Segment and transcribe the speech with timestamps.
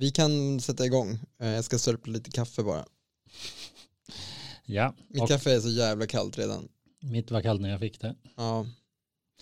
[0.00, 1.18] Vi kan sätta igång.
[1.40, 2.84] Eh, Jag ska sörpla lite kaffe bara.
[4.64, 6.68] Ja, Mitt kaffe är så jävla kallt redan.
[7.00, 8.14] mitt var kallt när jag fick det.
[8.36, 8.66] Ja,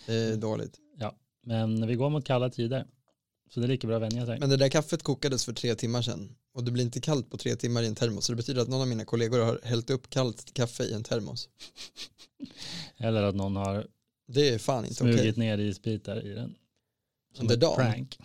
[0.06, 0.80] det är dåligt.
[1.48, 2.86] Men vi går mot kalla tider.
[3.50, 4.38] Så det är lika bra att vänja sig.
[4.40, 7.36] Men det där kaffet kokades för tre timmar sedan och det blir inte kallt på
[7.36, 8.24] tre timmar i en termos.
[8.24, 11.02] Så det betyder att någon av mina kollegor har hällt upp kallt kaffe i en
[11.04, 11.48] termos.
[12.96, 13.86] Eller att någon har
[14.28, 16.54] Det är fan inte smugit ner isbitar i den.
[17.34, 17.76] Som Under ett dagen?
[17.76, 18.18] prank.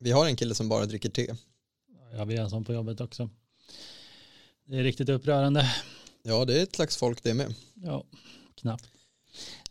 [0.00, 1.34] Vi har en kille som bara dricker te.
[2.16, 3.30] Ja, vi har en sån på jobbet också.
[4.64, 5.70] Det är riktigt upprörande.
[6.22, 7.54] Ja, det är ett slags folk det med.
[7.74, 8.04] Ja,
[8.54, 8.84] knappt.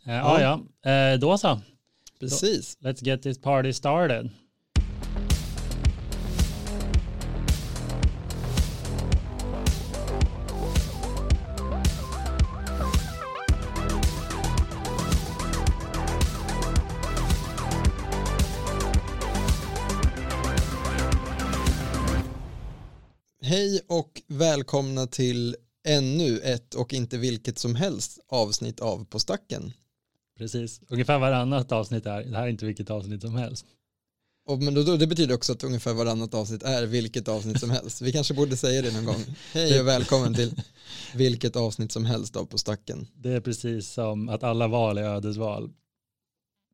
[0.04, 0.40] Eh, ja,
[0.82, 0.90] ja.
[0.90, 1.60] Eh, då så.
[2.20, 2.78] Precis.
[2.78, 4.30] Let's get this party started.
[24.64, 25.56] Välkomna till
[25.86, 29.72] ännu ett och inte vilket som helst avsnitt av På stacken.
[30.38, 30.80] Precis.
[30.88, 33.66] Ungefär varannat avsnitt är, det här är inte vilket avsnitt som helst.
[34.46, 37.70] Och, men då, då, det betyder också att ungefär varannat avsnitt är vilket avsnitt som
[37.70, 38.02] helst.
[38.02, 39.24] Vi kanske borde säga det någon gång.
[39.52, 40.62] Hej och välkommen till
[41.14, 43.06] vilket avsnitt som helst av På stacken.
[43.14, 45.70] Det är precis som att alla val är ödesval.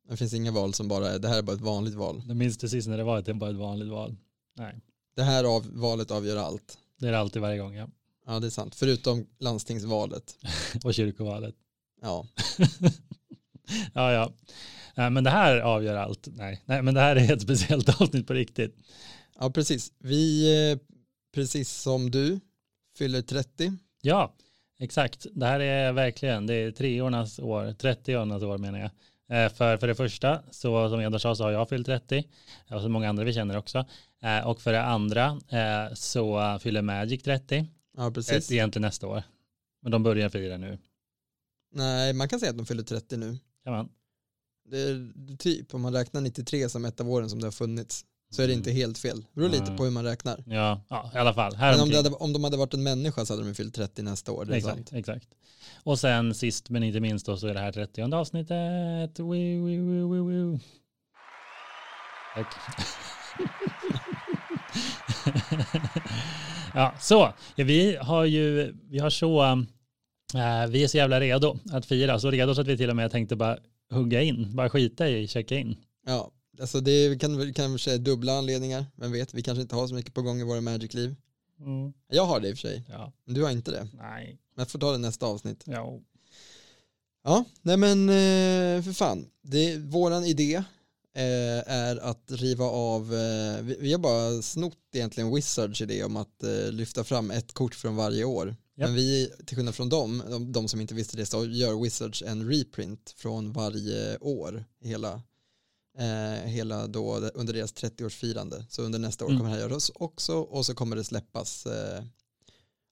[0.09, 2.23] Det finns inga val som bara är, det här är bara ett vanligt val.
[2.27, 4.15] Jag minns precis när det var att det var ett vanligt val.
[4.57, 4.79] Nej,
[5.15, 6.77] Det här av, valet avgör allt.
[7.01, 7.75] Det är det alltid varje gång.
[7.75, 7.87] Ja.
[8.25, 8.75] Ja, det är sant.
[8.75, 10.35] Förutom landstingsvalet.
[10.83, 11.55] Och kyrkovalet.
[12.01, 12.27] Ja,
[13.93, 14.33] Ja, ja.
[15.03, 16.27] Eh, Men det här avgör allt.
[16.31, 18.75] Nej, nej men det här är ett speciellt avsnitt på riktigt.
[19.39, 19.91] ja precis.
[19.99, 20.77] Vi, eh,
[21.33, 22.39] precis som du,
[22.97, 23.73] fyller 30.
[24.01, 24.33] Ja,
[24.79, 25.25] exakt.
[25.31, 28.89] Det här är verkligen, det är treornas år, 30-årnas år menar jag.
[29.31, 32.27] Eh, För, för det första, så som Edvard sa, så har jag fyllt 30,
[32.71, 33.85] och så många andra vi känner också.
[34.21, 38.51] Eh, Och för det andra eh, så fyller Magic 30, Ja, precis.
[38.51, 39.23] egentligen nästa år.
[39.81, 40.77] Men de börjar fira nu.
[41.73, 43.37] Nej, man kan säga att de fyller 30 nu.
[43.63, 43.89] Kan man?
[44.65, 48.05] Det är typ, om man räknar 93 som ett av åren som det har funnits,
[48.31, 49.21] så är det inte helt fel.
[49.21, 50.43] Det beror lite på hur man räknar.
[50.47, 51.55] Ja, ja, i alla fall.
[51.55, 54.01] Här Men om, hade, om de hade varit en människa så hade de fyllt 30
[54.01, 54.53] nästa år.
[54.53, 54.93] Exakt, sant.
[54.93, 55.27] exakt.
[55.83, 59.19] Och sen sist men inte minst då så är det här 30 avsnittet.
[59.19, 60.59] Woo, woo, woo, woo.
[62.35, 62.47] Tack.
[66.73, 67.33] ja, så.
[67.55, 72.19] Ja, vi har ju, vi har så, eh, vi är så jävla redo att fira.
[72.19, 73.57] Så redo så att vi till och med tänkte bara
[73.91, 75.77] hugga in, bara skita i checka in.
[76.05, 78.85] Ja, alltså det kan väl kanske är dubbla anledningar.
[78.95, 81.15] Vem vet, vi kanske inte har så mycket på gång i våra Magic-liv.
[81.59, 81.93] Mm.
[82.07, 83.87] Jag har det i och för sig, Ja, du har inte det.
[83.93, 85.63] nej, Men jag får ta det nästa avsnitt.
[85.65, 85.99] ja.
[87.23, 89.25] Ja, nej men eh, för fan.
[89.41, 90.55] Det, våran idé
[91.15, 96.43] eh, är att riva av, eh, vi, har bara snott egentligen Wizards idé om att
[96.71, 98.47] lyfta fram ett kort från varje år.
[98.47, 98.87] Japp.
[98.89, 102.21] Men vi, till skillnad från dem, de, de som inte visste det, så gör Wizards
[102.21, 105.21] en reprint från varje år, hela,
[105.97, 108.65] eh, hela då, under deras 30-årsfirande.
[108.69, 109.39] Så under nästa år Mm.
[109.39, 112.03] kommer det här göras också och så kommer det släppas, eh,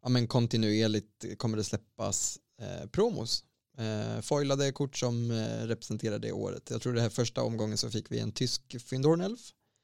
[0.03, 3.43] ja men kontinuerligt kommer det släppas eh, promos
[3.77, 6.69] eh, foilade kort som eh, representerar det året.
[6.69, 9.39] Jag tror det här första omgången så fick vi en tysk Fyndornelf.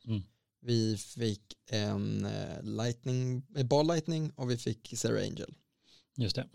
[0.07, 0.21] Mm.
[0.61, 5.53] Vi fick en eh, lightning, eh, ball lightning och vi fick Sarah Angel.
[6.17, 6.41] Just det.
[6.41, 6.47] Eh,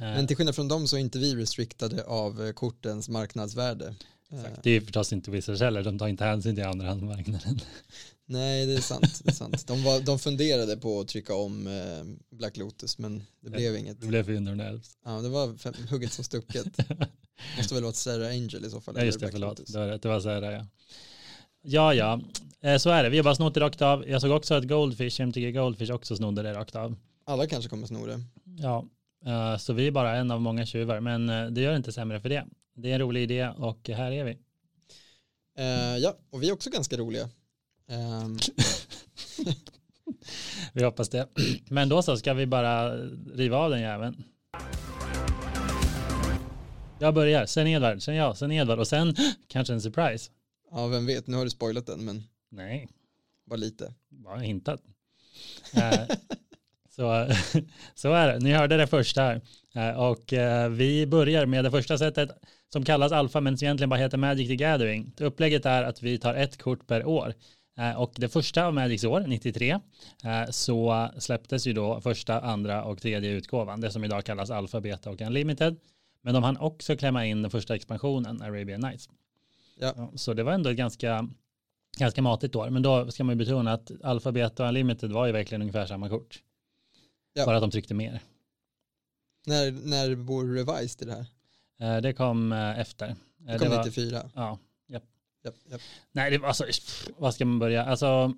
[0.00, 3.94] Men till skillnad från dem så är inte vi restriktade av eh, kortens marknadsvärde.
[4.32, 4.62] Exakt.
[4.62, 7.60] Det är förstås inte Wizards heller, de tar inte hänsyn till andrahandsmarknaden.
[8.26, 9.20] nej, det är sant.
[9.24, 9.66] Det är sant.
[9.66, 14.00] De, var, de funderade på att trycka om eh, Black Lotus men det blev inget.
[14.00, 14.96] Det blev för under elves.
[15.04, 16.66] Ja, det var fem, hugget som stucket.
[17.56, 18.94] Måste väl vara Sarah Angel i så fall.
[18.98, 19.58] Ja just det, förlåt.
[19.58, 19.72] Lotus.
[19.72, 20.66] Det var, det var här, ja.
[21.62, 22.20] Ja, ja,
[22.66, 23.08] Eh, så är det.
[23.08, 24.08] Vi har bara snott det rakt av.
[24.08, 26.96] Jag såg också att Goldfish, MTG Goldfish också snodde det rakt av.
[27.24, 28.20] Alla kanske kommer sno det.
[28.58, 28.84] Ja,
[29.26, 32.28] eh, så vi är bara en av många tjuvar, men det gör inte sämre för
[32.28, 32.46] det.
[32.78, 34.38] Det är en rolig idé och här är vi.
[35.58, 37.28] Eh, ja, och vi är också ganska roliga.
[37.88, 38.38] Ehm,
[40.72, 41.28] Vi hoppas det.
[41.70, 42.96] Men då så ska vi bara
[43.34, 44.24] riva av den jäveln.
[46.98, 49.14] Jag börjar, sen Edvard, sen jag, sen Edvard och sen
[49.48, 50.30] kanske en surprise.
[50.70, 52.88] ja, vem vet, nu har du spoilat den, men Nej,
[53.46, 53.94] bara lite.
[54.08, 54.80] bara hintat.
[55.74, 56.00] Eh,
[56.96, 57.28] så,
[57.94, 58.38] så är det.
[58.38, 59.40] Ni hörde det första här.
[59.74, 60.32] Eh, och
[60.70, 62.30] vi börjar med det första sättet
[62.72, 65.12] som kallas alfa men som egentligen bara heter Magic the Gathering.
[65.20, 67.34] Upplägget är att vi tar ett kort per år.
[67.78, 69.70] Eh, Och det första av Magics år, 93,
[70.24, 74.80] eh, så släpptes ju då första, andra och tredje utgåvan, det som idag kallas alfa,
[74.80, 75.76] beta och unlimited.
[76.22, 79.08] Men de hann också klämma in den första expansionen, Arabian Nights.
[79.78, 81.28] Ja, Så det var ändå ett ganska
[81.98, 82.70] ganska matigt år.
[82.70, 85.86] Men då ska man ju betona att Alpha, Beta och Unlimited var ju verkligen ungefär
[85.86, 86.42] samma kort.
[87.32, 87.46] Ja.
[87.46, 88.20] Bara att de tryckte mer.
[89.46, 91.26] När, när bor Revised i det här?
[91.80, 93.08] Eh, Det kom eh, efter.
[93.08, 93.14] Eh,
[93.52, 94.30] Det kom var, 94.
[94.34, 94.58] Ja.
[94.88, 95.04] Japp,
[95.70, 95.80] japp.
[96.12, 96.64] Nej, det var alltså,
[97.18, 97.84] vad ska man börja?
[97.84, 98.34] Alltså,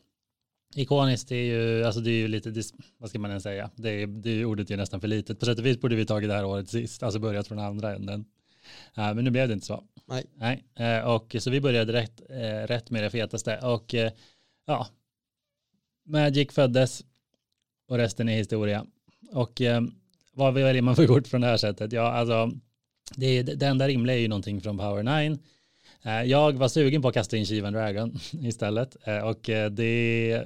[0.76, 2.62] ikoniskt är ju, alltså det är ju lite,
[2.98, 3.70] vad ska man än säga?
[3.76, 5.40] Det är, det är ordet är nästan för litet.
[5.40, 7.94] På sätt och vis borde vi tagit det här året sist, alltså börjat från andra
[7.94, 8.24] änden.
[8.94, 9.84] Men nu blev det inte så.
[10.06, 10.64] Nej.
[10.76, 12.20] Nej, och så vi började rätt,
[12.70, 13.58] rätt med det fetaste.
[13.58, 13.94] Och
[14.66, 14.86] ja,
[16.04, 17.04] Magic föddes
[17.88, 18.86] och resten är historia.
[19.32, 19.62] Och
[20.32, 21.92] vad väljer man för kort från det här sättet?
[21.92, 22.50] Ja, alltså
[23.16, 25.38] det, är, det enda rimliga är ju någonting från Power 9.
[26.02, 30.44] Eh, jag var sugen på att kasta in Shivan Dragon istället eh, och eh, det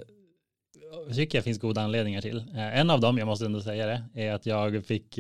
[1.15, 2.45] tycker jag finns goda anledningar till.
[2.55, 5.19] En av dem, jag måste ändå säga det, är att jag fick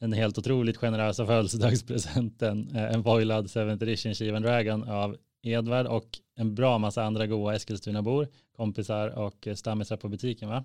[0.00, 6.54] den helt otroligt generösa födelsedagspresenten, en foilad 7th edition Shivan Dragon av Edvard och en
[6.54, 10.64] bra massa andra goa Eskilstuna-bor, kompisar och stammisar på butiken va?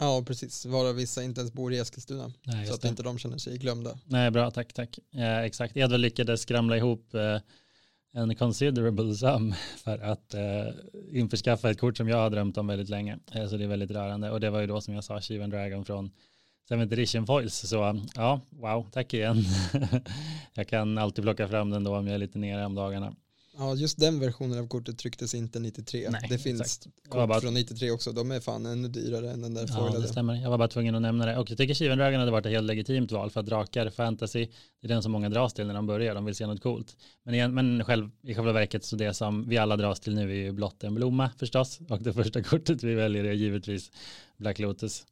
[0.00, 0.66] Ja, precis.
[0.66, 2.32] Varav vissa inte ens bor i Eskilstuna.
[2.42, 2.88] Nej, så att det.
[2.88, 3.98] inte de känner sig glömda.
[4.04, 4.98] Nej, bra, tack, tack.
[5.14, 7.38] Eh, exakt, Edvard lyckades skramla ihop eh,
[8.12, 10.66] en considerable sum för att eh,
[11.10, 13.18] införskaffa ett kort som jag har drömt om väldigt länge.
[13.32, 14.30] Eh, så det är väldigt rörande.
[14.30, 16.10] Och det var ju då som jag sa, Shivan Dragon från
[16.70, 17.54] 7th edition foils.
[17.54, 19.44] Så ja, wow, tack igen.
[20.54, 23.14] jag kan alltid plocka fram den då om jag är lite nere om dagarna.
[23.60, 26.08] Ja, just den versionen av kortet trycktes inte 93.
[26.10, 26.86] Nej, det finns exakt.
[27.08, 28.12] kort bara- från 93 också.
[28.12, 30.00] De är fan ännu dyrare än den där Ja, foilade.
[30.02, 30.34] det stämmer.
[30.34, 31.36] Jag var bara tvungen att nämna det.
[31.38, 34.46] Och jag tycker Shivan Dragon hade varit ett helt legitimt val för att drakar, fantasy,
[34.80, 36.96] det är den som många dras till när de börjar, de vill se något coolt.
[37.24, 40.30] Men, igen, men själv, i själva verket så det som vi alla dras till nu
[40.30, 41.80] är ju blott en blomma förstås.
[41.88, 43.90] Och det första kortet vi väljer är givetvis
[44.36, 45.06] Black Lotus.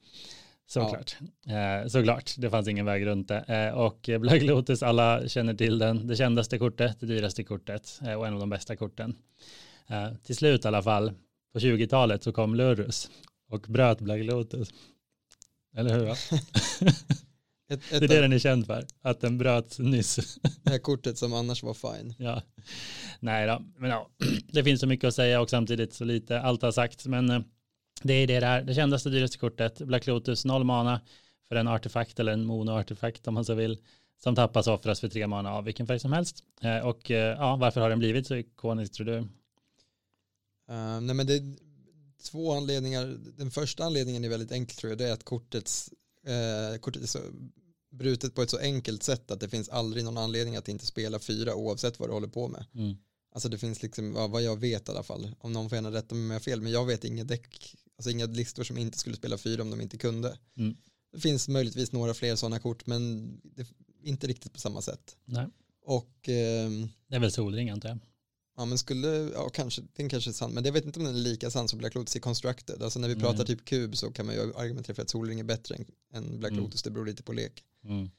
[0.70, 1.16] Såklart.
[1.46, 3.38] Eh, såklart, det fanns ingen väg runt det.
[3.38, 6.06] Eh, och Black Lotus, alla känner till den.
[6.06, 9.16] Det kändaste kortet, det dyraste kortet eh, och en av de bästa korten.
[9.86, 11.12] Eh, till slut i alla fall,
[11.52, 13.10] på 20-talet så kom Lurrus
[13.50, 14.68] och bröt Black Lotus.
[15.76, 16.04] Eller hur?
[16.06, 16.16] va?
[17.70, 20.38] Ett, Det ett är det den är känd för, att den bröt nyss.
[20.62, 22.14] det här kortet som annars var fine.
[22.18, 22.42] ja.
[23.20, 24.08] Nej då, men ja,
[24.52, 27.40] det finns så mycket att säga och samtidigt så lite, allt har sagts, men eh,
[28.02, 31.00] det är det där, det kändaste dyraste kortet, Black Lotus, noll mana
[31.48, 33.78] för en artefakt eller en mono-artefakt om man så vill,
[34.22, 36.44] som tappas och offras för tre mana av vilken färg som helst.
[36.60, 39.16] Eh, Och eh, ja, varför har den blivit så ikonisk tror du?
[40.70, 41.56] Uh, nej men det är
[42.30, 43.16] två anledningar.
[43.36, 44.98] Den första anledningen är väldigt enkel tror jag.
[44.98, 45.90] Det är att kortets,
[46.26, 47.18] eh, kortet är så
[47.90, 51.18] brutet på ett så enkelt sätt att det finns aldrig någon anledning att inte spela
[51.18, 52.64] fyra oavsett vad du håller på med.
[52.74, 52.96] Mm.
[53.32, 56.14] Alltså det finns liksom, vad jag vet i alla fall, om någon får gärna rätta
[56.14, 58.98] mig om jag har fel, men jag vet inga däck, alltså inga listor som inte
[58.98, 60.38] skulle spela fyra om de inte kunde.
[60.56, 60.76] Mm.
[61.12, 63.66] Det finns möjligtvis några fler sådana kort, men det,
[64.02, 65.16] inte riktigt på samma sätt.
[65.24, 65.46] Nej,
[65.82, 67.98] Och ehm, det är väl solring antar jag.
[68.56, 71.14] Ja men skulle, ja kanske, den kanske är sann, men jag vet inte om den
[71.14, 72.82] är lika sann som Black Lotus i Constructed.
[72.82, 73.22] Alltså när vi Nej.
[73.24, 76.38] pratar typ kub så kan man ju argumentera för att Solring är bättre än, än
[76.38, 76.64] Black Mm.
[76.64, 77.64] Lotus, det beror lite på lek.
[77.84, 78.10] Mm.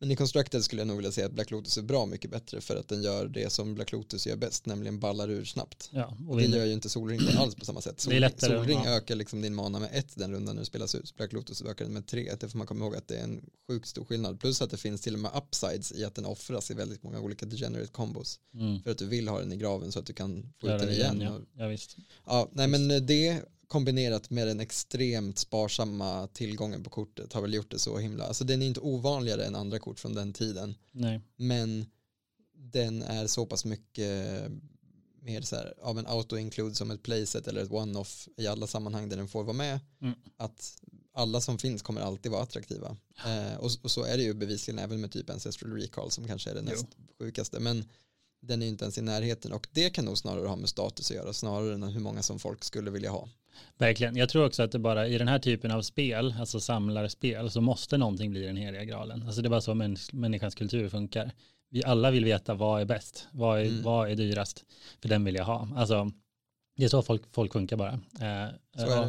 [0.00, 2.60] Men i Constructed skulle jag nog vilja säga att Black Lotus är bra mycket bättre
[2.60, 5.90] för att den gör det som Black Lotus gör bäst, nämligen ballar ur snabbt.
[5.92, 6.58] Ja, och Det vinner.
[6.58, 7.96] gör ju inte Solring alls på samma sätt.
[7.96, 8.90] Det Solring, solring ja.
[8.90, 11.16] ökar liksom din mana med ett den rundan när det spelas ut.
[11.16, 12.34] Black Lotus ökar den med tre.
[12.40, 14.40] Det får man komma ihåg att det är en sjukt stor skillnad.
[14.40, 17.20] Plus att det finns till och med upsides i att den offras i väldigt många
[17.20, 18.40] olika degenerate combos.
[18.54, 18.82] Mm.
[18.82, 20.86] För att du vill ha den i graven så att du kan få ut den
[20.88, 21.16] det igen.
[21.20, 21.62] igen, och ja.
[21.62, 21.96] ja visst.
[22.26, 27.70] Ja, nej men det kombinerat med den extremt sparsamma tillgången på kortet har väl gjort
[27.70, 31.20] det så himla, alltså den är inte ovanligare än andra kort från den tiden, Nej.
[31.36, 31.86] men
[32.54, 34.42] den är så pass mycket
[35.22, 39.08] mer så här av en auto-include som ett playset eller ett one-off i alla sammanhang
[39.08, 40.14] där den får vara med, Mm.
[40.36, 40.76] att
[41.12, 42.96] alla som finns kommer alltid vara attraktiva.
[43.26, 46.50] Eh, och, och så är det ju bevisligen även med typ Ancestral Recall som kanske
[46.50, 46.70] är det Jo.
[46.70, 46.86] näst
[47.18, 47.84] sjukaste, men
[48.40, 51.16] den är inte ens i närheten och det kan nog snarare ha med status att
[51.16, 53.28] göra snarare än hur många som folk skulle vilja ha.
[53.78, 54.16] Verkligen.
[54.16, 57.60] Jag tror också att det bara i den här typen av spel, alltså samlarspel, så
[57.60, 59.22] måste någonting bli den heliga graalen.
[59.22, 61.32] Alltså det är bara så mäns- människans kultur funkar.
[61.70, 63.82] Vi alla vill veta vad är bäst, vad är, Mm.
[63.82, 64.64] vad är dyrast,
[65.02, 65.68] för den vill jag ha.
[65.76, 66.10] Alltså
[66.76, 68.00] det är så folk, folk funkar bara.
[68.20, 68.48] Eh,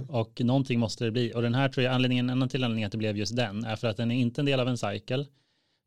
[0.10, 1.34] och, och någonting måste det bli.
[1.36, 3.66] Och den här tror jag, anledningen, en annan till anledning att det blev just den,
[3.66, 5.26] är för att den är inte en del av en cycle.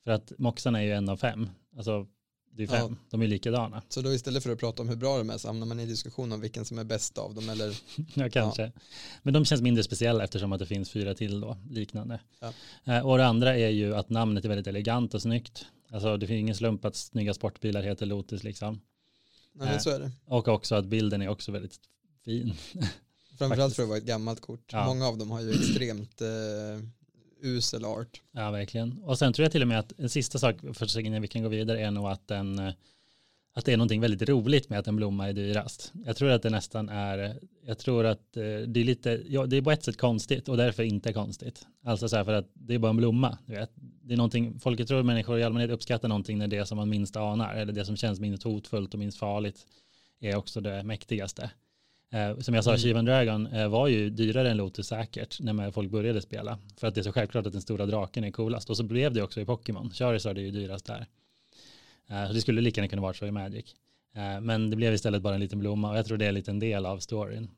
[0.05, 1.51] För att moxarna är ju en av fem.
[1.77, 2.07] Alltså
[2.57, 2.73] det är Ja.
[2.73, 3.83] fem, de är likadana.
[3.89, 5.87] Så då istället för att prata om hur bra de är så hamnar man i
[5.87, 7.77] diskussion om vilken som är bäst av dem eller
[8.15, 8.73] Ja, kanske.
[9.23, 12.21] Men de känns mindre speciella eftersom att det finns fyra till då, liknande.
[12.41, 12.53] Ja.
[12.85, 15.67] Eh, och det andra är ju att namnet är väldigt elegant och snyggt.
[15.91, 18.81] Alltså det finns ingen slump att snygga sportbilar heter Lotus liksom.
[19.53, 20.11] nej, så är det.
[20.25, 21.81] Och också att bilden är också väldigt
[22.25, 22.55] fin.
[23.39, 24.71] Framförallt för att vara ett gammalt kort.
[24.73, 24.87] Ja.
[24.87, 26.29] Många av dem har ju extremt eh,
[27.43, 28.21] usel art.
[28.33, 29.03] Ja, verkligen.
[29.03, 31.29] Och sen tror jag till och med att en sista sak för så innan vi
[31.29, 32.73] kan gå vidare är nog att den, eh,
[33.55, 35.93] att det är någonting väldigt roligt med att en blomma är dyrast.
[36.07, 39.57] Jag tror att det nästan är, jag tror att eh, det är lite, ja, det
[39.57, 41.67] är på ett sätt konstigt och därför inte konstigt.
[41.85, 43.71] Alltså så här för att det är bara en blomma, du vet.
[43.75, 46.89] Det är någonting, folk tror att människor i allmänhet uppskattar någonting när det som man
[46.89, 49.67] minst anar, eller det som känns minst hotfullt och minst farligt
[50.21, 51.51] är också det mäktigaste.
[52.13, 52.81] Eh, som jag sa, Mm.
[52.81, 56.59] Shivan Dragon eh, var ju dyrare än Lotus säkert när folk började spela.
[56.77, 58.71] För att det är så självklart att den stora draken är coolast.
[58.71, 59.91] Och så blev det också i Pokémon.
[59.91, 61.07] Charizard är ju dyrast där.
[62.09, 63.75] Eh, så det skulle lika gärna kunna vara så i Magic.
[64.43, 66.59] Men det blev istället bara en liten blomma och jag tror det är en liten
[66.59, 67.51] del av storyn.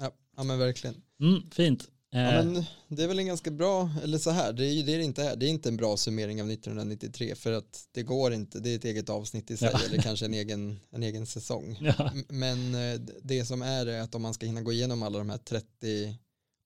[0.00, 0.96] Ja, ja men verkligen.
[1.20, 1.88] Mm, fint.
[2.12, 4.82] Eh, Ja, men det är väl en ganska bra, eller så här, det är ju
[4.82, 5.36] det det inte är.
[5.36, 8.76] Det är inte en bra summering av 1993 för att det går inte, det är
[8.76, 9.80] ett eget avsnitt i sig Ja.
[9.86, 11.78] eller kanske en egen, en egen säsong.
[11.98, 12.12] ja.
[12.28, 15.30] Men eh, det som är är att om man ska hinna gå igenom alla de
[15.30, 16.18] här 30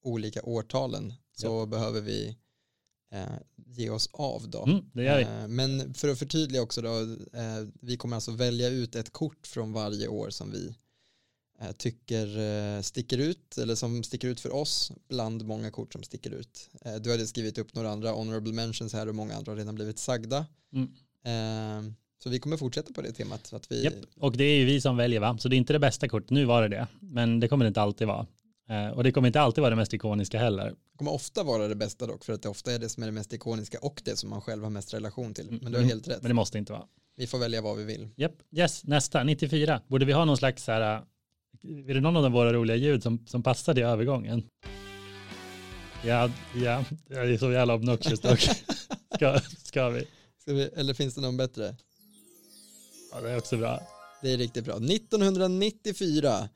[0.05, 2.37] olika årtalen så behöver vi
[3.13, 3.23] eh,
[3.67, 4.63] ge oss av då.
[4.65, 5.25] mm, det gör vi.
[5.25, 6.99] Eh, Men för att förtydliga också då,
[7.39, 10.75] eh, vi kommer alltså välja ut ett kort från varje år som vi eh,
[11.77, 12.39] tycker
[12.77, 16.71] eh, sticker ut eller som sticker ut för oss bland många kort som sticker ut.
[16.85, 19.75] Eh, Du hade skrivit upp några andra honorable mentions här och många andra har redan
[19.75, 20.47] blivit sagda.
[20.73, 20.89] Mm.
[21.25, 21.93] Eh,
[22.23, 23.53] Så vi kommer fortsätta på det temat.
[23.53, 23.95] Att vi, Japp.
[24.21, 25.37] Och det är ju vi som väljer va?
[25.41, 26.31] Så det är inte det bästa kortet.
[26.31, 26.87] Nu var det det.
[27.01, 28.27] Men det kommer det inte alltid vara.
[28.69, 30.65] Eh, och det kommer inte alltid vara det mest ikoniska heller.
[30.93, 33.07] Det kommer ofta vara det bästa dock för att det ofta är det som är
[33.07, 35.47] det mest ikoniska och det som man själv har mest relation till.
[35.51, 35.89] Men du har Mm.
[35.89, 36.23] helt rätt.
[36.23, 36.85] Men det måste inte vara.
[37.17, 38.09] Vi får välja vad vi vill.
[38.17, 39.81] Japp, yes, nästa, 94.
[39.89, 41.03] Borde vi ha någon slags så här,
[41.63, 44.43] är det någon av våra roliga ljud som, som passade i övergången?
[46.05, 48.41] Ja, ja, det är så jävla obnoxious dock.
[49.15, 50.07] Ska, ska vi?
[50.39, 50.63] Ska vi?
[50.63, 51.77] Eller finns det någon bättre?
[53.13, 53.81] Ja, det är också bra.
[54.23, 54.77] Det är riktigt bra.
[54.77, 56.49] 1994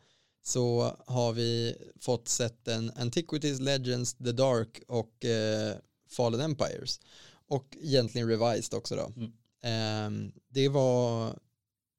[0.42, 5.76] så har vi fått sett en Antiquities Legends, The Dark och eh,
[6.10, 7.00] Fallen Empires.
[7.48, 9.12] Och egentligen revised också då.
[9.16, 9.32] Mm.
[9.62, 11.34] Ehm, det var,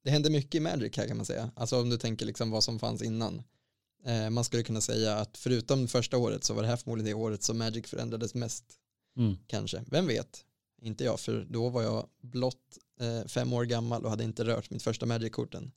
[0.04, 1.50] det hände mycket i Magic här kan man säga.
[1.56, 3.42] Alltså om du tänker liksom vad som fanns innan.
[4.04, 7.22] Eh, man skulle kunna säga att förutom första året så var det här förmodligen det
[7.22, 8.64] året som Magic förändrades mest
[9.16, 9.36] Mm.
[9.46, 9.84] kanske.
[9.86, 10.44] Vem vet?
[10.82, 14.70] Inte jag, för då var jag blott eh, fem år gammal och hade inte rört
[14.70, 15.72] mitt första Magic-korten.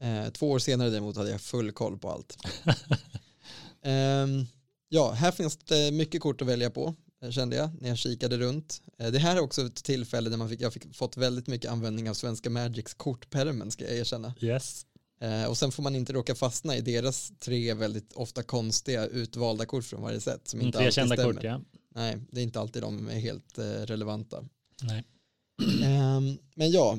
[0.00, 2.36] Eh, två år senare däremot hade jag full koll på allt.
[3.82, 4.46] Ehm,
[4.88, 6.94] ja, här finns det mycket kort att välja på,
[7.30, 8.82] kände jag, när jag kikade runt.
[8.98, 11.70] Eh, det här är också ett tillfälle där man fick, jag fick fått väldigt mycket
[11.70, 14.34] användning av svenska Magics kortpärmen, ska jag erkänna.
[14.40, 14.86] Yes.
[15.20, 19.66] Eh, och sen får man inte råka fastna i deras tre väldigt ofta konstiga utvalda
[19.66, 21.32] kort från varje sätt som inte Tre alltid kända stämmer.
[21.32, 21.60] kort, ja.
[21.94, 24.44] Nej, det är inte alltid de är helt eh, relevanta.
[24.82, 25.04] Nej.
[25.84, 26.98] Ehm, men ja,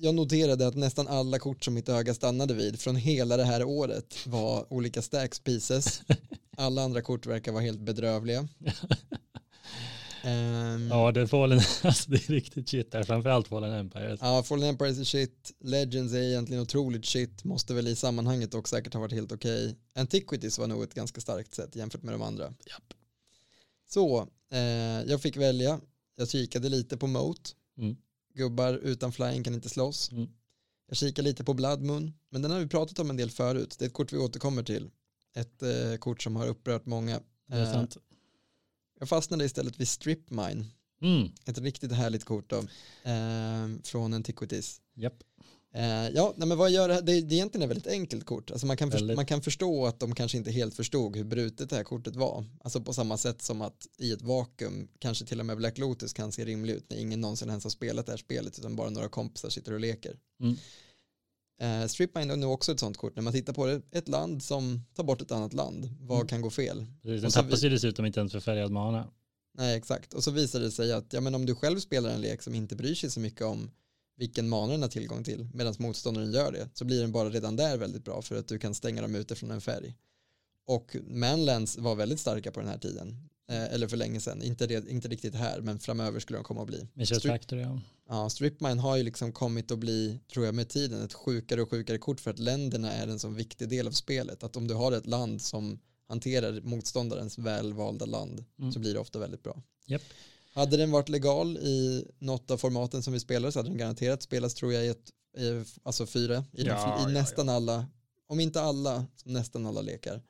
[0.00, 3.64] jag noterade att nästan alla kort som mitt öga stannade vid från hela det här
[3.64, 6.02] året var olika stacks pieces.
[6.56, 8.48] Alla andra kort verkar vara helt bedrövliga.
[10.22, 14.18] Ehm, Ja, det, Fallen, alltså, det är riktigt shit där, framförallt Fallen Empires.
[14.22, 18.68] Ja, Fallen Empires är shit, Legends är egentligen otroligt shit, måste väl i sammanhanget och
[18.68, 19.76] säkert ha varit helt okej.
[19.94, 22.44] Antiquities var nog ett ganska starkt sätt jämfört med de andra.
[22.44, 22.94] Japp.
[23.88, 24.58] Så, eh,
[25.10, 25.80] jag fick välja,
[26.16, 27.96] jag kikade lite på Moat, Mm.
[28.34, 30.10] gubbar utan flying kan inte slåss.
[30.12, 30.28] Mm.
[30.88, 33.76] Jag kikade lite på Blood Moon, men den har vi pratat om en del förut,
[33.78, 34.90] det är ett kort vi återkommer till.
[35.34, 37.20] Ett eh, kort som har upprört många.
[37.48, 37.96] Det är Eh, sant.
[39.02, 40.64] Jag fastnade istället vid Strip Mine,
[41.02, 41.28] Mm.
[41.46, 42.56] ett riktigt härligt kort då,
[43.10, 44.80] eh, från Antiquities.
[44.96, 45.22] Japp.
[45.74, 47.02] Eh, ja, nej, men vad gör det här?
[47.02, 48.50] Det, det är egentligen ett väldigt enkelt kort.
[48.50, 49.16] Alltså man, kan först, Väldigt.
[49.16, 52.44] man kan förstå att de kanske inte helt förstod hur brutet det här kortet var.
[52.64, 56.12] Alltså på samma sätt som att i ett vakuum kanske till och med Black Lotus
[56.12, 58.90] kan se rimlig ut när ingen någonsin ens har spelat det här spelet utan bara
[58.90, 60.16] några kompisar sitter och leker.
[60.40, 60.56] Mm.
[61.62, 63.16] Eh, Strip Mine är nog också ett sånt kort.
[63.16, 65.90] När man tittar på det, ett land som tar bort ett annat land.
[66.00, 66.28] Vad Mm.
[66.28, 66.86] kan gå fel?
[67.02, 69.08] Precis, Den tappas ju dessutom inte ens för färgad mana.
[69.58, 70.14] Nej, exakt.
[70.14, 72.54] Och så visar det sig att ja, men om du själv spelar en lek som
[72.54, 73.70] inte bryr sig så mycket om
[74.16, 77.56] vilken mana den har tillgång till medan motståndaren gör det så blir den bara redan
[77.56, 79.94] där väldigt bra för att du kan stänga dem ute från en färg.
[80.66, 83.28] Och Manlands var väldigt starka på den här tiden.
[83.50, 84.42] Eh, eller för länge sedan.
[84.42, 86.86] Inte, inte riktigt här men framöver skulle de komma att bli.
[87.06, 87.80] Strip, Factory, ja.
[88.08, 91.70] ja, Stripmine har ju liksom kommit att bli, tror jag med tiden, ett sjukare och
[91.70, 94.42] sjukare kort för att länderna är en så viktig del av spelet.
[94.42, 98.72] Att om du har ett land som hanterar motståndarens välvalda land Mm.
[98.72, 99.62] så blir det ofta väldigt bra.
[99.86, 100.02] Japp.
[100.54, 104.22] Hade den varit legal i något av formaten som vi spelar så hade den garanterat
[104.22, 107.86] spelats tror jag i ett, i, alltså fyra, i, Ja, i ja, nästan alla,
[108.26, 110.22] om inte alla, nästan alla lekar.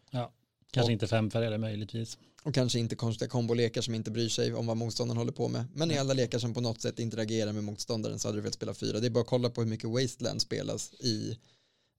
[0.72, 2.18] Kanske Och- inte femfärgade möjligtvis.
[2.44, 5.64] Och kanske inte konstiga kombolekar som inte bryr sig om vad motståndaren håller på med.
[5.74, 8.54] Men i alla lekar som på något sätt interagerar med motståndaren så hade du velat
[8.54, 9.00] spela fyra.
[9.00, 11.38] Det är bara att kolla på hur mycket Wasteland spelas i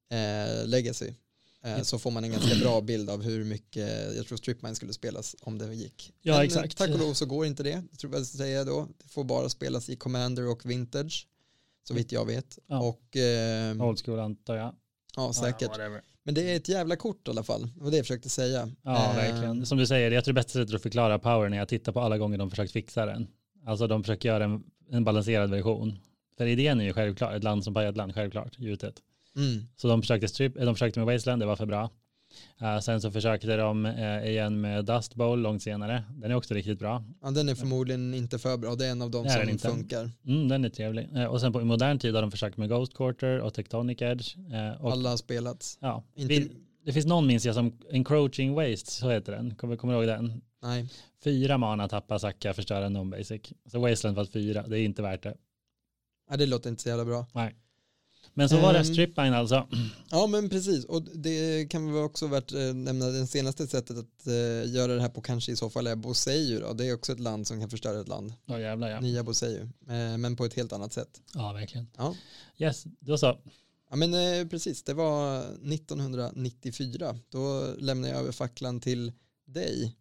[0.09, 1.13] eh, Legacy.
[1.63, 1.81] Eh.
[1.81, 5.35] Så får man en ganska bra bild av hur mycket, jag tror Stripmine skulle spelas
[5.41, 6.13] om det gick.
[6.21, 6.77] Ja, Men, eh, exakt.
[6.77, 8.87] Tack och lov så går inte det, det tror jag säga då.
[9.03, 11.27] Det får bara spelas i Commander och Vintage.
[11.87, 12.59] så vitt jag vet.
[12.67, 12.79] Ja.
[12.79, 14.75] Och eh, Old school antar jag.
[15.15, 15.71] ja, säkert.
[15.77, 15.99] Ja.
[16.23, 17.69] Men det är ett jävla kort i alla fall.
[17.75, 18.69] Var det jag försökte säga.
[18.83, 19.65] Ja, Eh, verkligen.
[19.65, 21.99] Som du säger, jag tror det bästa sättet att förklara power när jag tittar på
[22.01, 23.27] alla gånger de försökt fixa den.
[23.65, 25.99] Alltså de försöker göra en, en balanserad version.
[26.37, 28.95] För idén är ju självklart, ett land som bara är ett land, självklart, gjutet.
[29.35, 29.65] Mm.
[29.75, 31.89] Så de försökte, strip, de försökte med Wasteland, det var för bra.
[32.61, 36.03] Eh, sen så försökte de eh, igen med Dust Bowl långt senare.
[36.15, 37.03] Den är också riktigt bra.
[37.21, 38.75] Ja, den är förmodligen inte för bra.
[38.75, 39.67] Det är en av de som inte.
[39.69, 40.11] funkar.
[40.25, 41.09] Mm, den är trevlig.
[41.15, 44.01] Eh, och sen på i modern tid har de försökt med Ghost Quarter och Tectonic
[44.01, 44.35] Edge.
[44.79, 45.77] Och, Alla har spelats.
[45.81, 46.51] ja, Inte, vi,
[46.85, 49.55] det finns någon minns jag som Encroaching Waste, så heter den.
[49.55, 50.41] Kommer, kommer du ihåg den?
[50.63, 50.89] nej.
[51.23, 53.53] Fyra mana tappa, sacka, förstöra non-basic.
[53.71, 55.35] Så Wasteland var fyra, det är inte värt det.
[56.29, 57.25] Ja, det låter inte så jävla bra.
[58.33, 58.85] Men så var det Ehm.
[58.85, 59.67] stripline alltså.
[60.09, 64.27] Ja men precis och det kan väl också värt eh, nämna det senaste sättet att
[64.27, 66.73] eh, göra det här på kanske i så fall är Boseju då.
[66.73, 68.33] Det är också ett land som kan förstöra ett land.
[68.47, 68.99] Åh jävlar ja.
[68.99, 69.61] Nya Boseju.
[69.61, 71.21] Eh, men på ett helt annat sätt.
[71.33, 71.87] Ja, verkligen.
[71.97, 72.15] Ja.
[72.57, 73.37] Yes, då så.
[73.89, 77.19] Ja men eh, precis, det var 1994.
[77.29, 79.11] Då lämnade jag över facklan till
[79.45, 79.95] dig.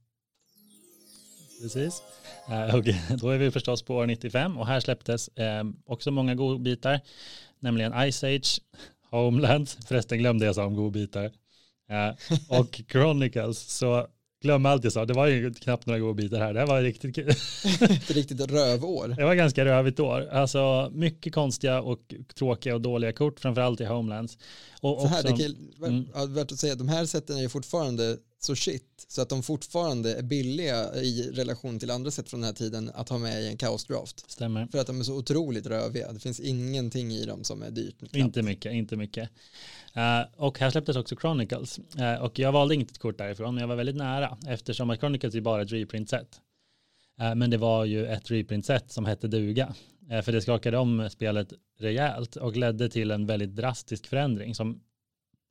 [1.62, 2.02] Precis.
[2.74, 2.84] Och
[3.18, 5.30] då är vi förstås på år 95 och här släpptes
[5.84, 7.00] också många godbitar,
[7.62, 8.60] nämligen Ice Age,
[9.10, 11.24] Homeland, förresten glömde jag sa om godbitar,
[11.90, 12.08] eh,
[12.58, 13.58] och Chronicles.
[13.58, 14.06] Så
[14.42, 17.14] glöm allt jag sa, det var ju knappt några godbitar här, det här var riktigt
[17.14, 17.28] kul.
[17.80, 19.08] Ett riktigt rövår.
[19.08, 20.28] Det var ganska rövigt år.
[20.32, 24.38] Alltså mycket konstiga och tråkiga och dåliga kort, framförallt i Homelands.
[24.80, 26.34] Och Så här, också, det kan, Mm.
[26.34, 30.14] värt att säga, de här sätten är ju fortfarande så shit så att de fortfarande
[30.14, 33.48] är billiga i relation till andra sätt från den här tiden att ha med i
[33.48, 34.30] en kaosdraft.
[34.30, 34.66] stämmer.
[34.66, 36.12] För att de är så otroligt röviga.
[36.12, 37.98] Det finns ingenting i dem som är dyrt.
[37.98, 38.16] knappt.
[38.16, 39.30] Inte mycket, inte mycket.
[39.94, 41.80] Eh, och här släpptes också Chronicles.
[41.98, 44.38] Eh, och jag valde inte ett kort därifrån, men jag var väldigt nära.
[44.46, 46.40] Eftersom att Chronicles är bara ett reprint-set.
[47.20, 49.74] Eh, men det var ju ett reprint-set som hette duga.
[50.24, 54.80] För det skakade om spelet rejält och ledde till en väldigt drastisk förändring som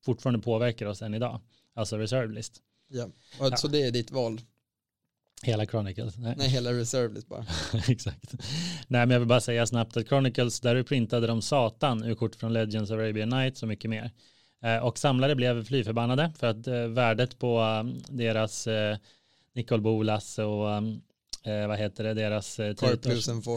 [0.05, 1.41] fortfarande påverkar oss än idag.
[1.75, 2.61] Alltså reserve list.
[2.91, 3.05] Ja.
[3.39, 3.57] Och Ja.
[3.57, 4.41] Så det är ditt val.
[5.43, 6.17] Hela Chronicles.
[6.17, 6.35] Nej.
[6.37, 7.45] Nej, hela reserve list bara.
[7.87, 8.33] Exakt.
[8.87, 12.15] Nej, men jag vill bara säga snabbt att Chronicles, där du printade de satan ur
[12.15, 14.11] kort från Legends of Arabian Nights och mycket mer.
[14.63, 18.97] Eh, och samlare blev fly förbannade för att eh, värdet på um, deras eh,
[19.53, 21.01] Nicol Bolas och um,
[21.43, 22.75] eh, vad heter det, deras eh,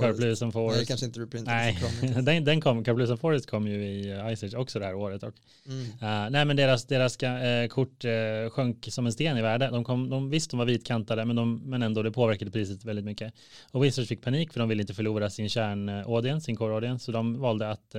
[0.02, 0.78] Carplus and Forest.
[0.78, 4.34] Nej, kanske inte reprintades Nej, den, den kom, Carplus and Forest kom ju i uh,
[4.36, 5.22] Ice Age också det här året.
[5.22, 5.34] Och,
[5.66, 5.80] Mm.
[5.84, 9.68] Uh, nej men deras, deras uh, kort uh, sjönk som en sten i värde.
[9.70, 13.04] De, kom, de visst de var vitkantade men, de, men ändå det påverkade priset väldigt
[13.04, 13.34] mycket.
[13.70, 16.98] Och Wizards fick panik för de ville inte förlora sin kärn-audience, sin core-audience.
[16.98, 17.94] Så de valde att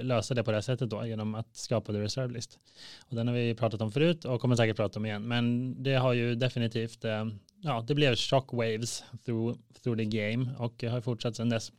[0.00, 2.58] lösa det på det här sättet då genom att skapa the reserve list.
[3.08, 5.28] Och den har vi pratat om förut och kommer säkert prata om igen.
[5.28, 7.04] Men det har ju definitivt,
[7.62, 11.72] ja det blev shockwaves through, through the game och har fortsatt sedan dess.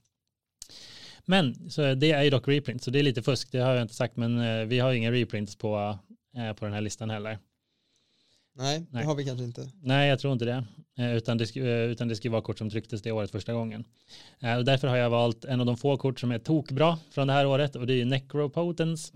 [1.26, 3.82] Men så det är ju dock reprint, så det är lite fusk, det har jag
[3.82, 6.00] inte sagt, men eh, vi har ju inga reprints på,
[6.36, 7.40] eh, på den här listan heller.
[8.56, 9.02] Nej, Nej.
[9.02, 9.70] det har vi kanske inte.
[9.82, 10.66] Nej, jag tror inte det,
[10.98, 13.86] eh, utan det, eh, utan det ska vara kort som trycktes det året första gången.
[14.40, 17.28] Eh, och därför har jag valt en av de få kort som är tokbra från
[17.28, 19.14] det här året och det är ju Necropotence.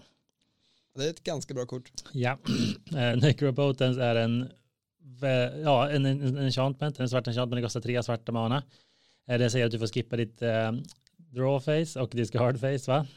[0.96, 1.92] Det är ett ganska bra kort.
[2.12, 2.38] Ja,
[2.92, 4.50] eh, Necropotence är en,
[5.64, 8.64] ja, en, en, en enchantment, en svart enchantment, det kostar tre svarta mana.
[9.28, 10.72] Eh, Den säger att du får skippa ditt eh,
[11.18, 13.08] draw face och discard face va?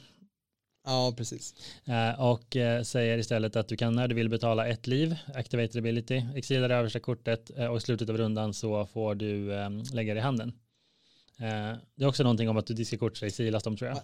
[0.84, 1.54] Ja, precis.
[1.84, 5.78] Eh, och eh, säger istället att du kan när du vill betala ett liv, activate
[5.78, 9.70] ability, exila det översta kortet eh, och i slutet av rundan så får du eh,
[9.92, 10.52] lägga det i handen.
[11.38, 13.98] Eh, det är också någonting om att du diskar kort så exilas de tror jag.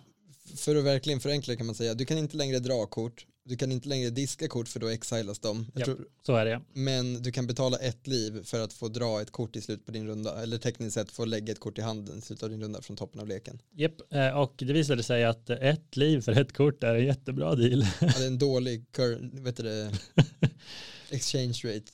[0.58, 3.56] För att verkligen förenkla det kan man säga, du kan inte längre dra kort, du
[3.56, 5.66] kan inte längre diska kort för då exilas de.
[5.74, 5.84] Jag Ja.
[5.84, 6.60] tror, Så är det.
[6.72, 9.92] men du kan betala ett liv för att få dra ett kort i slutet på
[9.92, 12.60] din runda, eller tekniskt sett få lägga ett kort i handen i slutet av din
[12.62, 13.58] runda från toppen av leken.
[13.76, 17.54] Japp, eh, och det visade sig att ett liv för ett kort är en jättebra
[17.54, 17.86] deal.
[18.00, 19.92] Ja, det är en dålig cur, vet du det,
[21.10, 21.92] exchange rate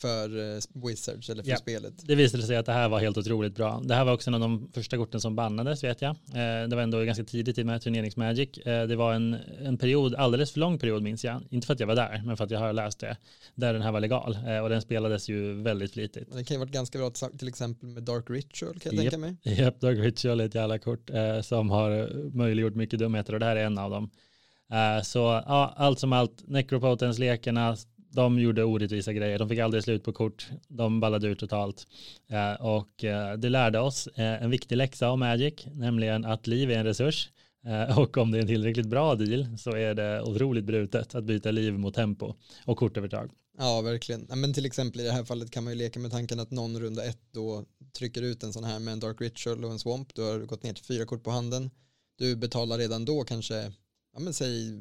[0.00, 1.56] för eh, Wizards eller för Ja.
[1.56, 1.92] spelet.
[2.02, 3.82] Det visade sig att det här var helt otroligt bra.
[3.84, 6.10] Det här var också en av de första korten som bannades vet jag.
[6.10, 8.58] Eh, det var ändå ganska tidigt i med turneringsmagic.
[8.58, 11.42] Eh, det var en, en period, alldeles för lång period minns jag.
[11.50, 13.16] Inte för att jag var där, men för att jag har läst det.
[13.54, 14.38] Där den här var legal.
[14.62, 16.28] Och den spelades ju väldigt flitigt.
[16.36, 19.12] Det kan ju varit ganska bra till- exempel med Dark Ritual kan jag Japp.
[19.12, 19.36] tänka mig.
[19.58, 21.10] Japp, Dark Ritual är ett jävla kort
[21.42, 24.10] som har möjliggjort mycket dumheter och det här är en av dem.
[25.04, 27.76] Så ja, allt som allt, Necropotence-lekarna,
[28.10, 29.38] de gjorde orättvisa grejer.
[29.38, 30.48] De fick aldrig slut på kort.
[30.68, 31.86] De ballade ur totalt.
[32.28, 36.70] Eh, och eh, det lärde oss eh, en viktig läxa om Magic, nämligen att liv
[36.70, 37.28] är en resurs.
[37.66, 41.24] Eh, och om det är en tillräckligt bra deal så är det otroligt brutet att
[41.24, 43.30] byta liv mot tempo och kortövertag.
[43.58, 44.26] Ja, verkligen.
[44.28, 46.50] Ja, men till exempel i det här fallet kan man ju leka med tanken att
[46.50, 47.64] någon runda ett då
[47.98, 50.14] trycker ut en sån här med en Dark Ritual och en Swamp.
[50.14, 51.70] Du har gått ner till fyra kort på handen.
[52.18, 53.54] du betalar redan då kanske,
[54.14, 54.72] ja men säg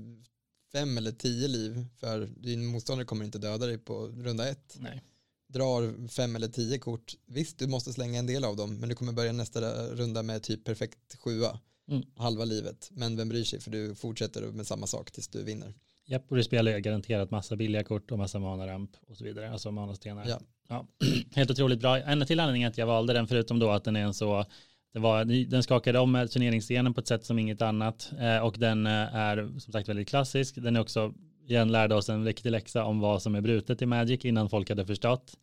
[0.71, 4.77] fem eller tio liv för din motståndare kommer inte döda dig på runda ett.
[4.79, 5.03] Nej.
[5.47, 8.95] Drar fem eller tio kort, visst du måste slänga en del av dem men du
[8.95, 9.61] kommer börja nästa
[9.95, 11.59] runda med typ perfekt sjua,
[11.91, 12.03] Mm.
[12.15, 12.89] halva livet.
[12.91, 15.73] Men vem bryr sig för du fortsätter med samma sak tills du vinner.
[16.05, 19.51] Japp, och du spelar ju garanterat massa billiga kort och massa manaramp och så vidare,
[19.51, 20.25] alltså manastenar.
[20.27, 20.39] Ja.
[20.67, 20.87] Ja.
[21.35, 21.97] Helt otroligt bra.
[21.97, 24.45] En till anledning att jag valde den, förutom då att den är en så,
[24.93, 28.55] det var, den skakade om med turneringsstenen på ett sätt som inget annat eh, och
[28.59, 30.55] den eh, är som sagt väldigt klassisk.
[30.55, 31.13] Den är också,
[31.47, 34.69] igen lärde oss en viktig läxa om vad som är brutet i Magic innan folk
[34.69, 35.37] hade förstått.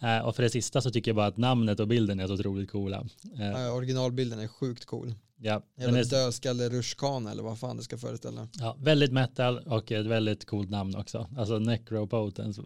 [0.00, 2.34] Eh, och för det sista så tycker jag bara att namnet och bilden är så
[2.34, 3.06] otroligt coola.
[3.22, 5.14] Ja, originalbilden är sjukt cool.
[5.36, 8.48] ja, Jävla är, dödskalle Rushkana eller vad fan det ska föreställa.
[8.52, 11.28] ja, väldigt metal och ett väldigt coolt namn också.
[11.36, 12.62] Alltså Necropotence.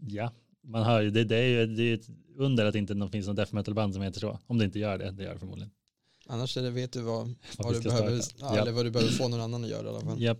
[0.00, 0.32] Ja,
[0.64, 2.08] man hör ju, det, det är ju det är ett
[2.40, 4.38] under att det inte finns någon death metal band som heter så.
[4.46, 5.70] Om det inte gör det, det gör det förmodligen.
[6.26, 9.28] Annars är det, vet du vad, Vad du, behöver, ja, eller vad du behöver få
[9.28, 10.22] någon annan att göra i alla fall.
[10.22, 10.38] Japp.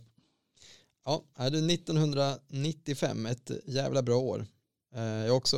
[1.04, 4.46] Ja, är det 1995, ett jävla bra år.
[4.94, 5.56] Eh, Jag också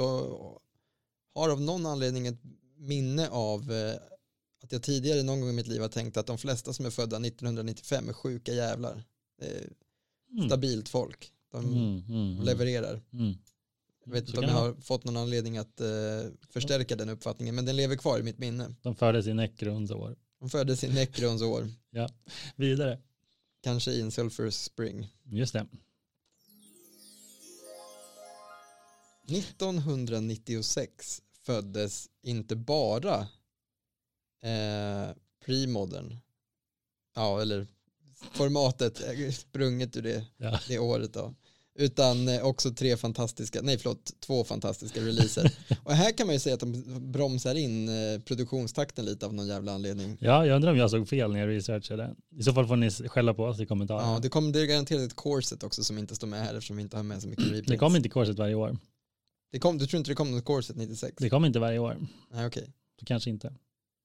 [1.35, 2.41] har av någon anledning ett
[2.77, 3.95] minne av eh,
[4.63, 6.91] att jag tidigare någon gång i mitt liv har tänkt att de flesta som är
[6.91, 9.05] födda 1995 är sjuka jävlar.
[10.33, 10.49] Mm.
[10.49, 11.33] stabilt folk.
[11.53, 12.45] De Mm, mm, mm.
[12.45, 13.01] levererar.
[13.13, 13.35] Mm.
[14.05, 15.87] Jag vet Så inte om jag har fått någon anledning att eh,
[16.49, 18.75] förstärka den uppfattningen, men den lever kvar i mitt minne.
[18.83, 20.17] De fördes i Necrons år.
[20.41, 21.69] De föddes i Necrons år,
[22.57, 22.99] Vidare.
[23.63, 25.09] kanske i en Sulfur Spring.
[25.25, 25.67] Just det.
[29.93, 33.21] 1996 föddes inte bara
[34.43, 35.11] eh,
[35.45, 36.19] premodern,
[37.15, 37.67] ja eller
[38.33, 40.61] formatet är sprunget ur det, Ja.
[40.69, 41.35] det året då,
[41.79, 45.53] utan eh, också tre fantastiska, nej förlåt, två fantastiska releaser.
[45.85, 49.47] Och här kan man ju säga att de bromsar in eh, produktionstakten lite av någon
[49.49, 50.17] jävla anledning.
[50.21, 52.15] ja, jag undrar om jag såg fel när jag researchade.
[52.37, 54.13] I så fall får ni skälla på oss i kommentarerna.
[54.13, 56.77] Ja, det kommer det är garanterat ett corset också som inte står med här eftersom
[56.77, 57.69] vi inte har med så mycket reprints.
[57.69, 58.79] det kommer inte korset varje år.
[59.53, 61.15] det kom, du tror inte det kom något corset 96?
[61.19, 61.97] Det kommer inte varje år.
[62.33, 62.73] Nej okej.
[63.01, 63.55] Så kanske inte.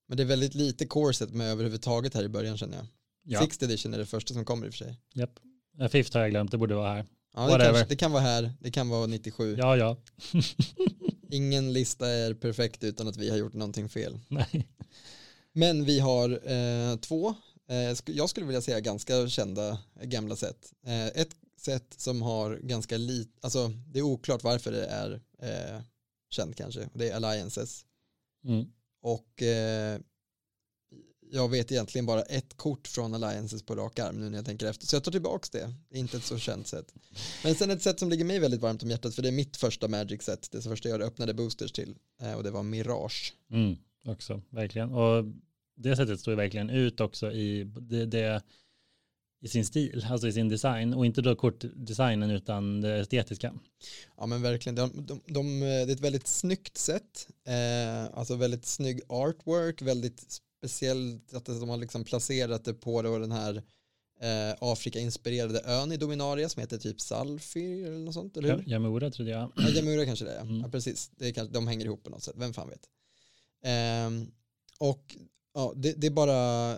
[0.08, 2.86] Men det är väldigt lite corset med överhuvudtaget här i början känner jag.
[3.24, 4.98] Ja, Sixth edition är det första som kommer i och för sig.
[5.14, 5.40] japp.
[5.82, 7.06] Eh, Fifth har jag glömt, det borde vara här.
[7.38, 9.56] Ja, det, kanske, det kan vara här, det kan vara 97.
[9.60, 9.98] Ja, ja.
[11.32, 14.20] Ingen lista är perfekt utan att vi har gjort någonting fel.
[14.28, 14.68] Nej.
[15.54, 17.36] Men vi har eh, två,
[17.70, 20.74] eh, jag skulle vilja säga ganska kända eh, gamla sätt.
[20.86, 25.82] Eh, ett sätt som har ganska lite, alltså det är oklart varför det är eh,
[26.30, 27.86] känt kanske, det är Alliances.
[28.46, 28.66] Mm.
[29.02, 30.00] Och eh,
[31.32, 34.66] jag vet egentligen bara ett kort från Alliances på rak arm nu när jag tänker
[34.66, 34.88] efter.
[34.88, 35.98] Så jag tar tillbaka det.
[35.98, 36.94] Inte ett så känt sätt.
[37.44, 39.58] Men sen ett sätt som ligger mig väldigt varmt om hjärtat för det är mitt
[39.58, 40.52] första Magic-set.
[40.52, 41.96] Det första jag öppnade boosters till.
[42.22, 43.34] Eh, och det var Mirage.
[43.52, 44.92] Mm, också, verkligen.
[44.92, 45.26] Och
[45.76, 48.42] det sättet står ju verkligen ut också i, det, det,
[49.42, 50.94] i sin stil, alltså i sin design.
[50.94, 53.54] Och inte då kortdesignen utan det estetiska.
[54.18, 54.76] Ja men verkligen.
[54.76, 57.28] De, de, de, det är ett väldigt snyggt sätt.
[57.48, 59.82] Eh, alltså väldigt snygg artwork.
[59.82, 63.64] Väldigt speciellt att de har liksom placerat det på då den här
[64.20, 68.64] eh, Afrika-inspirerade ön i Dominaria som heter typ Salfir eller något sånt, eller hur?
[68.68, 69.52] Jamura trodde jag.
[69.56, 70.42] Ja, Jamura kanske det är.
[70.42, 70.62] Mm.
[70.62, 71.12] Ja, precis.
[71.16, 72.36] Det är kanske, de hänger ihop på något sätt.
[72.38, 72.90] Vem fan vet.
[73.64, 74.32] Ehm,
[74.80, 75.16] och
[75.54, 76.72] ja, det, det är bara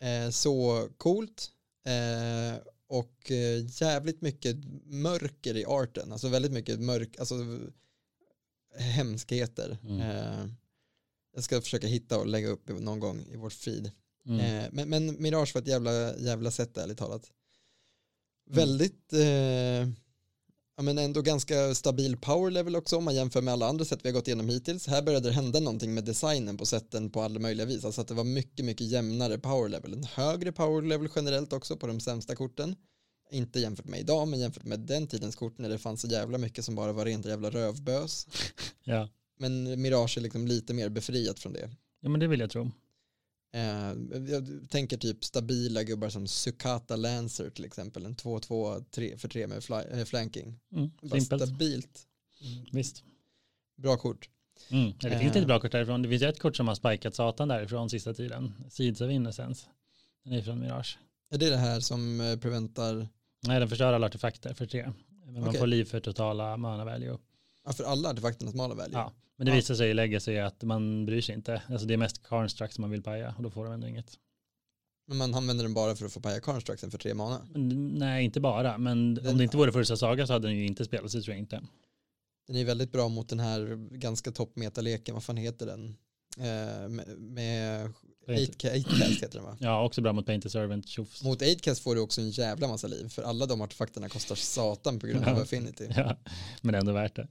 [0.00, 1.50] eh, så coolt.
[1.84, 6.12] Eh, och eh, jävligt mycket mörker i arten.
[6.12, 7.34] Alltså väldigt mycket mörk, alltså
[8.78, 9.78] hemskheter.
[9.82, 10.54] Mm.
[11.34, 13.90] Jag ska försöka hitta och lägga upp någon gång i vårt feed.
[14.26, 14.40] Mm.
[14.40, 17.30] Eh, men, men Mirage var ett jävla, jävla sätt ärligt talat.
[18.46, 18.56] Mm.
[18.56, 19.88] Väldigt, eh,
[20.76, 24.00] ja men ändå ganska stabil power level också om man jämför med alla andra sätt
[24.02, 24.86] vi har gått igenom hittills.
[24.86, 27.84] Här började det hända någonting med designen på sätten på alla möjliga vis.
[27.84, 29.92] Alltså att det var mycket, mycket jämnare power level.
[29.92, 32.76] En högre power level generellt också på de sämsta korten.
[33.30, 36.38] Inte jämfört med idag, men jämfört med den tidens kort när det fanns så jävla
[36.38, 38.26] mycket som bara var rent jävla rövbös.
[38.86, 39.08] Ja.
[39.50, 41.70] Men Mirage är liksom lite mer befriat från det.
[42.00, 42.70] ja, men det vill jag tro.
[43.54, 43.92] Eh,
[44.28, 49.46] jag tänker typ stabila gubbar som Sukata Lancer till exempel, en 2-2 3 för 3
[49.46, 50.60] med fly, eh, flanking.
[50.72, 50.90] Mm.
[51.02, 51.42] Bara Simpelt.
[51.48, 52.06] stabilt.
[52.72, 53.04] Visst.
[53.76, 54.28] Bra kort.
[54.70, 54.86] Mm.
[55.00, 55.20] Ja, det Eh.
[55.20, 56.02] finns lite bra kort därifrån.
[56.02, 58.52] Det finns ett kort som har spikat satan därifrån sista tiden.
[58.70, 59.66] Seeds of Innocence.
[60.24, 60.98] Den är från Mirage.
[61.30, 63.08] Är det det här som eh, preventar,
[63.46, 64.92] Nej, den förstör alla artefakter för tre.
[65.24, 65.60] Men man Okej.
[65.60, 67.18] får liv för totala mana value.
[67.64, 68.92] Ja, för alla artefakternas mala value?
[68.98, 69.56] Ja, men det Ja.
[69.56, 71.62] visar sig i legacy att man bryr sig inte.
[71.68, 74.18] Alltså det är mest Karnstruck som man vill paja och då får de ändå inget.
[75.06, 77.46] Men man använder den bara för att få paja Constructen för tre mana.
[77.98, 78.78] Nej, inte bara.
[78.78, 81.14] Men Den- om det inte vore för Ursa Saga så hade den ju inte spelats,
[81.14, 81.62] det tror jag inte.
[82.46, 85.96] Den är väldigt bra mot den här ganska toppmetaleken, vad fan heter den?
[86.38, 87.92] Eh, med, med
[88.28, 89.56] 8K, 8cast heter den va?
[89.60, 90.88] Ja, också bra mot Painter Servant.
[90.88, 91.22] Tjofs.
[91.22, 94.98] Mot 8cast får du också en jävla massa liv för alla de artefakterna kostar satan
[94.98, 95.38] på grund av.
[95.38, 95.88] Affinity.
[95.96, 96.16] Ja,
[96.62, 97.28] men ändå värt det.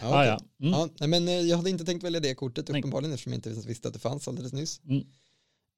[0.00, 0.46] Ja, Ah, okej.
[0.58, 0.66] ja.
[0.74, 0.90] Mm.
[0.98, 2.80] Ja, men eh, jag hade inte tänkt välja det kortet Nej.
[2.80, 4.80] uppenbarligen eftersom jag inte visste att det fanns alldeles nyss.
[4.84, 5.04] Mm.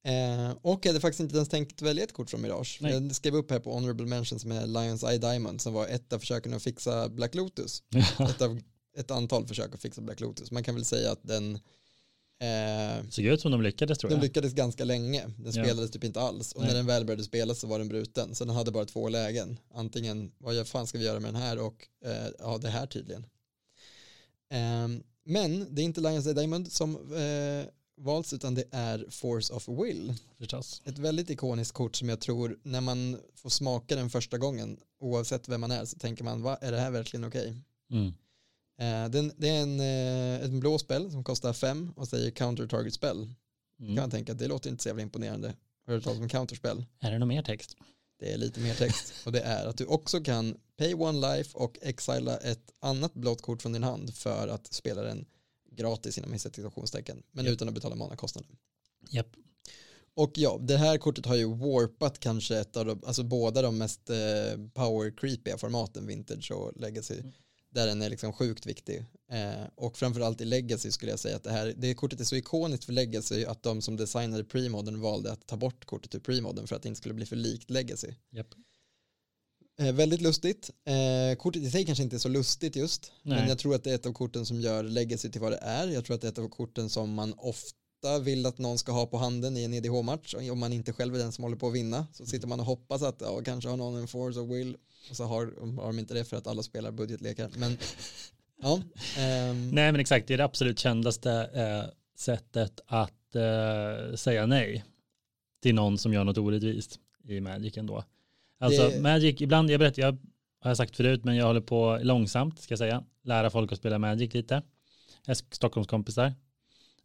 [0.04, 2.78] Eh, och jag hade faktiskt inte ens tänkt välja ett kort från Mirage.
[2.80, 2.92] Nej.
[2.92, 6.18] Jag skrev upp här på Honorable Mentions med Lions Eye Diamond som var ett av
[6.18, 7.82] försöken att fixa Black Lotus.
[8.30, 8.60] Ett av
[8.96, 10.50] ett antal försök att fixa Black Lotus.
[10.50, 11.58] Man kan väl säga att den
[12.40, 14.20] eh, Såg ut som de lyckades tror jag.
[14.22, 15.22] lyckades ganska länge.
[15.36, 15.64] Den Ja.
[15.64, 16.52] spelades typ inte alls.
[16.52, 16.68] Och Nej.
[16.70, 18.34] när den väl började spelas så var den bruten.
[18.34, 19.58] Så den hade bara två lägen.
[19.74, 23.26] Antingen vad fan ska vi göra med den här och eh, ja det här tydligen.
[24.50, 27.66] Ehm, men det är inte Lions Eye Diamond som eh,
[28.00, 30.14] valts utan det är Force of Will.
[30.38, 30.82] Förstås.
[30.84, 35.48] Ett väldigt ikoniskt kort som jag tror när man får smaka den första gången oavsett
[35.48, 37.54] vem man är så tänker man vad är det här verkligen okej?
[37.90, 38.12] Mm.
[38.78, 42.66] Eh, den, det är en, eh, en blå spel som kostar fem och säger counter
[42.66, 43.34] target spell.
[43.78, 43.94] kan Mm.
[43.94, 45.54] man tänka att det låter inte så jävla imponerande.
[45.86, 46.84] Har du talat om counterspel?
[47.00, 47.76] Är det någon mer text?
[48.18, 51.58] Det är lite mer text och det är att du också kan pay one life
[51.58, 55.24] och exila ett annat blått kort från din hand för att spela den
[55.72, 57.52] gratis inom citationstecken men Japp.
[57.52, 58.56] utan att betala manakostnaden.
[59.10, 59.26] Japp.
[60.14, 63.78] Och ja, det här kortet har ju warpat kanske ett av de, alltså båda de
[63.78, 64.16] mest eh,
[64.74, 67.14] power creepiga formaten, vintage och legacy.
[67.14, 67.32] Mm.
[67.70, 69.04] Där den är liksom sjukt viktig.
[69.30, 72.36] Eh, och framförallt i legacy skulle jag säga att det här, det kortet är så
[72.36, 76.66] ikoniskt för legacy att de som designade premodern valde att ta bort kortet ur premodern
[76.66, 78.14] för att det inte skulle bli för likt legacy.
[78.30, 78.54] Japp.
[79.80, 80.70] Eh, väldigt lustigt.
[80.84, 83.12] Eh, kortet i sig kanske inte är så lustigt just.
[83.22, 83.48] Men Nej.
[83.48, 85.88] jag tror att det är ett av korten som gör legacy till vad det är.
[85.88, 87.78] Jag tror att det är ett av korten som man ofta
[88.22, 90.34] vill att någon ska ha på handen i en EDH-match.
[90.52, 92.06] Om man inte själv är den som håller på att vinna.
[92.12, 94.76] Så sitter man och hoppas att ja, kanske har någon en force och will.
[95.10, 97.50] Och så har, har de inte det för att alla spelar budgetlekar.
[97.56, 97.78] Men
[98.62, 98.80] ja.
[99.18, 104.84] ehm, Nej men exakt, det är det absolut kändaste eh, sättet att eh, säga nej
[105.62, 108.04] till någon som gör något orättvist i Magic ändå.
[108.60, 110.18] Alltså Det- Magic, ibland, jag berättar, jag
[110.60, 113.98] har sagt förut, men jag håller på långsamt, ska jag säga, lära folk att spela
[113.98, 114.62] Magic lite.
[115.50, 116.34] Stockholmskompisar,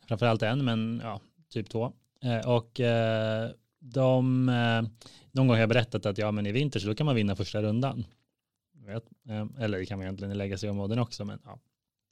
[0.08, 1.94] framförallt en, men ja, typ två.
[2.24, 4.82] Eh, och eh, de, eh,
[5.32, 7.36] någon gång har jag berättat att ja, men i vinter så då kan man vinna
[7.36, 8.06] första rundan.
[8.86, 9.04] Vet?
[9.60, 11.60] Eller det kan man egentligen lägga sig områden också, men ja,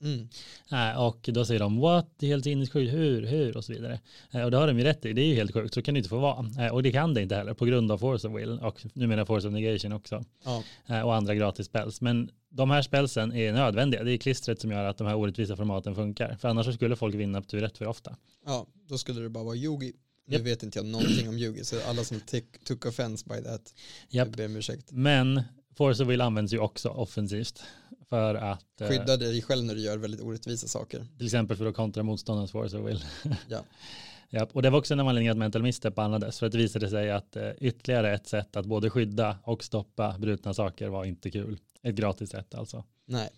[0.02, 0.28] mm,
[0.70, 4.00] Nej, och då säger de what, det är helt sinnessjukt, hur, hur och så vidare.
[4.30, 5.94] Eh, Och det har de ju rätt i, det är ju helt sjukt, så kan
[5.94, 6.46] det inte få vara.
[6.66, 9.26] Eh, Och det kan det inte heller på grund av Force of Will och numera
[9.26, 10.24] Force of Negation också.
[10.44, 12.00] ja, Eh, Och andra gratis spells.
[12.00, 15.56] Men de här spelsen är nödvändiga, det är klistret som gör att de här orättvisa
[15.56, 16.36] formaten funkar.
[16.40, 18.16] För annars så skulle folk vinna tur rätt för ofta.
[18.46, 19.92] ja, då skulle det bara vara Yugi.
[20.26, 20.46] Nu Japp.
[20.46, 23.74] vet inte jag någonting om Yugi, så alla som took- offense by that,
[24.08, 24.28] Japp.
[24.28, 24.92] jag ber om ursäkt.
[24.92, 25.42] Men
[25.76, 27.62] Force of Will används ju också offensivt
[28.12, 31.06] för att eh, Skydda dig själv när du gör väldigt orättvisa saker.
[31.16, 33.04] Till exempel för att kontra motståndarens force of will.
[33.48, 33.64] Ja.
[34.28, 36.38] ja, och det var också en anledning att mental misstep bannades.
[36.38, 40.18] För att det visade sig att eh, ytterligare ett sätt att både skydda och stoppa
[40.18, 41.58] brutna saker var inte kul.
[41.82, 42.84] Ett gratis sätt alltså.
[43.06, 43.28] Nej.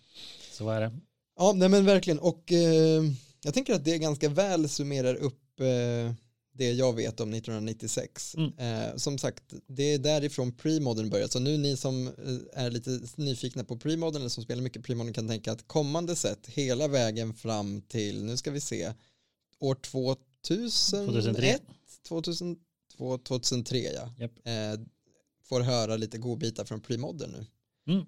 [0.51, 0.91] Så är det.
[1.37, 2.19] Ja, nej men verkligen.
[2.19, 3.03] Och eh,
[3.43, 6.13] jag tänker att det ganska väl summerar upp eh,
[6.57, 8.35] det jag vet om 1996.
[8.35, 8.53] Mm.
[8.57, 11.27] Eh, som sagt, det är därifrån premodern börjar.
[11.27, 15.13] Så nu ni som eh, är lite nyfikna på premodern eller som spelar mycket premodern
[15.13, 18.93] kan tänka att kommande set hela vägen fram till, nu ska vi se,
[19.59, 20.19] år 2001,
[20.97, 21.59] 2003.
[22.07, 24.13] 2002, 2003 ja.
[24.17, 24.31] Japp.
[24.43, 24.85] Eh,
[25.43, 27.45] får höra lite godbitar från premodern nu.
[27.93, 28.05] Mm.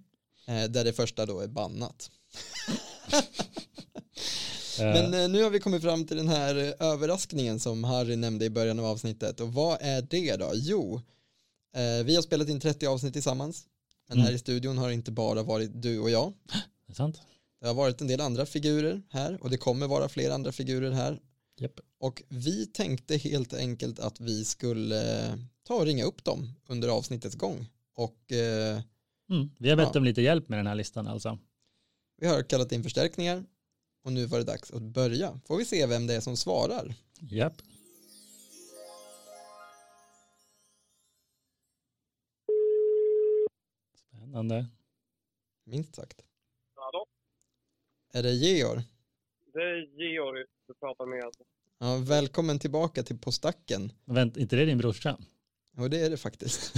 [0.48, 2.12] Eh, där det första då är bannat.
[4.80, 8.16] Eh, Men eh, nu har vi kommit fram till den här eh, överraskningen som Harry
[8.16, 9.40] nämnde i början av avsnittet.
[9.40, 10.52] Och vad är det då?
[10.54, 11.02] Jo,
[12.06, 13.66] vi har spelat in 30 avsnitt tillsammans.
[14.08, 14.26] Men Mm.
[14.28, 16.34] här i studion har det inte bara varit du och jag.
[16.88, 17.22] det är sant.
[17.62, 20.92] Det har varit en del andra figurer här och det kommer vara fler andra figurer
[20.92, 21.20] här.
[21.60, 21.80] Japp.
[22.00, 25.04] Och vi tänkte helt enkelt att vi skulle
[25.68, 27.68] ta och ringa upp dem under avsnittets gång.
[27.96, 28.32] Och
[29.30, 29.50] Mm.
[29.58, 30.00] Vi har bett Ja.
[30.00, 31.38] om lite hjälp med den här listan alltså.
[32.18, 33.46] Vi har kallat in förstärkningar.
[34.04, 35.40] Och nu var det dags att börja.
[35.46, 36.96] Får vi se vem det är som svarar.
[37.20, 37.62] Japp.
[44.08, 44.68] Spännande.
[45.66, 46.22] Minst sagt.
[46.76, 47.06] Hallå?
[48.14, 48.82] Är det Georg?
[49.54, 51.24] Det är Georg du pratar med.
[51.26, 51.44] alltså.
[51.80, 53.92] Ja, välkommen tillbaka till På stacken.
[54.06, 55.18] Vänt, inte det din brorsa?
[55.78, 56.78] Och det är det faktiskt.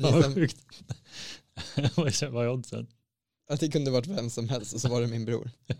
[0.00, 0.82] Fan vad sjukt.
[2.30, 2.86] Vad är oddsen?
[3.48, 5.50] Att det kunde varit vem som helst och så var det min bror.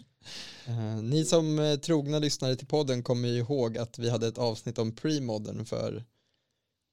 [0.67, 4.39] Eh, ni som eh, trogna lyssnare till podden kommer ju ihåg att vi hade ett
[4.39, 6.05] avsnitt om premodern för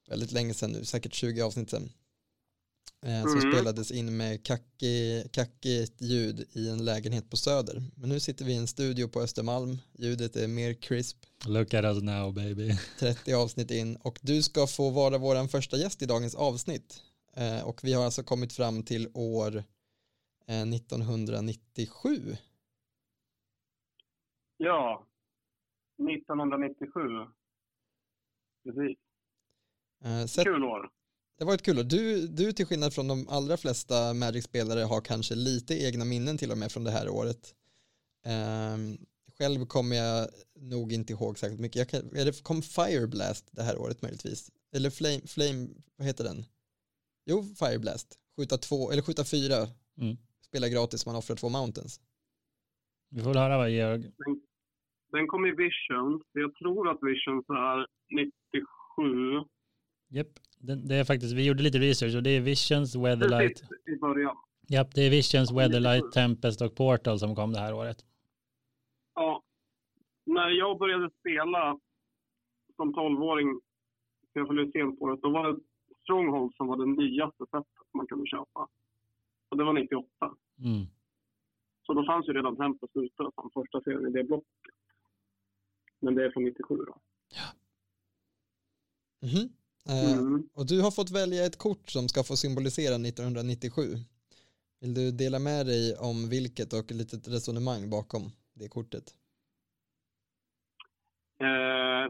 [0.08, 1.92] väldigt länge sedan nu, säkert 20 avsnitt sedan.
[3.06, 3.52] eh, som Mm.
[3.52, 7.84] spelades in med kacki, kackigt ljud i en lägenhet på Söder.
[7.96, 9.78] Men nu sitter vi i en studio på Östermalm.
[9.98, 11.16] Ljudet är mer crisp.
[11.46, 12.76] Look at us now baby.
[12.98, 17.00] 30 avsnitt in och du ska få vara vår första gäst i dagens avsnitt.
[17.36, 19.64] Eh, och vi har alltså kommit fram till år
[20.46, 22.36] 1997.
[24.56, 25.06] Ja,
[26.10, 27.00] 1997.
[28.64, 28.98] Precis.
[30.04, 30.90] Eh, sett, Kul år.
[31.38, 31.82] det var ett kul år.
[31.84, 36.50] Du, du till skillnad från de allra flesta Magic-spelare har kanske lite egna minnen till
[36.50, 37.54] och med från det här året.
[38.24, 38.98] Ehm,
[39.38, 41.76] själv kommer jag nog inte ihåg särskilt mycket.
[41.76, 44.50] Jag kan, det, kom Fireblast det här året möjligtvis?
[44.72, 46.44] Eller Flame, Flame, vad heter den?
[47.26, 48.18] Jo, Fireblast.
[48.36, 49.56] Skjuta två, eller skjuta fyra.
[50.00, 50.16] Mm.
[50.52, 52.00] Spela gratis man offrar två mountains.
[53.10, 54.02] Vi får väl höra vad Georg.
[55.12, 56.22] Den kom i Visions.
[56.32, 59.48] Jag tror att Visions är 97.
[60.08, 60.26] Japp,
[60.58, 63.60] det, det är faktiskt, vi gjorde lite research och det är Visions, Weatherlight.
[63.60, 64.36] Precis i början.
[64.68, 67.98] Japp, det är Visions, Weatherlight, Tempest och Portal som kom det här året.
[69.14, 69.42] Ja.
[70.26, 71.78] När jag började spela
[72.76, 73.60] som 12-åring,
[74.32, 75.60] för jag följde sent på det, då var det
[76.02, 78.68] Stronghold som var det nyaste sättet man kunde köpa.
[79.52, 80.08] Och det var 98.
[80.58, 80.86] Mm.
[81.86, 84.74] Så då fanns ju redan Tempest ute som första serien i det blocket.
[86.00, 86.96] Men det är från 97 då.
[89.22, 89.48] Mhm.
[89.88, 90.48] Eh, Mm.
[90.54, 93.82] Och du har fått välja ett kort som ska få symbolisera 1997.
[94.80, 98.22] Vill du dela med dig om vilket och lite resonemang bakom
[98.54, 99.04] det kortet?
[101.40, 102.06] Eh,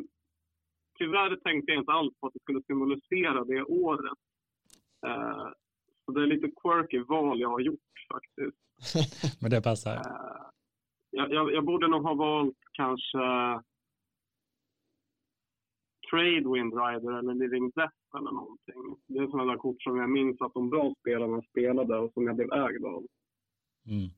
[0.98, 4.18] tyvärr tänkte jag inte alls på att det skulle symbolisera det året.
[5.06, 5.48] Eh,
[6.12, 7.80] så det är lite quirky val jag har gjort
[8.12, 9.40] faktiskt.
[9.42, 9.94] Men det passar.
[9.94, 10.42] Eh,
[11.10, 13.18] jag, jag, jag borde nog ha valt kanske
[16.10, 18.96] Trade Wind Rider eller Living Death eller någonting.
[19.06, 22.26] Det är sådana där kort som jag minns att de bra spelarna spelade och som
[22.26, 23.06] jag blev ägd av.
[23.86, 24.10] Mm.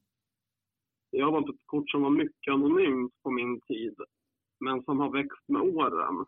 [1.11, 3.95] Jag har valt ett kort som var mycket anonymt på min tid,
[4.61, 6.27] men som har växt med åren.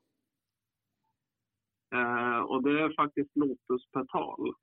[1.94, 4.54] Eh, och det är faktiskt Lotus Petal,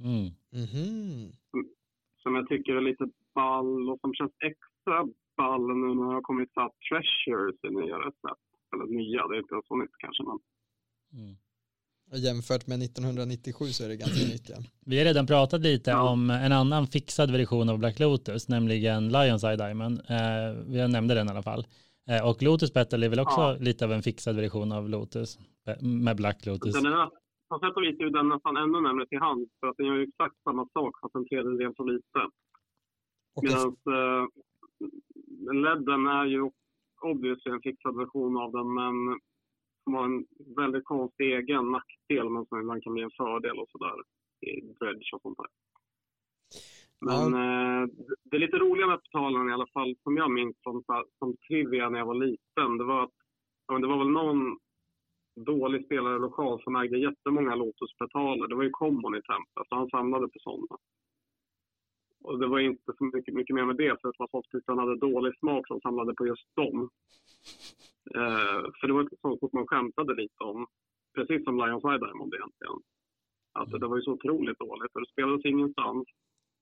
[0.00, 0.26] Mm.
[0.52, 1.32] Mhm.
[2.22, 4.98] som jag tycker är lite ball och som känns extra
[5.36, 8.42] ball nu när det har kommit så treasures i nyare sätt.
[8.74, 10.38] Eller nya, det är inte så nytt kanske, men
[11.12, 11.34] Mm.
[12.12, 14.56] Och Jämfört med 1997 så är det ganska nytt ja.
[14.86, 16.10] Vi har redan pratat lite Ja.
[16.10, 19.98] om en annan fixad version av Black Lotus, nämligen Lions Eye Diamond.
[20.08, 21.66] Eh, vi nämnde den i alla fall.
[22.08, 23.56] Eh, och Lotus Petal är väl också Ja.
[23.60, 25.38] lite av en fixad version av Lotus
[25.80, 26.74] med Black Lotus.
[26.74, 27.08] den är,
[27.50, 29.96] på sätt och vis är den nästan ännu närmare till hand för att den gör
[29.96, 32.20] ju exakt samma sak fast en tredjedel så lite.
[33.42, 34.26] Medan eh,
[35.52, 36.50] ledden är ju
[37.00, 39.20] obviously en fixad version av den, men
[39.84, 43.68] som har en väldigt konstig egen nackdel, men som ibland kan bli en fördel och
[43.68, 43.96] sådär
[44.40, 45.46] i dredge och sånt där.
[47.00, 47.88] Men eh,
[48.24, 51.88] det är lite roliga med portalen i alla fall, som jag minns här- som trivia
[51.88, 53.18] när jag var liten, det var att
[53.66, 54.58] ja, det var väl någon
[55.36, 58.48] dålig spelare lokal som ägde jättemånga Lotus-petaler.
[58.48, 60.76] Det var ju Common i Tempest, så han samlade på sådana.
[62.22, 64.96] Och det var inte så mycket, mycket mer med det, för att det han hade
[64.96, 66.90] dålig smak som samlade på just dem.
[68.14, 70.66] Eh, för det var ett sånt kort man skämtade lite om,
[71.14, 72.78] precis som Lions Eye Diamond egentligen.
[73.52, 76.08] Att det var ju så otroligt dåligt och det spelades ingenstans.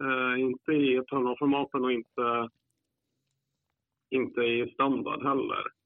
[0.04, 1.02] Eh, inte i
[1.38, 2.48] formaten och inte,
[4.10, 5.77] inte i standard heller.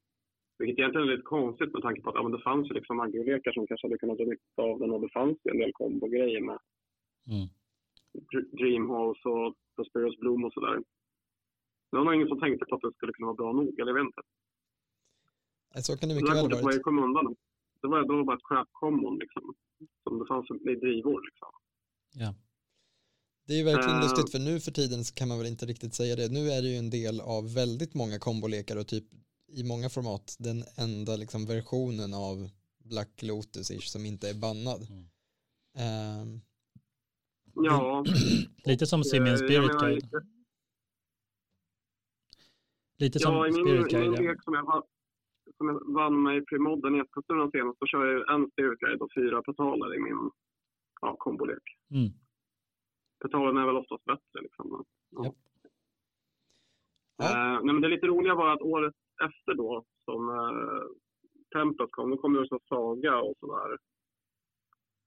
[0.63, 2.99] Vilket egentligen är lite konstigt med tanke på att ja, men det fanns ju liksom
[2.99, 5.73] agilekar som kanske hade kunnat dra nytta av den och det fanns ju en del
[5.79, 6.59] kombo-grejer med
[7.33, 7.47] Mm.
[8.31, 10.75] Dr- Dreamhouse och Prosperous Bloom och sådär.
[11.89, 13.91] Det var nog ingen som tänkte på att det skulle kunna vara bra nog, eller
[13.91, 14.21] jag vet inte.
[15.87, 16.83] Så kan det mycket väl ju varit.
[17.81, 19.53] Det var, det var bara ett crap common liksom.
[20.03, 21.49] Som det fanns i drivor liksom.
[22.23, 22.29] Ja.
[23.47, 24.03] Det är ju verkligen Eh.
[24.03, 26.27] lustigt för nu för tiden kan man väl inte riktigt säga det.
[26.37, 29.03] Nu är det ju en del av väldigt många kombolekar och typ
[29.59, 32.35] i många format den enda liksom versionen av
[32.91, 34.81] Black Lotus-ish som inte är bannad.
[34.89, 35.05] Mm.
[35.77, 36.41] Ehm,
[37.55, 38.03] Ja.
[38.65, 40.09] Lite som Simian eh, jag Spirit menar, Guide.
[42.97, 44.25] Lite som Ja, i min, Spirit i min Guide.
[44.25, 44.31] Ja.
[44.31, 44.83] lek som jag, va-
[45.57, 49.01] som jag vann mig i Premodden i Eskilstuna senast, så kör jag en Spirit Guide
[49.01, 50.29] och fyra petaler i min
[51.01, 51.63] ja, kombolek.
[51.91, 52.09] Mm.
[53.21, 54.69] Petalen är väl oftast bättre liksom.
[54.71, 55.23] men, Ja.
[55.25, 55.35] Japp.
[57.21, 58.93] Eh, nej, men det lite roliga var att året
[59.25, 60.83] efter då, som eh,
[61.53, 63.77] Tempest kom, då kom det så Saga och sådär.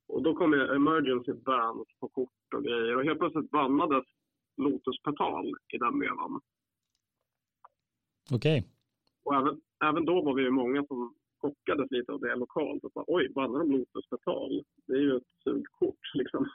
[0.09, 2.97] Och då kom ju emergency bans på kort och grejer.
[2.97, 4.05] Och helt plötsligt bannades
[4.57, 6.41] Lotus Petal i den vevan.
[8.33, 8.69] Okej.
[9.25, 12.85] Och även, även då var vi ju många som chockades lite av det lokalt.
[12.85, 14.65] Och bara, Oj, bannar de Lotus Petal?
[14.87, 16.49] Det är ju ett sugkort liksom.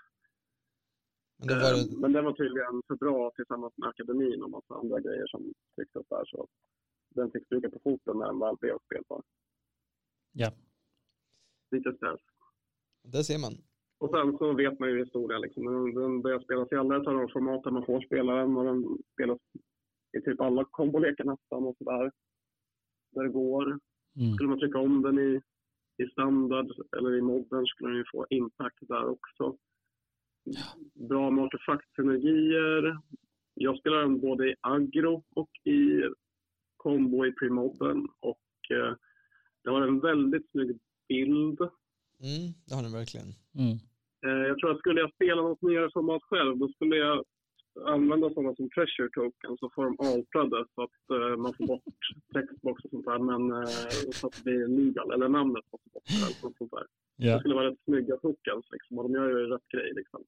[1.40, 4.50] Men, då var det, Eh, Men den var tydligen för bra tillsammans med akademin och
[4.50, 6.26] massa andra grejer som trycktes där.
[6.26, 6.48] Så
[7.16, 9.22] den fick stryka på foten när den väl blev spelbar.
[10.32, 10.52] Ja.
[11.72, 12.20] Lite stress.
[13.04, 13.54] där ser man.
[13.98, 15.42] Och sen så vet man ju historien.
[15.42, 15.66] Liksom.
[15.66, 19.40] Den, den börjar spelas i alla terrorformat där man får spela den och den spelas
[20.18, 22.12] i typ alla kombolekar nästan och sådär.
[23.12, 23.80] Där det går.
[24.16, 24.34] Mm.
[24.34, 25.42] Skulle man trycka om den i,
[26.04, 29.58] i standard eller i modden skulle den ju få impact där också.
[30.94, 32.98] Bra med artefaktsynergier.
[33.54, 36.04] Jag spelar den både i agro och i
[36.84, 38.94] combo i premodden och eh,
[39.64, 40.80] det var en väldigt snygg
[41.10, 41.60] bild.
[42.30, 43.30] Mm, det har den verkligen.
[43.62, 43.76] Mm.
[44.26, 47.24] Eh, jag tror att skulle jag spela något nyare format själv då skulle jag
[47.96, 52.00] använda sådana som treasure token så får de alterade så att eh, man får bort
[52.34, 53.68] textbox och sånt där men eh,
[54.18, 56.86] så att det blir legal eller namnet måste bort eller något sånt där.
[57.18, 57.40] Det Ja.
[57.40, 60.22] skulle vara rätt snygga tokens liksom och de gör ju rätt grej liksom.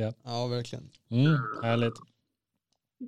[0.00, 0.12] Ja.
[0.24, 0.84] Ja, verkligen.
[1.10, 1.36] Mm.
[1.62, 1.98] Härligt.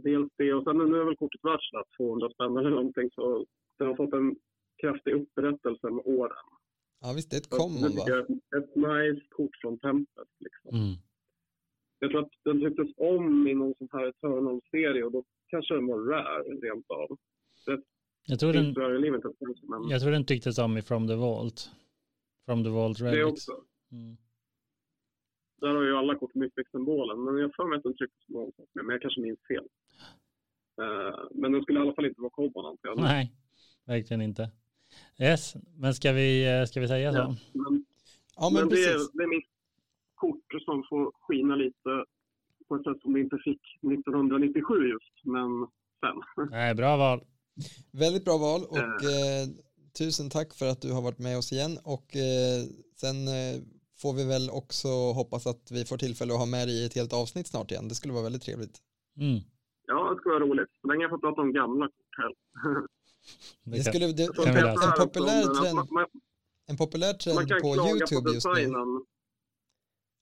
[0.03, 3.47] Dels det och sen nu är väl kortet värt sådär 200 spänn eller någonting så
[3.79, 4.37] det har fått en
[4.81, 6.47] kraftig upprättelse med åren.
[7.01, 8.19] Ja, visst, det är ett common det va?
[8.19, 10.71] ett, ett nice kort från Tempest liksom.
[10.79, 10.97] Mm.
[11.99, 15.87] Jag tror att den tycktes om i någon sån här Eternal-serie och då kanske den
[15.87, 17.19] var rare rent av.
[18.27, 21.71] Jag, tror den, kanske, men jag tror den tycktes om i From the Vault.
[22.47, 23.33] From the Vault det Relics.
[23.33, 23.53] också.
[23.93, 24.17] Mm.
[25.61, 28.89] Där har ju alla kort Mythic-symbolen, men jag för mig att den trycktes med, men
[28.89, 29.65] jag kanske minns fel.
[30.83, 32.99] Eh, men den skulle i alla fall inte vara kobbon antar jag.
[33.01, 33.33] Nej,
[33.85, 34.51] verkligen inte.
[35.19, 37.19] Yes, men ska vi, eh, ska vi säga så?
[37.19, 37.85] Ja, men,
[38.37, 39.09] Ja, men, men det, precis.
[39.09, 39.51] är, det är mitt
[40.15, 42.05] kort som får skina lite
[42.69, 45.67] på ett sätt som det inte fick 1997 just, men
[46.01, 46.49] sen.
[46.51, 47.21] Nej, bra val.
[47.93, 49.47] Väldigt bra val och eh,
[49.99, 52.63] tusen tack för att du har varit med oss igen och eh,
[53.01, 53.57] sen eh,
[54.03, 56.95] får vi väl också hoppas att vi får tillfälle att ha med dig i ett
[56.95, 57.89] helt avsnitt snart igen.
[57.89, 58.77] Det skulle vara väldigt trevligt.
[59.21, 59.41] Mm.
[59.87, 60.71] Ja, det skulle vara roligt.
[60.81, 62.33] Så länge jag får prata om gamla kort här.
[63.65, 65.79] Det skulle, det, en så här populär trend,
[66.71, 68.53] en populär trend man kan på klaga YouTube på just nu.
[68.55, 68.89] designen.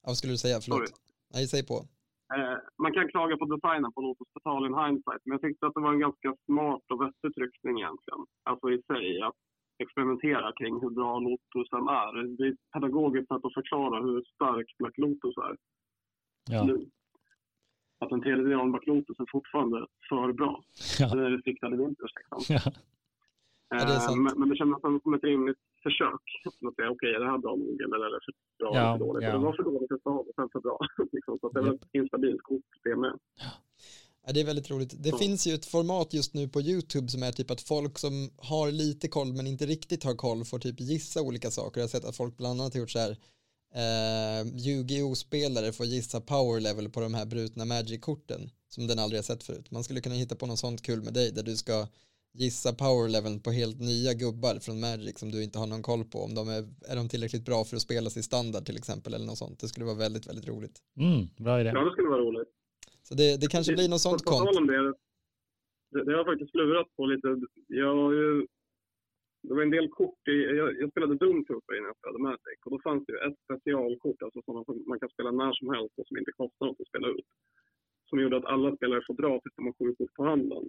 [0.01, 0.57] Ja, vad skulle du säga?
[0.61, 0.93] Förlåt.
[1.33, 1.77] Nej, säg på.
[2.35, 5.75] Eh, man kan klaga på designen på Lotus Petal in hindsight, men jag tyckte att
[5.75, 8.21] det var en ganska smart och vettig tryckning egentligen.
[8.49, 9.39] Alltså i sig, att
[9.77, 12.37] experimentera kring hur bra Lotusen är.
[12.37, 15.57] Det är ett pedagogiskt sätt att förklara hur stark Black Lotus är
[16.49, 16.63] Ja.
[16.65, 16.89] nu.
[17.99, 20.63] Att en tredjedel av Black Lotus är fortfarande för bra.
[20.99, 21.15] Ja.
[21.15, 22.55] Det är det riktade vinters liksom.
[22.55, 22.61] Ja.
[23.69, 26.21] Ja, det är Eh, men, men det kändes som ett rimligt försök.
[26.67, 28.97] Att säga, okej, är det här bra nog eller är det för bra Ja, eller
[28.97, 29.23] för dåligt?
[29.23, 29.31] ja.
[29.31, 30.79] Det var för dåligt ett tag och sen för bra.
[31.11, 31.39] liksom.
[31.39, 33.19] Så att det var ett instabilt kort det med.
[33.35, 33.51] Ja,
[34.33, 34.93] det är väldigt roligt.
[34.97, 35.17] Det Ja.
[35.17, 38.71] finns ju ett format just nu på YouTube som är typ att folk som har
[38.71, 41.81] lite koll men inte riktigt har koll får typ gissa olika saker.
[41.81, 43.17] Jag har sett att folk bland annat har gjort så här
[43.75, 49.23] eh, Yu-Gi-Oh-spelare får gissa power level på de här brutna Magic-korten som den aldrig har
[49.23, 49.71] sett förut.
[49.71, 51.87] Man skulle kunna hitta på något sånt kul med dig där du ska
[52.37, 56.05] gissa power leveln på helt nya gubbar från Magic som du inte har någon koll
[56.05, 56.19] på.
[56.23, 59.25] Om de är, är de tillräckligt bra för att spelas i standard till exempel eller
[59.25, 59.59] något sånt.
[59.59, 60.79] Det skulle vara väldigt, väldigt roligt.
[60.99, 61.69] Mm, bra idé.
[61.73, 62.47] Ja, det skulle vara roligt.
[63.07, 64.59] Så det, det kanske blir något sånt konto.
[64.61, 64.81] om det,
[65.91, 67.27] det, det har jag faktiskt lurat på lite.
[67.67, 68.47] Jag har ju,
[69.45, 72.59] det var en del kort i, jag, jag spelade Doom Trooper innan jag spelade Magic
[72.65, 75.69] och då fanns det ju ett specialkort, alltså sådana som man kan spela när som
[75.75, 77.29] helst och som inte kostar något att spela ut.
[78.09, 80.63] Som gjorde att alla spelare får dra tills de har sju kort på handen.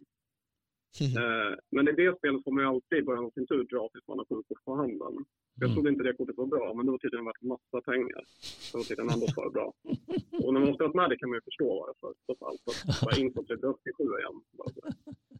[1.22, 3.88] Eh, men i det spelet får man ju alltid i början av sin tur dra
[3.92, 5.14] tills man har sju kort på handen.
[5.60, 5.74] Jag Mm.
[5.74, 8.22] trodde inte det kortet var bra, men det var tydligen värt massa pengar.
[8.72, 9.68] Det var tydligen ändå för bra.
[10.44, 12.10] Och när man har spelat Magic kan man ju förstå varför.
[12.26, 12.56] Så fall.
[12.64, 14.36] Så att bara in på 37 igen.
[14.58, 14.80] Bara så.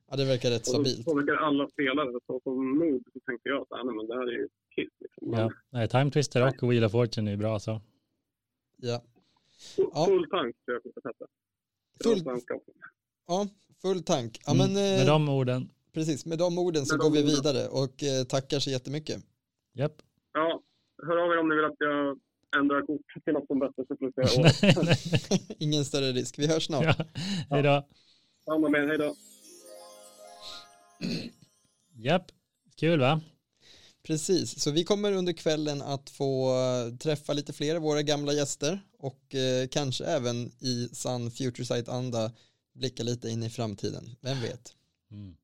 [0.08, 1.04] Ja, det verkar rätt Och så stabilt.
[1.08, 2.10] påverkar alla spelare.
[2.26, 4.92] Så som noob så tänkte jag att nej, men det här är ju kiss.
[5.04, 5.24] Liksom.
[5.38, 5.50] Ja.
[5.74, 7.80] Nej, Time Twister och Wheel of Fortune är bra så.
[8.76, 8.96] Ja.
[9.76, 10.04] full, Ja.
[10.08, 11.26] full tank tror jag hette.
[11.98, 12.24] Det var Full,
[13.26, 13.48] ja,
[13.82, 14.40] full tank.
[14.46, 14.72] Ja, Mm.
[14.72, 15.68] men, eh, Med de orden.
[15.94, 19.22] Precis, med de orden så Med går de vi vidare och eh, tackar så jättemycket.
[19.74, 19.92] Japp.
[20.32, 20.62] Ja,
[21.06, 22.18] hör av er om ni vill att jag
[22.60, 24.52] ändrar kort till något som bättre så flera år.
[24.84, 24.96] Nej,
[25.30, 25.56] nej.
[25.58, 26.38] Ingen större risk.
[26.38, 26.84] Vi hörs snart.
[26.84, 27.04] Ja.
[27.50, 27.86] Hej då.
[28.44, 29.14] Om er, hej då.
[31.94, 32.32] Japp.
[32.76, 33.20] Kul va?
[34.02, 38.32] Precis, så vi kommer under kvällen att få eh, träffa lite fler av våra gamla
[38.32, 42.32] gäster och eh, kanske även i sann Future Sight-anda
[42.76, 44.16] blicka lite in i framtiden.
[44.20, 44.74] Vem vet?
[45.10, 45.36] Mm.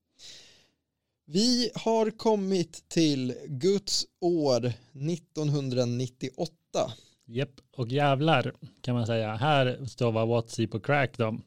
[1.24, 6.52] Vi har kommit till Guds år 1998.
[7.26, 7.60] Japp.
[7.76, 9.34] Och jävlar kan man säga.
[9.34, 11.42] Här står vad Watsy på crack de.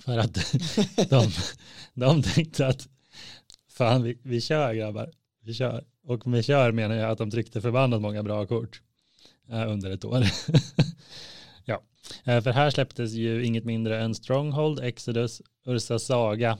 [0.00, 0.34] För att
[1.10, 1.30] de,
[1.94, 2.88] de tänkte att
[3.68, 5.12] fan vi, vi kör grabbar.
[5.42, 5.84] Vi kör.
[6.04, 8.82] Och med kör menar jag att de tryckte förbannat många bra kort
[9.48, 10.20] eh, under ett år.
[12.24, 16.58] Eh, För här släpptes ju inget mindre än Stronghold, Exodus, Ursa Saga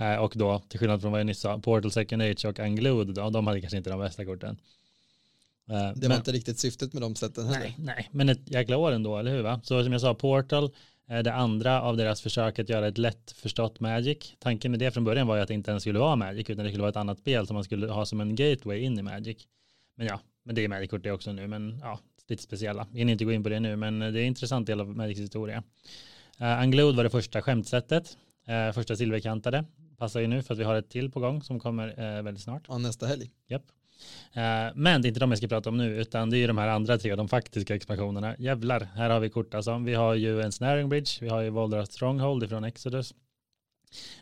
[0.00, 3.06] eh, och då, till skillnad från vad jag nyss sa, Portal Second Age och Unglued,
[3.14, 4.56] då, de hade kanske inte de bästa korten.
[5.70, 7.60] Eh, Det men- var inte riktigt syftet med de sätten heller.
[7.60, 9.42] Nej, nej, men ett jäkla år ändå, eller hur?
[9.42, 9.60] Va?
[9.64, 10.70] Så som jag sa, Portal,
[11.24, 14.34] det andra av deras försök att göra ett lätt förstått Magic.
[14.38, 16.64] Tanken med det från början var ju att det inte ens skulle vara Magic, utan
[16.64, 19.02] det skulle vara ett annat spel som man skulle ha som en gateway in i
[19.02, 19.36] Magic.
[19.94, 21.98] Men ja, men det är Magic-kort det också nu, men ja,
[22.28, 22.86] lite speciella.
[22.92, 24.96] Vi hinner inte gå in på det nu, men det är en intressant del av
[24.96, 25.62] Magics historia.
[26.40, 28.16] Uh, Unglued var det första skämtsättet,
[28.46, 29.64] eh, första silverkantade.
[29.96, 32.42] Passar ju nu för att vi har ett till på gång som kommer eh, väldigt
[32.42, 32.62] snart.
[32.68, 33.30] Ja, nästa helg.
[33.48, 33.62] Japp.
[34.32, 34.42] Eh,
[34.74, 36.58] Men det är inte de jag ska prata om nu, utan det är ju de
[36.58, 38.36] här andra tre, de faktiska expansionerna.
[38.38, 39.78] Jävlar, här har vi kort alltså.
[39.78, 43.14] Vi har ju en Snaring Bridge, vi har ju Voldemort Stronghold från Exodus.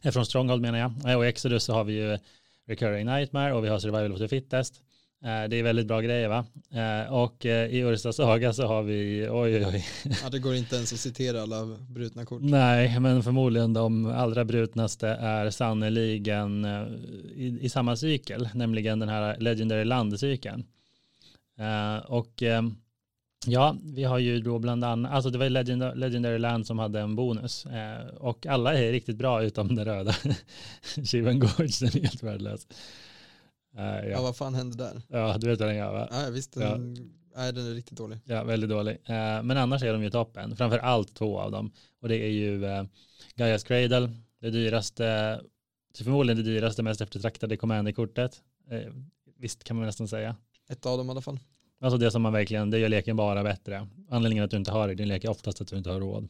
[0.03, 1.11] Eh, Från Stronghold menar jag.
[1.11, 2.19] Eh, Och i Exodus så har vi ju
[2.67, 4.83] Recurring Nightmare och vi har Survival of the Fittest.
[5.25, 6.45] Eh, Det är väldigt bra grejer va.
[6.71, 9.85] Eh, Och eh, i Ursa Saga så har vi, oj oj oj.
[10.23, 12.43] Ja, det går inte ens att citera alla brutna kort.
[12.43, 16.65] Nej, men förmodligen de allra brutnaste är sannoliken
[17.37, 20.65] i, i samma cykel, nämligen den här Legendary Land-cykeln.
[22.07, 22.43] Och
[23.47, 27.01] ja, vi har ju då bland annat, alltså det var Legend, Legendary Land som hade
[27.01, 27.67] en bonus
[28.17, 30.15] och alla är riktigt bra utom den röda.
[31.05, 32.67] Shivan Gorge, den är helt värdelös.
[33.77, 34.05] Ja.
[34.05, 34.23] ja.
[34.23, 35.03] vad fan hände där?
[35.09, 36.09] ja, du vet vad den gör va?
[36.11, 36.97] Ja, visst, den,
[37.37, 38.19] nej, den är riktigt dålig.
[38.25, 38.99] Ja, väldigt dålig.
[39.05, 40.57] Eh, men annars är de ju toppen.
[40.57, 41.73] Framför allt två av dem.
[42.01, 42.85] Och det är ju eh,
[43.37, 44.11] Gaia's Cradle,
[44.41, 45.41] det dyraste,
[45.99, 48.43] förmodligen det dyraste, mest eftertraktade Commander-kortet.
[48.71, 48.93] Eh,
[49.39, 50.37] visst kan man nästan säga.
[50.69, 51.39] Ett av dem i alla fall.
[51.81, 53.89] Alltså det som man verkligen, det gör leken bara bättre.
[54.11, 56.29] Anledningen att du inte har det, din lek är oftast att du inte har råd.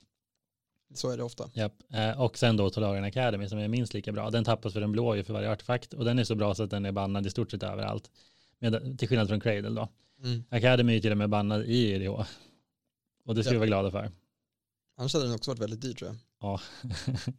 [0.94, 1.50] Så är det ofta.
[1.54, 1.72] Japp.
[1.94, 4.30] Eh, och sen då Tolarian Academy som är minst lika bra.
[4.30, 6.62] Den tappas för den blå ju för varje artefakt och den är så bra så
[6.62, 8.10] att den är bannad i stort sett överallt.
[8.58, 9.88] Med, till skillnad från Cradle då.
[10.24, 10.44] Mm.
[10.50, 12.10] Academy är till och med bannad i EDH.
[13.24, 13.52] Och det ska Ja.
[13.52, 14.10] vi vara glada för.
[14.98, 16.16] Annars hade den också varit väldigt dyr tror jag.
[16.40, 16.60] Ja.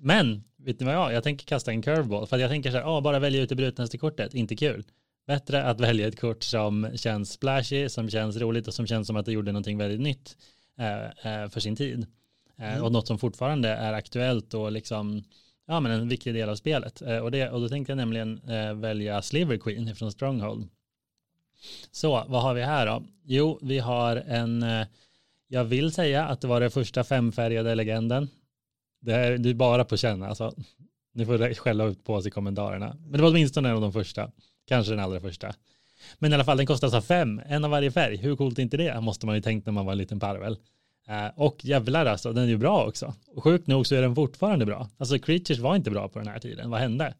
[0.00, 2.26] Men, vet ni vad jag, jag tänker kasta en curveball.
[2.26, 4.84] För jag tänker så här, ah, bara välja ut det brutnaste kortet, inte kul.
[5.26, 9.16] Bättre att välja ett kort som känns splashy, som känns roligt och som känns som
[9.16, 10.36] att det gjorde någonting väldigt nytt
[10.78, 11.04] eh,
[11.42, 12.06] eh, för sin tid.
[12.58, 12.84] Eh, Mm.
[12.84, 15.22] Och något som fortfarande är aktuellt och liksom,
[15.66, 17.02] ja men en viktig del av spelet.
[17.02, 20.68] Eh, och, det, och då tänkte jag nämligen eh, välja Sliver Queen från Stronghold.
[21.90, 23.02] Så, vad har vi här då?
[23.24, 24.64] Jo, vi har en,
[25.48, 28.28] jag vill säga att det var den första femfärgade legenden.
[29.00, 30.54] Det är, det är bara på känn alltså.
[31.12, 32.96] Ni får skälla ut på oss i kommentarerna.
[33.00, 34.30] Men det var åtminstone en av de första.
[34.68, 35.54] Kanske den allra första.
[36.18, 38.16] Men i alla fall, den kostar så fem, en av varje färg.
[38.16, 39.00] Hur coolt är inte det?
[39.00, 40.58] Måste man ju tänkt när man var en liten parvel.
[41.06, 43.14] Eh, och jävlar alltså, den är ju bra också.
[43.28, 44.88] Och sjukt nog så är den fortfarande bra.
[44.96, 46.70] Alltså Creatures var inte bra på den här tiden.
[46.70, 47.14] Vad hände?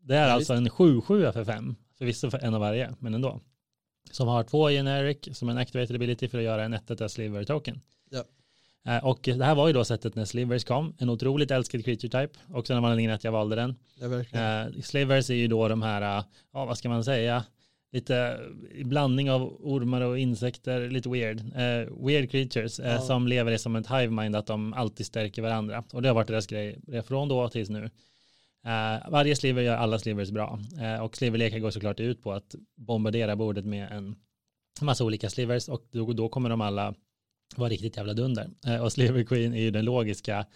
[0.00, 1.76] Det är Ja, alltså en 7-7 för fem.
[1.98, 3.40] Förvisso för en av varje, men ändå.
[4.10, 7.80] Som har två generic som en activated ability för att göra en 1 sliver token.
[8.10, 8.24] Ja.
[8.92, 10.94] Eh, Och det här var ju då sättet när Slivers kom.
[10.98, 12.38] En otroligt älskad creature type.
[12.52, 13.76] Också när man att jag valde den.
[14.00, 14.44] Ja, verkligen.
[14.74, 17.44] Eh, Slivers är ju då de här, ja vad ska man säga,
[17.92, 18.16] lite
[18.78, 21.38] eh, blandning av ormar och insekter, lite weird.
[21.40, 23.00] Eh, weird creatures eh, Ja.
[23.00, 25.84] som lever i som ett hive mind att de alltid stärker varandra.
[25.92, 27.84] Och det har varit deras grej från då tills nu.
[28.66, 30.60] Eh, varje sliver gör alla slivers bra.
[30.80, 34.16] Eh, och sliverlekar går såklart ut på att bombardera bordet med en
[34.80, 36.94] massa olika slivers och då, då kommer de alla
[37.56, 38.50] vara riktigt jävla dunder.
[38.66, 40.46] Eh, och Sliver Queen är ju den logiska,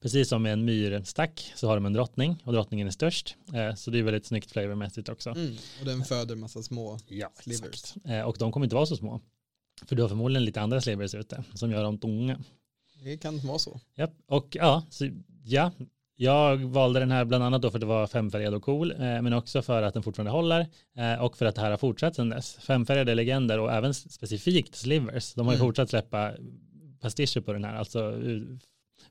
[0.00, 3.36] precis som med en myrstack så har de en drottning och drottningen är störst.
[3.54, 5.30] Eh, så det är väldigt snyggt flavormässigt också.
[5.30, 5.56] Mm.
[5.80, 7.64] Och den föder massa små Ja, slivers.
[7.68, 7.96] exakt.
[8.06, 9.20] Eh, och de kommer inte vara så små.
[9.86, 12.40] För du har förmodligen lite andra slivers ute som gör dem tunga.
[13.02, 13.80] Det kan vara så.
[13.94, 14.14] Japp.
[14.26, 15.10] Och ja, så,
[15.44, 15.72] ja,
[16.16, 18.98] jag valde den här bland annat då för att det var femfärgad och cool, eh,
[18.98, 22.14] men också för att den fortfarande håller eh, och för att det här har fortsatt
[22.16, 22.54] sedan dess.
[22.60, 25.34] Femfärgade legender och även specifikt slivers.
[25.34, 25.66] De har ju Mm.
[25.66, 26.32] fortsatt släppa
[27.00, 28.20] pastischer på den här, alltså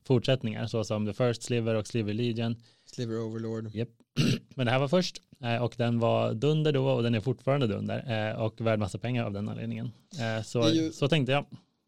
[0.06, 2.56] fortsättningar såsom The First Sliver och Sliver Legion.
[2.86, 3.70] Sliver Overlord.
[4.54, 7.66] Men det här var först eh, och den var dunder då och den är fortfarande
[7.66, 9.90] dunder och värd massa pengar av den anledningen.
[10.44, 11.44] Så, ju- så tänkte jag.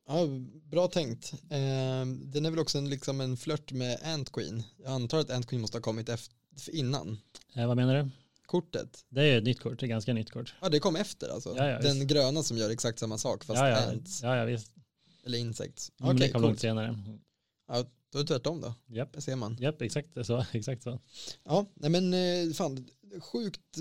[0.09, 0.27] Ja,
[0.71, 1.33] bra tänkt.
[1.33, 4.63] Eh, den är väl också en, liksom en flört med Ant Queen.
[4.85, 6.35] Jag antar att Ant Queen måste ha kommit efter,
[6.75, 7.19] innan.
[7.55, 8.11] Eh, Vad menar du?
[8.47, 9.05] Kortet.
[9.09, 10.55] Det är ett nytt kort, är ganska nytt kort.
[10.61, 11.55] Ja, det kom efter alltså.
[11.57, 12.07] Ja, ja, den visst.
[12.11, 14.73] gröna som gör exakt samma sak fast Ja, ja, ants ja, ja visst.
[15.27, 15.93] eller insects.
[16.01, 16.99] Mm, det kom långt senare.
[17.69, 18.75] Ja, då är det tvärtom då.
[18.87, 19.57] Japp, Det ser man.
[19.61, 20.45] japp exakt så.
[20.53, 20.99] Exakt så.
[21.45, 22.89] Ja, nej men eh, fan,
[23.21, 23.79] sjukt,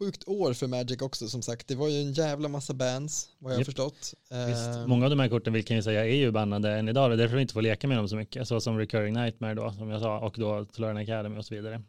[0.00, 1.68] sjukt år för Magic också som sagt.
[1.68, 4.14] Det var ju en jävla massa bands, vad jag har förstått.
[4.48, 6.88] Visst, Eh, många av de här korten vill kan jag säga är ju bannade än
[6.88, 7.10] idag.
[7.10, 8.48] Det är därför vi inte får leka med dem så mycket.
[8.48, 11.82] Så som Recurring Nightmare då, som jag sa, och då Tolarian Academy och så vidare.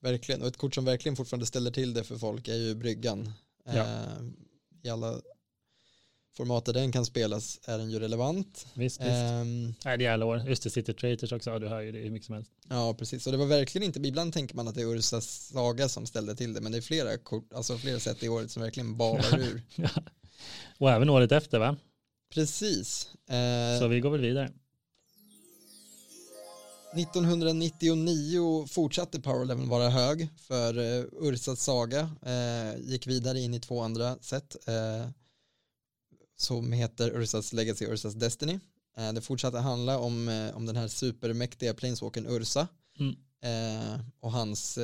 [0.00, 3.32] Verkligen, och ett kort som verkligen fortfarande ställer till det för folk är ju bryggan.
[3.64, 3.72] Ja.
[3.72, 3.86] Eh,
[4.82, 5.20] I alla
[6.36, 8.66] formatet den kan spelas är den ju relevant.
[8.74, 9.10] Visst, visst.
[9.84, 10.42] Nej, det är alla år.
[10.48, 11.50] Just det, City Traitors också.
[11.50, 12.50] Ja, du hör ju det hur mycket som helst.
[12.68, 13.26] ja, precis.
[13.26, 16.36] Och det var verkligen inte, ibland tänker man att det är Ursas saga som ställde
[16.36, 19.38] till det, men det är flera, kort, alltså flera sätt i året som verkligen balar
[19.38, 19.62] ur.
[19.76, 19.88] Ja.
[20.78, 21.76] Och även året efter va?
[22.34, 23.08] Precis.
[23.28, 24.50] Eh, Så vi går väl vidare.
[26.94, 32.10] 1999 fortsatte powerleveln vara hög för uh, Ursas saga.
[32.26, 35.08] Eh, gick vidare in i två andra sätt eh,
[36.36, 38.58] som heter Ursas Legacy Ursas Destiny.
[38.96, 42.68] Eh, det fortsatte handla om, eh, om den här supermäktiga planeswalkern Ursa
[42.98, 43.14] Mm.
[43.42, 44.78] eh, och hans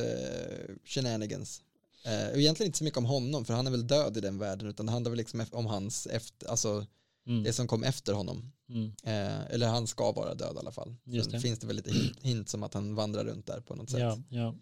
[0.85, 1.63] shenanigans.
[2.05, 4.69] Eh, egentligen inte så mycket om honom för han är väl död i den världen
[4.69, 6.87] utan det handlar väl liksom om hans efter, alltså
[7.27, 7.43] Mm.
[7.45, 8.53] det som kom efter honom.
[8.69, 8.93] Mm.
[9.05, 10.95] Eh, eller han ska vara död i alla fall.
[11.05, 11.41] Just Sen det.
[11.41, 14.01] finns det väl lite hint, hint som att han vandrar runt där på något sätt.
[14.01, 14.55] Ja, ja.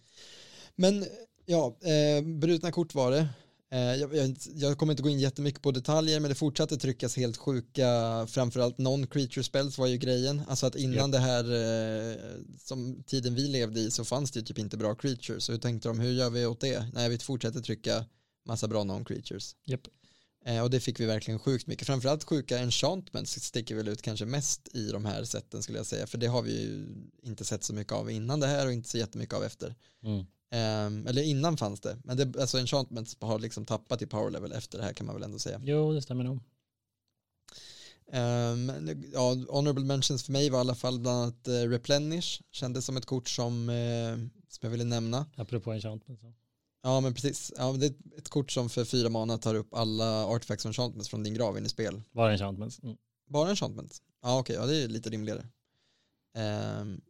[0.76, 1.06] Men
[1.46, 3.28] ja, eh, brutna kort var det.
[3.72, 7.16] Eh, jag, jag, jag kommer inte gå in jättemycket på detaljer men det fortsatte tryckas
[7.16, 7.86] helt sjuka,
[8.30, 10.42] framförallt non-creature spells var ju grejen.
[10.48, 11.12] Alltså att innan Japp.
[11.12, 12.16] det här, eh,
[12.58, 15.44] som tiden vi levde i så fanns det ju typ inte bra creatures.
[15.44, 16.86] Så hur tänkte de, hur gör vi åt det?
[16.92, 18.04] Nej, vi fortsätter trycka
[18.46, 19.54] massa bra non-creatures.
[19.64, 19.86] Japp.
[20.44, 21.86] Eh, och det fick vi verkligen sjukt mycket.
[21.86, 26.06] Framförallt sjuka enchantments sticker väl ut kanske mest i de här sätten skulle jag säga.
[26.06, 26.86] För det har vi ju
[27.22, 29.74] inte sett så mycket av innan det här och inte så jättemycket av efter.
[30.04, 30.26] Mm.
[30.50, 31.98] Ehm, eller innan fanns det.
[32.04, 35.14] Men det, alltså enchantments har liksom tappat i power level efter det här kan man
[35.14, 35.60] väl ändå säga.
[35.64, 36.40] Jo, det stämmer nog.
[38.12, 38.72] Ehm,
[39.12, 42.42] ja, honorable mentions för mig var i alla fall bland annat uh, replenish.
[42.50, 44.16] Kändes som ett kort som, eh,
[44.48, 45.26] som jag ville nämna.
[45.36, 46.20] Apropå enchantment.
[46.20, 46.32] Så.
[46.82, 47.52] Ja men precis.
[47.56, 50.68] Ja, men det är ett kort som för fyra mana tar upp alla artifacts och
[50.68, 52.02] enchantments från din grav in i spel.
[52.12, 52.82] Bara enchantments.
[52.82, 52.96] Mm.
[53.30, 54.02] Bara enchantments?
[54.22, 55.46] Ja okej, ja det är lite rimligare.
[56.34, 57.00] Ehm,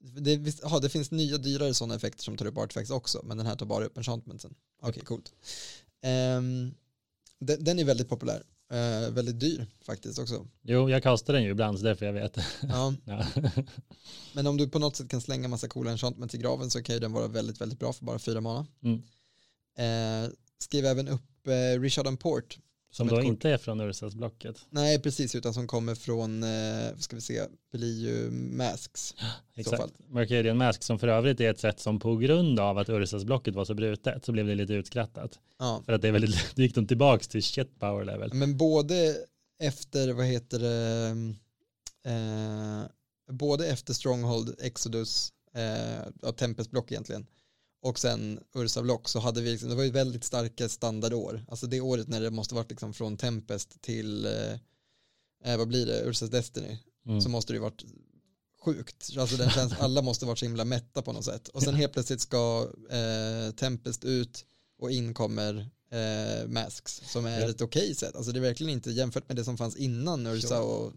[0.00, 3.36] det, visst- aha, det finns nya dyrare sådana effekter som tar upp artifacts också, men
[3.36, 4.54] den här tar bara upp enchantmentsen.
[4.82, 5.32] Okej, coolt.
[6.02, 6.74] Ehm,
[7.38, 8.42] den, den är väldigt populär.
[8.70, 10.46] Eh, väldigt dyr faktiskt också.
[10.62, 12.36] Jo, jag kastar den ju ibland så därför jag vet.
[12.62, 13.26] Ja, ja.
[14.32, 16.94] men om du på något sätt kan slänga massa coola enchantments i graven så kan
[16.94, 18.66] ju den vara väldigt, väldigt bra för bara fyra mana.
[18.82, 19.02] Mm.
[19.78, 22.58] Eh, skriv även upp eh, Richard and Port.
[22.96, 24.66] Som ett då inte är från Ursas-blocket.
[24.70, 27.42] Nej, precis, utan som kommer från, eh, ska vi se,
[27.72, 29.14] blir ju Masks.
[29.54, 29.92] Exakt.
[30.08, 33.64] Mercadian Mask som för övrigt är ett sätt som på grund av att Ursas-blocket var
[33.64, 35.38] så brutet så blev det lite utskrattat.
[35.58, 35.82] Ja.
[35.86, 38.34] För att det är väldigt, då gick de tillbaks till shit power level.
[38.34, 39.16] Men både
[39.62, 41.08] efter, vad heter det,
[42.10, 42.84] eh,
[43.34, 47.26] både efter Stronghold, Exodus, eh, Tempest-block egentligen,
[47.86, 51.44] och sen Ursa block så hade vi, liksom, det var ju väldigt starka standardår.
[51.48, 54.52] Alltså det året när det måste varit liksom från Tempest till, eh,
[55.52, 57.20] eh, vad blir det, Ursas Destiny, Mm.
[57.20, 57.84] så måste det ju varit
[58.64, 59.10] sjukt.
[59.18, 61.48] Alltså den känns, alla måste varit så himla mätta på något sätt.
[61.48, 64.44] Och sen helt plötsligt ska eh, Tempest ut
[64.78, 67.50] och in kommer eh, Masks som är Ja.
[67.50, 68.16] ett okej sätt.
[68.16, 70.92] Alltså det är verkligen inte jämfört med det som fanns innan Ursa och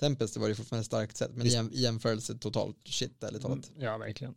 [0.00, 1.30] Tempest, det var ju fortfarande ett starkt sätt.
[1.34, 3.70] Men i, jämförelse totalt shit ärligt talat.
[3.78, 4.34] Ja, verkligen.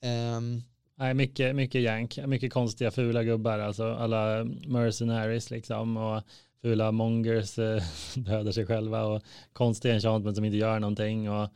[0.00, 0.62] Ehm,
[1.00, 6.22] Nej, mycket, mycket jank, mycket konstiga fula gubbar, alltså alla mercenaries liksom och
[6.62, 7.82] fula mongers eh,
[8.14, 9.22] dödar sig själva och
[9.52, 11.50] konstiga enchantment som inte gör någonting och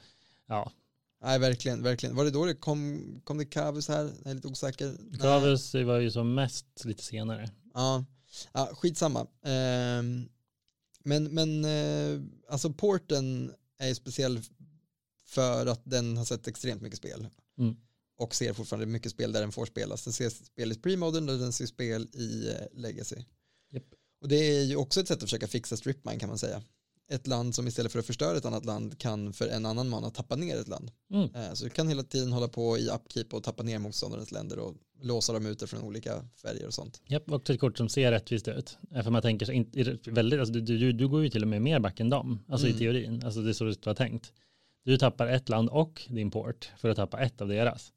[0.47, 0.73] ja,
[1.23, 2.17] nej verkligen, verkligen.
[2.17, 4.11] Var det då det kom, kom det Kavus här?
[4.23, 4.97] Jag är lite osäker.
[5.21, 7.49] Kavus var ju som mest lite senare.
[7.75, 8.05] Ja,
[8.53, 9.27] ja skitsamma.
[9.45, 10.29] Ehm,
[11.03, 14.41] men men eh, alltså porten är ju speciell
[15.25, 17.27] för att den har sett extremt mycket spel.
[17.59, 17.77] Mm.
[18.17, 20.05] Och ser fortfarande mycket spel där den får spelas.
[20.05, 23.17] Den ser spel i premodern och den ser spel i eh, legacy.
[23.73, 23.85] Japp.
[24.21, 26.63] Och det är ju också ett sätt att försöka fixa stripmine kan man säga.
[27.11, 30.11] Ett land som istället för att förstöra ett annat land kan för en annan mana
[30.11, 30.91] tappa ner ett land.
[31.13, 31.35] Mm.
[31.35, 34.59] Eh, Så du kan hela tiden hålla på i upkeep och tappa ner motståndarens länder
[34.59, 37.01] och låsa dem ute från olika färger och sånt.
[37.09, 38.79] Japp, också ett kort som ser rättvist ut.
[38.95, 39.47] Eh, För man tänker
[39.85, 42.45] det väldigt, alltså du, du, du går ju till och med mer back än dem,
[42.49, 42.77] alltså Mm.
[42.77, 44.33] i teorin, alltså det är så det var tänkt.
[44.85, 47.93] Du tappar ett land och din port för att tappa ett av deras.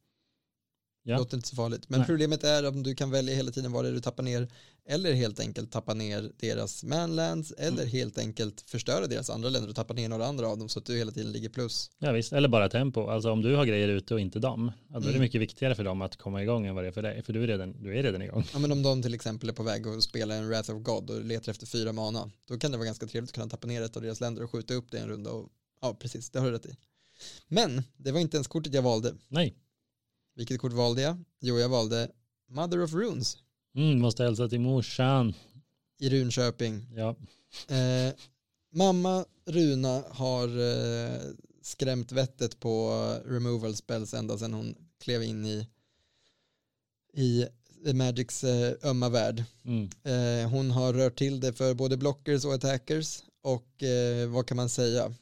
[1.07, 1.17] Ja.
[1.17, 1.89] Låter inte så farligt.
[1.89, 2.07] Men Nej.
[2.07, 4.47] problemet är om du kan välja hela tiden vad det är du tappar ner
[4.89, 7.87] eller helt enkelt tappa ner deras manlands eller Mm.
[7.91, 10.85] helt enkelt förstöra deras andra länder och tappa ner några andra av dem så att
[10.85, 11.89] du hela tiden ligger plus.
[11.99, 13.07] Ja visst, eller bara tempo.
[13.07, 15.21] Alltså om du har grejer ute och inte dem, då är det Mm.
[15.21, 17.23] mycket viktigare för dem att komma igång än vad det är för dig.
[17.23, 18.43] För du är redan, du är redan igång.
[18.53, 21.09] Ja men om de till exempel är på väg att spela en Wrath of God
[21.09, 23.81] och letar efter fyra mana då kan det vara ganska trevligt att kunna tappa ner
[23.81, 25.49] ett av deras länder och skjuta upp det en runda och
[25.81, 26.75] ja precis, det har du rätt i.
[27.47, 29.13] Men det var inte ens kortet jag valde.
[29.27, 29.55] Nej,
[30.37, 31.23] Vilket kort valde jag?
[31.41, 32.11] Jo, jag valde
[32.49, 33.37] Mother of Runes
[33.75, 35.33] mm, måste hälsa till morsan.
[35.99, 36.85] i Runköping.
[36.95, 37.15] Ja,
[37.67, 38.13] Eh,
[38.73, 41.21] mamma Runa har eh,
[41.61, 42.91] skrämt vettet på
[43.25, 45.67] removal spells ända sedan hon klev in i,
[47.13, 47.47] i
[47.93, 49.43] Magics eh, ömma värld.
[49.65, 49.89] Mm.
[50.03, 54.57] Eh, hon har rört till det för både blockers och attackers och eh, vad kan
[54.57, 55.13] man säga?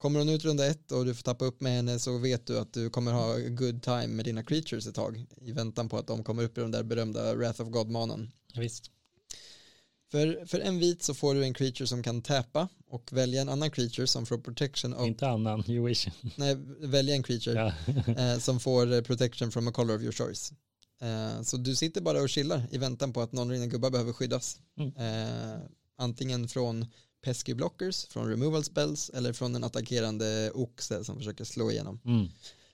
[0.00, 2.58] Kommer hon ut runda ett och du får tappa upp med henne så vet du
[2.58, 6.06] att du kommer ha good time med dina creatures ett tag i väntan på att
[6.06, 8.30] de kommer upp i den där berömda Wrath of God-manen.
[8.52, 8.90] Ja, visst.
[10.10, 13.48] För, för en vit så får du en creature som kan täppa och välja en
[13.48, 16.08] annan creature som får protection of, Inte annan, you wish.
[16.36, 17.74] nej, välja en creature
[18.18, 20.52] eh, som får eh, protection from a color of your choice.
[21.00, 23.90] Eh, så du sitter bara och chillar i väntan på att någon av dina gubbar
[23.90, 24.58] behöver skyddas.
[24.78, 24.96] Mm.
[24.96, 25.60] Eh,
[25.98, 26.86] antingen från
[27.22, 32.00] pesky blockers, från removal spells eller från en attackerande oxe som försöker slå igenom.
[32.04, 32.28] Mm.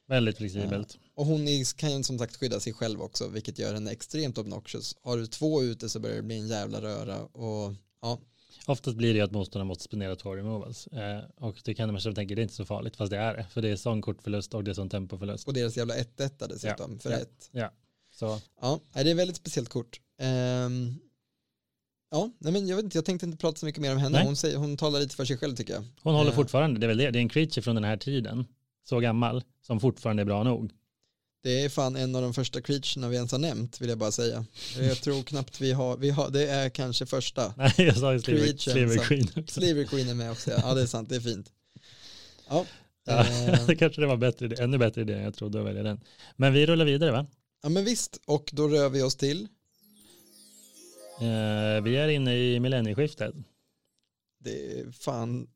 [0.08, 0.98] Väldigt flexibelt.
[1.14, 4.96] Och hon kan ju som sagt skydda sig själv också, vilket gör henne extremt obnoxious.
[5.02, 8.18] Har du två ute så börjar det bli en jävla röra och ja,
[8.66, 10.86] Oftast blir det att motståndaren måste spendera två removals.
[10.86, 13.36] Eh, och det kan man själv tänka, det är inte så farligt, fast det är
[13.36, 13.46] det.
[13.50, 15.48] För det är sån kortförlust och det är sån tempoförlust.
[15.48, 17.16] och deras jävla 1-1 dessutom för ja.
[17.16, 17.50] ett.
[18.14, 20.00] Så Ja, det är väldigt speciellt kort.
[20.18, 20.94] Ehm,
[22.10, 24.18] ja, nej, men jag vet inte, jag tänkte inte prata så mycket mer om henne.
[24.18, 24.26] Nej.
[24.26, 25.84] Hon, säger, hon talar lite för sig själv tycker jag.
[26.02, 26.34] hon håller Eh.
[26.36, 28.44] fortfarande, det är väl det, det är en creature från den här tiden,
[28.88, 30.70] så gammal, som fortfarande är bra nog.
[31.42, 34.12] Det är fan en av de första creaturena vi ens har nämnt, vill jag bara
[34.12, 34.44] säga.
[34.80, 37.54] Jag tror knappt vi har, vi har det är kanske första.
[37.56, 39.60] Nej, jag sa ju Sliver, Queen också.
[39.60, 40.56] Sliver Queen är med också, ja.
[40.62, 41.52] ja det är sant, det är fint.
[42.48, 42.66] Ja,
[43.08, 45.82] Ja, eh, det kanske det var bättre, ännu bättre idé än jag trodde att välja
[45.82, 46.00] den.
[46.36, 47.26] Men vi rullar vidare va?
[47.62, 49.48] ja men visst, och då rör vi oss till,
[51.84, 53.34] vi är inne i millennieskiftet.
[54.38, 55.46] det är fan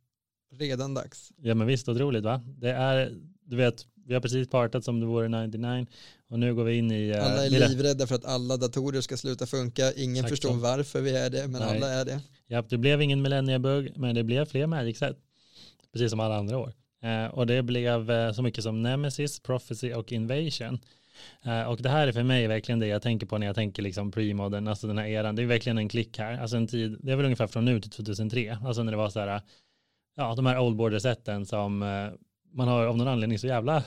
[0.53, 1.33] redan dags.
[1.43, 2.43] Ja men visst, otroligt va?
[2.59, 3.13] Det är,
[3.45, 5.87] du vet, vi har precis partat som det vore 99
[6.29, 7.09] och nu går vi in i...
[7.09, 10.55] eh, Alla är mille- livrädda för att alla datorer ska sluta funka, ingen Exakt förstår
[10.55, 11.77] varför vi är det, men Nej.
[11.77, 12.21] alla är det.
[12.47, 15.17] Ja, det blev ingen millenniebugg, men det blev fler Magic-set.
[15.93, 16.73] Precis som alla andra år.
[17.03, 20.79] Eh, och det blev eh, så mycket som Nemesis, Prophecy och Invasion.
[21.45, 23.83] Eh, och det här är för mig verkligen det jag tänker på när jag tänker
[23.83, 25.37] liksom pre-modern, alltså den här eran.
[25.37, 26.39] Det är verkligen en klick här.
[26.41, 28.59] Alltså en tid, det är väl ungefär från nu till 2003.
[28.65, 29.41] Alltså när det var så här,
[30.17, 32.09] ja, de här old border-sätten som eh,
[32.53, 33.83] man har av någon anledning så jävla,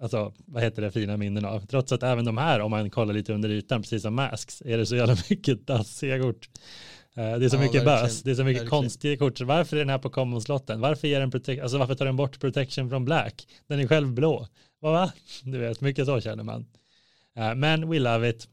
[0.00, 1.66] alltså vad heter det, fina minnen av.
[1.66, 4.78] Trots att även de här, om man kollar lite under ytan, precis som Masks, är
[4.78, 6.48] det så jävla mycket dassiga kort.
[7.14, 8.82] Eh, Det är så Ja, mycket bös, det är så mycket Verkligen.
[8.82, 9.38] konstiga kort.
[9.38, 10.80] Så varför är den här på common-slotten?
[10.80, 13.46] Varför, ger den prote- alltså varför tar den bort protection från black?
[13.66, 14.46] Den är själv blå.
[14.80, 15.12] Va?
[15.42, 16.66] Du vet, mycket så känner man.
[17.36, 18.48] Eh, Men we love it.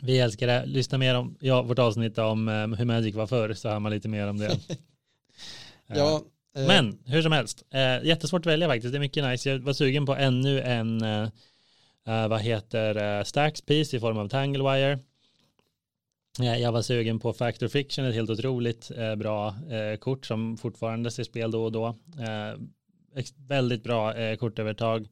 [0.00, 0.66] Vi älskar det.
[0.66, 3.92] Lyssna mer om ja, vårt avsnitt om eh, hur Magic var förr så hör man
[3.92, 4.58] lite mer om det.
[5.86, 6.22] Eh, Ja,
[6.56, 7.64] eh, men hur som helst,
[8.02, 8.92] jättesvårt att välja faktiskt.
[8.92, 9.50] Det är mycket nice.
[9.50, 11.00] Jag var sugen på ännu en,
[12.04, 14.98] vad heter Stacks piece i form av Tanglewire.
[16.38, 19.54] Jag var sugen på Factor Fiction, ett helt otroligt bra
[20.00, 21.96] kort som fortfarande ser spel då och då.
[23.36, 25.08] Väldigt bra kortövertag.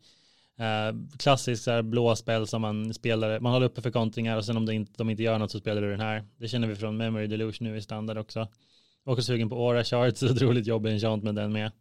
[0.61, 4.45] Eh, klassisk så här, blå spel som man spelar, man håller uppe för kontringar och
[4.45, 6.25] sen om de inte, de inte gör något så spelar du den här.
[6.37, 8.41] Det känner vi från Memory Delusion nu i standard också.
[8.41, 11.73] Är också sugen på Aura Charts, otroligt jobbig enchant med den med.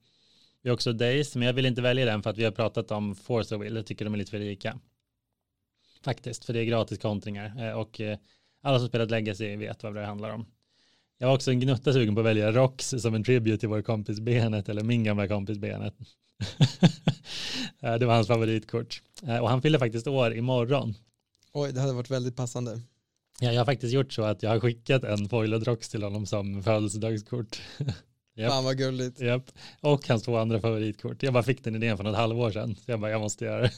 [0.62, 2.92] Vi har också Days, men jag vill inte välja den för att vi har pratat
[2.92, 4.80] om Force of Will, jag tycker de är lite för rika.
[6.04, 8.18] Faktiskt, för det är gratis kontringar eh, och eh,
[8.62, 10.46] alla som spelat Legacy vet vad det handlar om.
[11.18, 13.82] Jag var också en gnutta sugen på att välja Rox som en tribute till vår
[13.82, 15.96] kompis Benet, eller min gamla kompis Benet.
[17.82, 19.02] Eh, det var hans favoritkort.
[19.28, 20.96] Eh, Och han fyller faktiskt år imorgon.
[21.54, 22.82] oj, det hade varit väldigt passande.
[23.42, 26.26] Ja, jag har faktiskt gjort så att jag har skickat en foiled Rox till honom
[26.26, 27.62] som födelsedagskort.
[28.36, 28.52] Japp.
[28.52, 29.20] Fan vad gulligt.
[29.22, 29.44] Japp.
[29.82, 31.24] Och hans två andra favoritkort.
[31.24, 32.76] Jag bara fick den idén för något halvår sedan.
[32.76, 33.72] Så jag bara, jag måste göra det.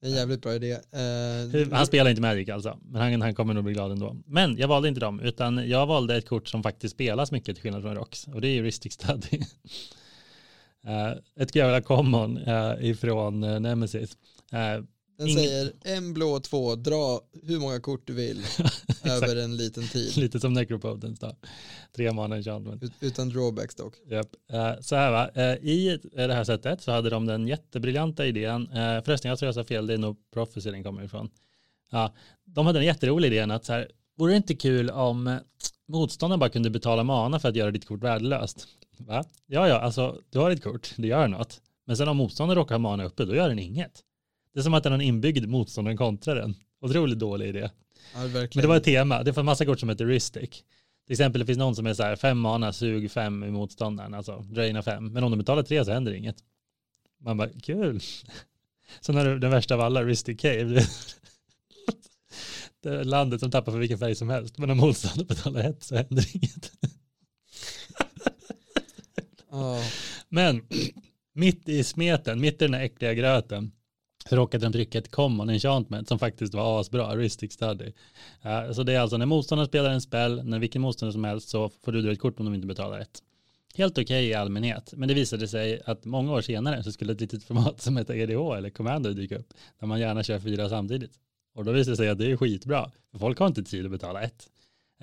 [0.00, 0.70] Det är en jävligt bra idé.
[0.72, 2.78] Eh, Han spelar inte Magic alltså.
[2.82, 4.16] Men han, han kommer nog bli glad ändå.
[4.26, 5.20] Men jag valde inte dem.
[5.20, 8.26] Utan jag valde ett kort som faktiskt spelas mycket till skillnad från Rox.
[8.26, 9.40] Och det är Heuristic Study.
[10.86, 14.16] Eh, ett jävla common uh, ifrån uh, Nemesis.
[14.52, 14.58] Eh,
[15.18, 18.42] den ingen- säger en blå två, dra hur många kort du vill
[19.04, 20.16] över en liten tid.
[20.16, 21.36] lite som Necropotence då.
[21.96, 22.82] Tre mana enchantment.
[22.82, 23.94] Ut- Utan drawbacks dock.
[24.10, 24.28] Japp.
[24.52, 28.62] Eh, så här va, Eh, i det här sättet så hade de den jättebriljanta idén,
[28.62, 31.30] uh, förresten jag tror jag sa fel, det är nog Prophecy den kommer ifrån.
[31.90, 32.14] Ja,
[32.44, 35.36] de hade en jätterolig idén att så här, vore det inte kul om eh,
[35.88, 38.68] motståndaren bara kunde betala mana för att göra ditt kort värdelöst?
[39.00, 39.24] Va?
[39.46, 41.60] Ja, ja, alltså du har ett kort, det gör något.
[41.86, 44.04] Men sen om motståndaren råkar ha mana uppe, då gör den inget.
[44.54, 46.54] Det är som att den har en inbyggd motståndaren kontrar den.
[46.80, 47.70] Otroligt dålig idé.
[48.14, 48.20] Ja.
[48.54, 49.22] Men det var ett tema.
[49.22, 50.50] Det fanns massa kort som heter Ristic.
[51.06, 54.14] Till exempel det finns någon som är så här fem mana, sug fem i motståndaren,
[54.14, 55.12] alltså draina fem.
[55.12, 56.36] Men om de betalar tre så händer inget.
[57.20, 58.00] Man bara, kul.
[59.00, 60.82] Så när du, den värsta av alla, Ristic Cave.
[62.82, 64.58] Det är landet som tappar för vilken färg som helst.
[64.58, 66.72] Men om motståndaren betalar ett så händer inget.
[70.28, 70.62] Men
[71.32, 73.72] mitt i smeten, mitt i den här äckliga gröten,
[74.30, 77.92] råkade de trycka ett common enchantment som faktiskt var asbra, Ristic Study.
[78.46, 81.48] Uh, så det är alltså när motståndaren spelar en spel, när vilken motståndare som helst
[81.48, 83.22] så får du dra ett kort om de inte betalar ett.
[83.74, 87.12] Helt okej okay i allmänhet, men det visade sig att många år senare så skulle
[87.12, 90.68] ett litet format som heter EDH eller Commander dyka upp, där man gärna kör fyra
[90.68, 91.12] samtidigt.
[91.54, 93.90] Och då visade det sig att det är skitbra, för folk har inte tid att
[93.90, 94.46] betala ett.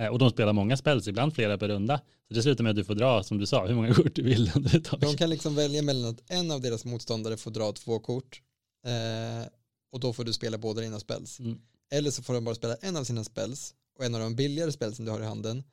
[0.02, 1.98] Uh, och de spelar många spels, ibland flera per runda.
[2.28, 4.24] Så det slutar med att du får dra, som du sa, hur många kort du
[4.24, 4.52] vill.
[5.00, 8.42] De kan liksom välja mellan att en av deras motståndare får dra två kort
[8.86, 9.48] Eh,
[9.92, 11.40] och då får du spela båda dina spells.
[11.40, 11.60] Mm.
[11.92, 14.72] Eller så får de bara spela en av sina spells och en av de billigare
[14.72, 15.64] spelsen du har i handen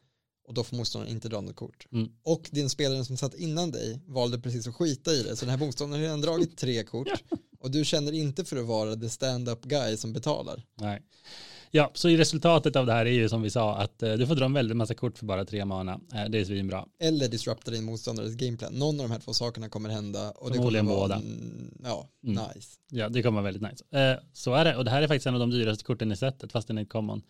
[0.49, 1.87] och då får motståndaren inte dra något kort.
[1.93, 2.13] Mm.
[2.23, 5.59] Och din spelare som satt innan dig valde precis att skita i det så den
[5.59, 7.09] här motståndaren har redan dragit tre kort
[7.61, 10.63] och du känner inte för att vara the stand-up guy som betalar.
[10.75, 11.03] Nej.
[11.75, 14.27] Ja, så i resultatet av det här är ju som vi sa att eh, du
[14.27, 16.01] får dra en väldigt massa kort för bara tre mana.
[16.15, 16.87] Eh, det är svinbra.
[17.01, 18.73] Eller disrupta din motståndares gameplan.
[18.73, 20.31] Någon av de här två sakerna kommer hända.
[20.31, 21.23] Och det kommer vara, båda.
[21.85, 22.45] Ja, mm.
[22.55, 22.69] nice.
[22.91, 24.11] Ja, det kommer vara väldigt nice.
[24.13, 24.77] Eh, så är det.
[24.77, 26.85] Och det här är faktiskt en av de dyraste korten i sättet, fast den är
[26.85, 27.23] common.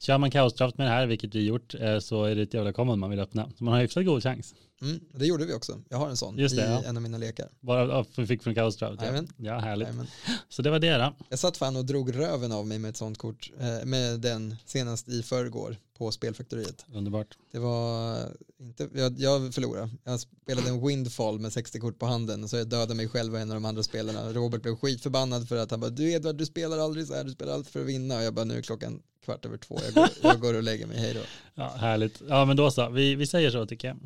[0.00, 2.98] Kör man kaosdraft med det här, vilket vi gjort, så är det ett jävla common
[2.98, 3.50] man vill öppna.
[3.58, 4.54] Så man har hyfsat god chans.
[4.84, 5.80] Mm, det gjorde vi också.
[5.88, 6.82] Jag har en sån Just det, i ja.
[6.84, 7.48] en av mina lekar.
[7.60, 9.02] Bara vi fick från kaosdraft?
[9.02, 9.22] Ja.
[9.36, 9.88] ja, härligt.
[9.88, 10.06] Amen.
[10.48, 11.14] Så det var det då.
[11.28, 14.56] Jag satt fan och drog röven av mig med ett sånt kort, eh, med den
[14.64, 16.84] senast i förrgår på Spelfaktoriet.
[16.92, 17.38] Underbart.
[17.52, 18.16] Det var
[18.60, 19.90] inte, jag, jag förlorade.
[20.04, 23.40] Jag spelade en Windfall med 60 kort på handen så jag dödade mig själv och
[23.40, 24.32] en av de andra spelarna.
[24.32, 27.30] Robert blev skitförbannad för att han bara, du Edvard, du spelar aldrig så här, du
[27.30, 28.16] spelar alltid för att vinna.
[28.16, 30.86] Och jag bara, nu är klockan kvart över två, jag går, jag går och lägger
[30.86, 31.20] mig, hej då.
[31.54, 32.22] Ja, härligt.
[32.28, 33.96] Ja, men då så, vi, vi säger så tycker jag.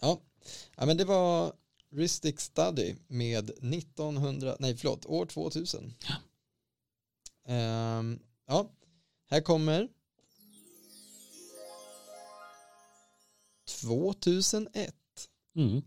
[0.00, 0.20] Ja.
[0.76, 1.52] Ja, men det var
[1.90, 5.94] Ristic Study med 1900, nej förlåt, år 2000.
[6.08, 6.14] Ja.
[7.98, 8.70] Um, ja,
[9.30, 9.88] här kommer
[13.66, 14.94] 2001.
[15.56, 15.82] Mm.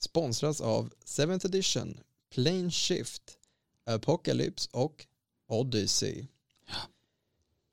[0.00, 2.00] Sponsras av 7th edition,
[2.30, 3.38] Plane Shift,
[3.86, 5.06] Apocalypse och
[5.48, 6.26] Odyssey.
[6.66, 6.80] Ja,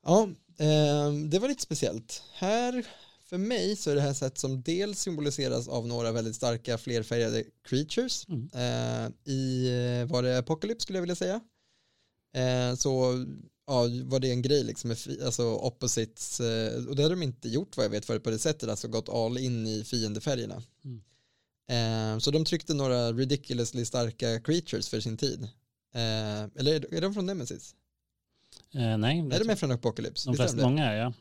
[0.02, 0.22] ja
[0.64, 2.22] eh, det var lite speciellt.
[2.32, 2.86] Här,
[3.32, 7.44] för mig så är det här sätt som dels symboliseras av några väldigt starka flerfärgade
[7.64, 8.26] creatures.
[8.28, 8.50] Mm.
[8.54, 11.40] Eh, I, eh, var det Apocalypse skulle jag vilja säga.
[12.36, 13.24] Eh, så
[13.66, 14.90] ja, var det en grej liksom,
[15.24, 18.38] alltså opposites, eh, och det hade de inte gjort vad jag vet förut på det
[18.38, 20.62] sättet, alltså gått all in i fiendefärgerna.
[20.84, 21.02] Mm.
[21.68, 25.42] Eh, så de tryckte några ridiculously starka creatures för sin tid.
[25.94, 27.74] Eh, eller är de från Nemesis?
[28.72, 29.18] Nej.
[29.18, 30.28] Är de är från Apocalypse?
[30.28, 31.12] De flesta, många är ja.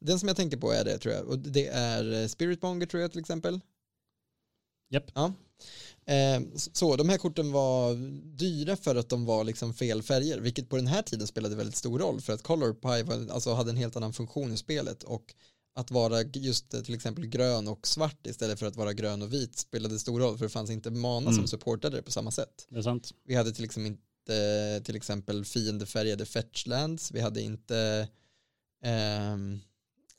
[0.00, 3.02] Den som jag tänker på är det tror jag, och det är eh, Spiritmonger tror
[3.02, 3.60] jag till exempel.
[4.90, 5.04] Japp.
[5.04, 5.12] Yep.
[5.14, 5.32] Ja.
[6.14, 7.94] Eh, så de här korten var
[8.36, 11.76] dyra för att de var liksom fel färger, vilket på den här tiden spelade väldigt
[11.76, 15.02] stor roll för att Color Pie var, alltså hade en helt annan funktion i spelet
[15.02, 15.34] och
[15.74, 19.58] att vara just till exempel grön och svart istället för att vara grön och vit
[19.58, 21.34] spelade stor roll för det fanns inte mana mm.
[21.34, 22.66] som supportade det på samma sätt.
[22.68, 23.14] Det är sant.
[23.24, 28.08] Vi hade till exempel inte till exempel fiendefärgade fetchlands, vi hade inte
[28.84, 29.36] eh,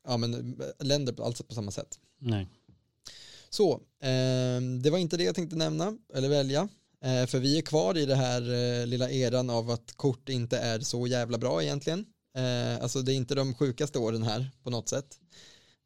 [0.07, 1.99] ja men länder alls på samma sätt.
[2.19, 2.47] Nej.
[3.49, 6.69] Så, eh, det var inte det jag tänkte nämna eller välja.
[7.03, 10.57] Eh, för vi är kvar i det här eh, lilla eran av att kort inte
[10.57, 12.05] är så jävla bra egentligen.
[12.37, 15.19] Eh, alltså det är inte de sjukaste åren här på något sätt.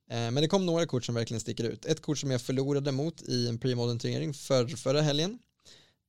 [0.10, 1.86] Eh, men det kom några kort som verkligen sticker ut.
[1.86, 5.40] Ett kort som jag förlorade mot i en premodern turnering för, förra helgen.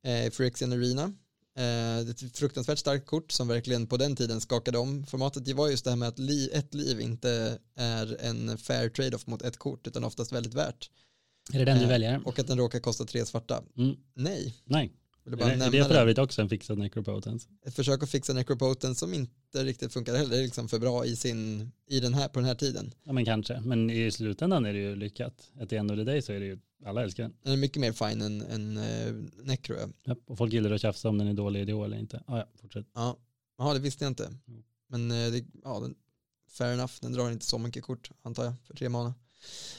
[0.05, 1.13] Eh, Phyrexian Arena.
[1.57, 5.45] Eh, ett fruktansvärt starkt kort som verkligen på den tiden skakade om formatet.
[5.45, 9.27] Det var just det här med att li, ett liv inte är en fair trade-off
[9.27, 10.91] mot ett kort utan oftast väldigt värt.
[11.53, 12.21] Är det den du eh, väljer?
[12.25, 13.63] Och att den råkar kosta tre svarta.
[13.77, 13.97] Mm.
[14.15, 14.55] Nej.
[14.65, 14.93] Nej.
[15.27, 17.49] Är det, är det för övrigt också en fixad necropotence?
[17.67, 20.31] Ett försök att fixa necropotence som inte riktigt funkar heller.
[20.31, 22.93] Det är liksom för bra i, sin, i den här, på den här tiden.
[23.05, 23.61] Ja men kanske.
[23.61, 25.51] Men i slutändan är det ju lyckat.
[25.61, 27.37] Att i end of the day så är det ju, alla älskar den.
[27.43, 29.77] Den är mycket mer fine än, än uh, necro.
[30.05, 32.23] Ja, och folk gillar att tjafsa om den är dålig idé eller inte.
[32.27, 32.87] Ah, ja, fortsätt.
[32.95, 33.17] Ja.
[33.59, 34.33] Jaha, det visste jag inte.
[34.89, 35.95] Men uh, det, ja, den,
[36.49, 39.15] fair enough, den drar inte så mycket kort antar jag för tre mana.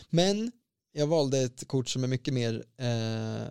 [0.10, 0.52] Men
[0.92, 3.48] jag valde ett kort som är mycket mer, eh,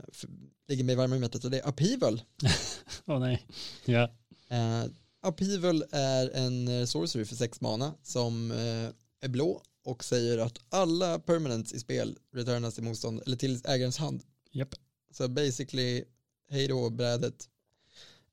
[0.68, 2.22] ligger mig varmare i hjärtat och det är Upheaval.
[3.06, 3.46] Åh oh, nej,
[3.84, 4.10] ja.
[4.48, 4.84] Eh,
[5.26, 8.90] Upheaval är en eh, sorcery för sex mana som eh,
[9.20, 13.98] är blå och säger att alla permanents i spel returnas till motstånd eller till ägarens
[13.98, 14.22] hand.
[14.52, 14.68] Yep.
[15.10, 16.04] Så basically,
[16.50, 17.48] hej då brädet.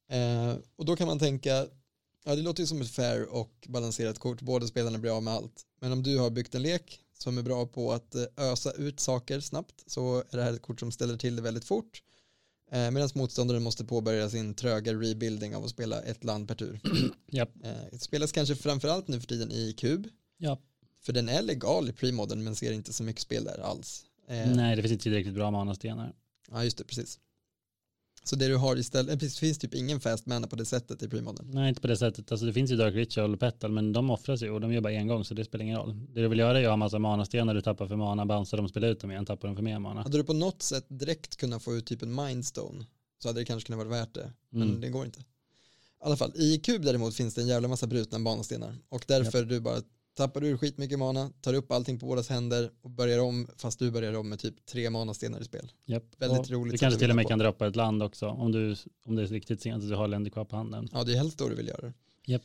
[0.10, 1.68] Eh, och då kan man tänka,
[2.24, 5.34] ja det låter ju som ett fair och balanserat kort, båda spelarna blir av med
[5.34, 5.66] allt.
[5.82, 8.99] Men om du har byggt en lek som är bra på att eh, ösa ut
[8.99, 12.04] saker snabbt så är det här ett kort som ställer till det väldigt fort.
[12.72, 16.80] Eh, Medan motståndaren måste påbörja sin tröga rebuilding av att spela ett land per tur.
[17.32, 17.49] Yep.
[17.64, 20.08] Eh, spelas kanske framförallt nu för tiden i kub.
[20.39, 20.60] Yep.
[21.06, 24.06] För den är legal i premodern men ser inte så mycket spel där alls.
[24.28, 26.14] Nej, det finns inte tillräckligt bra manastenar.
[26.51, 27.20] Ja, just det, precis.
[28.26, 31.10] Så det du har istället, det finns typ ingen fast mana på det sättet i
[31.10, 31.47] premodern.
[31.51, 32.32] Nej, inte på det sättet.
[32.32, 34.82] Alltså det finns ju Dark Ritual och Petal, men de offras ju och de gör
[34.82, 35.95] bara en gång så det spelar ingen roll.
[36.14, 38.70] Det du vill göra är att ha massa manastenar du tappar för mana, bouncear dem,
[38.70, 40.01] spelar ut dem igen, tappar dem för mer mana.
[40.04, 42.86] Hade du på något sätt direkt kunnat få ut typ en mindstone
[43.22, 44.32] så hade det kanske kunnat vara värt det.
[44.49, 44.82] Men Mm.
[44.82, 45.20] det går inte.
[45.20, 45.24] I
[46.06, 48.78] alla fall, i kub däremot finns det en jävla massa brutna banastenar.
[48.89, 49.82] Och därför du bara
[50.16, 53.91] tappar ur skitmycket mana, tar upp allting på bådas händer och börjar om fast du
[53.91, 55.72] börjar om med typ tre manastenar i spel.
[55.86, 56.03] Japp.
[56.18, 58.76] Väldigt Och roligt Du kanske till och med kan droppa ett land också om, du,
[59.05, 60.89] om det är riktigt sent att du har länder kvar på handen.
[60.91, 61.93] Ja, det är helst då du vill göra det.
[62.26, 62.43] Japp.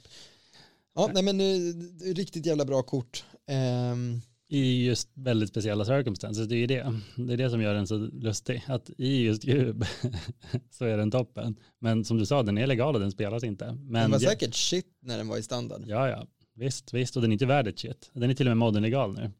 [0.94, 3.24] Ja, nej men eh, riktigt jävla bra kort.
[3.46, 7.00] Ehm, I just väldigt speciella circumstances, det är ju det.
[7.16, 8.64] Det är det som gör den så lustig.
[8.66, 9.86] Att i just Cube
[10.70, 11.56] så är den toppen.
[11.78, 13.64] Men som du sa, den är legal och den spelas inte.
[13.64, 15.82] den Men var ja, säkert shit när den var i standard.
[15.86, 16.26] ja, ja,
[16.58, 17.16] visst, visst.
[17.16, 18.10] Och den är inte värd ett shit.
[18.12, 19.30] Den är till och med modern legal nu.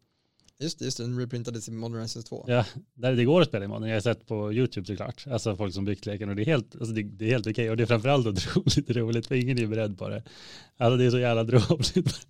[0.61, 2.45] Just det, just den reprintades i Modern Access 2.
[2.49, 2.64] Ja,
[2.95, 3.89] det går att spela i modern.
[3.89, 5.27] Jag har sett på YouTube såklart.
[5.27, 7.71] Alltså folk som byggt leken och det är helt, alltså det, det är helt okej.
[7.71, 10.23] Och det är framförallt otroligt roligt för ingen är ju beredd på det.
[10.77, 12.27] Alltså det är så jävla dråpligt.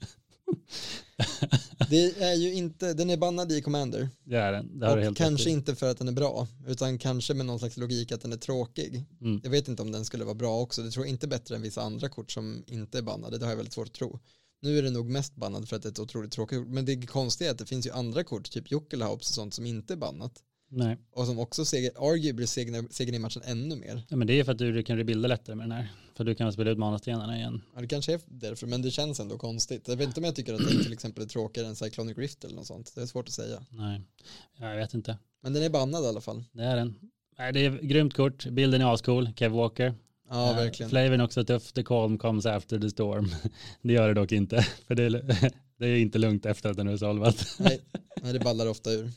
[1.91, 4.09] Det är ju inte, den är bannad i Commander.
[4.24, 4.78] Det är den.
[4.78, 7.59] Det har Och helt kanske inte för att den är bra, utan kanske med någon
[7.59, 9.05] slags logik att den är tråkig.
[9.20, 9.41] Mm.
[9.45, 11.62] Jag vet inte om den skulle vara bra också, det tror jag inte bättre än
[11.62, 14.18] vissa andra kort som inte är bannade, det har jag väldigt svårt att tro.
[14.61, 16.84] Nu är det nog mest bannad för att det är ett otroligt tråkigt kort, men
[16.84, 19.92] det konstiga är att det finns ju andra kort, typ Jokkelhaups och sånt som inte
[19.92, 20.42] är bannat.
[20.70, 24.02] Nej, Och som också seger, arguably segrar, segrar i matchen ännu mer.
[24.09, 25.92] ja, men det är för att du kan rebuilda lättare med den här.
[26.16, 27.61] För du kan spela ut manastenarna igen.
[27.74, 29.88] Ja, det kanske är därför, men det känns ändå konstigt.
[29.88, 32.44] Jag vet inte om jag tycker att den till exempel är tråkigare än Cyclonic Rift
[32.44, 32.92] eller något sånt.
[32.94, 33.62] Det är svårt att säga.
[33.70, 34.00] Nej,
[34.59, 35.18] ja, jag vet inte.
[35.42, 36.44] Men den är bannad i alla fall.
[36.52, 36.94] Det är den.
[37.38, 38.46] Nej, det är grymt kort.
[38.46, 39.30] Bilden är ascool.
[39.36, 39.94] Kev Walker.
[40.30, 40.90] Ja, Eh, verkligen.
[40.90, 41.72] Flavorn är också tuff.
[41.72, 43.30] The calm comes after the storm.
[43.82, 44.62] det gör det dock inte.
[44.86, 45.10] För det är,
[45.78, 47.56] det är inte lugnt efter att den är solvat.
[47.58, 47.80] Nej,
[48.22, 49.10] nej, det ballar ofta ur.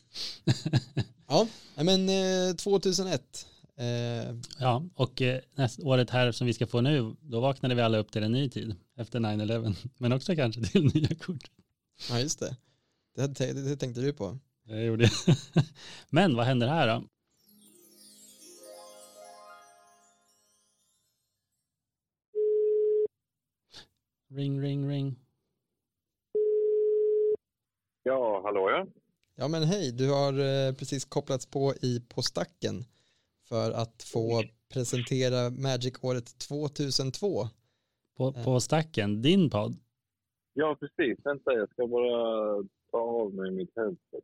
[1.28, 3.48] Ja, men eh, 2001.
[3.78, 7.82] Eh, Ja, och eh, nästa året här som vi ska få nu, då vaknade vi
[7.82, 9.76] alla upp till en ny tid efter 9-11.
[9.98, 11.44] Men också kanske till nya kort.
[12.10, 12.56] ja, just det.
[13.16, 14.38] Det, det, det tänkte du på.
[14.68, 15.36] Det gjorde jag.
[16.10, 17.04] Men vad händer här då?
[24.34, 25.16] Ring, ring, ring.
[28.04, 28.88] Ja, hallå ja.
[29.36, 32.84] Ja, men hej, du har eh, precis kopplats på i På stacken
[33.50, 37.48] för att få presentera Magic-året 2002.
[38.18, 39.76] På, på stacken, din podd.
[40.54, 41.26] Ja, precis.
[41.26, 44.24] Vänta, jag ska bara ta av mig mitt headset.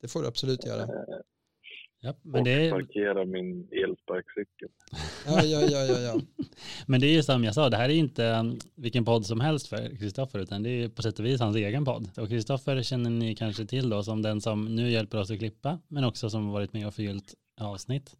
[0.00, 0.86] Det får du absolut göra.
[2.04, 4.68] Eh, Ja, men, och det är, parkera min elsparkcykel.
[5.26, 6.20] Ja, ja, ja, ja, ja.
[6.86, 9.40] men det är ju som jag sa, det här är inte um, vilken podd som
[9.40, 12.10] helst för Kristoffer, utan det är på sätt och vis hans egen podd.
[12.18, 15.80] Och Kristoffer känner ni kanske till då som den som nu hjälper oss att klippa,
[15.88, 18.16] men också som varit med och förgyllt avsnitt.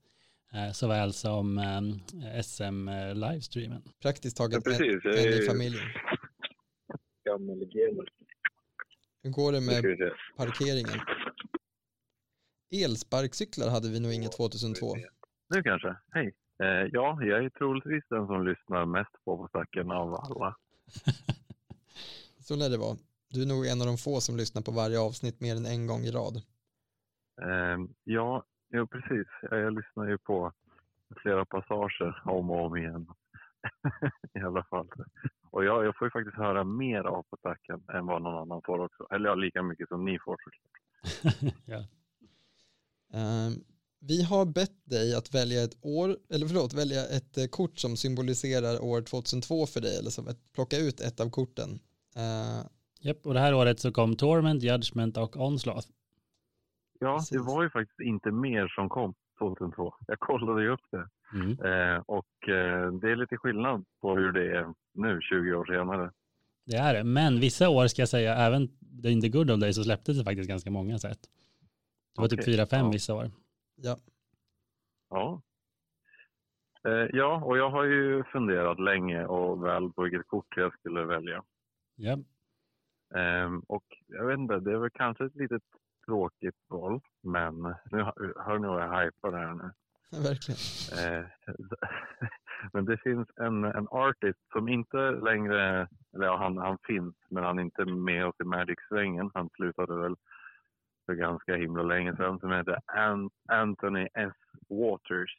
[0.54, 2.00] Eh, såväl som um,
[2.42, 3.82] SM-livestreamen.
[4.02, 5.00] Praktiskt Ja, taget precis.
[5.04, 5.82] Jag en är i familjen.
[7.24, 8.08] gammal gamer.
[9.22, 9.84] Hur går det med
[10.36, 11.00] parkeringen?
[12.82, 14.86] Elsparkcyklar hade vi nog inget 2002.
[15.48, 15.96] Nu kanske.
[16.10, 16.34] Hej.
[16.62, 20.56] Eh, ja, jag är troligtvis den som lyssnar mest på På stacken av alla.
[22.38, 22.96] Så lär det vara.
[23.28, 25.86] Du är nog en av de få som lyssnar på varje avsnitt mer än en
[25.86, 26.36] gång i rad.
[27.42, 29.28] Eh, ja, ja, precis.
[29.42, 30.52] Jag, jag lyssnar ju på
[31.22, 33.06] flera passager om och om igen.
[34.34, 34.88] I alla fall.
[35.50, 38.62] Och jag, jag får ju faktiskt höra mer av På stacken än vad någon annan
[38.64, 39.06] får också.
[39.10, 41.54] Eller ja, lika mycket som ni får såklart.
[41.66, 41.84] ja.
[43.14, 43.52] Ehm,
[44.00, 47.96] vi har bett dig att välja ett år, eller förlåt, välja ett eh, kort som
[47.96, 51.70] symboliserar år 2002 för dig, eller som ett, plocka ut ett av korten.
[52.16, 52.66] Uh,
[53.00, 55.86] Japp, och det här året så kom Torment, Judgment och Onslaught.
[57.00, 57.30] Ja, Precis.
[57.30, 59.94] det var ju faktiskt inte mer som kom 2002.
[60.06, 61.08] Jag kollade ju upp det.
[61.34, 61.50] Mm.
[61.50, 66.10] Eh, och eh, det är lite skillnad på hur det är nu, 20 år senare.
[66.66, 68.68] Det är det, men vissa år ska jag säga, även
[69.04, 71.18] in the good old days så släpptes det faktiskt ganska många sätt.
[72.14, 72.90] Det var typ Okej, 4-5 ja.
[72.90, 73.30] vissa år.
[73.76, 73.96] ja,
[75.10, 75.42] Ja.
[76.84, 81.04] Eh, ja, och jag har ju funderat länge och väl på vilket kort jag skulle
[81.04, 81.42] välja.
[81.96, 82.18] Ja,
[83.14, 85.62] Ehm, och jag vet inte, det är väl kanske ett litet
[86.06, 88.02] tråkigt val, men nu
[88.36, 89.70] hör ni vad jag hypar här nu.
[90.28, 90.60] verkligen.
[90.98, 91.26] Eh,
[92.72, 97.44] men det finns en, en artist som inte längre, eller ja, han, han finns, men
[97.44, 99.30] han är inte med oss i Magic-svängen.
[99.34, 100.16] Han slutade väl
[101.06, 104.34] för ganska himla länge sedan, som heter An- Anthony S.
[104.68, 105.36] Waters.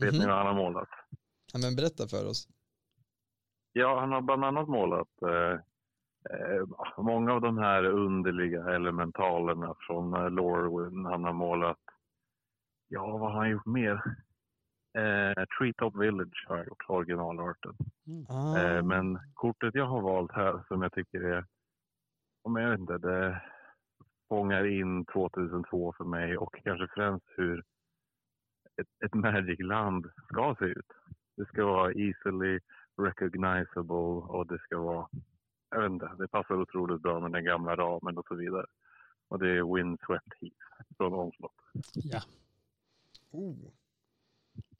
[0.00, 0.28] Vet ni Mhm.
[0.28, 0.88] vad han har målat?
[1.52, 2.48] Ja, men berätta för oss.
[3.72, 5.52] Ja, han har bland annat målat eh,
[6.30, 6.64] eh,
[6.98, 11.04] många av de här underliga elementalerna från eh, Lorwyn.
[11.04, 11.78] Han har målat,
[12.88, 14.02] ja vad har han gjort mer?
[14.98, 17.74] Eh, Treetop Village har jag gjort, originalarten.
[18.28, 18.58] Ah.
[18.58, 21.44] Eh, men kortet jag har valt här som jag tycker är,
[22.42, 23.42] om jag vet inte, det
[24.30, 27.64] fångar in 2002 för mig och kanske främst hur
[28.80, 30.92] ett, ett Magic-land ska se ut.
[31.36, 32.60] Det ska vara easily
[32.96, 35.08] recognizable och det ska vara,
[35.70, 38.66] jag vet inte, det passar otroligt bra med den gamla ramen och så vidare.
[39.28, 41.54] Och det är Windswept Heath från Onslaught.
[41.94, 42.20] Ja,
[43.32, 43.56] Oh.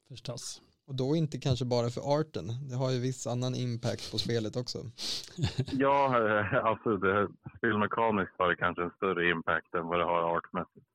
[0.07, 0.61] förstås.
[0.87, 2.47] Och då inte kanske bara för arten.
[2.69, 4.77] Det har ju viss annan impact på spelet också.
[5.71, 7.27] Ja, eh, alltså det,
[7.57, 10.85] spelmekaniskt har det kanske en större impact än vad det har artmässigt.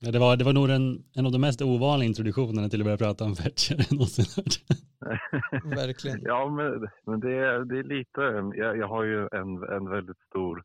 [0.00, 2.84] Ja, det, var, det var nog en, en av de mest ovanliga introduktionerna till att
[2.84, 4.54] börja prata om fetcher jag någonsin hört.
[5.80, 6.20] Verkligen.
[6.22, 8.20] Ja, men, men det, är, det är lite,
[8.58, 10.62] jag, jag har ju en, en väldigt stor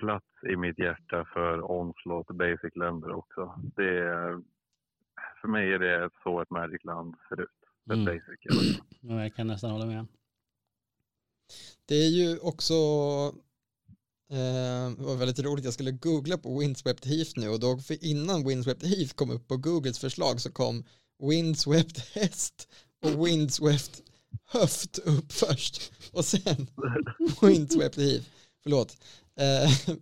[0.00, 3.54] plats i mitt hjärta för Onslaught Basic-länder också.
[3.76, 4.42] Det är,
[5.40, 7.48] för mig är det så ett Magic-land ser ut.
[7.90, 8.04] Mm.
[8.04, 8.38] Basic.
[9.00, 10.06] Ja, jag kan nästan hålla med.
[11.86, 12.74] Det är ju också
[14.30, 18.04] eh, det var väldigt roligt, jag skulle googla på Windswept Heath nu och då för
[18.04, 20.84] innan Windswept Heath kom upp på Googles förslag så kom
[21.18, 22.68] Windswept Häst
[23.02, 24.02] och Windswept
[24.44, 26.66] Höft upp först och sen
[27.42, 28.26] Windswept Heath,
[28.62, 28.96] förlåt.
[29.36, 29.96] Eh,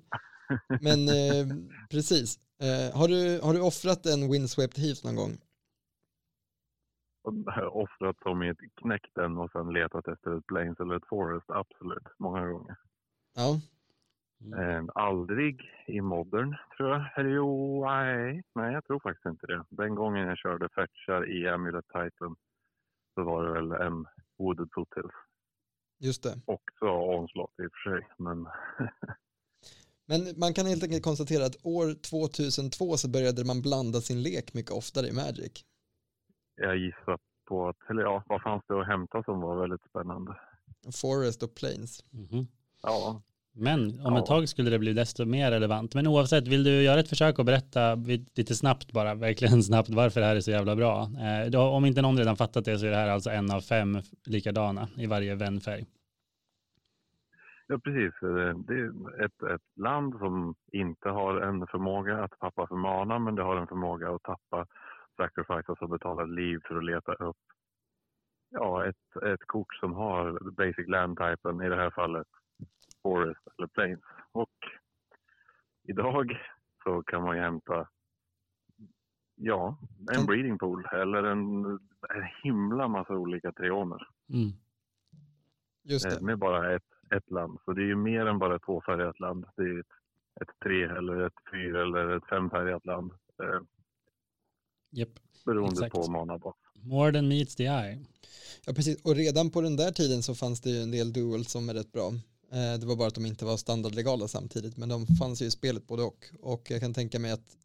[0.81, 1.57] men eh,
[1.91, 5.33] precis, eh, har, du, har du offrat en Windswept Heath någon gång?
[7.23, 7.35] Och
[7.83, 11.51] Offrat som i ett knäckt den och sen letat efter ett Plains eller ett Forest,
[11.51, 12.77] absolut, många gånger.
[13.35, 13.61] Ja,
[14.41, 17.05] Eh, aldrig i modern, tror jag.
[17.17, 19.65] Eller jo, nej, nej, jag tror faktiskt inte det.
[19.69, 22.37] Den gången jag körde fetchar i Amulet Titan
[23.15, 24.07] så var det väl en
[24.39, 25.15] Wooded Foothills.
[25.99, 26.41] just det.
[26.47, 28.49] Också Onslaught i och för sig, men
[30.07, 34.55] Men man kan helt enkelt konstatera att år 2002 så började man blanda sin lek
[34.55, 35.53] mycket oftare i Magic.
[36.57, 40.35] jag gissar på att, eller ja, vad fanns det att hämta som var väldigt spännande?
[40.95, 42.05] Forest och Plains.
[42.11, 42.47] Mhm.
[42.83, 43.23] Ja,
[43.59, 44.19] Men om Ja.
[44.19, 45.95] ett tag skulle det bli desto mer relevant.
[45.95, 47.95] Men oavsett, vill du göra ett försök att berätta
[48.35, 51.03] lite snabbt bara, verkligen snabbt, varför det här är så jävla bra?
[51.03, 53.61] Eh, då, om inte någon redan fattat det så är det här alltså en av
[53.61, 55.87] fem likadana i varje vänfärg.
[57.67, 58.23] Ja precis.
[58.23, 63.19] Eh, Det är ett, ett land som inte har en förmåga att tappa för mana,
[63.19, 64.67] men det har en förmåga att tappa
[65.17, 67.37] sacrifice, alltså betala liv för att leta upp
[68.51, 72.27] ja, ett, ett kort som har basic land-typen, i det här fallet
[73.03, 74.01] Forest eller Plains.
[74.33, 74.55] Och
[75.83, 76.41] idag
[76.85, 77.89] så kan man ju hämta
[79.35, 79.79] ja,
[80.13, 81.65] en breeding pool eller en,
[82.15, 84.49] en himla massa olika trioner Mm.
[85.89, 86.25] Eh, det.
[86.25, 86.83] med bara ett,
[87.17, 87.59] ett land.
[87.65, 89.45] Så det är ju mer än bara ett tvåfärgat land.
[89.57, 89.87] Det är ett,
[90.41, 93.61] ett tre eller ett fyra eller ett femfärgat land eh,
[94.91, 95.09] Japp.
[95.47, 95.93] beroende Exakt.
[95.95, 96.55] på manabas.
[96.83, 97.99] More than meets the eye.
[98.67, 99.03] Ja, precis.
[99.05, 101.75] Och redan på den där tiden så fanns det ju en del duels som är
[101.75, 102.09] rätt bra.
[102.53, 105.51] Eh, det var bara att de inte var standardlegala samtidigt, men de fanns ju i
[105.51, 106.27] spelet både och.
[106.41, 107.57] Och jag kan tänka mig att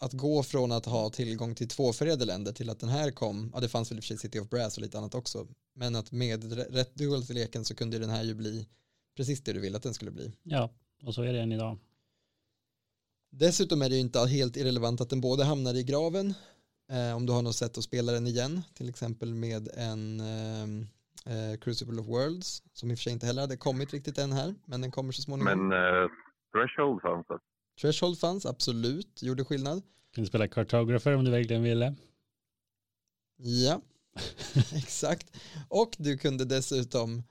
[0.00, 3.60] att gå från att ha tillgång till tvåfärgade länder till att den här kom, ja
[3.60, 5.96] det fanns väl i och för sig City of Brass och lite annat också, men
[5.96, 8.68] att med rätt duels i leken så kunde den här ju bli
[9.16, 10.32] precis det du ville att den skulle bli.
[10.42, 10.70] Ja,
[11.02, 11.78] och så är det än idag.
[13.30, 16.34] Dessutom är det ju inte helt irrelevant att den både hamnar i graven
[16.90, 20.86] eh, om du har något sätt att spela den igen, till exempel med en ehm,
[21.26, 24.32] eh, Crucible of Worlds som i och för sig inte heller hade kommit riktigt än
[24.32, 25.68] här, men den kommer så småningom.
[25.68, 26.10] Men eh,
[26.52, 27.38] Threshold fanns det.
[27.80, 29.82] Threshold fanns, absolut, gjorde skillnad.
[30.14, 31.94] Kunde spela Cartographer om du verkligen ville.
[33.36, 33.80] Ja,
[34.74, 35.36] exakt.
[35.68, 37.22] Och du kunde dessutom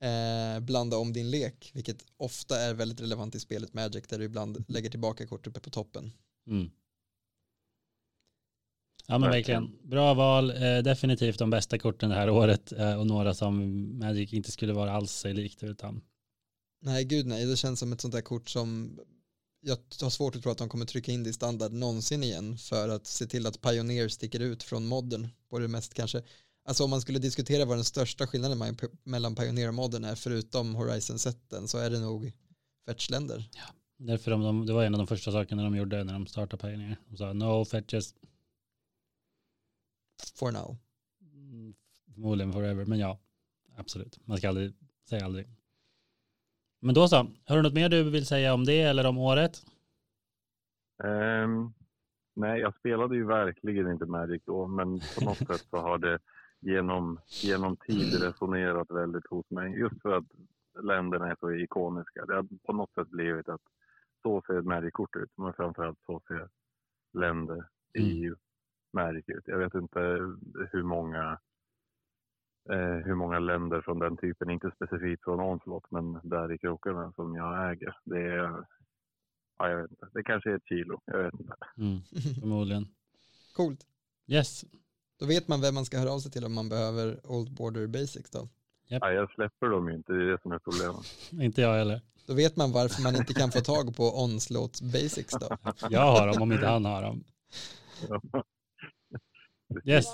[0.00, 4.24] eh, blanda om din lek, vilket ofta är väldigt relevant i spelet Magic, där du
[4.24, 6.12] ibland lägger tillbaka kort uppe på toppen.
[6.46, 6.70] Mm.
[9.06, 9.78] Ja men Verkligen.
[9.82, 10.50] Bra val.
[10.50, 14.72] Eh, definitivt de bästa korten det här året eh, och några som Magic inte skulle
[14.72, 16.02] vara alls sig likt utan.
[16.80, 18.98] Nej, gud nej, det känns som ett sånt där kort som
[19.66, 22.58] jag har svårt att tro att de kommer trycka in det i standard någonsin igen
[22.58, 26.22] för att se till att Pioneer sticker ut från modern på det mest kanske.
[26.64, 30.14] Alltså om man skulle diskutera vad den största skillnaden me- mellan Pioneer och modern är
[30.14, 32.32] förutom Horizon-sätten så är det nog
[32.86, 33.48] fetchländer.
[33.98, 36.62] Därför de, de, det var en av de första sakerna de gjorde när de startade
[36.62, 36.96] Pioneer.
[37.08, 38.14] De sa no fetches,
[40.34, 40.76] For now.
[41.32, 41.74] Mm,
[42.14, 43.18] förmodligen forever, men ja,
[43.76, 44.18] absolut.
[44.26, 44.74] Man ska aldrig
[45.08, 45.46] säga aldrig.
[46.86, 49.52] Men då så, har du något mer du vill säga om det eller om året?
[51.04, 51.72] Ehm,
[52.36, 56.18] nej, jag spelade ju verkligen inte Magic då, men på något sätt så har det
[56.60, 59.78] genom, genom tid resonerat väldigt hos mig.
[59.78, 60.24] Just för att
[60.82, 62.26] länderna är så ikoniska.
[62.26, 63.62] Det har på något sätt blivit att
[64.22, 66.48] så ser ett Magic-kort ut, men framförallt så ser
[67.12, 67.64] länder
[67.94, 68.36] i Mm.
[68.92, 69.44] Magic ut.
[69.46, 70.00] Jag vet inte
[70.72, 71.38] hur många
[72.70, 77.12] eh, hur många länder från den typen, inte specifikt från Onslaught, men där i krokarna
[77.12, 77.98] som jag äger.
[78.04, 78.64] Det är,
[79.58, 81.54] ja, jag vet inte, det kanske är ett kilo, jag vet inte.
[81.78, 82.00] Mm,
[82.40, 82.86] förmodligen.
[83.56, 83.86] Coolt.
[84.26, 84.64] Yes.
[85.18, 87.86] Då vet man vem man ska höra av sig till om man behöver Old Border
[87.86, 88.48] Basics då.
[88.88, 91.06] Ja, jag släpper dem ju inte, det är det som är problemet.
[91.46, 92.00] Inte jag heller.
[92.26, 95.56] Då vet man varför man inte kan få tag på Onslaught Basics då.
[95.90, 97.24] Jag har dem om inte han har dem.
[99.84, 100.06] Yes.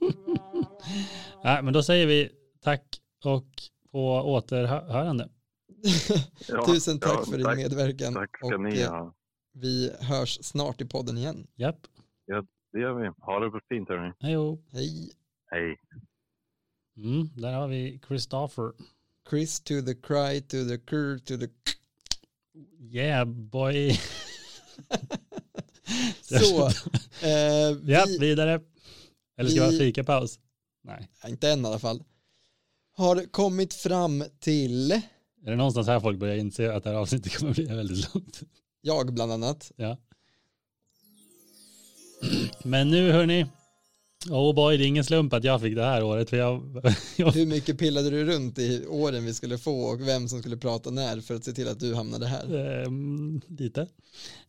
[1.44, 3.46] Nej, men då säger vi tack och
[3.92, 5.28] på återhörande.
[6.48, 9.14] Ja, Tusen tack ja, för din tack, medverkan Tack ska och ni eh, ha.
[9.52, 11.46] vi hörs snart i podden igen.
[11.56, 11.86] Japp.
[12.76, 13.08] Det gör vi.
[13.18, 14.12] Ha det fint hörni.
[14.20, 14.58] Hejo.
[14.72, 15.12] Hej!
[15.50, 15.76] Hej.
[16.96, 18.72] Mm, där har vi Christopher.
[19.30, 21.48] Chris to the cry to the cur to the...
[22.80, 23.90] Yeah boy.
[26.22, 26.66] Så,
[27.26, 28.60] eh, vi, Ja, vidare.
[29.36, 30.38] Eller ska vi ha fikapaus?
[30.84, 31.08] Nej.
[31.28, 32.02] inte än i alla fall,
[32.92, 37.36] har kommit fram till, Är det någonstans här folk börjar inse att det här avsnittet
[37.38, 38.40] kommer bli väldigt långt?
[38.80, 39.96] jag bland annat, Ja.
[42.64, 43.46] Men nu hörni.
[44.30, 46.30] Oh boy, det är ingen slump att jag fick det här året.
[46.30, 46.82] För jag,
[47.16, 50.56] jag, hur mycket pillade du runt i åren vi skulle få och vem som skulle
[50.56, 52.54] prata när för att se till att du hamnade här?
[52.84, 53.80] Ehm, lite.
[53.80, 53.88] Eh,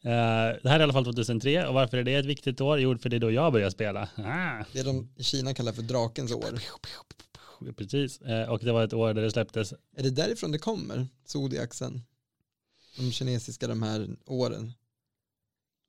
[0.01, 2.79] det här är i alla fall 2003 och varför är det ett viktigt år?
[2.79, 4.09] Jo, för det är då jag börjar spela.
[4.15, 6.59] Ah, Det de i Kina kallar för drakens år.
[7.77, 8.21] precis.
[8.21, 9.73] Eh, och det var ett år där det släpptes.
[9.97, 12.01] Är det därifrån det kommer, zodiaxen?
[12.97, 14.73] De kinesiska de här åren.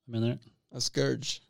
[0.07, 0.37] Menar du?
[0.73, 1.41] Ja, Scourge.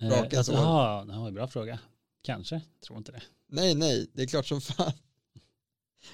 [0.00, 0.58] Eh, Drakens alltså, år.
[0.58, 1.78] Ja, det var en bra fråga.
[2.22, 3.22] Kanske, tror inte det.
[3.48, 4.92] Nej, nej, det är klart som fan.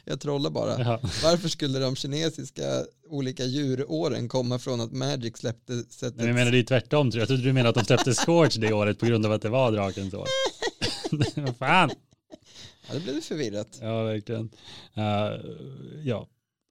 [0.05, 0.79] Jag trollar bara.
[0.79, 0.99] Jaha.
[1.03, 6.17] Varför skulle de kinesiska olika djuråren komma från att Magic släppte sättet?
[6.17, 7.23] Men jag menar det är tvärtom tror jag.
[7.23, 9.49] Jag trodde du menade att de släppte Scorch det året på grund av att det
[9.49, 10.29] var drakens år.
[11.37, 11.91] Vad fan.
[12.89, 13.79] Ja, det blev förvirrat.
[13.81, 14.51] Ja, verkligen.
[14.95, 15.05] Eh,
[16.05, 16.29] ja,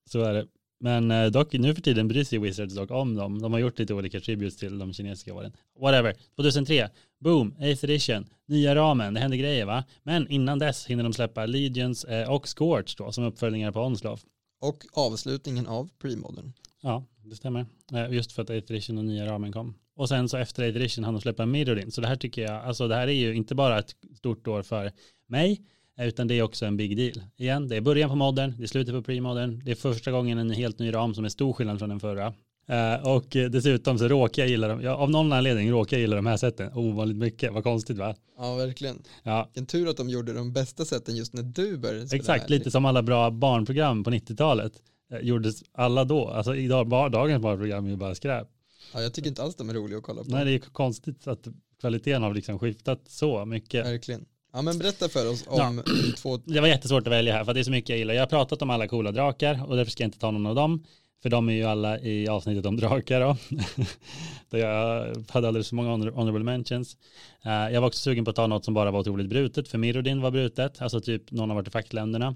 [0.09, 0.47] så är det.
[0.83, 3.41] Men uh, dock, nu för tiden bryr sig Wizards dock om dem.
[3.41, 5.51] De har gjort lite olika tributes till de kinesiska åren.
[5.79, 6.15] Whatever.
[6.35, 6.89] 2003,
[7.19, 9.83] boom, 8th edition, nya ramen, det händer grejer va?
[10.03, 14.25] Men innan dess hinner de släppa Legions eh, och Scorch då, som uppföljningar på Onslaught.
[14.61, 16.53] Och avslutningen av Premodern.
[16.81, 17.65] Ja, det stämmer.
[17.93, 19.75] Eh, Just för att 8th edition och nya ramen kom.
[19.95, 21.91] Och sen så efter 8th edition hann de släppa Mirrorin.
[21.91, 24.63] Så det här tycker jag, alltså det här är ju inte bara ett stort år
[24.63, 24.91] för
[25.27, 25.57] mig, eh,
[25.99, 27.25] utan det är också en big deal.
[27.37, 30.37] Igen, det är början på modern, det är slutet på premodern, det är första gången
[30.37, 32.33] en helt ny ram som är stor skillnad från den förra.
[32.67, 36.15] Eh, och dessutom så råkar jag gilla dem, ja, av någon anledning råkar jag gilla
[36.15, 38.15] de här sätten ovanligt mycket, vad konstigt va?
[38.37, 39.03] Ja, verkligen.
[39.23, 42.71] Ja, En tur att de gjorde de bästa sätten just när du började exakt, lite
[42.71, 44.73] som alla bra barnprogram på 90-talet.
[45.13, 48.47] eh, Gjordes alla då, alltså idag, bara, dagens barnprogram är ju bara skräp.
[48.93, 50.29] Ja, jag tycker inte alls de är roliga att kolla på.
[50.29, 51.47] Nej, det är konstigt att
[51.81, 53.85] kvaliteten har liksom skiftat så mycket.
[53.85, 54.25] Verkligen.
[54.53, 55.83] Ja, men berätta för oss om
[56.17, 56.37] två...
[56.37, 58.13] Det var jättesvårt att välja här för det är så mycket jag gillar.
[58.13, 60.55] Jag har pratat om alla coola drakar och därför ska jag inte ta någon av
[60.55, 60.85] dem.
[61.23, 63.37] För de är ju alla i avsnittet om drakar då.
[64.49, 66.97] Där jag hade alldeles för många honor- honorable mentions.
[67.45, 69.67] Eh, jag var också sugen på att ta något som bara var otroligt brutet.
[69.67, 70.81] För Mirrodin var brutet.
[70.81, 72.35] Alltså typ någon av artefaktländerna.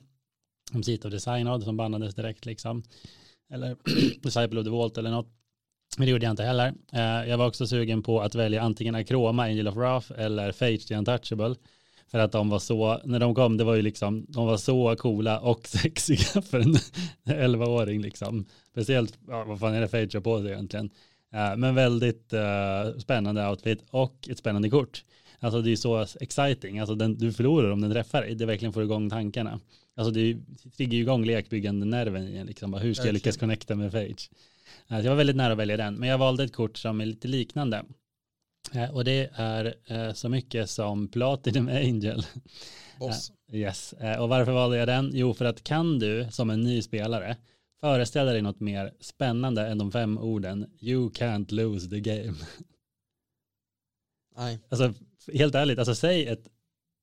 [0.74, 2.84] Om Seat of Designad som bannades direkt liksom.
[3.54, 3.76] Eller
[4.22, 5.28] Disciple of the Vault eller något.
[5.98, 6.74] Men det gjorde jag inte heller.
[6.94, 10.78] Eh, jag var också sugen på att välja antingen Akroma, Angel of Wrath eller Fate
[10.78, 11.56] the Untouchable.
[12.12, 14.96] För att de var så, när de kom, det var ju liksom, de var så
[14.96, 16.76] coola och sexiga för en
[17.26, 18.46] 11-åring liksom.
[18.72, 20.90] Speciellt, ja, vad fan är det Fate har på sig egentligen?
[21.34, 25.04] Eh, men väldigt eh, spännande outfit och ett spännande kort.
[25.40, 28.74] Alltså det är så exciting, alltså den, du förlorar om den träffar dig, det verkligen
[28.74, 29.60] får igång tankarna.
[29.96, 30.38] Alltså det
[30.78, 34.30] triggar ju igång lekbyggande nerven i en, liksom, hur ska jag lyckas connecta med Fage?
[34.88, 37.02] Eh, så jag var väldigt nära att välja den, men jag valde ett kort som
[37.02, 37.84] är lite liknande.
[38.74, 42.26] Eh, och det är eh, så mycket som Platinum Angel.
[43.00, 43.32] Boss.
[43.52, 45.12] Yes, eh, och varför valde jag den?
[45.14, 47.38] Jo, för att kan du som en ny spelare
[47.80, 52.36] föreställa dig något mer spännande än de fem orden You can't lose the game.
[54.38, 54.94] Nej, Alltså
[55.34, 56.48] helt ärligt, alltså säg ett,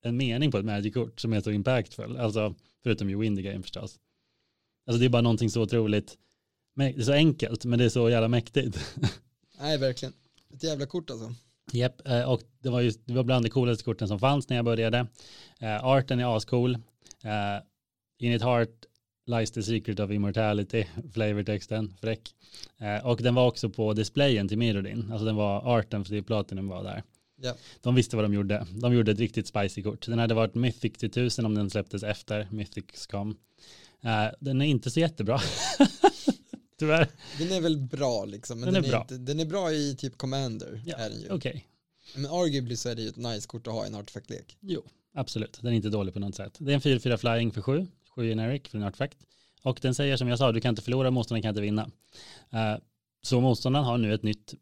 [0.03, 2.17] en mening på ett Magic-kort som är så impactful.
[2.17, 3.99] Alltså förutom you win the game förstås.
[4.87, 6.19] Alltså det är bara någonting så otroligt,
[6.75, 8.97] det är så enkelt men det är så jävla mäktigt.
[9.59, 10.15] nej verkligen.
[10.55, 11.35] Ett jävla kort alltså.
[11.73, 14.57] Japp, eh, och det var, ju, det var bland de coolaste korten som fanns när
[14.57, 15.07] jag började.
[15.61, 16.75] Eh, arten är ascool.
[17.25, 17.63] Eh,
[18.19, 18.85] in it heart
[19.27, 20.85] lies the secret of immortality,
[21.15, 22.35] flavortexten, fräck.
[23.03, 26.85] Och den var också på displayen till Mirrodin, alltså den var arten för Platinum var
[26.85, 27.03] där.
[27.43, 27.55] Ja.
[27.81, 28.67] De visste vad de gjorde.
[28.71, 30.07] De gjorde ett riktigt spicy kort.
[30.07, 33.37] Den hade varit Mythic till tusen om den släpptes efter Mythics kom.
[34.03, 35.41] Eh, den är inte så jättebra.
[36.85, 37.09] Tyvärr.
[37.39, 38.61] Den är väl bra liksom.
[38.61, 39.01] Men Den den, är är bra.
[39.01, 40.83] Inte, den är bra i typ Commander.
[40.87, 40.97] Ja.
[41.31, 41.67] Okej.
[42.15, 44.57] Men arguably så är det ju ett nice kort att ha i en artefaktlek.
[44.61, 44.83] Jo,
[45.15, 45.59] absolut.
[45.63, 46.57] Den är inte dålig på något sätt.
[46.59, 49.19] Det är en 4-4 flying för 7, 7 generic för en artefakt.
[49.63, 51.91] Och den säger som jag sa, du kan inte förlora, motståndaren kan inte vinna.
[52.55, 52.81] Uh,
[53.23, 54.55] så motståndaren har nu ett nytt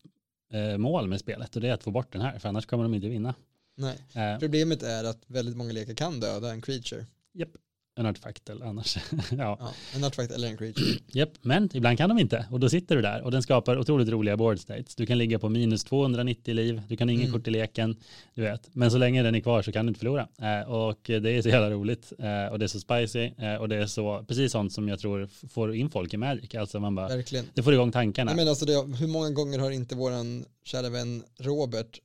[0.55, 2.85] uh, mål med spelet och det är att få bort den här, för annars kommer
[2.85, 3.35] de inte vinna.
[3.77, 7.07] Nej, Uh, problemet är att väldigt många lekar kan döda en creature.
[7.33, 7.49] Japp,
[7.95, 8.97] en artefakt eller annars.
[9.31, 9.57] ja.
[9.61, 10.87] Ja, en artefakt eller en creature.
[11.13, 14.09] Japp, men ibland kan de inte och då sitter du där och den skapar otroligt
[14.09, 14.95] roliga board states.
[14.95, 17.33] Du kan ligga på minus 290 liv, du kan ingen Mm.
[17.33, 17.97] kort i leken,
[18.35, 18.69] du vet.
[18.75, 20.29] Men så länge den är kvar så kan du inte förlora.
[20.43, 23.69] Eh, och det är så jävla roligt eh, och det är så spicy eh, och
[23.69, 26.55] det är så, precis sånt som jag tror får in folk i Magic.
[26.55, 27.45] Alltså man bara, Verkligen.
[27.55, 28.35] det får igång tankarna.
[28.35, 31.99] Men alltså det, hur många gånger har inte våran kära vän Robert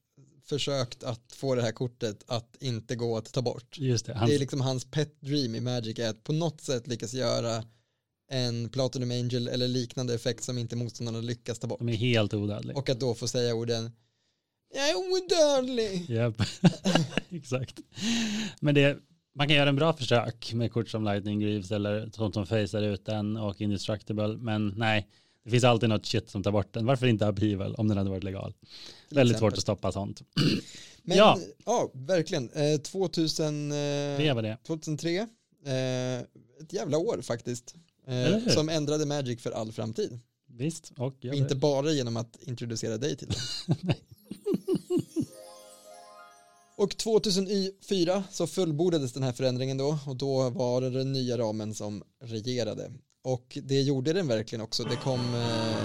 [0.49, 3.77] försökt att få det här kortet att inte gå att ta bort?
[3.77, 6.61] Just det, han, Det är liksom hans pet dream i Magic är att på något
[6.61, 7.63] sätt lyckas göra
[8.29, 11.79] en Platinum Angel eller liknande effekt som inte motståndarna lyckas ta bort.
[11.79, 12.77] de är helt odödliga.
[12.77, 13.91] Och att då få säga orden
[14.73, 16.09] jag är odödlig.
[16.09, 16.41] Japp,
[17.29, 17.79] exakt.
[18.59, 18.97] Men det,
[19.35, 22.81] man kan göra en bra försök med kort som Lightning Greaves eller sånt som facear
[22.81, 25.07] ut den och Indestructible, men nej,
[25.47, 26.85] det finns alltid något shit som tar bort den.
[26.85, 28.53] Varför inte Upheaval om den hade varit legal?
[29.09, 30.21] Väldigt svårt att stoppa sånt.
[31.03, 31.39] Men Ja.
[31.65, 32.49] ja, verkligen.
[32.49, 33.77] Eh, 2000, eh,
[34.17, 34.57] Det var det.
[34.67, 35.17] 2003,
[35.65, 36.19] eh,
[36.61, 37.75] ett jävla år faktiskt.
[38.07, 40.19] Eh, som ändrade Magic för all framtid.
[40.47, 43.95] Visst, och jag Inte bara genom att introducera dig till det.
[46.77, 51.73] Och 2004 så fullbordades den här förändringen då och då var det den nya ramen
[51.73, 52.91] som regerade.
[53.27, 54.83] Och det gjorde den verkligen också.
[54.83, 55.83] Det kom eh,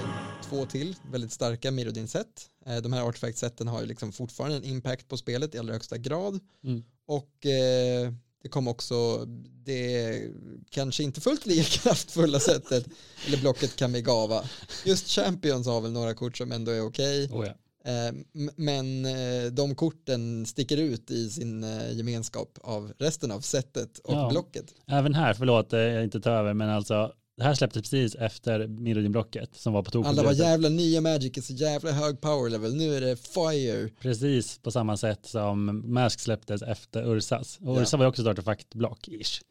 [0.48, 2.48] två till väldigt starka Mirrodin-set.
[2.66, 5.98] Eh, de här artefact-seten har ju liksom fortfarande en impact på spelet i allra högsta
[5.98, 6.40] grad.
[6.64, 6.84] Mm.
[7.06, 8.12] Och eh,
[8.42, 9.24] det kom också
[9.64, 10.22] det
[10.70, 12.86] kanske inte fullt lika kraftfulla sättet
[13.26, 14.44] eller blocket Kamigawa.
[14.84, 17.28] Just Champions har väl några kort som ändå är okej.
[17.32, 17.54] Oh, ja.
[17.90, 18.14] Eh,
[18.56, 24.14] Men eh, de korten sticker ut i sin eh, gemenskap av resten av setet och
[24.14, 24.28] Ja.
[24.30, 24.74] blocket.
[24.86, 29.56] Även här, förlåt, jag inte ta över, men alltså det här släpptes precis efter Mirrodin-blocket
[29.56, 30.06] som var på tok.
[30.06, 32.74] Alla var jävla nya Magic är så jävla hög power level.
[32.74, 33.88] Nu är det fire.
[34.00, 37.58] Precis på samma sätt som Mask släpptes efter Ursas.
[37.60, 37.82] Och Ja.
[37.82, 39.42] Ursa var ju också ett artefaktblock-ish.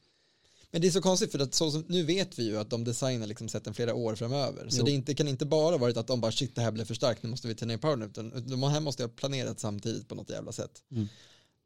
[0.71, 2.83] Men det är så konstigt för att så som, nu vet vi ju att de
[2.83, 4.69] designar liksom sätten flera år framöver.
[4.69, 4.85] Så Jo.
[4.85, 7.23] det inte, kan inte bara varit att de bara shit det här blev för starkt,
[7.23, 8.01] nu måste vi ta ner powern.
[8.01, 10.71] Utan de här måste ha planerat samtidigt på något jävla sätt.
[10.91, 11.07] Mm.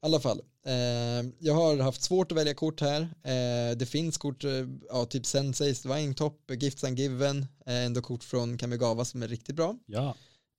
[0.05, 3.01] I alla fall, eh, jag har haft svårt att välja kort här.
[3.01, 4.51] Eh, det finns kort, eh,
[4.89, 9.55] ja, typ Senseis, Top, Gifts and Given, eh, ändå kort från Kamigawa som är riktigt
[9.55, 9.77] bra.
[9.85, 10.15] Ja,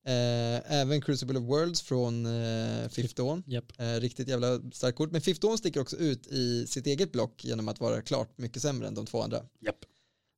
[0.06, 3.43] Eh, även Crucible of Worlds från eh, Fifth Dawn.
[3.47, 3.73] japp.
[3.78, 5.12] Eh, riktigt jävla starkt kort.
[5.12, 8.62] Men Fifth Dawn sticker också ut i sitt eget block genom att vara klart mycket
[8.62, 9.43] sämre än de två andra.
[9.60, 9.78] Japp.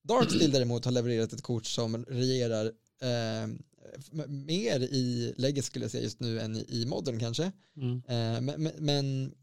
[0.09, 2.73] Darksteel däremot har levererat ett kort som regerar
[4.29, 7.53] mer i läget skulle jag säga just nu än i, modern kanske.
[7.77, 8.03] Mm.
[8.09, 9.35] Eh, men, men, men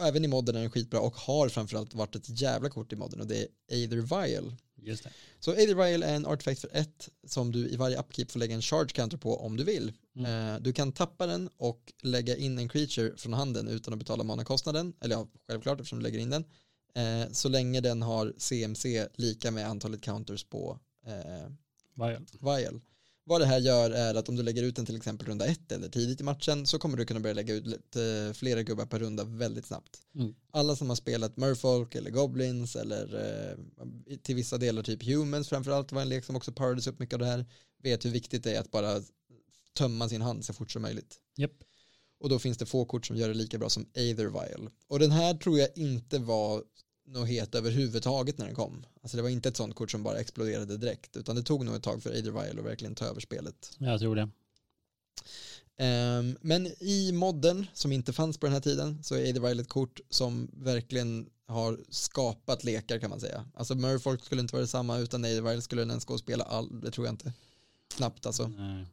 [0.00, 3.20] även i modern är den skitbra och har framförallt varit ett jävla kort i modern
[3.20, 4.56] och det är Aether Vial.
[4.82, 5.10] Just det.
[5.40, 8.54] Så Aether Vial är en artefakt för ett som du i varje upkeep får lägga
[8.54, 9.92] en charge counter på om du vill.
[10.16, 10.54] Mm.
[10.54, 14.24] Eh, du kan tappa den och lägga in en creature från handen utan att betala
[14.24, 16.44] manakostnaden, eller ja, självklart eftersom du lägger in den,
[16.94, 21.50] eh, så länge den har CMC lika med antalet counters på eh,
[21.94, 22.26] Vial.
[22.40, 22.80] Vial.
[23.24, 25.72] Vad det här gör är att om du lägger ut den till exempel runda ett
[25.72, 27.96] eller tidigt i matchen så kommer du kunna börja lägga ut
[28.34, 29.98] flera gubbar per runda väldigt snabbt.
[30.14, 30.34] Mm.
[30.50, 35.92] Alla som har spelat Merfolk eller Goblins eller eh, till vissa delar typ Humans framförallt
[35.92, 37.46] var en lek som också powerades upp mycket av det här
[37.82, 39.02] vet hur viktigt det är att bara
[39.74, 41.18] tömma sin hand så fort som möjligt.
[41.36, 41.64] Japp.
[42.20, 44.70] Och då finns det få kort som gör det lika bra som Aether Vial.
[44.88, 46.62] Och den här tror jag inte var
[47.06, 48.86] något het överhuvudtaget när den kom.
[49.02, 51.74] Alltså det var inte ett sånt kort som bara exploderade direkt utan det tog nog
[51.74, 53.76] ett tag för Aether Vial att verkligen ta över spelet.
[53.78, 54.28] Jag tror det.
[55.76, 59.60] Ehm, men i modden som inte fanns på den här tiden så är Aether Vial
[59.60, 63.44] ett kort som verkligen har skapat lekar kan man säga.
[63.54, 66.44] Alltså Merfolk skulle inte vara detsamma utan Aether Vial skulle den ens gå och spela
[66.44, 67.32] all, det tror jag inte.
[67.96, 68.48] Knappt alltså.
[68.48, 68.86] Nej.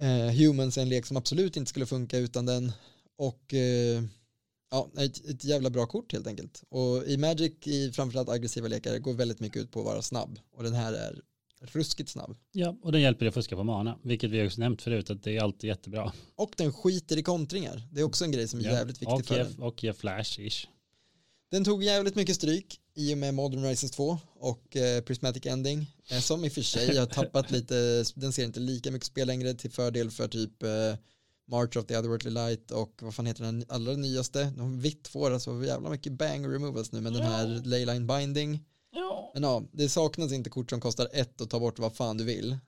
[0.00, 2.72] Eh, Humans är en lek som absolut inte skulle funka utan den.
[3.16, 4.02] Och eh,
[4.70, 6.62] ja, ett, ett jävla bra kort helt enkelt.
[6.68, 10.38] Och i Magic, i framförallt aggressiva lekar, går väldigt mycket ut på att vara snabb.
[10.56, 11.20] Och den här är
[11.60, 12.36] ruskigt snabb.
[12.52, 15.22] Ja, och den hjälper dig att fuska på mana, vilket vi också nämnt förut att
[15.22, 16.12] det är alltid jättebra.
[16.34, 17.88] Och den skiter i kontringar.
[17.92, 18.70] Det är också en grej som är Ja.
[18.70, 19.62] jävligt viktig för ge, den.
[19.62, 20.66] Och ge flash-ish.
[21.50, 25.86] Den tog jävligt mycket stryk i och med Modern Rises 2 och eh, Prismatic Ending.
[26.10, 29.26] Eh, som i och för sig har tappat lite, den ser inte lika mycket spel
[29.26, 30.94] längre till fördel för typ eh,
[31.50, 34.52] March of the Otherworldly Light och vad fan heter den allra nyaste?
[34.56, 38.64] De vitt får alltså jävla mycket bang removals nu med den här Leyline Binding.
[39.34, 42.24] Men ja, det saknas inte kort som kostar ett och ta bort vad fan du
[42.24, 42.58] vill.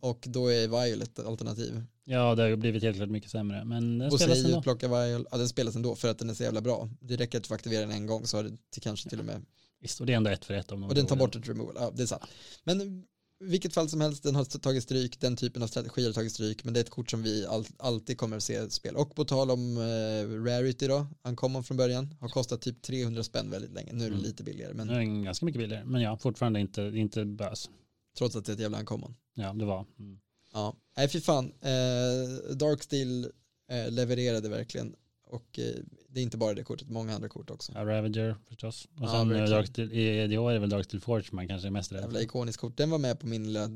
[0.00, 1.82] Och då är Violet alternativ.
[2.04, 3.64] Ja, det har ju blivit helt klart mycket sämre.
[3.64, 4.62] Men den Och spelas ändå.
[4.62, 6.88] plocka Violet, ja den spelas ändå för att den är så jävla bra.
[7.00, 9.18] Det räcker att du får aktivera den en gång så har det till, kanske till
[9.18, 9.44] och med,
[9.80, 11.74] Visst, och det är ändå ett för ett om och den tar bort ett removal,
[11.78, 12.22] ja det är sant.
[12.64, 13.04] Men
[13.40, 16.64] vilket fall som helst, den har tagit stryk, den typen av strategier har tagit stryk,
[16.64, 18.96] men det är ett kort som vi all, alltid kommer att se spel.
[18.96, 21.06] Och på tal om eh, Rarity då,
[21.36, 24.24] kom från början, har kostat typ 300 spänn väldigt länge, nu är det Mm.
[24.26, 25.84] lite billigare, men är ganska mycket billigare.
[25.84, 27.70] Men ja, fortfarande inte, inte bös.
[28.18, 29.14] trots att det är ett jävla uncommon.
[29.34, 29.86] Ja, det var.
[29.98, 30.18] Mm.
[30.52, 31.52] Ja, nej fy fan.
[31.60, 33.24] Eh, Darksteel
[33.70, 34.94] eh, levererade verkligen.
[35.30, 35.74] Och eh,
[36.08, 37.72] det är inte bara det kortet, många andra kort också.
[37.74, 38.84] Ja, Ravager förstås.
[38.84, 39.66] Och Ja, sen eh, verkligen.
[39.66, 42.18] Steel, i EDH är det väl Dark Steel Forge man kanske är mest rädd Jävla
[42.18, 42.24] för.
[42.24, 42.76] ikoniskt kort.
[42.76, 43.70] Den var med på min lilla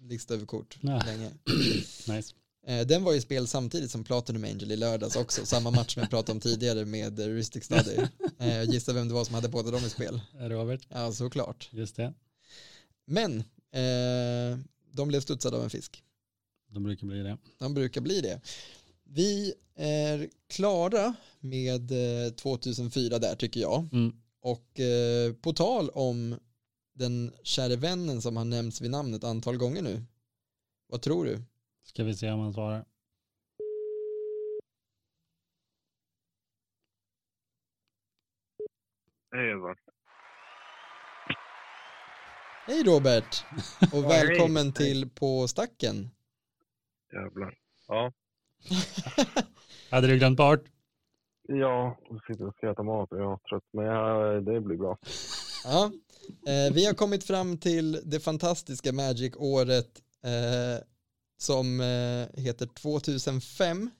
[0.00, 1.02] lista över kort Ja.
[1.06, 1.30] länge.
[2.08, 2.34] Nice.
[2.66, 5.46] Eh, den var i spel samtidigt som Platinum Angel i lördags också.
[5.46, 7.96] Samma match som jag pratade om tidigare med Ristic Study.
[8.38, 10.20] Eh, gissa vem det var som hade båda dem i spel.
[10.38, 11.68] Robert, Ja, såklart.
[11.72, 12.14] just det.
[13.06, 13.44] Men
[14.92, 16.02] de blev studsade av en fisk.
[16.72, 17.38] De brukar bli det.
[17.58, 18.40] De brukar bli det.
[19.12, 21.90] Vi är klara med
[22.26, 23.88] eh, 2004 där tycker jag.
[23.92, 24.12] Mm.
[24.40, 26.38] Och eh, på tal om
[26.92, 30.02] den käre vännen som har nämnts vid namn ett antal gånger nu.
[30.86, 31.42] Vad tror du?
[31.82, 32.84] Ska vi se om han svarar.
[39.32, 39.78] Hej Edvard.
[42.66, 43.44] Hej Robert
[43.92, 46.10] och välkommen till På stacken.
[47.12, 47.58] Jävlar.
[47.88, 48.12] Ja.
[49.90, 50.64] Hade du glömt bort?
[51.48, 53.64] Ja, jag sitter och ska äta mat och jag är trött.
[53.72, 54.98] Men jag, det blir bra.
[55.64, 55.92] Ja,
[56.46, 60.84] eh, vi har kommit fram till det fantastiska Magic-året eh,
[61.38, 63.90] som eh, heter 2005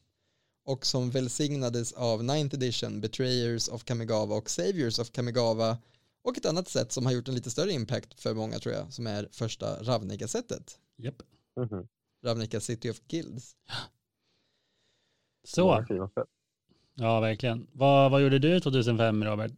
[0.66, 5.78] och som välsignades av 9th edition, Betrayers of Kamigawa och Saviors of Kamigawa
[6.22, 8.92] och ett annat sätt som har gjort en lite större impact för många tror jag,
[8.92, 10.78] som är första Ravnica-sättet.
[10.96, 11.22] Japp.
[11.60, 11.86] Mhm.
[12.24, 13.56] Ravnica City of Guilds.
[15.44, 15.84] Så,
[16.94, 17.66] ja verkligen.
[17.72, 19.52] Vad, vad gjorde du 2005 Robert?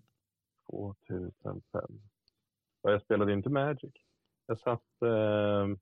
[0.70, 2.00] 2005.
[2.82, 3.92] Ja, jag spelade inte Magic.
[4.46, 5.76] Jag satt eh,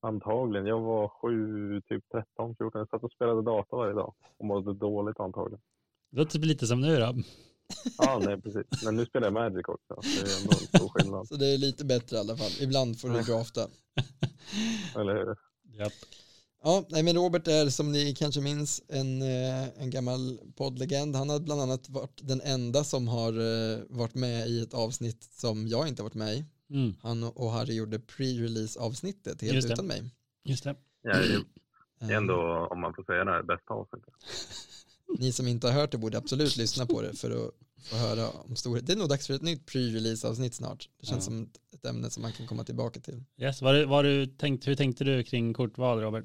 [0.00, 2.78] antagligen, jag var sju, typ 13, 14.
[2.78, 5.60] Jag satt och spelade data varje dag och mådde dåligt antagligen.
[6.10, 7.14] Det låter lite som nu då.
[7.98, 8.84] Ja, nej precis.
[8.84, 10.00] Men nu spelar jag Magic också.
[10.02, 11.28] Det är ändå en stor skillnad.
[11.28, 12.50] Så det är lite bättre i alla fall.
[12.60, 13.60] Ibland får du drafta.
[15.00, 15.36] Eller hur?
[15.78, 15.92] Japp.
[16.66, 21.16] Ja, nej men Robert är som ni kanske minns en, eh, en gammal poddlegend.
[21.16, 25.24] Han har bland annat varit den enda som har eh, varit med i ett avsnitt
[25.32, 26.44] som jag inte har varit med i.
[26.70, 29.74] Mm, Han och Harry gjorde pre-release avsnittet helt Just det.
[29.74, 30.02] utan mig.
[30.44, 30.76] just det.
[31.02, 31.34] Ja, det
[32.00, 34.14] Eh, är ändå, om man får säga det, bästa avsnittet.
[35.18, 37.50] Ni som inte har hört det borde absolut lyssna på det för att
[37.82, 38.86] få höra om storhet.
[38.86, 40.88] Det är nog dags för ett nytt pre-release avsnitt snart.
[41.00, 41.30] Det känns Ja.
[41.30, 43.22] som ett- ämne som man kan komma tillbaka till.
[43.38, 46.24] Yes, var, du- var du tänkt, hur tänkte du kring kortval Robert?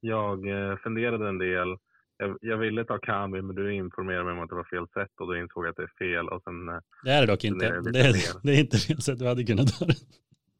[0.00, 1.76] Jag eh, funderade en del.
[2.18, 5.10] Jag, jag ville ta Kami, men du informerade mig om att det var fel sätt
[5.20, 6.28] och då insåg jag att det är fel.
[6.28, 7.80] Och sen, eh, Det är det dock inte.
[7.80, 9.94] Det är, det är inte fel sätt du hade kunnat ta det.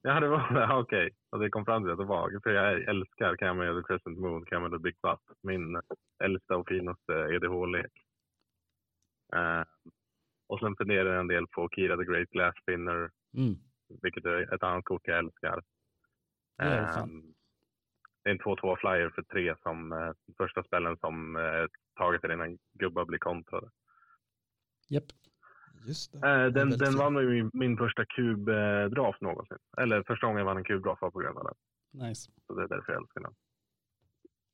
[0.03, 0.75] ja, det var det.
[0.75, 1.11] Okej.
[1.31, 2.41] Och det kom fram till att det var.
[2.43, 5.37] För jag älskar Kami och The Crescent Moon, Kami och Big Butt.
[5.43, 5.81] Min
[6.25, 7.93] äldsta och finaste EDH-lek.
[9.35, 9.63] Eh,
[10.49, 13.55] och sen funderade jag en del på Kira the Great Glass Spinner, Mm.
[14.03, 15.63] vilket är ett annat kort jag älskar.
[16.59, 16.81] Är
[18.27, 21.67] det är en 2-2 flyer för tre som eh, första spelen som eh,
[21.99, 23.69] taget är innan gubbar blir kontrade.
[24.89, 25.05] Japp.
[25.87, 26.19] Just det.
[26.19, 29.59] Eh, den, den var nog min, min första kubdraft någonsin.
[29.79, 31.57] Eller första gången jag vann en kubdraft var på grund av den.
[32.09, 32.31] Nice.
[32.47, 33.35] Så det är därför jag älskar den.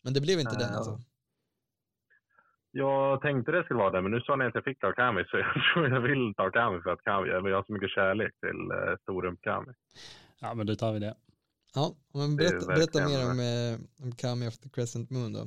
[0.04, 0.98] Men det blev inte den Eh, alltså.
[2.70, 5.24] Jag tänkte det skulle vara det, men nu sa ni att jag fick ta Kami
[5.24, 8.32] så jag tror jag vill ta Kami för att Kami, jag har så mycket kärlek
[8.40, 9.72] till eh, Storump Kami.
[10.40, 11.14] Ja, men då tar vi det.
[11.74, 15.46] Ja, men berätta, berätta mer om, eh, om Kami of the Crescent Moon då.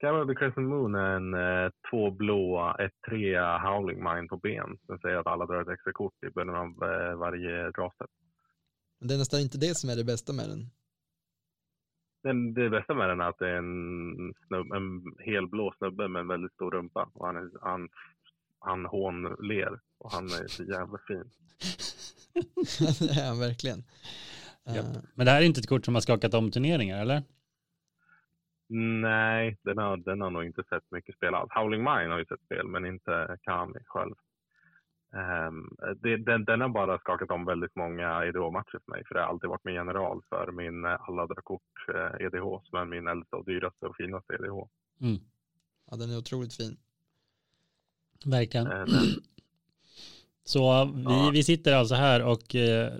[0.00, 4.36] Kami of the Crescent Moon är en eh, två blåa, ett trea Howling Mine på
[4.36, 4.78] ben.
[4.88, 8.10] Den säger att alla drar ett extra kort i början av eh, varje draftset.
[8.98, 10.70] Men det är nästan inte det som är det bästa med den.
[12.22, 16.20] Den, det bästa med den är att det är en, snubb, en helblå snubbe med
[16.20, 17.10] en väldigt stor rumpa.
[17.14, 17.88] Och han, han,
[18.58, 21.30] han hånler och han är så jävla fin.
[23.08, 23.82] det är han verkligen.
[24.66, 24.84] Eh,
[25.14, 27.22] Men det här är inte ett kort som har skakat om turneringar, eller?
[29.02, 31.50] Nej, den har, den har nog inte sett mycket spel alls.
[31.52, 34.14] Howling Mine har ju sett spel, men inte Kami själv.
[35.14, 39.20] Ehm, det, den, den har bara skakat om väldigt många EDH-matcher för mig, för det
[39.20, 41.86] har alltid varit min general för min eh, alla drar kort
[42.20, 44.68] EDH, som är min äldsta och dyraste och finaste E EDH.
[45.90, 46.76] ja, den är otroligt fin.
[48.26, 48.66] Verkligen.
[48.66, 48.88] Den,
[50.46, 51.30] Så vi, Ja.
[51.32, 52.92] vi sitter alltså här och eh,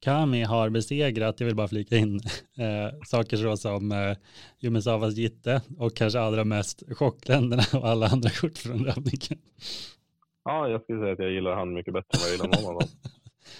[0.00, 2.16] Kami har besegrat, jag vill bara flika in,
[2.58, 4.16] eh, saker så som eh,
[4.58, 9.34] Jumisavas Gitte och kanske allra mest chockländerna och alla andra kort från Ravnica.
[10.44, 12.74] Ja, jag skulle säga att jag gillar han mycket bättre än vad jag gillar någon
[12.74, 12.88] av dem.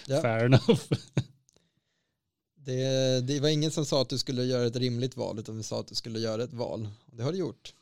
[0.07, 0.21] Ja.
[0.21, 0.65] Fair enough.
[2.65, 5.63] Det, det var ingen som sa att du skulle göra ett rimligt val utan vi
[5.63, 6.87] sa att du skulle göra ett val.
[7.05, 7.73] Det har du gjort.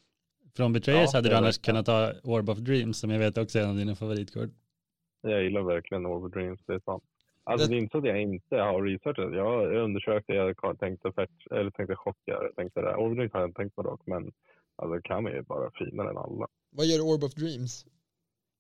[0.56, 3.60] Från Betrayers Ja, hade du annars kunnat ta Orb of Dreams som jag vet också
[3.60, 4.50] är en av dina favoritkort.
[5.22, 7.04] Jag gillar verkligen Over Dreams, det är sant.
[7.50, 9.34] Alltså Det- det är inte så att jag inte har researchat.
[9.36, 12.92] Jag undersökte, jag tänkte fetch, eller tänkte chocka, jag tänkte det.
[13.16, 14.32] Dreams har jag inte tänkt på dock, men
[14.76, 16.48] alltså Kami är bara finare än alla.
[16.70, 17.86] Vad gör Orb of Dreams?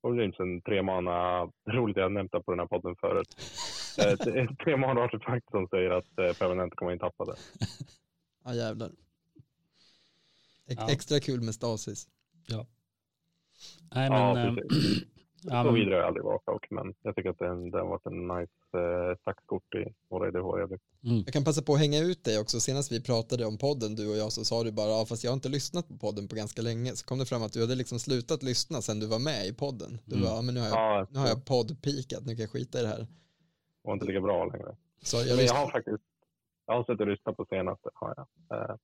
[0.01, 3.35] Over Dreams är en tre mana, roligt jag nämnt det på den här podden förut.
[3.99, 7.35] Eh, tre mana artefakt som säger att eh, permanent kommer in tappade.
[8.45, 8.87] Ja jävlar.
[10.67, 10.91] Ex- Ja.
[10.91, 12.07] Extra kul med Stasis.
[13.95, 14.63] Nej, Ja, men, eh,
[15.41, 17.81] ja, Så men, vidare har jag aldrig varit dock, men jag tycker att den, den
[17.81, 20.25] har varit en nice eh, stackskort i våra.
[20.59, 20.71] Jag
[21.03, 22.59] mm, Jag kan passa på att hänga ut dig också.
[22.59, 25.31] Senast vi pratade om podden, du och jag, så sa du bara, ja, fast jag
[25.31, 26.91] har inte lyssnat på podden på ganska länge.
[26.95, 29.53] Så kom det fram att du hade liksom slutat lyssna sen du var med i
[29.53, 29.99] podden.
[30.05, 30.25] Du Mm.
[30.27, 32.79] bara, ja, men nu har jag, Ja, nu har jag poddpikat, nu kan jag skita
[32.79, 33.07] i det här.
[33.83, 34.75] var inte lika bra längre.
[35.03, 36.03] Så jag, Men jag har faktiskt,
[36.65, 37.89] jag har suttit och lyssnat på senaste.
[37.93, 38.27] Har jag.
[38.59, 38.75] Eh,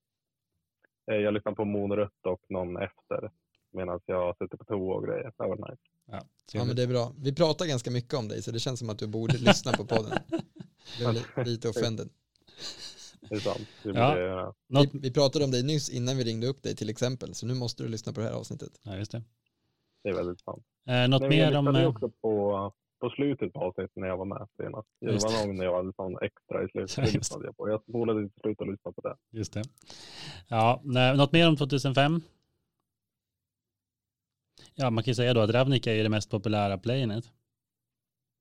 [1.11, 3.31] eh, jag lyssnade på Monrött och någon efter
[3.73, 5.23] medan jag sitter på toa och grejer.
[5.37, 5.81] Det var nice.
[6.11, 6.21] ja,
[6.53, 7.13] ja men det är bra.
[7.17, 9.85] Vi pratar ganska mycket om dig så det känns som att du borde lyssna på
[9.85, 10.19] podden.
[10.99, 12.09] Jag blev lite offended.
[13.29, 13.67] Det är sant.
[13.83, 14.17] Det Ja.
[14.17, 14.53] jag göra.
[14.67, 17.53] Vi, vi pratade om dig nyss innan vi ringde upp dig till exempel, så nu
[17.53, 18.79] måste du lyssna på det här avsnittet.
[18.83, 19.23] ja, just det.
[20.03, 20.63] Det är väldigt sant.
[20.87, 21.75] Eh, något Nej, men jag mer om...
[21.75, 24.87] ju eh, också på, på slutet på avsnittet när jag var med senast.
[25.01, 26.97] Det Just var någon när jag hade sån extra i slutet.
[27.31, 27.69] Ja, Det jag på.
[27.69, 29.15] Jag spolade till slut och lyssnade på det.
[29.37, 29.63] Just det.
[30.47, 32.21] Ja, nej, något mer om 2005?
[34.75, 37.23] Ja, man kan ju säga då att Ravnica är det mest populära planet.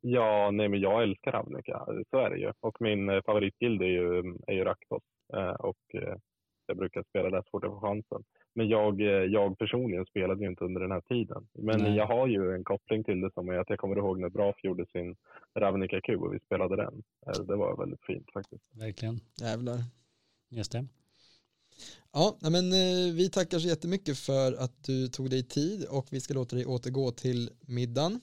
[0.00, 1.86] Ja, nej men jag älskar Ravnica.
[2.10, 2.52] Så är det ju.
[2.60, 5.02] Och min eh, favoritbild är ju, är ju Raktos.
[5.34, 6.16] Eh, och eh,
[6.66, 8.24] jag brukar spela där så fort jag får chansen.
[8.54, 9.00] Men jag,
[9.30, 11.46] jag personligen spelade ju inte under den här tiden.
[11.52, 11.96] Men Nej.
[11.96, 14.64] jag har ju en koppling till det som är att jag kommer ihåg när Braf
[14.64, 15.16] gjorde sin
[15.58, 17.02] Ravnica Q och vi spelade den.
[17.46, 18.64] Det var väldigt fint faktiskt.
[18.80, 19.20] Verkligen.
[19.40, 19.78] Jävlar.
[20.50, 20.86] Just det.
[22.12, 26.20] Ja, men eh, vi tackar så jättemycket för att du tog dig tid och vi
[26.20, 28.20] ska låta dig återgå till middagen.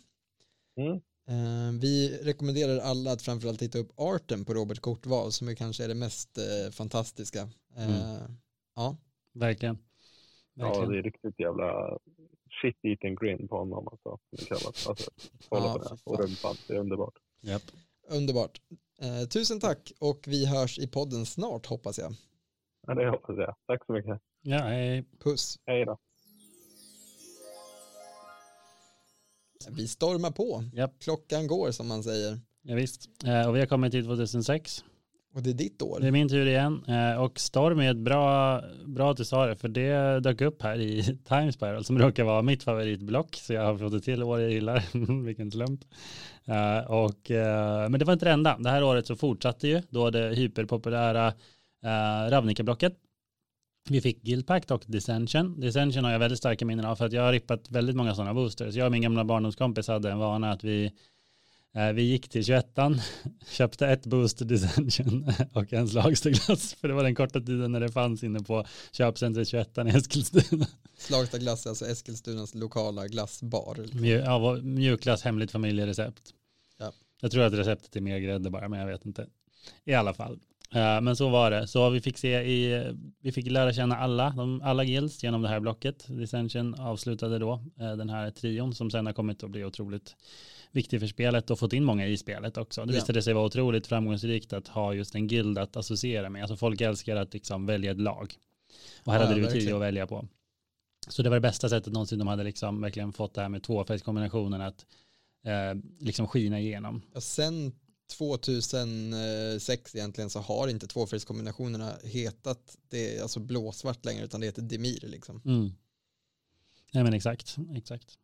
[0.78, 0.94] Mm.
[1.28, 5.84] Eh, Vi rekommenderar alla att framförallt titta upp arten på Robert Kortval som är kanske
[5.84, 7.50] är det mest eh, fantastiska.
[7.76, 7.96] Mm.
[8.76, 8.98] Ja,
[9.34, 9.78] Verkligen.
[10.54, 10.90] Ja, Verkligen.
[10.92, 11.98] det är riktigt jävla
[12.62, 14.20] shit eating grin på honom alltså.
[14.32, 14.88] Det kallas.
[14.88, 15.12] Alltså,
[15.50, 15.98] kolla Ja, på det.
[16.04, 16.56] Och rumpan.
[16.68, 17.14] Det är underbart.
[17.42, 17.64] Japp.
[18.10, 18.62] underbart.
[19.02, 22.16] Eh, Tusen tack och vi hörs i podden snart hoppas jag.
[22.90, 23.56] Ja, det hoppas jag.
[23.68, 24.20] Tack så mycket.
[24.42, 25.06] Ja, hej.
[25.24, 25.56] Puss.
[25.66, 25.98] Hej då.
[29.70, 30.64] Vi stormar på.
[30.74, 30.92] Japp.
[31.04, 32.40] Klockan går som man säger.
[32.62, 33.10] Ja, visst.
[33.26, 34.84] Eh, Och vi har kommit till 2006.
[35.36, 36.00] Och det är ditt år.
[36.00, 36.84] Det är min tur igen.
[36.88, 40.62] Eh, Och Storm är ett bra, bra att du sa det, för det dök upp
[40.62, 43.36] här i Time Spiral som råkar vara mitt favoritblock.
[43.36, 44.84] Så jag har fått ett till år jag gillar.
[45.26, 45.82] Vilken slump.
[46.46, 47.30] Eh, Och,
[47.92, 48.58] men det var inte det enda.
[48.60, 51.34] Det här året så fortsatte ju då det hyperpopulära
[51.86, 52.94] uh, Ravnica-blocket.
[53.90, 55.60] Vi fick Guild Pact och Dissension.
[55.60, 58.34] Dissension har jag väldigt starka minnen av för att jag har rippat väldigt många sådana
[58.34, 58.76] boosters.
[58.76, 60.92] Jag och min gamla barndomskompis hade en vana att vi
[61.76, 62.78] eh, vi gick till 21
[63.50, 67.92] köpte ett booster Dissension och en slagstaglass för det var den korta tiden när det
[67.92, 70.68] fanns inne på köpcentret 21 i Eskilstuna.
[70.98, 73.78] Slagsta glass är alltså Eskilstunas lokala glassbar.
[74.06, 76.34] Ja, mjukglass, hemligt familjerecept.
[76.78, 76.92] Ja.
[77.22, 79.28] Jag tror att receptet är mer grädde bara, men jag vet inte.
[79.86, 80.40] I alla fall.
[80.74, 81.68] Eh, Men så var det.
[81.68, 85.48] Så vi fick se i, vi fick lära känna alla, de, alla guilds genom det
[85.50, 86.06] här blocket.
[86.08, 90.16] Dissension avslutade då eh, den här trion som sen har kommit att bli otroligt
[90.72, 92.86] viktig för spelet och fått in många i spelet också.
[92.86, 93.00] Det Ja.
[93.00, 96.42] visade sig vara otroligt framgångsrikt att ha just en guild att associera med.
[96.42, 98.34] Alltså folk älskar att liksom välja ett lag.
[99.04, 100.28] Och här Ja, hade du tio att välja på.
[101.08, 103.64] Så det var det bästa sättet någonsin de hade liksom verkligen fått det här med
[103.64, 104.86] tvåfärgskombinationen att
[105.46, 107.02] eh, liksom skina igenom.
[107.14, 107.72] Ja, sen
[108.10, 115.08] 2006 egentligen så har inte tvåfärgskombinationerna hetat det, alltså blåsvart längre utan det heter Demir
[115.08, 115.42] liksom.
[115.46, 115.72] Mm.
[116.94, 118.18] Nej men exakt, exakt.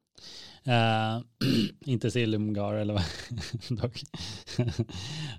[0.68, 1.24] Uh,
[1.86, 3.04] inte Silumgar eller vad
[3.82, 4.04] dock.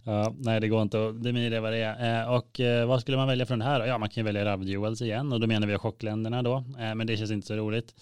[0.06, 2.24] uh, nej det går inte att, demir är vad det är.
[2.24, 3.86] Uh, och eh, vad skulle man välja från det här då?
[3.86, 6.64] Ja man kan ju välja Ravduels igen och då menar vi chockländerna då.
[6.76, 7.94] Men det känns inte så roligt.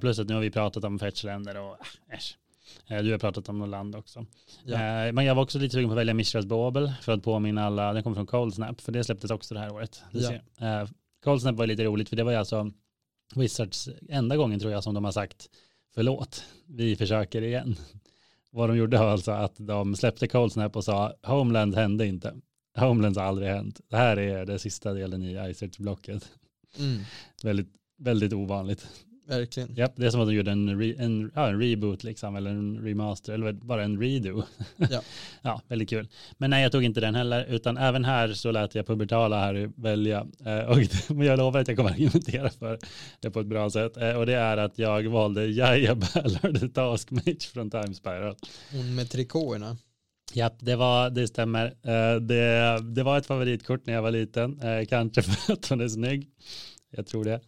[0.00, 2.38] Plus att nu har vi pratat om fetchländer och ah, äsch.
[2.86, 4.26] Eh, Du har pratat om något land också.
[4.64, 4.74] Ja.
[5.06, 7.64] Eh, Men jag var också lite sugen på att välja Mishras Bobel för att påminna
[7.64, 10.02] alla, den kommer från Cold Snap, för det släpptes också det här året.
[10.12, 10.32] Ja.
[10.82, 10.88] Eh,
[11.24, 12.70] Cold Snap var lite roligt för det var ju alltså
[13.34, 15.50] Wizards enda gången tror jag som de har sagt
[15.94, 17.76] förlåt, vi försöker igen.
[18.50, 22.34] vad de gjorde var alltså att de släppte Cold Snap och sa Homeland hände inte.
[22.78, 23.80] Homeland har aldrig hänt.
[23.88, 26.30] Det här är den sista delen i Ice blocket
[26.78, 27.00] Mm,
[27.42, 27.68] Väldigt,
[27.98, 28.86] väldigt ovanligt.
[29.26, 29.74] Verkligen.
[29.74, 32.50] Japp, det är som att de gjorde en, re, en, ja, en reboot liksom, eller
[32.50, 34.42] en remaster, eller bara en redo.
[34.90, 35.02] Ja.
[35.42, 36.08] ja, väldigt kul.
[36.38, 39.70] Men nej, jag tog inte den heller, utan även här så lät jag pubertala här
[39.76, 40.26] välja.
[40.46, 40.78] Eh, och,
[41.24, 42.78] jag lovar att jag kommer argumentera för
[43.20, 43.96] det på ett bra sätt.
[43.96, 48.36] Eh, och det är att jag valde Jaja Ballard, Taskmage från Time Spiral.
[48.72, 49.76] Hon med trikåerna.
[50.32, 51.66] Japp, det, var, det stämmer.
[51.66, 55.88] Eh, det, det var ett favoritkort när jag var liten, kanske för att hon är
[55.88, 56.30] snygg.
[56.90, 57.40] Jag tror det.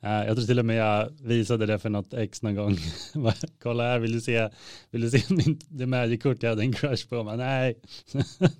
[0.00, 2.76] Eh, jag tror till och med jag visade det för något ex någon gång.
[3.62, 4.48] Kolla här, vill du se,
[4.90, 7.22] vill du se min, det Magic-kort jag hade en crush på?
[7.22, 7.78] Men nej.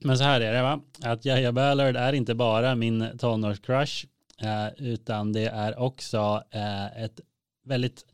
[0.00, 4.06] Men så här är det va, att Jaja Ballard är inte bara min tonårscrush,
[4.42, 7.20] eh, utan det är också eh, ett
[7.64, 8.04] väldigt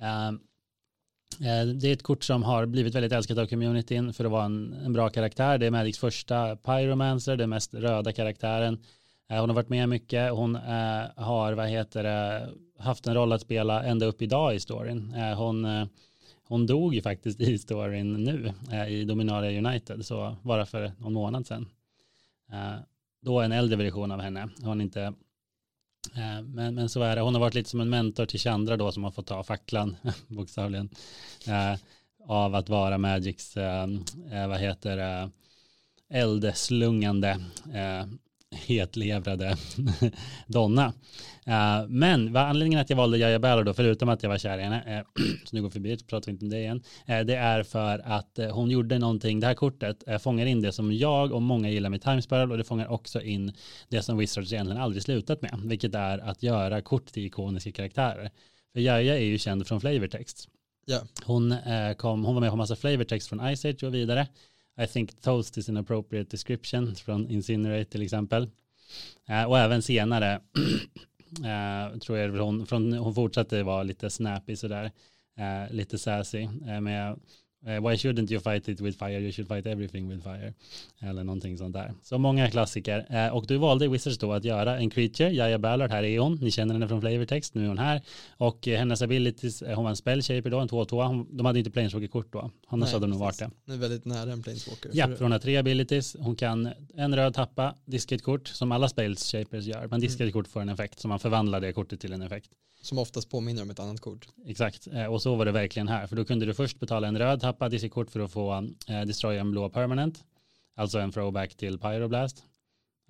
[0.00, 0.40] ehm,
[1.40, 4.44] eh, det är ett kort som har blivit väldigt älskat av communityn för att vara
[4.44, 5.58] en, en bra karaktär.
[5.58, 8.78] Det är Magics första Pyromancer, den mest röda karaktären.
[9.32, 10.32] Eh, hon har varit med mycket.
[10.32, 14.60] Hon eh, har, vad heter det, haft en roll att spela ända upp idag i
[14.60, 15.14] storyn.
[15.14, 15.86] Eh, Hon, eh,
[16.44, 21.12] hon dog ju faktiskt i storyn nu eh, i Dominaria United, så bara för någon
[21.12, 21.68] månad sedan.
[22.52, 22.74] Eh,
[23.20, 24.48] Då en äldre version av henne.
[24.62, 25.02] Hon inte
[26.14, 27.22] eh, men, men så är det.
[27.22, 29.96] Hon har varit lite som en mentor till Chandra då som har fått ta facklan
[30.26, 30.88] bokstavligen
[31.46, 31.78] eh,
[32.26, 33.88] av att vara Magics, eh,
[34.32, 35.30] eh vad heter det,
[36.10, 37.30] eldslungande
[37.74, 38.06] eh,
[38.52, 39.56] hetlevrade
[40.46, 40.92] Donna.
[41.46, 44.58] Eh, men vad anledningen att jag valde Jaja Ballard då, förutom att jag var kär
[44.58, 46.82] i henne, eh, så nu går vi förbi så pratar vi inte om det igen,
[47.06, 50.92] eh, det är för att hon gjorde någonting, det här kortet fångar in det som
[50.92, 53.52] jag och många gillar med Time Spiral och det fångar också in
[53.88, 58.30] det som Wizards egentligen aldrig slutat med, vilket är att göra kort till ikoniska karaktärer.
[58.72, 60.48] För Jaja är ju känd från flavortext.
[60.84, 61.00] Ja.
[61.24, 61.54] Hon,
[61.96, 64.26] kom, hon var med på massa flavortext från Ice Age och vidare.
[64.78, 68.50] I think toast is an appropriate description från Incinerate till exempel.
[69.30, 70.40] Uh, och även senare
[71.38, 74.84] uh, tror jag hon, från, hon fortsatte vara lite snappy sådär,
[75.38, 77.20] uh, lite sassy eh, med
[77.66, 80.54] eh, why shouldn't you fight it with fire, you should fight everything with fire.
[81.00, 81.92] Eller någonting sånt där.
[82.02, 83.06] Så många klassiker.
[83.10, 86.34] Eh, och du valde Wizards då att göra en creature, Jaja Ballard, här är hon,
[86.34, 88.02] ni känner henne från flavortext, nu är hon här.
[88.36, 91.70] Och eh, hennes abilities, hon var en spell shaper då, en 2-2, de hade inte
[91.70, 93.50] planeswalker-kort då, annars Nej, hade de nog varit det.
[93.64, 94.90] Nu är väldigt nära en planeswalker.
[94.94, 96.16] Ja, För- hon har tre abilities.
[96.18, 99.88] Hon kan en röd tappa, diska ett kort som alla spells shapers gör.
[99.88, 102.50] Man diskar ett kort för en effekt så man förvandlar det kortet till en effekt.
[102.82, 104.28] Som oftast påminner om ett annat kort.
[104.46, 106.06] Exakt, Eh, och så var det verkligen här.
[106.06, 108.52] För då kunde du först betala en röd tappa, diska ett kort för att få
[108.88, 110.24] eh, destroy en blå permanent.
[110.74, 112.44] Alltså en throwback till Pyroblast.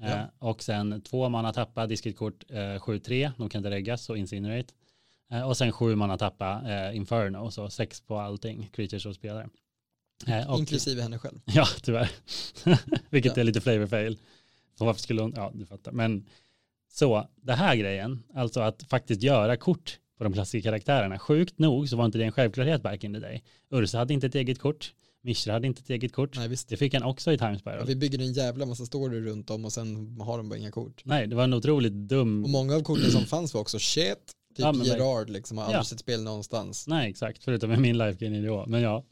[0.03, 0.27] Eh, Ja.
[0.39, 4.17] Och sen två mana tappa, diska ett kort eh, 7-3, de kan inte reggas, så
[4.17, 4.75] incinerate.
[5.31, 9.49] Eh, och sen sju mana tappa, eh, inferno, så sex på allting, creatures och spelare.
[10.49, 11.41] Och- Inklusive henne själv.
[11.47, 12.11] Ja, tyvärr.
[13.11, 13.41] Vilket Ja.
[13.41, 14.19] är lite flavor fail.
[14.79, 15.93] Så varför skulle hon, ja du fattar.
[15.93, 16.27] Men
[16.93, 21.19] så, det här grejen, alltså att faktiskt göra kort på de klassiska karaktärerna.
[21.19, 23.43] Sjukt nog så var inte det en självklarhet back in the day.
[23.71, 24.93] Ursa hade inte ett eget kort.
[25.25, 26.37] Mishra hade inte ett eget kort.
[26.37, 26.69] Nej, visst.
[26.69, 27.87] Det fick han också i Time Ja, Spiral.
[27.87, 31.03] vi bygger en jävla massa story runt om och sen har de bara inga kort.
[31.05, 32.45] Nej, det var en otroligt dum...
[32.45, 34.17] Och många av korten som fanns var också shit.
[34.57, 35.85] Typ Ja, Gerard liksom har aldrig Ja.
[35.85, 36.87] sett spel någonstans.
[36.87, 37.45] Nej, exakt.
[37.45, 38.65] Förutom med min life nivå.
[38.67, 39.05] Men ja.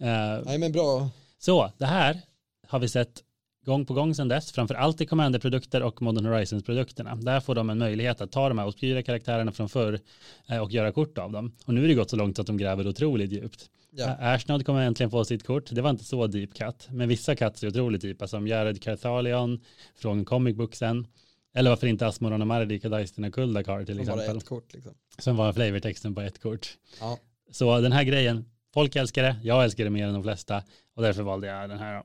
[0.00, 1.08] Eh, Nej men bra.
[1.38, 2.20] Så det här
[2.68, 3.22] har vi sett
[3.64, 7.14] gång på gång sedan dess, framför allt i Commander-produkter och Modern Horizons-produkterna.
[7.14, 10.00] Där får de en möjlighet att ta de här obskyra karaktärerna från förr
[10.48, 11.52] eh, och göra kort av dem.
[11.66, 13.70] Och nu är det gått så långt att de gräver otroligt djupt.
[13.90, 14.16] Ja.
[14.20, 14.34] Ja.
[14.34, 15.70] Ashnod kommer äntligen få sitt kort.
[15.70, 19.60] Det var inte så deep cut, men vissa cuts är otroligt djupa, som Jared Carthalion
[19.96, 21.06] från comic booksen.
[21.54, 24.36] Eller varför inte Asmoron och Mardi Kadaistin och Kuldakar till Som bara exempel.
[24.36, 24.92] ett kort liksom.
[25.18, 26.76] Som var flavortexten på ett kort.
[27.00, 27.18] Ja.
[27.50, 30.62] Så den här grejen, folk älskar det, jag älskar det mer än de flesta
[30.94, 32.02] och därför valde jag den här.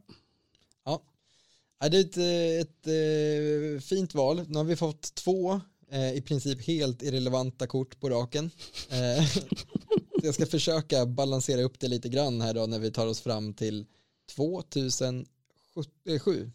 [1.82, 4.46] Ja, det är ett, eh, ett, eh, fint val.
[4.48, 5.62] Nu har vi fått två
[5.92, 8.52] eh, i princip helt irrelevanta kort på raken.
[8.90, 9.24] Eh,
[10.24, 13.54] jag ska försöka balansera upp det lite grann här då när vi tar oss fram
[13.54, 13.86] till
[14.36, 16.52] 2007.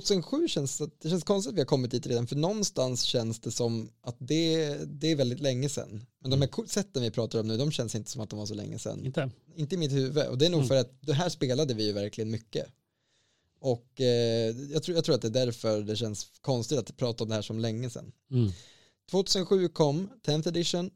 [0.00, 3.50] 2007 känns det känns konstigt att vi har kommit dit redan för någonstans känns det
[3.50, 6.04] som att det, det är väldigt länge sedan.
[6.20, 8.38] Men de här kort- sätten vi pratar om nu de känns inte som att de
[8.38, 9.30] var så länge sedan Inte?
[9.56, 10.68] inte i mitt huvud och det är nog Mm.
[10.68, 12.66] för att det här spelade vi ju verkligen mycket
[13.60, 17.24] och eh, jag, tror, jag tror att det är därför det känns konstigt att prata
[17.24, 18.52] om det här som länge sedan Mm.
[19.10, 20.90] 2007 kom 10th edition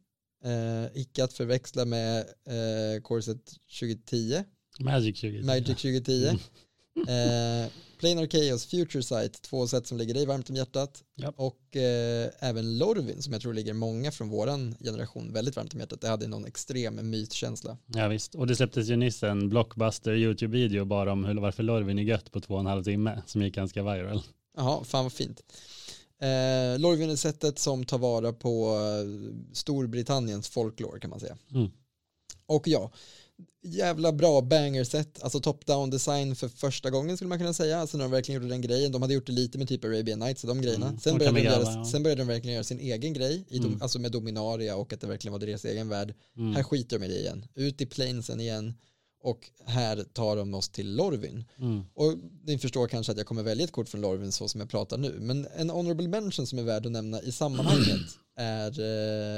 [0.45, 4.45] eh, icke att förväxla med eh, Corset 2010
[4.81, 5.43] Magic 20.
[5.43, 6.39] Magic 2010
[6.97, 7.65] Mm.
[7.65, 11.03] eh, Planar Chaos, Future Sight, två sätt som ligger dig varmt om hjärtat.
[11.15, 11.33] Ja.
[11.37, 15.81] Och eh, även Lorvin som jag tror ligger många från våran generation väldigt varmt om
[15.81, 16.01] hjärtat.
[16.01, 17.77] Det hade någon extrem mytkänsla.
[17.87, 21.99] Ja visst, och det släpptes ju nyss en blockbuster YouTube-video bara om hur, varför Lorvin
[21.99, 24.23] är gött på två och en halv timme som gick ganska viral.
[24.57, 25.43] Jaha, fan vad fint.
[26.21, 31.37] Eh, Lorvin är sättet som tar vara på eh, Storbritanniens folklore kan man säga.
[31.55, 31.71] Mm.
[32.47, 32.91] Och ja,
[33.63, 38.05] jävla bra banger-set, alltså top-down design för första gången skulle man kunna säga, alltså när
[38.05, 40.49] de verkligen gjorde den grejen, de hade gjort det lite med typ Arabian Nights och
[40.49, 41.85] de grejerna, Mm, sen, och började de göra, ja.
[41.85, 43.83] sen började de verkligen göra sin egen grej, i dom, Mm.
[43.83, 46.55] alltså med Dominaria och att det verkligen var deras egen värld, Mm.
[46.55, 48.75] här skiter de i det igen, ut i planesen igen
[49.23, 51.45] och här tar de oss till Lorvin.
[51.59, 51.83] Mm.
[51.95, 52.15] Och
[52.45, 54.99] ni förstår kanske att jag kommer välja ett kort från Lorvin så som jag pratar
[54.99, 55.17] nu.
[55.21, 58.01] Men en honorable mention som är värd att nämna i sammanhanget
[58.37, 58.81] är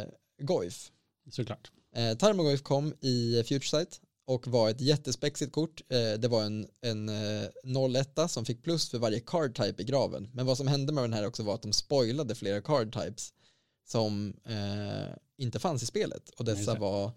[0.01, 0.05] eh,
[0.43, 0.91] Goif.
[1.31, 1.71] Såklart.
[1.99, 5.81] Eh, Tarmogoyf kom i FutureSight och var ett jättespexigt kort.
[5.89, 7.49] Eh, det var en, en eh,
[8.25, 10.31] 01 som fick plus för varje card type i graven.
[10.33, 13.33] Men vad som hände med den här också var att de spoilade flera card types
[13.87, 16.31] som eh, inte fanns i spelet.
[16.31, 16.81] Och dessa det.
[16.81, 17.13] var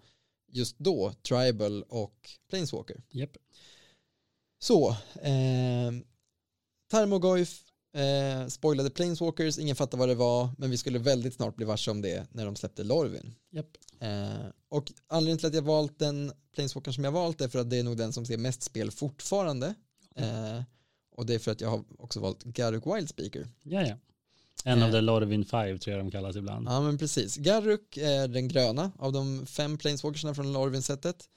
[0.52, 3.02] just då Tribal och Planeswalker.
[3.10, 3.36] Japp.
[4.58, 4.90] Så,
[5.20, 5.92] eh,
[6.90, 7.62] Tarmogoyf
[7.94, 11.90] eh, spoilade Planeswalkers, ingen fattar vad det var, men vi skulle väldigt snart bli varse
[11.90, 13.34] om det när de släppte Lorvin.
[13.50, 13.76] Japp.
[14.02, 17.70] Eh, och anledningen till att jag valt den Planeswalker som jag valt är för att
[17.70, 19.74] det är nog den som ser mest spel fortfarande.
[20.16, 20.62] Eh,
[21.16, 23.48] och det är för att jag har också valt Garruk Wildspeaker.
[23.62, 23.94] Ja, ja.
[24.64, 24.84] En Eh.
[24.86, 26.68] av the Lorvin 5 tror jag de kallas ibland.
[26.68, 27.36] Ja men precis.
[27.36, 31.28] Garruk är den gröna av de fem Planeswalkersna från Lorvin-sättet.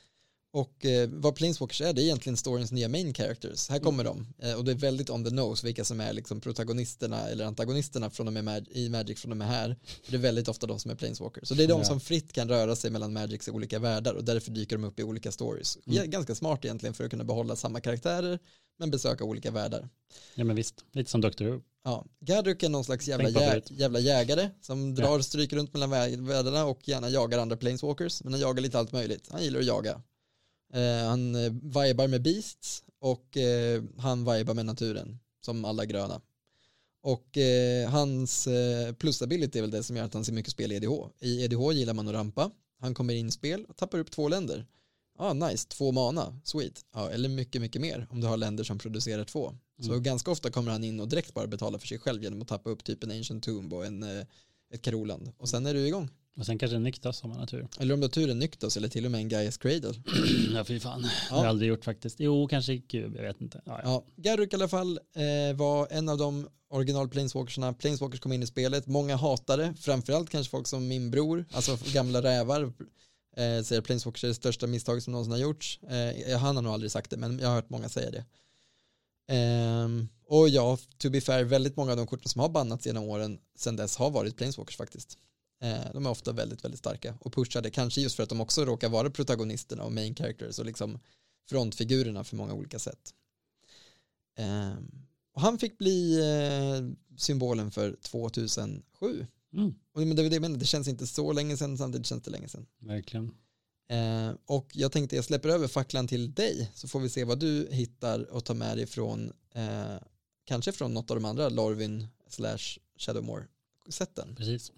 [0.56, 3.69] Och eh, vad Planeswalkers är, det är egentligen storyns nya main characters.
[3.69, 4.27] Här kommer de.
[4.40, 8.10] Eh, och det är väldigt on the nose vilka som är liksom protagonisterna eller antagonisterna
[8.10, 9.76] från och med Mag- i Magic från och med här.
[10.03, 11.48] För det är väldigt ofta de som är Planeswalkers.
[11.48, 11.86] Så det är de Ja.
[11.86, 15.03] som fritt kan röra sig mellan Magics olika världar och därför dyker de upp i
[15.03, 15.77] olika stories.
[15.86, 15.98] Mm.
[15.98, 18.40] Ja, Ganska smart egentligen för att kunna behålla samma karaktärer
[18.80, 19.90] men besöka olika världar.
[20.36, 21.61] Ja men visst, lite som Doctor Who.
[21.84, 24.95] Ja, Gadruk är någon slags jävla, jä jävla jägare som Ja.
[24.95, 28.23] drar stryk runt mellan vä- världarna och gärna jagar andra planeswalkers.
[28.23, 29.27] Men han jagar lite allt möjligt.
[29.32, 30.02] Han gillar att jaga.
[30.76, 36.22] Eh, han eh, vibar med beasts och eh, han vibar med naturen som alla gröna.
[37.02, 37.38] Och
[37.89, 38.47] hans
[38.97, 40.91] plus-ability är väl det som gör att han ser mycket spel i EDH.
[41.19, 42.52] I EDH gillar man att rampa.
[42.80, 44.65] Han kommer in i spel och tappar upp två länder.
[45.18, 45.68] Ja, ah, nice.
[45.68, 46.39] Två mana.
[46.43, 46.85] Sweet.
[46.93, 49.53] Ja, eller mycket, mycket mer om du har länder som producerar två.
[49.81, 50.03] Så Mm.
[50.03, 52.69] ganska ofta kommer han in och direkt bara betala för sig själv genom att tappa
[52.69, 54.03] upp typ en Ancient Tomb och en,
[54.73, 55.31] ett Karoland.
[55.38, 56.10] Och sen är du igång.
[56.40, 57.68] Och sen kanske Nyktas om man har tur.
[57.80, 59.94] Eller om du har tur en Nyktos eller till och med en Gaias Cradle.
[60.53, 61.02] ja fy fan.
[61.02, 61.36] Det Ja.
[61.36, 62.20] har jag aldrig gjort faktiskt.
[62.20, 63.62] Jo, kanske kub, jag vet inte.
[63.66, 63.90] Ja, ja.
[63.90, 67.74] Ja, Garruk i alla fall eh, var en av de original Planeswalkersna.
[67.74, 68.88] Planeswalkers kom in i spelet.
[68.88, 72.62] Många hatade, framförallt kanske folk som min bror, alltså gamla rävar,
[73.38, 75.80] eh, säger Planeswalkers är det största misstag som någonsin har gjorts.
[75.84, 78.26] Eh, han har nog aldrig sagt det, men jag har hört många säga det.
[79.28, 83.03] Ehm, och ja, to be fair, väldigt många av de korten som har bannats genom
[83.03, 85.18] åren sedan dess har varit Planeswalkers faktiskt.
[85.61, 88.65] Eh, de är ofta väldigt, väldigt starka och pushade, kanske just för att de också
[88.65, 90.99] råkar vara protagonisterna och main characters och liksom
[91.49, 93.14] frontfigurerna för många olika sätt.
[94.36, 94.91] Ehm,
[95.34, 99.27] och han fick bli eh, symbolen för 2007.
[99.53, 102.65] Mm, Och det, det, det känns inte så länge sedan, samtidigt känns det länge sedan.
[102.80, 103.32] verkligen.
[103.90, 107.40] Eh, och jag tänkte jag släpper över facklan till dig så får vi se vad
[107.40, 109.98] du hittar och tar med dig från eh,
[110.45, 114.36] kanske från något av de andra Lorvin slash Shadowmore-sätten.
[114.36, 114.72] Precis.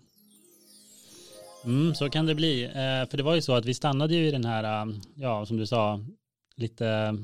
[1.67, 2.63] Mm, så kan det bli.
[2.63, 5.45] Eh, för det var ju så att vi stannade ju i den här, eh, ja
[5.45, 5.99] som du sa,
[6.55, 7.17] lite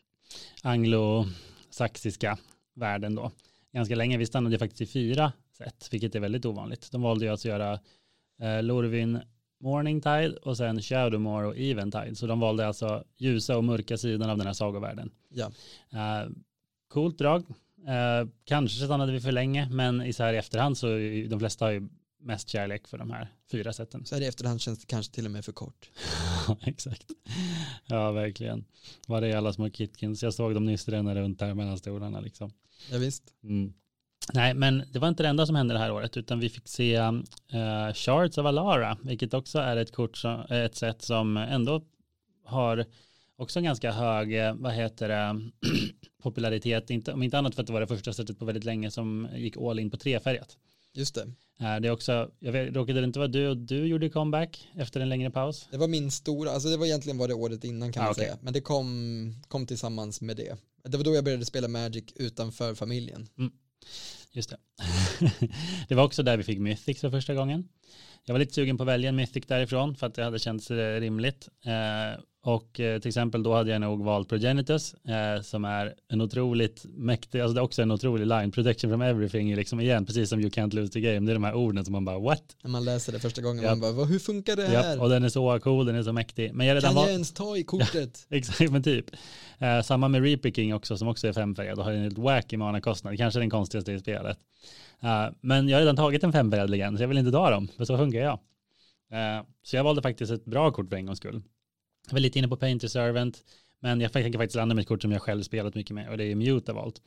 [0.62, 2.38] anglosaxiska
[2.74, 3.30] världen då.
[3.72, 4.18] Ganska länge.
[4.18, 6.92] Vi stannade ju faktiskt i fyra sätt, vilket är väldigt ovanligt.
[6.92, 7.78] De valde ju att göra
[8.42, 9.18] eh, Lorvin
[9.60, 12.14] Morningtide och sen Shadowmore och Eventide.
[12.16, 15.10] Så de valde alltså ljusa och mörka sidan av den här sagovärlden.
[15.28, 15.50] Ja.
[15.92, 16.28] Eh,
[16.88, 17.44] coolt drag.
[17.88, 21.28] Eh, kanske stannade vi för länge, men i så här i efterhand så är ju-
[21.28, 21.88] de flesta har ju
[22.20, 24.04] mest kärlek för de här fyra sätten.
[24.04, 25.90] Så här i efterhand känns det kanske till och med för kort.
[26.62, 27.06] Exakt.
[27.86, 28.64] Ja, verkligen.
[29.06, 30.22] Var är alla små kitkins?
[30.22, 32.52] Jag såg dem nyss ränna runt där mellan stolarna liksom.
[32.90, 33.34] Ja, visst.
[33.42, 33.72] Mm.
[34.32, 36.68] Nej, men det var inte det enda som hände det här året, utan vi fick
[36.68, 41.84] se uh, Shards of Alara, vilket också är ett kort som, ett sätt som ändå
[42.44, 42.86] har
[43.36, 45.50] också en ganska hög, eh, vad heter det,
[46.22, 48.90] popularitet, inte, om inte annat för att det var det första sättet på väldigt länge
[48.90, 50.56] som gick all in på trefärgat.
[50.94, 51.20] Just det.
[51.60, 54.68] Eh, Det är också, jag vet, råkade det inte vara du och du gjorde comeback
[54.76, 55.68] efter en längre paus?
[55.70, 58.12] Det var min stora, alltså det var egentligen var det året innan kan Ah, man
[58.12, 58.24] okej.
[58.24, 58.38] säga.
[58.42, 60.56] Men det kom, kom tillsammans med det.
[60.84, 63.28] Det var då jag började spela Magic utanför familjen.
[64.32, 64.56] Just det.
[65.88, 67.68] det var också där vi fick Mythic för första gången.
[68.24, 70.70] Jag var lite sugen på att välja en Mythic därifrån för att det hade känts
[70.70, 71.48] eh, rimligt.
[72.42, 76.84] Och eh, till exempel då hade jag nog valt Progenitus eh, som är en otroligt
[76.88, 80.40] mäktig, alltså det är också en otrolig line, protection from everything, liksom igen, precis som
[80.40, 82.42] you can't lose the game, det är de här orden som man bara what?
[82.62, 83.70] När man läser det första gången, Ja.
[83.70, 84.96] man bara, "Vad- hur funkar det här?
[84.96, 86.54] Ja, och den är så cool, den är så mäktig.
[86.54, 88.26] Men jag redan kan jag ens ta i kortet?
[88.30, 89.06] exakt, men typ.
[89.58, 93.16] Eh, samma med Reaping också som också är femfärgad och har en helt wacky mana-kostnad,
[93.16, 94.38] kanske den konstigaste i spelet.
[95.02, 97.68] Eh, men jag har redan tagit en femfärgad legend, så jag vill inte ta dem,
[97.76, 98.38] för så funkar jag.
[99.12, 101.42] Eh, så jag valde faktiskt ett bra kort för en gångs skull.
[102.06, 103.44] Jag var lite inne på Painter Servant,
[103.80, 106.18] men jag tänker faktiskt landa med ett kort som jag själv spelat mycket med och
[106.18, 107.02] det är Mutavolt.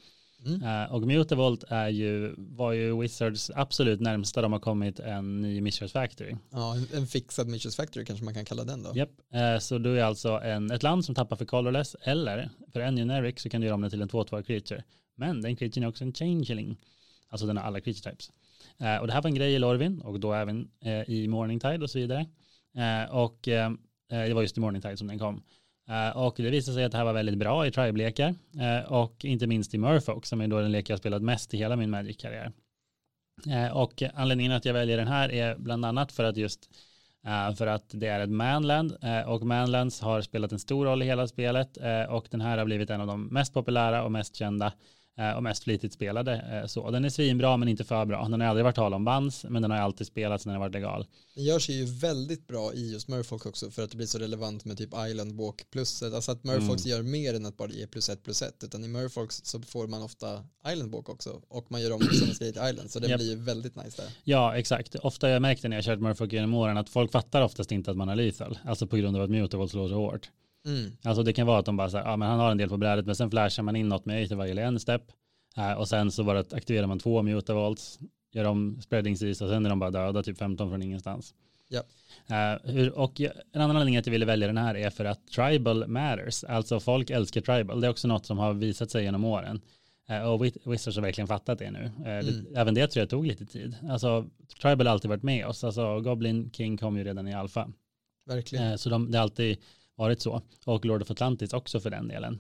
[0.45, 0.63] Mm.
[0.63, 5.61] Eh, och Mutavolt är ju, var ju Wizards absolut närmsta de har kommit en ny
[5.61, 6.35] Mistress Factory.
[6.51, 8.91] Ja, en- en fixad Mitchells Factory kanske man kan kalla den då.
[8.95, 12.79] Japp, eh, så du är alltså en, ett land som tappar för colorless eller för
[12.79, 14.83] en generic så kan du göra om den till en 2-2 creature.
[15.15, 16.77] Men den creaturen är också en changeling,
[17.29, 18.31] alltså den har alla creature types.
[18.79, 20.67] Eh, och det här var en grej i Lorvin och då även
[21.07, 22.25] i Morningtide och så vidare.
[23.11, 23.47] Och
[24.14, 25.44] Eh, det var just i Morning Tide som den kom.
[25.90, 29.26] Eh, och det visade sig att det här var väldigt bra i tribe-lekar eh, och
[29.26, 31.76] inte minst i Murfolk som är då den lek jag har spelat mest i hela
[31.76, 32.52] min Magic-karriär.
[33.73, 36.69] Och anledningen att jag väljer den här är bland annat för att just
[37.57, 41.27] för att det är ett manland och manlands har spelat en stor roll i hela
[41.27, 41.77] spelet
[42.10, 44.73] och den här har blivit en av de mest populära och mest kända
[45.35, 46.60] och mest flitigt spelade.
[46.61, 48.27] eh, Så den är svinbra men inte för bra.
[48.27, 50.68] Den har aldrig varit tal om bans men den har alltid spelats när den har
[50.68, 51.06] varit legal.
[51.35, 54.18] Den gör sig ju väldigt bra i just Murfolk också för att det blir så
[54.19, 56.14] relevant med typ Island Walk pluset.
[56.14, 58.88] Alltså att Murfolks gör mer än att bara ge plus ett plus ett utan i
[58.88, 62.69] Murfolks så får man ofta Island Walk också och man gör om samma skrivet till
[62.69, 63.19] Island så det Japp.
[63.19, 64.11] blir ju väldigt nice där.
[64.23, 64.95] Ja, exakt.
[64.95, 67.91] Ofta har jag märkt när jag kört Murfolk genom åren att folk fattar oftast inte
[67.91, 68.60] att man har lethal.
[68.65, 70.30] Alltså på grund av att Mutable slår så hårt.
[70.65, 70.91] Mm.
[71.03, 72.77] Alltså det kan vara att de bara säger, ja men han har en del på
[72.77, 75.02] brädet men sen flashar man in något med Aethervile i en step
[75.57, 77.99] eh, och sen så bara aktiverar man två mutavolts,
[78.34, 81.34] gör om spreading seas och sen är de bara döda typ 15 från ingenstans.
[81.68, 81.84] Ja.
[82.64, 85.88] Hur, och en annan anledning att jag ville välja den här är för att tribal
[85.88, 89.61] matters, alltså folk älskar tribal, det är också något som har visat sig genom åren.
[90.10, 91.91] Eh, och Wiz- Wizards har verkligen fattat det nu.
[92.06, 92.26] Eh, Mm.
[92.26, 93.76] det, även det tror jag tog lite tid.
[93.90, 94.26] Alltså
[94.61, 97.69] tribal har alltid varit med oss, alltså Goblin King kom ju redan i alfa.
[98.26, 98.77] Verkligen.
[98.77, 99.57] Så de, det har alltid
[99.95, 100.41] varit så.
[100.65, 102.39] Och Lord of Atlantis också för den delen.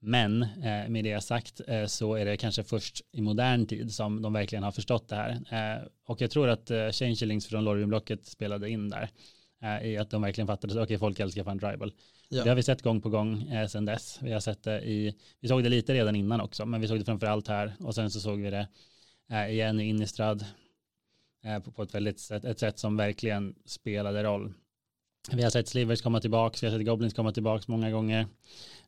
[0.00, 4.22] Men eh, med det sagt eh, så är det kanske först i modern tid som
[4.22, 5.30] de verkligen har förstått det här.
[5.30, 9.10] Eh, och jag tror att eh, Changelings från Lorien-blocket spelade in där.
[9.62, 11.92] Eh, I att de verkligen fattade, okej okay, folk älskar fan tribal.
[12.28, 12.42] Ja.
[12.42, 14.18] Det har vi sett gång på gång eh, sedan dess.
[14.22, 16.98] Vi har sett det i, vi såg det lite redan innan också, men vi såg
[16.98, 17.74] det framför allt här.
[17.80, 18.68] Och sen så såg vi det
[19.30, 20.44] eh, igen i Innistrad
[21.44, 24.52] eh, på, på ett väldigt sätt, ett sätt som verkligen spelade roll.
[25.32, 28.26] Vi har sett Slivers komma tillbaka, vi har sett Goblins komma tillbaka många gånger.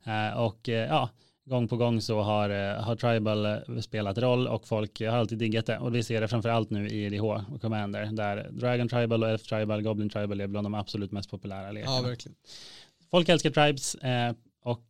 [0.05, 1.09] Eh, och eh, ja,
[1.44, 5.66] gång på gång så har, eh, har Tribal spelat roll och folk har alltid diggat
[5.66, 5.78] det.
[5.78, 9.31] Och vi ser det framför allt nu i EDH och Commander, där Dragon Tribal och
[9.31, 11.97] Elf Tribal, Goblin Tribal är bland de absolut mest populära lekarna.
[11.97, 12.36] Ja, verkligen.
[13.10, 13.97] Folk älskar tribes
[14.65, 14.86] och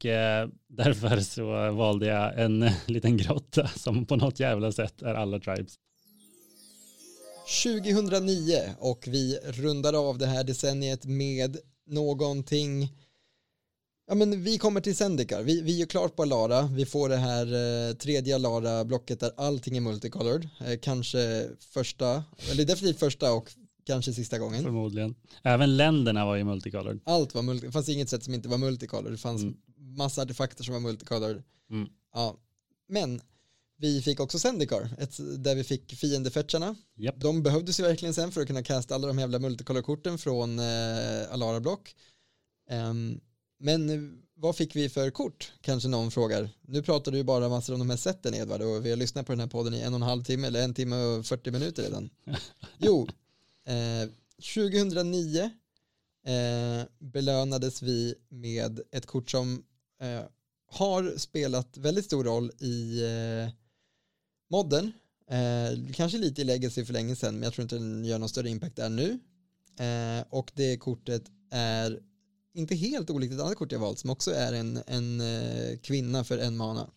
[0.69, 5.75] därför så valde jag en liten grotta som på något jävla sätt är alla tribes.
[7.63, 11.57] 2009 och vi rundar av det här decenniet med
[11.87, 12.93] någonting
[14.11, 17.17] Ja men vi kommer till Zendikar, vi, vi är klart på Alara, vi får det
[17.17, 17.47] här
[17.89, 23.53] eh, tredje Alara-blocket där allting är multicolored, eh, kanske första, eller definitivt första och
[23.87, 24.63] kanske sista gången.
[24.63, 25.15] Förmodligen.
[25.43, 27.01] Även länderna var ju multicolored.
[27.05, 29.57] Allt var multi, det fanns inget sätt som inte var multicolored, det fanns Mm.
[29.97, 31.43] massa artefakter som var multicolored.
[31.71, 31.89] Mm.
[32.15, 32.37] Ja,
[32.89, 33.21] men
[33.81, 36.77] vi fick också Zendikar, ett, där vi fick fiendefetcharna.
[36.97, 37.21] Japp.
[37.21, 41.33] De behövdes ju verkligen sen för att kunna casta alla de jävla multicolor-korten från eh,
[41.33, 41.95] Alara Block.
[42.71, 43.21] Ehm,
[43.61, 45.53] men vad fick vi för kort?
[45.61, 46.51] Kanske någon frågar.
[46.61, 49.27] Nu pratar du ju bara massor om de här sätten Edvard och vi har lyssnat
[49.27, 51.51] på den här podden i en och en halv timme eller en timme och 40
[51.51, 52.11] minuter redan.
[52.79, 53.09] Jo,
[53.67, 54.11] eh,
[54.55, 55.51] 2009
[56.27, 59.65] eh, belönades vi med ett kort som
[60.01, 60.23] eh,
[60.71, 63.53] har spelat väldigt stor roll i eh,
[64.49, 64.93] modden.
[65.31, 68.29] Eh, kanske lite i legacy för länge sedan men jag tror inte den gör någon
[68.29, 69.19] större impact där nu.
[69.79, 72.01] Eh, och det kortet är
[72.55, 76.25] inte helt olikt ett annat kort jag valt som också är en, en eh, kvinna
[76.25, 76.91] för en mana.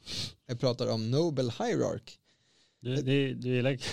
[0.48, 2.18] Jag pratar om Noble Hierarch.
[2.84, 3.84] Du, du, du, like,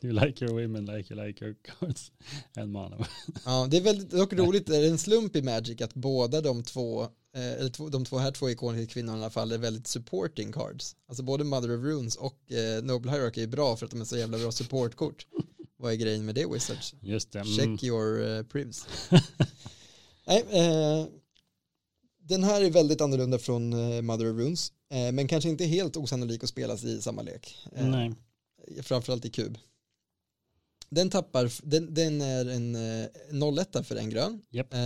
[0.00, 2.12] you like your women like you like your cards.
[2.54, 3.06] En mana.
[3.44, 6.62] Ja, det är väldigt dock roligt, det är en slump i Magic att båda de
[6.62, 7.08] två,
[7.40, 10.96] eller två, de två här två ikoniska kvinnorna i alla fall är väldigt supporting cards.
[11.08, 14.04] Alltså både Mother of Runes och eh, Noble Hierarchy är bra för att de är
[14.04, 15.26] så jävla bra supportkort.
[15.78, 16.94] Vad är grejen med det Wizards?
[17.00, 17.40] Just det.
[17.40, 17.56] Mm.
[17.56, 18.86] Check your uh, privs.
[20.26, 21.06] Nej, eh,
[22.28, 25.96] den här är väldigt annorlunda från eh, Mother of Runes, eh, men kanske inte helt
[25.96, 27.58] osannolik att spelas i samma lek.
[27.72, 28.14] Eh, Nej.
[28.82, 29.58] Framförallt i kub.
[30.88, 34.74] Den tappar, den, den är en eh, 01 för en grön Japp.
[34.74, 34.80] eh,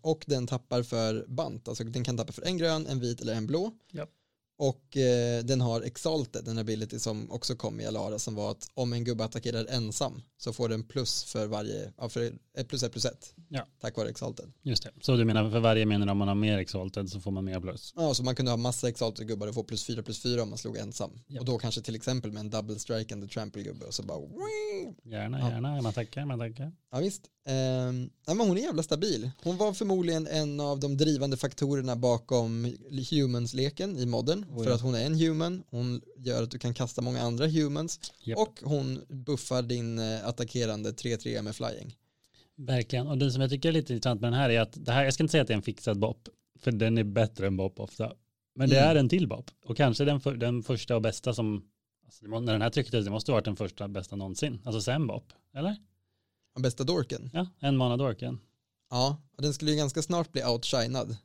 [0.00, 3.34] och den tappar för bant, alltså den kan tappa för en grön, en vit eller
[3.34, 3.72] en blå.
[3.92, 4.10] Japp.
[4.58, 8.68] Och eh, den har Exalted, den ability som också kom i Alara som var att
[8.74, 12.82] om en gubbe attackerar ensam så får den plus för varje, ja, för ett plus
[12.82, 13.34] ett plus ett.
[13.48, 13.66] Ja.
[13.80, 14.52] Tack vare Exalted.
[14.62, 14.90] Just det.
[15.00, 17.60] Så du menar för varje menar om man har mer exalted så får man mer
[17.60, 17.92] plus?
[17.96, 20.48] Ja, så man kunde ha massa Exalted gubbar och få plus fyra plus fyra om
[20.48, 21.10] man slog ensam.
[21.26, 21.40] Japp.
[21.40, 24.18] Och då kanske till exempel med en double strike and trample gubbe och så bara
[25.04, 25.50] Gärna, Ja.
[25.50, 25.82] gärna.
[25.82, 26.72] Man tackar, man tackar.
[26.92, 27.22] Ja visst.
[28.26, 29.30] Ja, men hon är jävla stabil.
[29.42, 32.74] Hon var förmodligen en av de drivande faktorerna bakom
[33.10, 34.45] humans-leken i modden.
[34.50, 34.74] Oh, för ja.
[34.74, 38.38] att hon är en human, hon gör att du kan kasta många andra humans Japp.
[38.38, 41.96] och hon buffar din eh, attackerande 3-3 med flying.
[42.56, 43.06] Verkligen.
[43.06, 45.04] Och det som jag tycker är lite intressant med den här är att det här,
[45.04, 46.28] jag ska inte säga att det är en fixad bop,
[46.60, 48.12] för den är bättre än bop ofta.
[48.54, 48.90] Men det Mm.
[48.90, 49.50] är en till bop.
[49.64, 51.64] Och kanske den, för, den första och bästa som,
[52.04, 54.60] alltså när den här trycktes, det måste ha varit den första bästa någonsin.
[54.64, 55.76] Alltså sen bop, eller?
[56.54, 57.30] Ja, Bästa dorken.
[57.32, 58.40] Ja, en mana dorken.
[58.90, 61.16] Ja, och den skulle ju ganska snart bli outshinad.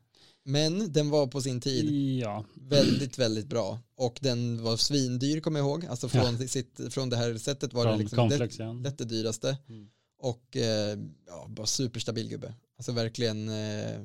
[0.43, 3.79] Men den var på sin tid Ja, väldigt, väldigt bra.
[3.95, 5.85] Och den var svindyr kommer jag ihåg.
[5.85, 8.73] Alltså från, sitt, från det här sättet var det från liksom Conflex, det, ja.
[8.73, 9.57] det, det dyraste.
[9.69, 9.87] Mm.
[10.19, 12.53] Och eh, ja, bara superstabil gubbe.
[12.77, 13.95] Alltså verkligen eh,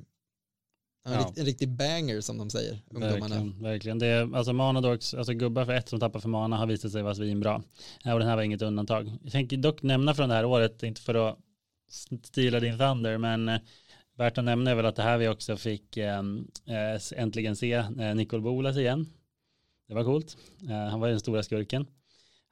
[1.07, 1.19] en, Ja.
[1.19, 3.21] rikt, en riktig banger som de säger, ungdomarna.
[3.21, 3.99] Verkligen, verkligen.
[3.99, 7.15] Det är, alltså alltså gubbar för ett som tappar för mana har visat sig vara
[7.15, 7.63] svinbra.
[8.03, 9.13] Ja, och den här var inget undantag.
[9.23, 11.39] Jag tänker dock nämna från det här året, inte för att
[12.23, 13.61] stila din thunder, men eh,
[14.17, 16.19] värt att nämna är väl att det här vi också fick eh,
[16.67, 19.07] eh, äntligen se eh, Nicol Bolas igen.
[19.89, 20.37] Det var coolt.
[20.69, 21.87] Eh, han var den stora skurken.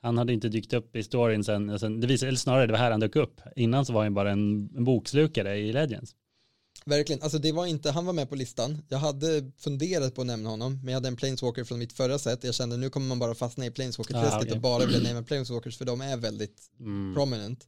[0.03, 2.79] Han hade inte dykt upp i storyn sen, sen det visade, eller snarare det var
[2.79, 3.41] här han dök upp.
[3.57, 6.15] Innan så var han bara en, en bokslukare i Legends.
[6.87, 8.79] Verkligen, alltså det var inte, han var med på listan.
[8.89, 12.19] Jag hade funderat på att nämna honom, men jag hade en Planeswalker från mitt förra
[12.19, 12.45] set.
[12.45, 14.53] Jag kände nu kommer man bara fastna i Planeswalker-träsket Ah, okej.
[14.53, 17.15] och bara vilja nämna Planeswalkers för de är väldigt Mm.
[17.15, 17.67] prominent.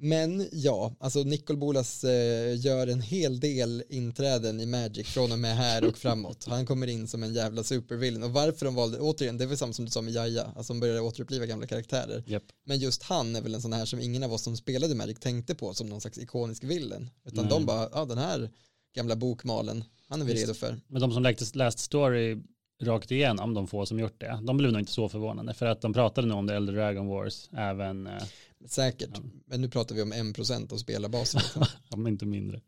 [0.00, 5.38] Men ja, alltså Nicol Bolas eh, gör en hel del inträden i Magic från och
[5.38, 6.44] med här och framåt.
[6.44, 9.58] Han kommer in som en jävla supervillain och varför de valde, återigen, det är väl
[9.58, 12.24] samma som du sa med Jaja, alltså de började återuppliva gamla karaktärer.
[12.26, 12.42] Japp.
[12.64, 15.18] Men just han är väl en sån här som ingen av oss som spelade Magic
[15.20, 17.10] tänkte på som någon slags ikonisk villain.
[17.24, 17.50] Utan Nej.
[17.50, 18.50] de bara, ja den här
[18.94, 20.80] gamla bokmalen, han är vi redo för.
[20.86, 22.42] Men de som läste läst story
[22.80, 25.80] rakt igenom, de få som gjort det, de blev nog inte så förvånade för att
[25.80, 28.22] de pratade nog om det Elder Dragon Wars även, eh,
[28.66, 29.20] Säkert, Ja.
[29.46, 31.40] men nu pratar vi om 1% av spelarbasen.
[31.90, 32.60] om inte mindre.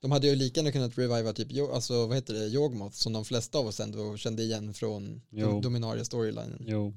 [0.00, 3.24] De hade ju lika gärna kunnat reviva typ, alltså vad heter det, Yogmoth som de
[3.24, 5.46] flesta av oss ändå kände igen från Jo.
[5.48, 6.64] Dom- Dominaria storylinen.
[6.68, 6.94] Jo.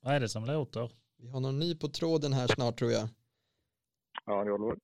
[0.00, 0.90] Vad är det som låter?
[1.18, 3.08] Vi har någon ny på tråden här snart tror jag.
[4.26, 4.76] Ja, det Oliver.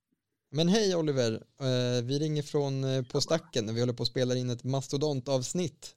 [0.49, 4.35] Men hej Oliver, Eh, vi ringer från eh, På stacken vi håller på att spela
[4.35, 5.95] in ett mastodontavsnitt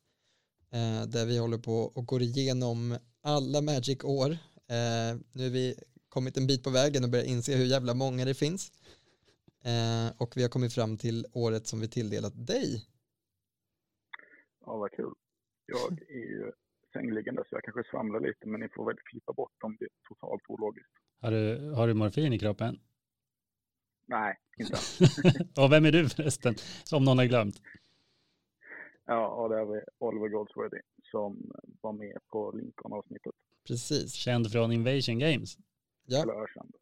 [0.72, 4.38] eh, där vi håller på och går igenom alla Magic-år.
[5.32, 5.74] Nu har vi
[6.08, 8.72] kommit en bit på vägen och börjar inse hur jävla många det finns.
[10.18, 12.86] Och vi har kommit fram till året som vi tilldelat dig.
[14.66, 15.14] Ja, vad kul.
[15.66, 16.52] Jag är ju
[16.92, 19.90] sängliggande så jag kanske svamlar lite men ni får väl klippa bort om det är
[20.08, 20.92] totalt ologiskt.
[21.20, 22.78] Har du, har du morfin i kroppen?
[24.10, 24.78] Nej, inte.
[25.62, 26.54] Och vem är du förresten?
[26.84, 27.62] Som någon har glömt.
[29.06, 30.80] Ja, och det är vi Oliver Goldsworthy
[31.10, 33.32] som var med på Lincoln-avsnittet.
[33.66, 34.12] Precis.
[34.12, 35.58] Känd från Invasion Games.
[36.06, 36.22] Ja.
[36.22, 36.74] Eller ökänd.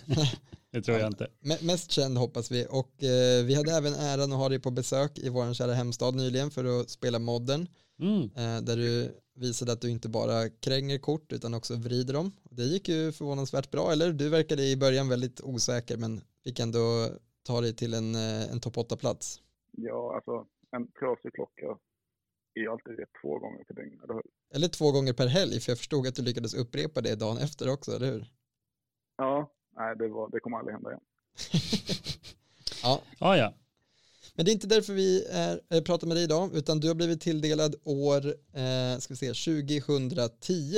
[0.70, 1.28] det tror jag inte.
[1.40, 4.70] Me- Mest känd hoppas vi och eh, vi hade även äran att ha dig på
[4.70, 7.68] besök i vår kära hemstad nyligen för att spela modden
[8.02, 8.22] Mm.
[8.22, 12.32] eh, där du visade att du inte bara kränger kort utan också vrider dem.
[12.50, 14.12] Det gick ju förvånansvärt bra, eller?
[14.12, 17.08] Du verkade i början väldigt osäker men fick ändå
[17.42, 19.40] ta dig till en, eh, en topp 8-plats.
[19.76, 20.46] Ja, alltså
[20.76, 21.66] en trasig klocka
[22.54, 24.22] är ju alltid rätt två gånger per dygn, eller hur?
[24.54, 27.72] Eller två gånger per helg, för jag förstod att du lyckades upprepa det dagen efter
[27.72, 28.26] också, eller hur?
[29.16, 31.02] Ja, nej det, var, det kommer aldrig hända igen.
[32.82, 33.54] Ja, Ah, ja,
[34.34, 36.94] men det är inte därför vi är, äh, pratar med dig idag, utan du har
[36.94, 38.26] blivit tilldelad år,
[38.62, 40.76] eh, ska vi se, 2010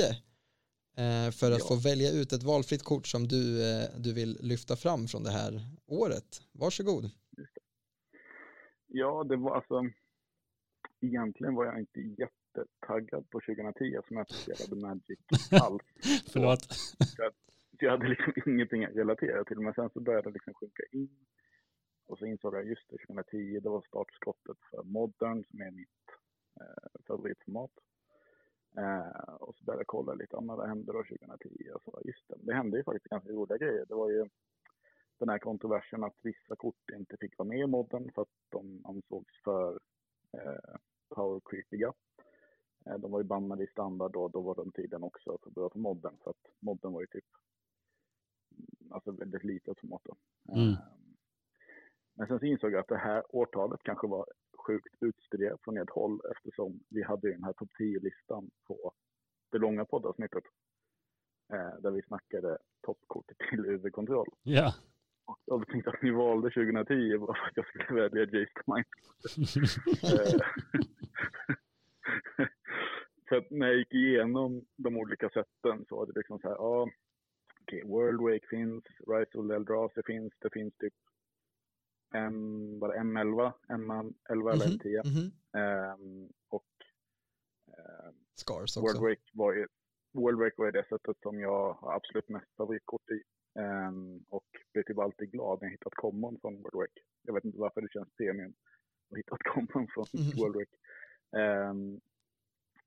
[0.97, 1.65] eh, för att Ja.
[1.67, 5.31] få välja ut ett valfritt kort som du, eh, du vill lyfta fram från det
[5.31, 6.41] här året.
[6.51, 7.09] Varsågod.
[8.87, 9.81] Ja, det var alltså...
[11.01, 15.19] Egentligen var jag inte jättetaggad på 2010 som jag spelade Magic
[15.51, 15.83] alls.
[16.33, 16.63] förlåt.
[17.77, 19.59] Så jag hade liksom ingenting att relatera till.
[19.59, 21.09] Men sen så började det liksom sjunka in.
[22.07, 26.05] Och så insåg jag just det, 2010, det var startskottet för Modern som är mitt
[26.61, 27.71] eh, favoritformat.
[28.77, 31.69] Eh, och så började jag kolla lite, om vad hände då 2010?
[31.73, 33.85] Och så just det, det hände ju faktiskt ganska roliga grejer.
[33.85, 34.29] Det var ju
[35.19, 38.85] den här kontroversen att vissa kort inte fick vara med i modden för att de
[38.85, 39.79] ansågs för
[40.33, 40.75] eh,
[41.15, 41.93] power creepiga.
[42.85, 45.69] Eh, De var ju bannade i standard då, då var den tiden också för bra
[45.69, 46.17] för modden.
[46.23, 47.25] Så att modden var ju typ
[48.51, 50.15] mm, alltså väldigt litet mått då.
[50.53, 50.75] Mm.
[52.15, 54.25] Men sen så insåg jag att det här årtalet kanske var
[54.67, 58.93] sjukt utstuderat från ett håll eftersom vi hade den här topp 10-listan på
[59.51, 60.43] det långa poddavsnittet.
[61.53, 64.27] Eh, där vi snackade toppkortet till UV-kontroll.
[64.43, 64.73] Ja.
[65.25, 68.85] Och jag tänkte att ni valde 2010 bara för att jag skulle välja Jace Mind.
[70.03, 70.39] Eh,
[73.29, 76.55] för att när jag gick igenom de olika sätten så var det liksom så här,
[76.55, 76.89] ja,
[77.61, 80.93] okej, World Wake finns, Rise of Eldrazi finns, det finns typ
[82.17, 85.01] M, var det M11, M11 eller Mhm, M10.
[85.05, 85.31] mhm.
[85.61, 86.65] Ehm, och
[87.67, 89.01] ehm, Scars World också.
[89.03, 89.67] Wake var ju
[90.13, 93.21] World Wake var ju det sättet som jag har absolut mest favoritkort i.
[93.59, 97.01] Ehm, och blir typ alltid glad när jag hittat common från World Wake.
[97.21, 98.53] Jag vet inte varför det känns premium
[99.11, 100.31] att hitta ett common från Mhm.
[100.37, 100.77] World Wake.
[101.43, 102.01] Ehm,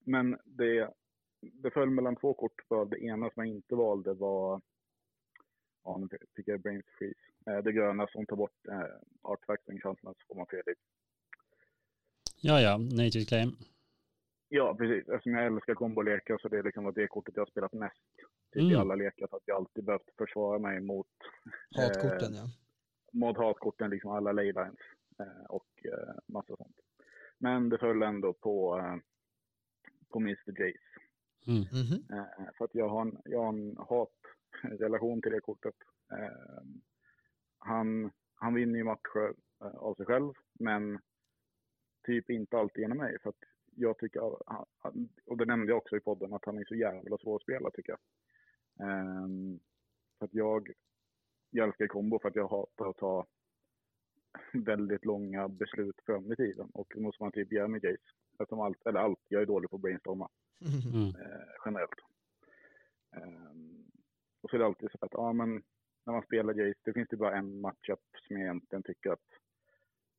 [0.04, 0.94] men det,
[1.40, 2.62] det föll mellan två kort.
[2.68, 4.60] För det ena som jag inte valde var,
[5.84, 7.20] ja nu fick jag brains freeze,
[7.62, 10.62] det gröna som tar bort eh, artefacting-chanserna så får man fel
[12.40, 13.50] ja, ja, Nature Claim.
[14.48, 15.08] Ja, precis.
[15.08, 17.96] Eftersom jag älskar kombolekar så det är liksom det kortet jag har spelat mest
[18.52, 18.80] typ i Mm.
[18.80, 19.26] alla lekar.
[19.26, 21.06] För att jag alltid behövt försvara mig mot,
[21.76, 22.46] Hatkorten eh, ja.
[23.12, 24.78] mot hatkorten, liksom alla leylines
[25.18, 26.76] eh, och eh, massa sånt.
[27.38, 28.96] Men det föll ändå på, eh,
[30.08, 30.60] på Mr.
[30.60, 30.78] Jace.
[31.46, 31.60] Mm.
[31.60, 32.18] Mhm.
[32.18, 35.74] Eh, för att jag har en, jag har en hatrelation till det kortet.
[37.58, 40.98] Han, han vinner ju matcher eh, av sig själv, men
[42.06, 43.16] typ inte alltid genom mig.
[43.22, 43.44] För att
[43.74, 44.20] jag tycker,
[45.26, 47.70] och det nämnde jag också i podden, att han är så jävla svår att spela
[47.70, 48.00] tycker jag.
[48.88, 49.60] Ehm,
[50.18, 50.70] för att jag,
[51.50, 53.26] jag älskar kombo för att jag hatar att ta
[54.52, 56.70] väldigt långa beslut fram i tiden.
[56.74, 58.02] Och det måste man typ göra med Jace.
[58.32, 60.28] Eftersom allt, eller allt, jag är dålig på att brainstorma.
[60.60, 61.08] Mm.
[61.08, 62.00] eh, generellt.
[63.16, 63.84] Ehm,
[64.42, 65.62] och så är det alltid så att, ja men
[66.08, 69.28] när man spelar Jace, det finns det bara en matchup som jag egentligen tycker att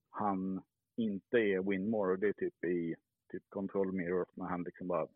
[0.10, 0.62] han
[0.96, 2.96] inte är Winmore och det är typ i
[3.32, 5.08] typ Control Mirror när han liksom bara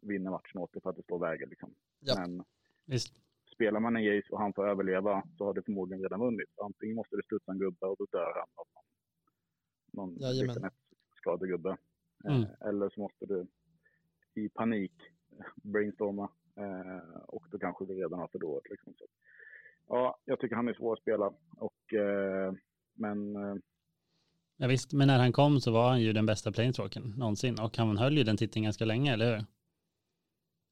[0.00, 1.74] vinner matchen åt det för att det står vägen liksom.
[2.00, 2.14] Ja.
[2.18, 2.44] Men
[2.84, 3.14] Visst.
[3.54, 6.58] spelar man en Jace och han får överleva så har det förmodligen redan vunnit.
[6.62, 8.66] Antingen måste det studsa en gubbe och då dör han av
[9.92, 10.70] någon, någon liten
[11.16, 11.76] skadegubbe.
[12.24, 12.42] Mm.
[12.42, 13.46] Eh, eller så måste du
[14.34, 14.92] i panik
[15.54, 18.70] brainstorma eh, och då kanske du redan har förlorat.
[18.70, 18.94] Liksom.
[18.98, 19.06] Så,
[19.88, 21.32] ja, jag tycker han är svår att spela.
[21.56, 22.52] Och, eh,
[22.94, 23.56] men eh,
[24.58, 27.76] Ja, visst, men när han kom så var han ju den bästa planeswalkern någonsin och
[27.76, 29.44] han höll ju den titeln ganska länge, eller hur?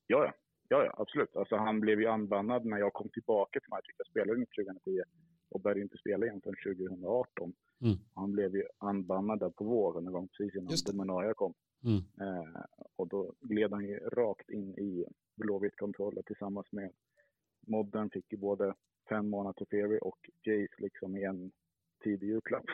[0.07, 0.33] ja, ja,
[0.69, 1.37] ja, ja, absolut.
[1.37, 3.95] Alltså, han blev ju anbannad när jag kom tillbaka till Magic.
[3.99, 5.03] Jag spelade inte 2010
[5.49, 7.53] och började inte spela egentligen 2018.
[7.81, 7.97] Mm.
[8.15, 10.75] Han blev ju anbannad där på våren, en gång precis innan.
[10.87, 11.55] Dominaria kom.
[11.85, 12.03] Mm.
[12.21, 12.61] Eh,
[12.97, 15.05] och då gled han ju rakt in i
[15.37, 16.91] blåvitt kontroller tillsammans med
[17.67, 18.75] Modden fick ju både
[19.09, 21.53] fem månader till Fury och Jace liksom i en
[22.05, 22.65] tidig julklapp.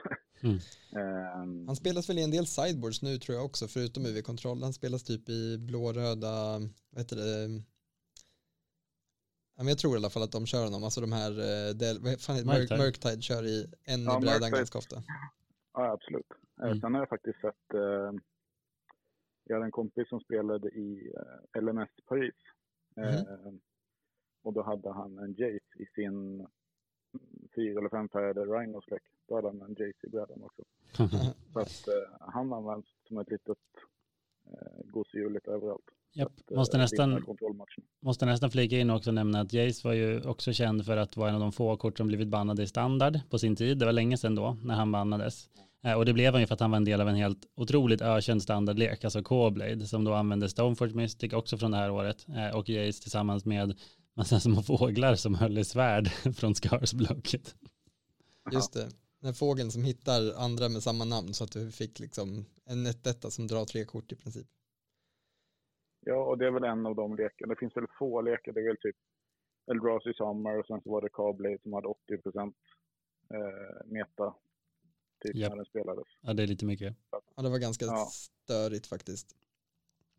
[0.42, 0.58] Mm.
[0.96, 4.62] Ehm, Han spelas väl i en del sideboards nu tror jag också, förutom UV-kontroll.
[4.62, 6.58] Han spelas typ i blå-röda,
[6.90, 7.62] vad heter det?
[9.68, 12.20] Jag tror i alla fall att de kör honom, alltså de här, eh, del, vad
[12.20, 12.48] fan heter.
[12.50, 14.56] Murk- Murktide kör i en Ja, i brädan Murktide.
[14.58, 15.02] ganska ofta.
[15.72, 16.26] ja, absolut.
[16.62, 16.80] Eh, Mm.
[16.80, 18.12] Sen har jag faktiskt sett, eh,
[19.44, 21.12] jag hade en kompis som spelade i
[21.54, 22.34] eh, LMS Paris.
[22.96, 23.22] Eh,
[24.42, 26.46] och då hade han en Jace i sin
[27.54, 29.02] fyra eller femfärgade Rhino-släck.
[29.28, 29.72] Då hade han en
[30.06, 30.62] i brädan också.
[31.52, 33.58] Så att eh, han används som ett litet
[34.46, 35.84] eh, gosedjur lite överallt.
[36.12, 36.32] Japp.
[36.40, 37.84] Att, eh, Måste nästan, vinna kontrollmatchen.
[38.00, 41.16] måste nästan flika in också och nämna att Jace var ju också känd för att
[41.16, 43.78] vara en av de få kort som blivit bannade i standard på sin tid.
[43.78, 45.48] Det var länge sedan då när han bannades.
[45.84, 47.46] Eh, Och det blev han ju för att han var en del av en helt
[47.54, 52.26] otroligt ökänd standardlek, alltså K-Blade, som då använde Stoneforge Mystic också från det här året.
[52.28, 53.74] Eh, Och Jace tillsammans med
[54.16, 57.54] massa små fåglar som höll i svärd från Scars-blocket.
[58.52, 58.88] Just det,
[59.20, 63.32] den fågeln som hittar andra med samma namn så att du fick liksom en 1
[63.32, 64.46] som drar tre kort i princip.
[66.00, 67.54] Ja, och det är väl en av de lekarna.
[67.54, 68.52] Det finns väl få lekar.
[68.52, 68.96] Det är väl typ
[69.70, 72.56] Eldrazi Summer och sen så var det Carblade som hade 80 procent
[73.34, 74.34] eh, meta
[75.24, 75.50] typ Japp.
[75.50, 76.04] när den spelades.
[76.20, 76.96] Ja, det är lite mycket.
[77.36, 78.08] Ja, det var ganska Ja.
[78.12, 79.36] störigt faktiskt.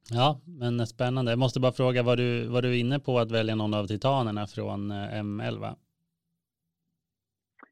[0.09, 1.31] Ja, men spännande.
[1.31, 4.47] Jag måste bara fråga, var du, var du inne på att välja någon av titanerna
[4.47, 5.75] från eh, M11?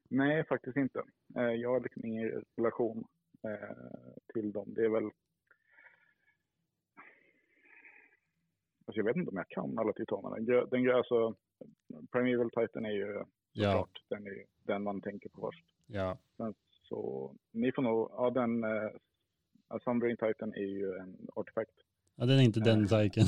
[0.08, 1.02] Nej, faktiskt inte.
[1.36, 3.04] Eh, jag har liksom ingen relation
[3.42, 3.76] eh,
[4.34, 4.74] till dem.
[4.74, 5.10] Det är väl...
[8.86, 10.64] Alltså jag vet inte om jag kan alla titanerna.
[10.66, 11.34] Den grö, alltså,
[12.12, 13.72] Primeval Titan är ju Ja.
[13.72, 15.64] såklart den, är den man tänker på först.
[15.86, 16.18] Ja.
[16.36, 18.90] Sen så, ni får nog, ja den, uh,
[19.84, 21.74] Sundering Titan är ju en artefakt.
[22.20, 23.26] Ja, den är inte den cykeln.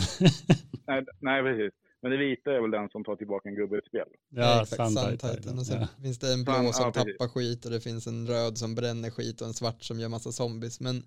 [0.86, 1.72] Nej, nej, precis.
[2.02, 4.08] Men det vita är väl den som tar tillbaka en gubbe i ett spel.
[4.30, 5.36] ja, exakt, Sun Sun Titan.
[5.36, 5.58] Titan.
[5.58, 5.88] Och sen Ja.
[6.02, 7.12] finns det en blå Sun- som ja, precis.
[7.18, 10.08] tappar skit och det finns en röd som bränner skit och en svart som gör
[10.08, 10.80] massa zombies.
[10.80, 11.02] Men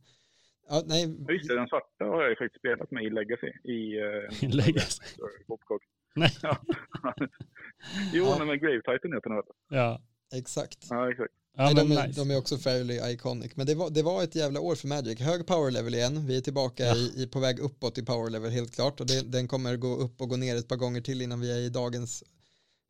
[0.69, 3.47] ja, nej, Ja, Just det, den svarta har jag ju faktiskt spelat med i Legacy.
[3.63, 5.03] I, uh, I Legacy.
[6.15, 6.29] Nej.
[6.41, 6.57] Ja.
[8.13, 8.35] jo, Ja.
[8.39, 9.45] nej, men Grave Titan heter den väl?
[9.69, 10.01] Ja,
[10.35, 10.87] exakt.
[10.89, 11.33] Ja, exakt.
[11.55, 12.19] Ja Nej, de, är, nice.
[12.21, 13.55] de är också fairly iconic.
[13.55, 15.19] Men det var, det var ett jävla år för Magic.
[15.19, 16.27] Hög power level igen.
[16.27, 16.95] Vi är tillbaka Ja.
[16.95, 18.99] i, i, på väg uppåt i power level helt klart.
[18.99, 21.51] Och det, den kommer gå upp och gå ner ett par gånger till innan vi
[21.51, 22.23] är i dagens,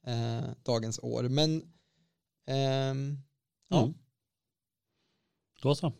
[0.07, 1.23] eh, dagens år.
[1.23, 1.61] Men
[2.47, 3.17] ehm,
[3.67, 3.83] ja.
[3.83, 3.93] Mm.
[5.61, 5.93] Då så.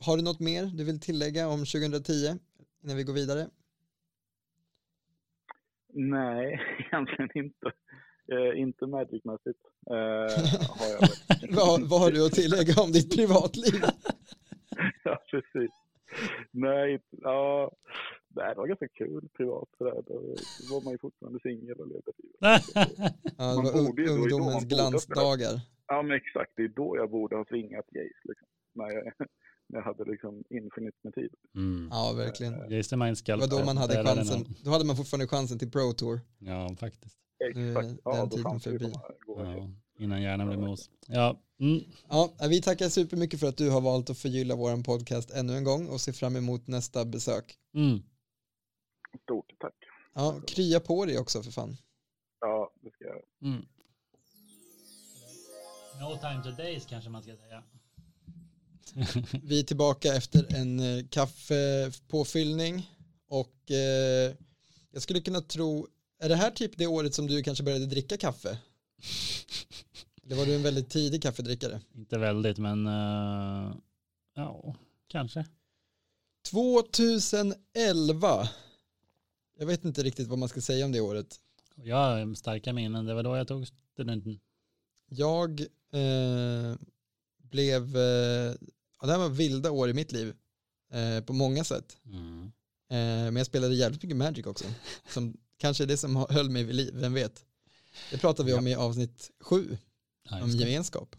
[0.00, 2.38] har du något mer du vill tillägga om 2010
[2.82, 3.48] innan vi går vidare?
[5.94, 6.60] Nej,
[6.92, 7.72] egentligen inte.
[8.32, 9.62] Eh, inte Magic-mässigt.
[9.90, 9.96] Eh,
[10.78, 11.54] har jag väl.
[11.56, 13.74] vad, vad har du att tillägga om ditt privatliv?
[15.04, 15.70] ja, precis.
[16.50, 17.70] Nej, ja.
[18.28, 19.68] Det var ganska kul privat.
[19.78, 20.02] Sådär.
[20.06, 20.34] Då
[20.74, 22.40] var man ju fortfarande singel och levde livet.
[23.38, 25.60] Ja, det Man var borde ungdomens glansdagar.
[25.86, 26.52] Ja, men exakt.
[26.56, 28.22] Det är då jag borde ha svingat Jace.
[28.24, 28.48] Liksom.
[28.74, 29.04] När, jag,
[29.68, 31.34] när jag hade liksom infinite med tid.
[31.54, 31.88] Mm.
[31.90, 32.52] Ja, verkligen.
[32.98, 34.44] Mind Det var då man hade chansen.
[34.64, 36.20] Då hade man fortfarande chansen till Pro Tour.
[36.38, 37.18] Ja, faktiskt.
[37.54, 38.00] Nu Exakt.
[38.04, 38.92] Ja, den tiden förbi.
[39.26, 40.90] Ja, innan hjärnan blev mos.
[41.06, 41.80] Ja, mm.
[42.08, 45.64] Ja, vi tackar supermycket för att du har valt att förgylla vår podcast ännu en
[45.64, 47.58] gång och ser fram emot nästa besök.
[47.74, 48.02] Mm.
[49.22, 49.74] Stort tack.
[50.14, 51.76] Ja, krya på dig också för fan.
[52.40, 53.24] Ja, det ska jag göra.
[53.42, 53.66] Mm.
[56.00, 57.62] No time to days kanske man ska säga.
[59.42, 62.90] Vi är tillbaka efter en eh, kaffepåfyllning
[63.28, 64.34] och eh,
[64.90, 65.86] jag skulle kunna tro,
[66.22, 68.58] är det här typ det året som du kanske började dricka kaffe?
[70.24, 71.80] Eller var du en väldigt tidig kaffedrickare?
[71.94, 73.74] Inte väldigt, men eh,
[74.34, 74.74] ja,
[75.08, 75.46] kanske.
[76.50, 78.48] 2011.
[79.58, 81.40] Jag vet inte riktigt vad man ska säga om det året.
[81.74, 83.06] Jag har starka minnen.
[83.06, 84.40] Det var då jag tog studenten.
[85.06, 85.60] Jag
[85.92, 86.76] eh,
[87.38, 88.54] blev, eh,
[89.00, 90.34] ja, det här var vilda år i mitt liv
[90.92, 91.98] eh, på många sätt.
[92.04, 92.52] Mm.
[92.90, 94.64] Eh, men jag spelade jävligt mycket Magic också.
[95.08, 97.44] Som kanske det som höll mig vid liv, vem vet.
[98.10, 99.78] Det pratade vi om i avsnitt sju,
[100.30, 101.16] Ja, om gemenskap.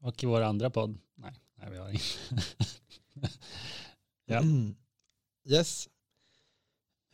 [0.00, 0.98] Och i vår andra podd.
[1.14, 2.04] Nej, nej vi har inte.
[4.26, 4.42] Ja.
[5.48, 5.88] Yes.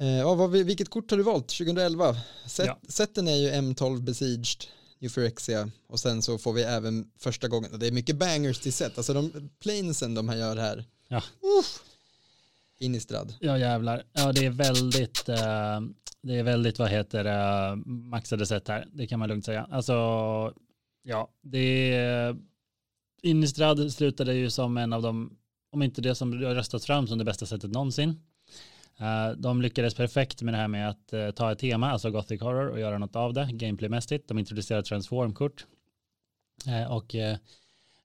[0.00, 2.16] Eh, vad, vi- vilket kort har du valt 2011?
[2.46, 2.78] Set, Ja.
[2.88, 4.64] Sätten är ju M12 Besieged,
[5.00, 8.98] Euphorexia och sen så får vi även första gången, det är mycket bangers till set,
[8.98, 10.84] alltså de planesen de här gör här.
[11.08, 11.22] Ja.
[11.60, 11.82] Uff.
[12.84, 13.34] Inistrad.
[13.40, 14.02] Ja jävlar.
[14.12, 15.80] Ja det är väldigt, eh,
[16.22, 18.88] det är väldigt vad heter det, maxade sätt här.
[18.92, 19.66] Det kan man lugnt säga.
[19.70, 19.92] Alltså,
[21.02, 22.36] ja, det är,
[23.22, 25.36] Inistrad slutade ju som en av de,
[25.72, 28.20] om inte det som har röstats fram som det bästa sättet någonsin.
[29.00, 32.40] Uh, de lyckades perfekt med det här med att uh, ta ett tema, alltså Gothic
[32.40, 34.28] Horror, och göra något av det gameplaymässigt.
[34.28, 35.66] De introducerade transformkort.
[36.68, 37.14] uh, och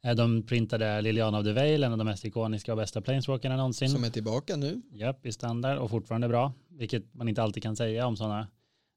[0.01, 3.89] de printade Liliana of the Veil, en av de mest ikoniska och bästa planeswalkerna någonsin.
[3.89, 4.81] Som är tillbaka nu.
[4.91, 6.53] Japp, i standard och fortfarande bra.
[6.69, 8.47] Vilket man inte alltid kan säga om sådana.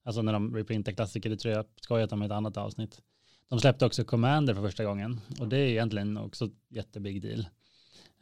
[0.04, 3.00] Alltså när de reprintar klassiker, det tror jag skojat om i ett annat avsnitt.
[3.48, 5.20] De släppte också Commander för första gången.
[5.40, 7.46] Och det är egentligen också jättebig deal.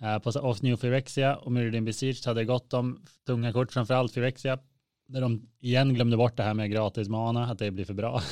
[0.03, 4.59] Uh, på Off New Phyrexia och Meridian Besieged hade gått om tunga kort, framförallt Phyrexia.
[5.07, 8.23] Där de igen glömde bort det här med gratis mana, att det blir för bra.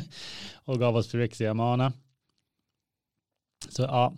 [0.64, 1.92] och gav oss Phyrexia mana.
[3.76, 4.12] Så ja,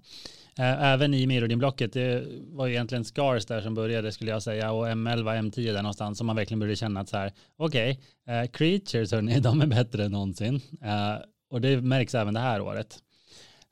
[0.60, 4.86] Även i Mirrodin-blocket, det var ju egentligen Scars där som började skulle jag säga och
[4.86, 9.12] M11, M10 där någonstans som man verkligen började känna att så här, okej, eh, Creatures
[9.12, 10.60] hörni, de är bättre än någonsin.
[10.82, 11.14] Eh,
[11.50, 12.98] och det märks även det här året.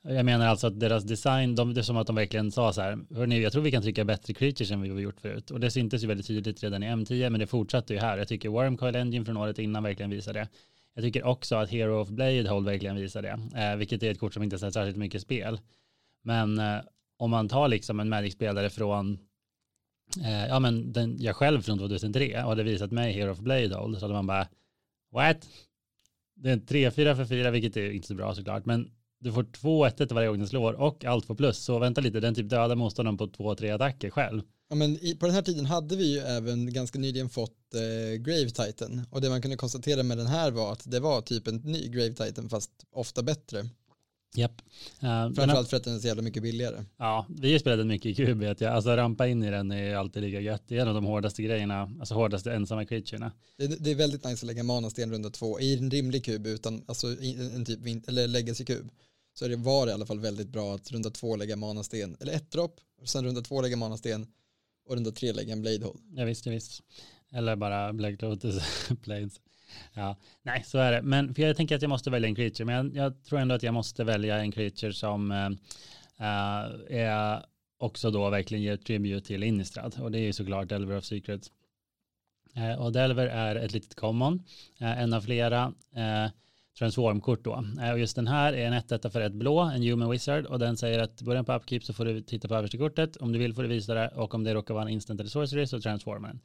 [0.09, 2.81] Jag menar alltså att deras design, de, det är som att de verkligen sa så
[2.81, 5.51] här, hörni, jag tror vi kan trycka bättre creatures än vi har gjort förut.
[5.51, 8.19] Och det syntes ju väldigt tydligt redan i M10, men det fortsatte ju här.
[8.19, 10.49] Jag tycker Wormcoil Engine från året innan verkligen visar det.
[10.97, 14.19] Jag tycker också att Hero of Blade Hold verkligen visar det, eh, vilket är ett
[14.19, 15.61] kort som inte sett särskilt mycket spel.
[16.23, 16.81] Men eh,
[17.17, 19.19] om man tar liksom en Magic-spelare från,
[20.25, 23.75] eh, ja men den, jag själv från 2003 och hade visat mig Hero of Blade
[23.75, 24.49] Hold så hade man bara,
[25.13, 25.49] what?
[26.35, 28.91] Det är en 3-4 för 4 vilket är inte så bra såklart, men
[29.21, 31.59] du får två 1 varje gång den slår och allt får plus.
[31.59, 34.43] Så vänta lite, den typ dödar motståndaren på 2-3 attacker själv.
[34.69, 38.19] Ja, men i, på den här tiden hade vi ju även ganska nyligen fått eh,
[38.19, 41.49] Grave Titan och det man kunde konstatera med den här var att det var typ
[41.49, 43.69] en ny Grave Titan fast ofta bättre.
[44.37, 44.63] Japp.
[45.03, 46.85] Uh, Framförallt för att den är så jävla mycket billigare.
[46.97, 48.73] Ja, vi den mycket i kub vet jag.
[48.73, 50.63] Alltså rampa in i den är alltid lika gött.
[50.69, 53.33] Det är en av de hårdaste grejerna, alltså hårdaste ensamma creaturena.
[53.57, 56.85] Det, det är väldigt nice att lägga manasten runda två i en rimlig kub utan,
[56.87, 58.91] alltså i en typ, eller legacy-kub.
[59.35, 62.33] Så det var det i alla fall väldigt bra att runda två lägga manasten, eller
[62.33, 64.27] ett dropp, och sen runda två lägga manasten
[64.87, 66.01] och den där treläggen Bladehold.
[66.17, 66.83] Ja visst, ja, visst.
[67.33, 69.41] Eller bara Black Lotus Blades.
[69.95, 71.03] Ja, nej så är det.
[71.03, 73.55] Men för jag tänker att jag måste välja en creature, men jag, jag tror ändå
[73.55, 75.51] att jag måste välja en creature som uh,
[76.89, 77.45] är
[77.79, 81.51] också då verkligen ger tribute till Innistrad och det är ju såklart Delver of Secrets.
[82.57, 84.35] Uh, och Delver är ett litet common,
[84.81, 85.73] uh, en av flera
[86.79, 87.65] transformkort då.
[87.81, 90.59] Eh, och just den här är en 1 för ett blå, en human wizard och
[90.59, 93.39] den säger att början på upkeep så får du titta på översta kortet, om du
[93.39, 95.81] vill får du visa det och om det råkar vara en instant eller sorcery så
[95.81, 96.41] transformar den.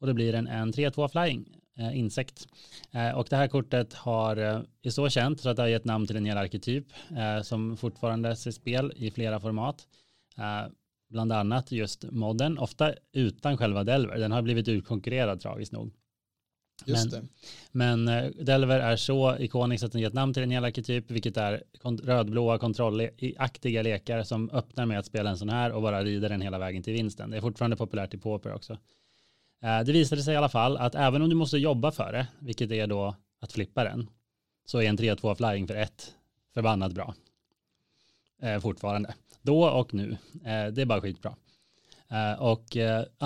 [0.00, 2.46] Och det blir en, en 3-2 flying eh, insekt.
[2.92, 5.84] Eh, och det här kortet har, eh, är så känt så att det har gett
[5.84, 6.86] namn till en hel arketyp
[7.16, 9.86] eh, som fortfarande ser spel i flera format.
[10.38, 10.72] Eh,
[11.10, 14.18] bland annat just modden, ofta utan själva Delver.
[14.18, 15.92] Den har blivit utkonkurrerad tragiskt nog.
[16.84, 17.28] Just men, det.
[17.72, 21.36] men eh, Delver är så ikonisk att den gett namn till en hel arketyp, vilket
[21.36, 21.62] är
[22.02, 26.40] rödblåa kontrollaktiga lekar som öppnar med att spela en sån här och bara rider den
[26.40, 27.30] hela vägen till vinsten.
[27.30, 28.72] Det är fortfarande populärt i Pauper också.
[29.62, 32.26] Eh, det visade sig i alla fall att även om du måste jobba för det,
[32.38, 34.10] vilket är då att flippa den,
[34.64, 36.14] så är en 3-2 flying för ett
[36.54, 37.14] förbannat bra.
[38.42, 39.14] Eh, fortfarande.
[39.42, 40.16] Då och nu.
[40.44, 41.36] Eh, det är bara skitbra.
[42.08, 42.76] Eh, och,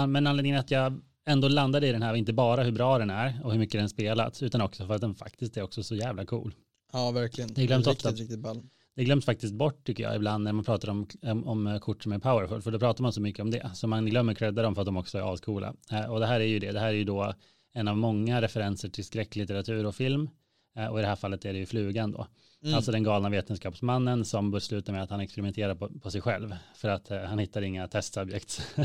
[0.09, 3.41] men anledningen att jag ändå landade i den här inte bara hur bra den är
[3.45, 6.27] och hur mycket den spelats, utan också för att den faktiskt är också så jävla
[6.27, 6.55] cool.
[6.93, 7.55] Ja, verkligen.
[7.55, 8.23] Det glöms riktigt, ofta.
[8.23, 8.63] riktigt ball.
[8.97, 12.19] Det glöms faktiskt bort tycker jag ibland när man pratar om, om, kort som är
[12.19, 13.71] powerful, för då pratar man så mycket om det.
[13.75, 15.75] Så man glömmer credda dem för att de också är ascoola.
[15.93, 17.35] Eh, och det här är ju det, det här är ju då
[17.73, 20.31] en av många referenser till skräcklitteratur och film.
[20.77, 22.27] Eh, och i det här fallet är det ju flugan då.
[22.63, 22.75] Mm.
[22.75, 26.55] Alltså den galna vetenskapsmannen som bör sluta med att han experimenterar på, på sig själv.
[26.75, 28.63] För att eh, han hittar inga testsubjekt.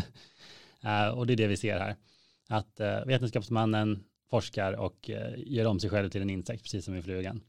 [0.83, 1.95] eh, och det är det vi ser här.
[2.49, 6.95] Att eh, vetenskapsmannen forskar och eh, gör om sig själv till en insekt, precis som
[6.95, 7.41] i flugan.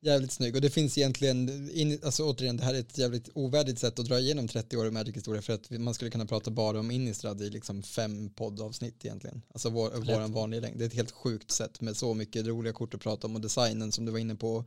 [0.00, 3.78] Jävligt snygg och det finns egentligen, in, alltså återigen det här är ett jävligt ovärdigt
[3.78, 6.80] sätt att dra igenom 30 år av Magic-historia för att man skulle kunna prata bara
[6.80, 9.42] om Innistrad i liksom fem poddavsnitt egentligen.
[9.48, 10.78] Alltså vår, våran vanliga längd.
[10.78, 13.40] Det är ett helt sjukt sätt med så mycket roliga kort att prata om och
[13.40, 14.64] designen som du var inne på,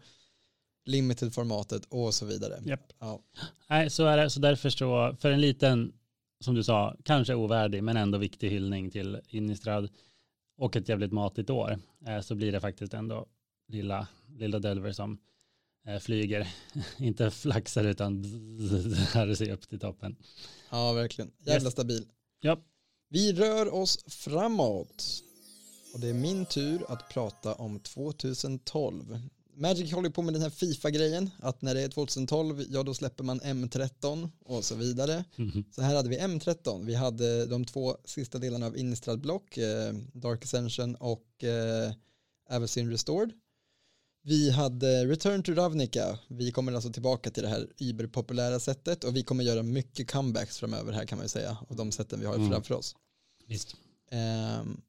[0.85, 2.61] limited-formatet och så vidare.
[2.65, 2.93] Japp.
[2.99, 3.21] Ja.
[3.69, 4.29] Nej, så är det.
[4.29, 5.93] Så därför så, för en liten,
[6.39, 9.89] som du sa, kanske ovärdig men ändå viktig hyllning till Innistrad
[10.57, 13.25] och ett jävligt matigt år, eh, så blir det faktiskt ändå
[13.67, 14.07] lilla,
[14.37, 15.17] lilla Delver som
[15.87, 16.47] eh, flyger,
[16.97, 18.23] inte flaxar utan
[19.13, 20.15] här sig upp till toppen.
[20.69, 21.31] ja, verkligen.
[21.45, 21.73] Jävla Yes.
[21.73, 22.05] stabil.
[22.41, 22.59] Ja,
[23.09, 25.23] Vi rör oss framåt.
[25.93, 29.19] Och det är min tur att prata om 2012.
[29.59, 33.23] Magic håller på med den här Fifa-grejen, att när det är 2012, ja då släpper
[33.23, 35.23] man M13 och så vidare.
[35.71, 39.93] Så här hade vi M13, vi hade de två sista delarna av Innistrad block, eh,
[40.13, 41.91] Dark Ascension och eh,
[42.49, 43.31] Avacyn Restored.
[44.23, 49.15] Vi hade Return to Ravnica, vi kommer alltså tillbaka till det här überpopulära sättet och
[49.15, 52.25] vi kommer göra mycket comebacks framöver här kan man ju säga, och de sätten vi
[52.25, 52.49] har Mm.
[52.49, 52.95] framför oss.
[53.47, 53.75] visst.
[54.11, 54.81] Ehm,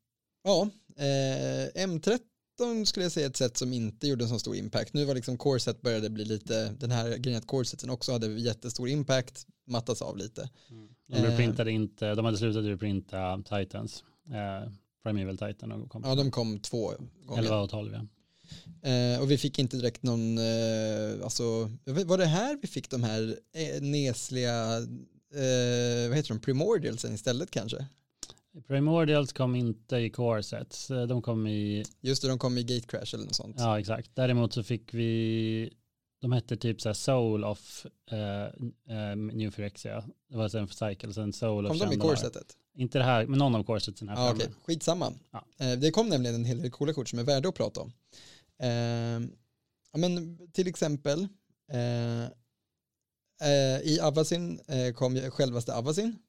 [0.45, 2.19] ja, eh, M13
[2.87, 4.95] skulle jag säga ett sätt som inte gjorde en så stor impact.
[4.95, 8.89] Nu var liksom Corset började bli lite, den här grejen att Corseten också hade jättestor
[8.89, 10.51] impact, mattas av lite.
[11.07, 14.73] De reprintade inte, de hade slutat reprinta Titans, eh,
[15.03, 16.93] Primeval Titan och kom Ja, de kom två
[17.24, 17.43] gånger.
[17.43, 18.07] 11 och 12 ja.
[18.82, 23.03] Eh, och vi fick inte direkt någon, eh, alltså, var det här vi fick de
[23.03, 24.77] här eh, nesliga,
[25.35, 27.87] eh, vad heter de, primordialsen istället kanske?
[28.66, 32.62] Primordials kom inte i core sets, eh, de kom i, Just det, de kom i
[32.62, 33.56] Gate Crash eller något sånt.
[33.59, 35.72] ja exakt, däremot så fick vi,
[36.20, 38.18] de hette typ så här Soul of uh,
[38.97, 42.14] uh, New Phyrexia, det var sen för Cycle, sen Soul kom of de i Chandalar.
[42.14, 42.56] Corsetet?
[42.74, 44.44] Inte det här, men någon av corsetsen här Ja, framme.
[44.44, 44.55] okej.
[44.64, 45.12] Skitsamma.
[45.31, 45.44] Ja.
[45.59, 47.93] Eh, Det kom nämligen en hel del coola kort som är värda att prata om.
[48.62, 49.31] Eh,
[50.01, 51.28] men till exempel
[51.72, 52.24] eh,
[53.48, 55.72] eh, i Avacyn eh, kom självaste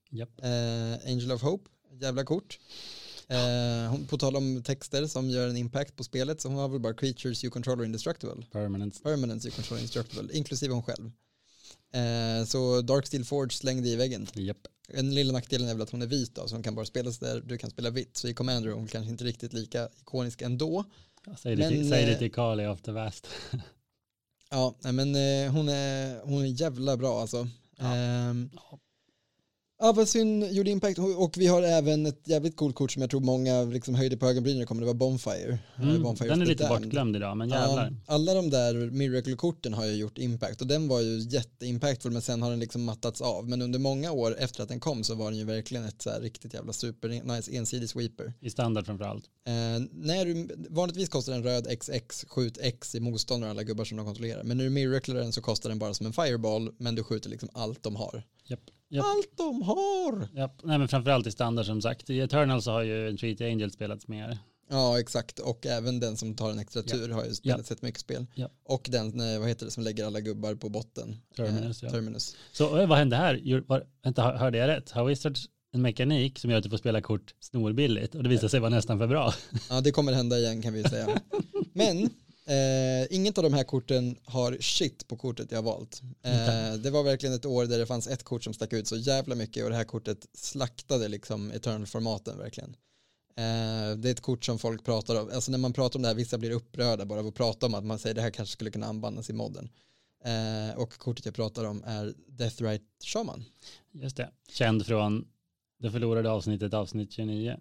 [0.09, 0.29] Japp.
[0.43, 1.69] eh, Angel of Hope,
[1.99, 2.59] jävla kort.
[3.27, 6.69] Eh, hon, på tal om texter som gör en impact på spelet så hon har
[6.69, 8.45] väl bara creatures you control are indestructible.
[8.51, 9.03] Permanence.
[9.03, 11.11] Permanents you control are indestructible, inklusive hon själv.
[11.93, 14.27] Eh, så Darksteel Forge slängde i väggen.
[14.33, 14.67] Japp.
[14.87, 17.11] En lilla nackdelen är väl att hon är vit då, så hon kan bara spela
[17.11, 18.17] så där, du kan spela vitt.
[18.17, 20.83] Så i Commander är hon kanske inte riktigt lika ikonisk ändå.
[21.25, 23.27] Ja, Säg det, till, Men, säg det eh, till Kali of the Vast.
[24.53, 27.47] Ja, men eh, hon, är, hon är jävla bra alltså.
[27.77, 27.97] Ja.
[28.53, 28.79] Ja.
[29.81, 33.63] Avacyn gjorde impact och vi har även ett jävligt coolt kort som jag tror många
[33.63, 35.59] liksom höjde på ögonbrynen kommer, det var Bonfire.
[35.81, 36.81] Mm, Bonfire den är lite Damned.
[36.81, 37.97] bortglömd idag, men jävlar.
[38.07, 42.21] Ja, alla de där Miracle-korten har ju gjort impact och den var ju jätteimpactful men
[42.21, 43.49] sen har den liksom mattats av.
[43.49, 46.09] Men under många år efter att den kom så var den ju verkligen ett så
[46.09, 48.33] här riktigt jävla super nice ensidig sweeper.
[48.39, 49.25] I standard framförallt.
[49.47, 49.53] Eh,
[49.91, 53.97] när du, vanligtvis kostar en röd XX, skjut X i motståndare och alla gubbar som
[53.97, 54.43] de kontrollerar.
[54.43, 57.29] Men när du miraclar den så kostar den bara som en fireball men du skjuter
[57.29, 58.23] liksom allt de har.
[58.47, 58.61] Japp.
[58.91, 59.05] Japp.
[59.05, 60.27] Allt de har!
[60.35, 62.09] Ja, nej men framförallt i standard som sagt.
[62.09, 64.37] I Eternal så har ju Entreaty Angel spelats mer.
[64.69, 65.39] Ja, exakt.
[65.39, 68.25] Och även den som tar en extra tur har ju spelat sett mycket spel.
[68.35, 68.49] Ja.
[68.65, 71.15] Och den, eh, vad heter det, som lägger alla gubbar på botten.
[71.35, 71.91] Terminus, Eh, ja.
[71.95, 72.35] Terminus.
[72.51, 73.63] Så eh, vad hände här?
[73.67, 74.91] Var, vänta, hör- hörde jag rätt?
[74.91, 78.47] Har Wizards en mekanik som gör att du får spela kort snorbilligt och det visar
[78.47, 79.33] sig vara nästan för bra?
[79.69, 81.21] Ja, det kommer hända igen kan vi säga.
[81.73, 82.09] Men
[82.45, 86.01] eh, inget av de här korten har shit på kortet jag har valt.
[86.23, 88.97] Eh, det var verkligen ett år där det fanns ett kort som stack ut så
[88.97, 92.75] jävla mycket och det här kortet slaktade liksom Eternal-formaten verkligen.
[93.35, 96.07] Eh, det är ett kort som folk pratar om, alltså när man pratar om det
[96.07, 98.53] här, vissa blir upprörda bara av att prata om att man säger det här kanske
[98.53, 99.69] skulle kunna anbandas i modden.
[100.23, 103.43] Eh, och kortet jag pratar om är Deathrite Shaman.
[103.91, 104.29] Just det.
[104.49, 105.27] Känd från
[105.79, 107.57] det förlorade avsnittet, avsnitt 29.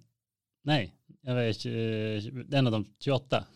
[0.62, 3.47] Nej, jag vet, eh, en av de 28.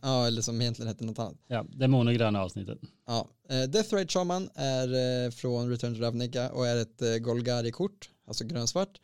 [0.00, 1.36] Ja, eller som egentligen hette något annat.
[1.46, 2.78] Ja, det monogröna avsnittet.
[3.06, 7.16] Ja, eh, Death Ride Shaman är eh, från Return to Ravnica och är ett eh,
[7.16, 9.00] Golgari-kort, alltså grönsvart.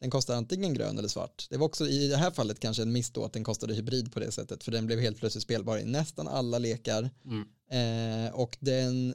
[0.00, 1.46] Den kostar antingen grön eller svart.
[1.50, 4.12] Det var också i det här fallet kanske en miss då att den kostade hybrid
[4.12, 8.26] på det sättet för den blev helt plötsligt spelbar i nästan alla lekar Mm.
[8.26, 9.14] eh, och den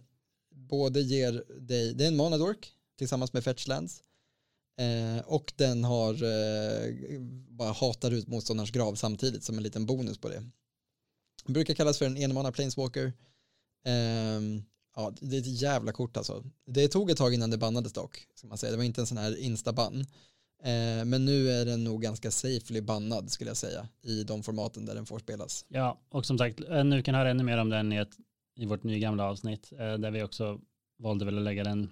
[0.56, 4.04] både ger dig, det är en Monadork tillsammans med Fetchlands
[4.80, 7.20] eh, och den har eh,
[7.50, 10.44] bara hatar ut motståndarens grav samtidigt som en liten bonus på det.
[11.46, 13.14] Brukar kallas för en enmana planeswalker.
[13.86, 14.64] Ehm,
[14.96, 16.44] ja, det är ett jävla kort alltså.
[16.66, 18.72] Det tog ett tag innan det bannades dock, ska man säga.
[18.72, 20.06] Det var inte en sån här instabann.
[20.64, 24.86] Eh, men nu är den nog ganska safely bannad skulle jag säga i de formaten
[24.86, 25.66] där den får spelas.
[25.68, 28.18] Ja, och som sagt, eh, nu kan höra ännu mer om den i, ett,
[28.56, 30.60] i vårt nygamla avsnitt, eh, där vi också
[30.98, 31.90] valde väl att lägga den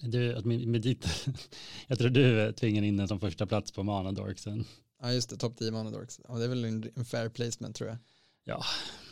[0.00, 1.06] du, med, ditt,
[1.86, 4.64] jag tror du tvingar in den som första plats på Manadorksen.
[5.02, 6.20] Ja just det, topp 10 Monadorks.
[6.28, 7.98] Ja, det är väl en, en fair placement tror jag.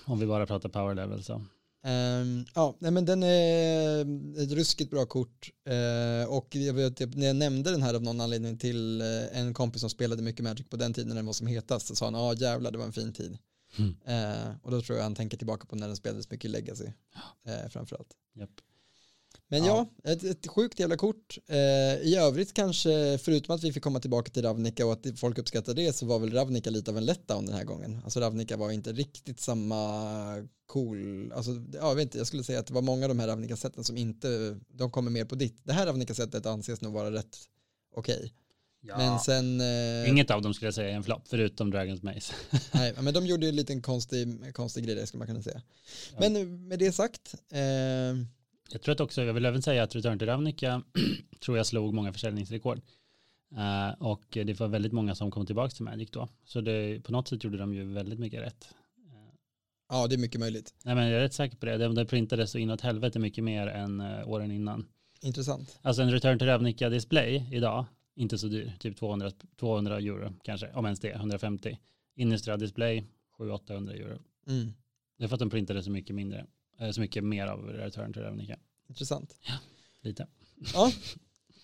[0.04, 1.44] Om vi bara pratar power level så.
[1.84, 4.00] Ehm, ja, nej, men den är
[4.42, 8.20] ett ruskigt bra kort eh, och jag vet, när jag nämnde den här av någon
[8.20, 11.32] anledning till eh, en kompis som spelade mycket Magic på den tiden när den var
[11.32, 13.38] som hetast så sa han, ja jävlar det var en fin tid.
[13.78, 13.96] Mm.
[14.04, 16.86] Eh, och då tror jag han tänker tillbaka på när den spelades mycket i Legacy
[17.70, 18.08] framförallt.
[18.34, 18.50] Japp.
[19.52, 19.86] Men Ja.
[20.02, 21.38] ja, ett, ett sjukt jävla kort.
[21.46, 21.56] Eh,
[22.02, 25.74] I övrigt kanske, förutom att vi fick komma tillbaka till Ravnica och att folk uppskattar
[25.74, 28.00] det så var väl Ravnica lite av en letdown den här gången.
[28.04, 32.60] Alltså Ravnica var inte riktigt samma cool, alltså ja, jag vet inte, jag skulle säga
[32.60, 35.60] att det var många av de här Ravnica-sätten som inte, de kommer mer på ditt.
[35.64, 37.38] Det här Ravnica-sättet anses nog vara rätt
[37.94, 38.32] okej.
[38.96, 42.32] Men sen, eh, Inget av dem skulle jag säga är en flopp, förutom Dragons Maze.
[42.74, 45.62] nej, men de gjorde ju en liten konstig, konstig grej där skulle man kunna säga.
[46.12, 46.16] Ja.
[46.20, 47.60] Men med det sagt, eh,
[48.72, 50.82] Jag tror att också, jag vill även säga att Return to Ravnica
[51.44, 52.80] tror jag slog många försäljningsrekord.
[53.56, 56.28] Eh, och det var väldigt många som kom tillbaka till Magic då.
[56.44, 58.74] Så det, på något sätt gjorde de ju väldigt mycket rätt.
[59.88, 60.74] Ja det är mycket möjligt.
[60.84, 61.76] nej men jag är rätt säker på det.
[61.76, 64.86] Det, det printades så inåt helvete mycket mer än eh, åren innan.
[65.20, 65.78] Intressant.
[65.82, 67.84] Alltså en Return to Ravnica display idag,
[68.16, 69.30] inte så dyr, typ 200,
[69.60, 71.78] 200 euro kanske, om ens det, 150.
[72.16, 73.04] Innistrad display,
[73.38, 74.18] 700-800 euro.
[74.48, 74.72] Mm.
[75.18, 76.46] Det är för att de printade så mycket mindre,
[76.90, 78.58] så mycket mer av Return to Ravnica.
[78.88, 79.36] Intressant.
[80.00, 80.26] Lite.
[80.74, 80.92] Ja,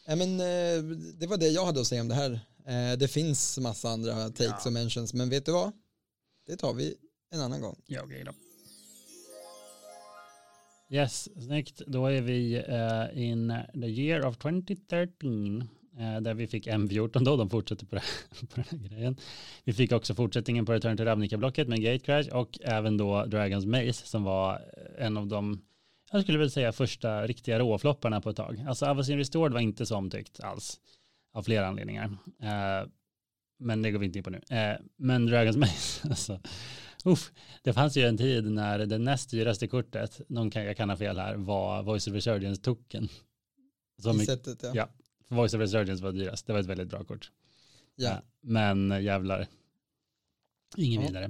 [0.07, 0.82] ja men, eh,
[1.15, 2.40] det var det jag hade att säga om det här.
[2.66, 5.73] Eh, det finns massa andra takes och mentions, men vet du vad?
[6.47, 6.95] Det tar vi
[7.31, 7.77] en annan gång.
[7.86, 8.32] Ja, okej då.
[10.90, 11.82] Yes, snyggt.
[11.86, 15.69] Då är vi eh, in the year of 2013.
[15.98, 18.02] Eh, där vi fick M14 då, de fortsätter på, det,
[18.46, 19.16] på den här grejen.
[19.64, 23.66] Vi fick också fortsättningen på Return to Ravnica-blocket med Gate Crash och även då Dragons
[23.66, 24.60] Maze som var
[24.98, 25.62] en av de,
[26.12, 28.64] jag skulle väl säga första riktiga råflopparna på ett tag.
[28.68, 30.80] Alltså Avacyn Restored var inte så omtyckt alls
[31.32, 32.04] av flera anledningar.
[32.42, 32.88] Eh,
[33.58, 34.40] men det går vi inte in på nu.
[34.50, 36.40] Eh, men Dragons Maze, alltså,
[37.04, 40.90] uff, det fanns ju en tid när det näst dyraste kortet, någon kan, jag kan
[40.90, 43.08] ha fel här, var Voice of Resurgence token.
[44.02, 44.70] Så I mycket, sättet, ja.
[44.74, 44.88] ja.
[45.28, 47.30] Voice of Resurgence var dyrast, det var ett väldigt bra kort.
[47.96, 48.10] ja.
[48.10, 49.46] Eh, Men jävlar,
[50.76, 51.24] ingen vidare.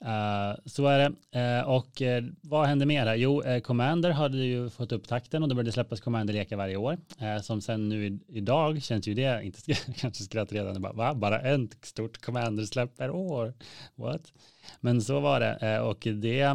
[0.00, 1.40] Eh, så är det.
[1.40, 3.14] Eh, och eh, vad hände mer här?
[3.14, 6.98] Jo, eh, Commander hade ju fått upp takten och det började släppas Commander-lekar varje år.
[7.18, 11.14] Eh, som sen nu i, idag känns ju det, inte sk- kanske skrattretande, bara, va?
[11.14, 13.54] bara ett stort Commander-släpp per år.
[13.94, 14.32] What?
[14.80, 15.54] Men så var det.
[15.60, 16.54] Eh, och det,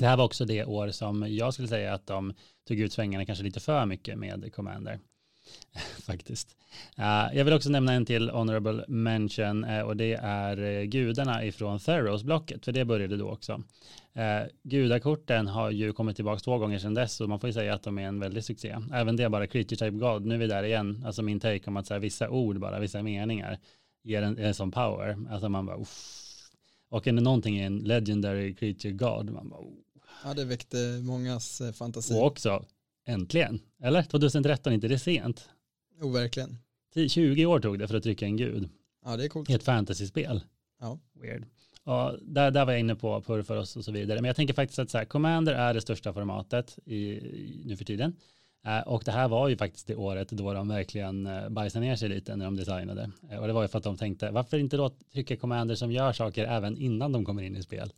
[0.00, 2.34] det här var också det år som jag skulle säga att de
[2.68, 4.98] tog ut svängarna kanske lite för mycket med Commander.
[6.06, 6.56] Faktiskt.
[6.98, 11.44] Uh, jag vill också nämna en till honorable mention uh, och det är uh, gudarna
[11.44, 13.52] ifrån Theros-blocket, för det började då också.
[14.16, 17.74] Uh, gudakorten har ju kommit tillbaka två gånger sedan dess och man får ju säga
[17.74, 18.76] att de är en väldig succé.
[18.92, 21.76] Även det bara creature type god, nu är vi där igen, alltså min take om
[21.76, 23.58] att så här, vissa ord bara, vissa meningar
[24.02, 25.18] ger en, en sån power.
[25.30, 26.26] Alltså man bara, uff.
[26.88, 29.89] Och är det någonting i en legendary creature god, man bara, uff
[30.24, 32.14] ja, det väckte mångas eh, fantasi.
[32.14, 32.64] Och också
[33.06, 33.60] äntligen.
[33.82, 34.02] Eller?
[34.02, 35.48] 2013, inte det sent?
[36.00, 36.58] Jo, verkligen.
[36.94, 38.68] 10, 20 år tog det för att trycka en gud
[39.04, 39.50] Ja, det är coolt.
[39.50, 40.40] i ett fantasyspel.
[40.80, 40.98] Ja.
[41.22, 41.44] Weird.
[41.84, 44.20] Och där, där var jag inne på purr för oss och så vidare.
[44.20, 47.76] Men jag tänker faktiskt att så här, Commander är det största formatet i, i, nu
[47.76, 48.16] för tiden.
[48.66, 51.96] Eh, och det här var ju faktiskt det året då de verkligen eh, bajsade ner
[51.96, 53.10] sig lite när de designade.
[53.30, 55.92] Eh, och det var ju för att de tänkte, varför inte då trycka Commander som
[55.92, 57.92] gör saker även innan de kommer in i spel?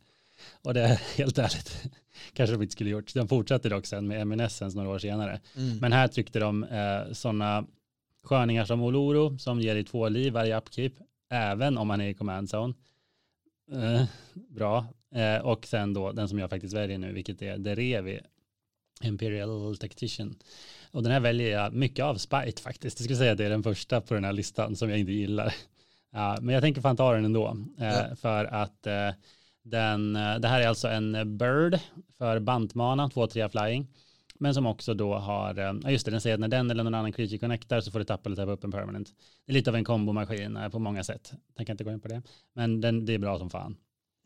[0.61, 1.83] Och det är helt ärligt,
[2.33, 3.13] kanske de inte skulle gjort.
[3.13, 5.39] De fortsatte dock sen med Eminescence några år senare.
[5.57, 5.77] Mm.
[5.77, 7.65] Men här tryckte de eh, sådana
[8.23, 10.93] sköningar som Oloro som ger dig två liv varje upkeep,
[11.29, 12.73] även om man är i command zone.
[13.71, 14.03] Eh,
[14.33, 14.85] bra.
[15.15, 18.19] Eh, och sen då den som jag faktiskt väljer nu, vilket är Derevi,
[19.01, 20.35] Imperial Tactician.
[20.91, 22.99] Och den här väljer jag mycket av spite faktiskt.
[22.99, 25.11] Jag skulle säga att det är den första på den här listan som jag inte
[25.11, 25.53] gillar.
[26.11, 27.57] Ja, men jag tänker fan ta den ändå.
[27.79, 28.15] Eh, Ja.
[28.15, 29.09] För att eh,
[29.63, 31.79] den, eh, det här är alltså en bird
[32.17, 33.87] för bantmana, 2-3 flying.
[34.35, 36.93] Men som också då har, eh, just det, den säger att när den eller någon
[36.93, 39.13] annan creature connectar så får du tappa eller tappa upp en permanent.
[39.45, 41.33] Det är lite av en kombomaskin eh, på många sätt.
[41.57, 42.21] Jag kan inte gå in på det.
[42.53, 43.77] Men den, det är bra som fan.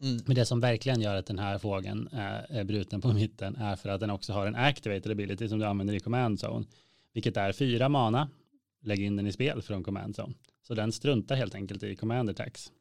[0.01, 0.19] Mm.
[0.25, 3.89] Men det som verkligen gör att den här fågeln är bruten på mitten är för
[3.89, 6.65] att den också har en activated ability som du använder i command zone.
[7.13, 8.29] Vilket är fyra mana,
[8.81, 10.33] lägg in den i spel från command zone.
[10.67, 12.71] Så den struntar helt enkelt i commander tax.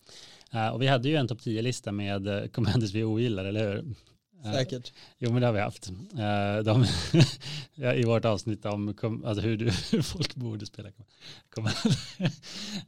[0.53, 3.95] Eh, och vi hade ju en topp 10-lista med commanders vi ogillar, eller hur?
[4.45, 4.93] Eh, Säkert.
[5.19, 5.91] Jo, men det har vi haft.
[5.91, 6.85] Eh, de,
[7.97, 8.95] I vårt avsnitt om
[9.27, 10.89] alltså hur, du, hur folk borde spela
[11.51, 11.97] Commander.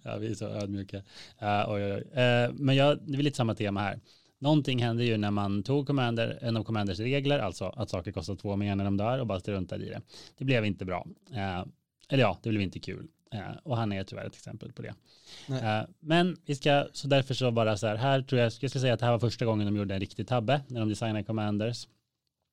[0.03, 1.03] ja, vi är så ödmjuka.
[1.41, 2.23] Oj, oj, oj.
[2.23, 4.01] Eh, men jag, det är lite samma tema här.
[4.41, 8.37] Någonting hände ju när man tog Commander, en av Commanders regler, alltså att saker kostar
[8.37, 10.01] två mer när de dör och bara struntade i det.
[10.39, 11.07] Det blev inte bra.
[11.35, 11.65] Eh,
[12.09, 13.09] eller ja, det blev inte kul.
[13.33, 14.95] Eh, och han är tyvärr ett exempel på det.
[15.49, 15.81] Nej.
[15.81, 18.81] Eh, men vi ska, så därför så bara så här, här tror jag, jag ska
[18.81, 21.25] säga att det här var första gången de gjorde en riktig tabbe när de designade
[21.25, 21.89] Commanders.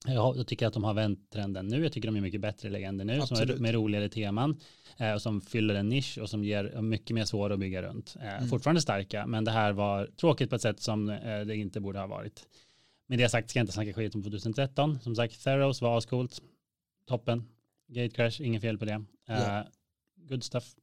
[0.08, 1.84] Jag, tycker att de har vänt trenden nu.
[1.84, 4.60] Jag tycker de är mycket bättre legender nu som är med roligare teman
[4.98, 8.16] eh, och som fyller en nisch och som ger mycket mer svår att bygga runt.
[8.22, 8.48] Mm.
[8.48, 11.06] Fortfarande starka, men det här var tråkigt på ett sätt som
[11.48, 12.48] det inte borde ha varit.
[13.08, 15.00] Med det sagt ska jag inte snacka skit om 2013.
[15.00, 16.42] Som sagt, Theros var ascoolt.
[17.08, 17.44] Toppen.
[17.88, 19.04] Gate Crash, inget fel på det.
[19.26, 19.66] Ja.
[20.30, 20.76] Good stuff.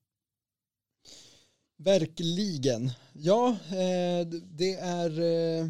[1.77, 2.90] Verkligen.
[3.12, 5.20] Ja, eh, det är...
[5.20, 5.69] Eh,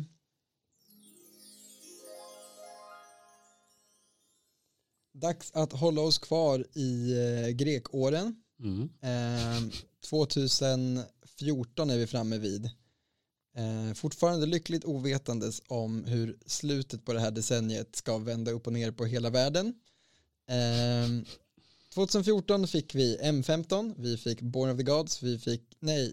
[5.14, 8.36] dags att hålla oss kvar i eh, grekåren.
[8.60, 8.90] Mm.
[9.00, 9.62] Eh,
[10.10, 12.70] 2014 är vi framme vid.
[13.94, 18.90] Fortfarande lyckligt ovetandes om hur slutet på det här decenniet ska vända upp och ner
[18.90, 19.74] på hela världen.
[21.92, 26.12] Eh, 2014 fick vi M15, vi fick Born of the Gods, vi fick, nej,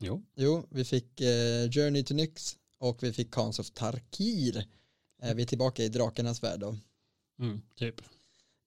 [0.00, 0.22] Jo.
[0.36, 4.66] jo, vi fick eh, Journey to Nyx och vi fick Khans of Tarkir.
[5.22, 6.76] Eh, vi är tillbaka i drakarnas värld då.
[7.40, 7.94] Mm, typ.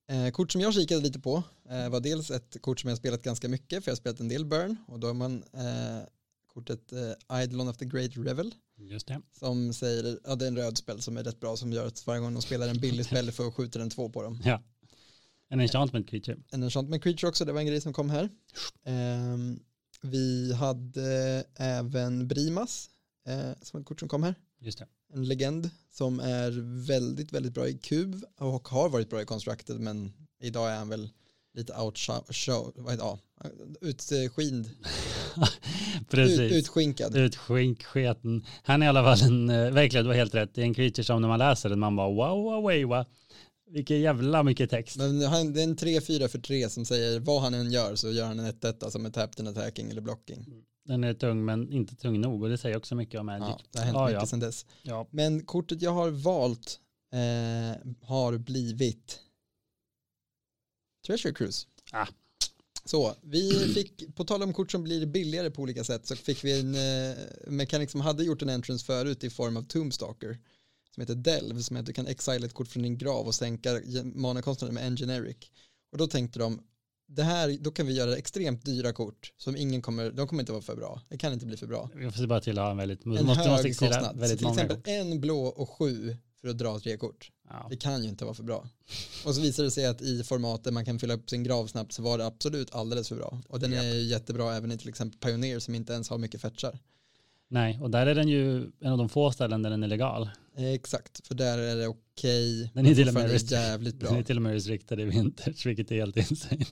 [0.10, 3.22] Eh, kort som jag kikade lite på eh, var dels ett kort som jag spelat
[3.24, 6.08] ganska mycket för jag har spelat en del Burn och då har man eh,
[6.48, 9.22] kortet eh, Eidolon of the Great Revel Just det.
[9.40, 12.08] som säger, ja det är en röd spel som är rätt bra som gör att
[12.08, 14.42] varje gång de spelar en billig spel att skjuta den två på dem.
[14.46, 14.64] Ja.
[15.52, 16.38] En enchantment creature.
[16.52, 18.30] En enchantment creature också, det var en grej som kom här.
[18.86, 19.60] Ehm,
[20.02, 22.90] vi hade även Brimas
[23.28, 24.36] eh, som ett kort som kom här.
[24.60, 24.88] Just det.
[25.14, 26.52] En legend som är
[26.88, 30.90] väldigt, väldigt bra i kub och har varit bra i constructed men idag är han
[30.90, 31.10] väl
[31.54, 33.20] lite outshow, vad heter, ja,
[33.82, 34.70] utskind,
[36.10, 36.40] Precis.
[36.40, 37.16] ut, utskinkad.
[37.16, 38.46] Utskinksketen.
[38.64, 40.74] Han är i alla fall en, eh, verkligen du har helt rätt, det är en
[40.74, 43.06] creature som när man läser den man bara wow, wow, wow, wow.
[43.72, 44.98] Vilken jävla mycket text.
[44.98, 48.12] Men han, det är en 3-4 för 3 som säger vad han än gör så
[48.12, 50.46] gör han en 1 som är tapped and attacking eller blocking.
[50.86, 53.48] Den är tung men inte tung nog och det säger också mycket om Magic.
[53.48, 54.26] Ja, det har hänt Ja, mycket ja.
[54.26, 54.66] sedan dess.
[54.84, 55.08] Ja.
[55.12, 56.80] Men kortet jag har valt
[57.14, 59.20] eh, har blivit
[61.08, 61.68] Treasure Cruise.
[61.92, 62.08] Ah.
[62.86, 66.44] Så vi fick, på tal om kort som blir billigare på olika sätt så fick
[66.44, 67.18] vi en eh,
[67.48, 70.38] mekanik som hade gjort en entrance förut i form av Tombstalker
[70.96, 73.36] som heter Delve som är att du kan exile ett kort från din grav och
[73.36, 75.38] sänka manakostnaden med en generic.
[75.92, 76.62] Och då tänkte de
[77.16, 80.52] det här, då kan vi göra extremt dyra kort som ingen kommer, de kommer inte
[80.52, 81.02] vara för bra.
[81.10, 81.90] Det kan inte bli för bra.
[82.02, 84.20] Jag får bara till att ha en väldigt, En måste, måste hög fixera kostnad.
[84.20, 87.32] Väldigt till exempel en blå och sju för att dra tre kort.
[87.50, 87.68] Ja.
[87.70, 88.68] Det kan ju inte vara för bra.
[89.26, 91.68] Och så visar det sig att i format där man kan fylla upp sin grav
[91.68, 93.42] snabbt så var det absolut alldeles för bra.
[93.50, 96.42] Och den är ju jättebra även i till exempel Pioneer som inte ens har mycket
[96.42, 96.80] fetchar.
[97.48, 100.30] Nej, och där är den ju en av de få ställen där den är legal.
[100.58, 102.72] Eh, Exakt, för där är det okej.
[102.74, 104.24] Den är till och med Den är bra.
[104.24, 106.66] till och med restriktad i vintage, vilket är helt insane.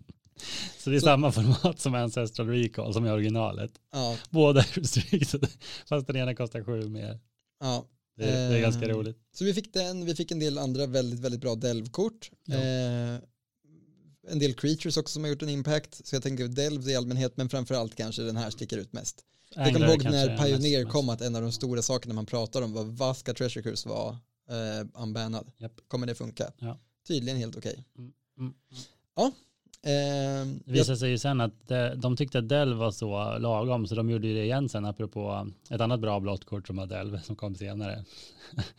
[0.80, 3.72] Så det är Så- samma format som Ancestral Recall som är originalet.
[3.92, 5.48] Ja, Båda är restricted,
[5.86, 7.20] fast den ena kostar sju mer.
[7.60, 7.86] ja.
[8.18, 9.18] Det är, det är ganska Eh, roligt.
[9.36, 12.32] Så vi fick den, vi fick en del andra väldigt, väldigt bra delvkort.
[12.46, 12.56] Ja.
[12.56, 13.20] Eh,
[14.32, 16.08] en del creatures också som har gjort en impact.
[16.08, 19.26] Så jag tänker Delves i allmänhet, men framförallt kanske den här sticker ut mest.
[19.56, 20.92] Jag kommer ihåg när Pioneer mest.
[20.94, 23.90] kom att en av de stora sakerna man pratar om var vad ska Treasure Cruise
[23.90, 24.10] vara
[24.50, 25.52] eh, unbannad?
[25.58, 25.72] Japp.
[25.88, 26.52] Kommer det funka?
[26.60, 26.78] Ja.
[27.08, 27.86] Tydligen helt okej.
[27.98, 28.54] Mm, mm.
[29.84, 33.38] Eh, Det jag- visade sig ju sen att de, de tyckte att Delv var så
[33.38, 36.76] lagom så de gjorde ju det igen sen apropå ett annat bra blått kort som
[36.78, 38.06] var Delv som kom senare.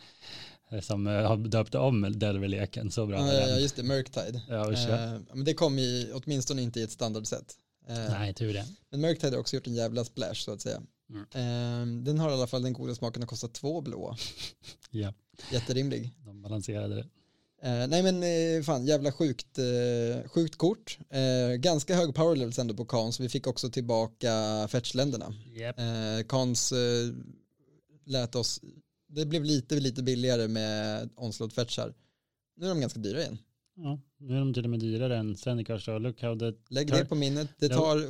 [0.83, 3.19] som eh, har döpt om Delver-leken så bra.
[3.19, 4.43] Ja, ja, ja, just det, Murktide.
[4.49, 4.89] Ja, ja.
[4.89, 7.55] Eh, men det kom i, åtminstone inte i ett standardset.
[7.89, 8.67] Eh, Nej, tur det.
[8.91, 10.83] Men Murktide har också gjort en jävla splash så att säga.
[11.11, 11.23] Mm.
[11.23, 14.17] Eh, den har i alla fall den goda smaken att kosta två blå.
[14.91, 15.15] Ja,
[15.53, 16.11] Jätterimlig.
[16.25, 17.09] de balanserade det.
[17.63, 19.59] Eh, nej men eh, fan jävla sjukt,
[20.27, 20.99] sjukt kort.
[21.59, 23.21] Ganska hög power levels ändå på Kans.
[23.21, 25.35] Vi fick också tillbaka fetchländerna.
[25.55, 25.77] Yep.
[26.29, 26.73] Kans
[28.07, 28.61] lät oss,
[29.09, 31.95] det blev lite, lite billigare med onslaught fetchar.
[32.57, 33.39] Nu är de ganska dyra igen.
[33.83, 35.37] Ja, nu är de till och med dyrare än
[36.03, 36.53] look how the...
[36.69, 37.49] Lägg det på minnet.
[37.59, 38.07] Det tar,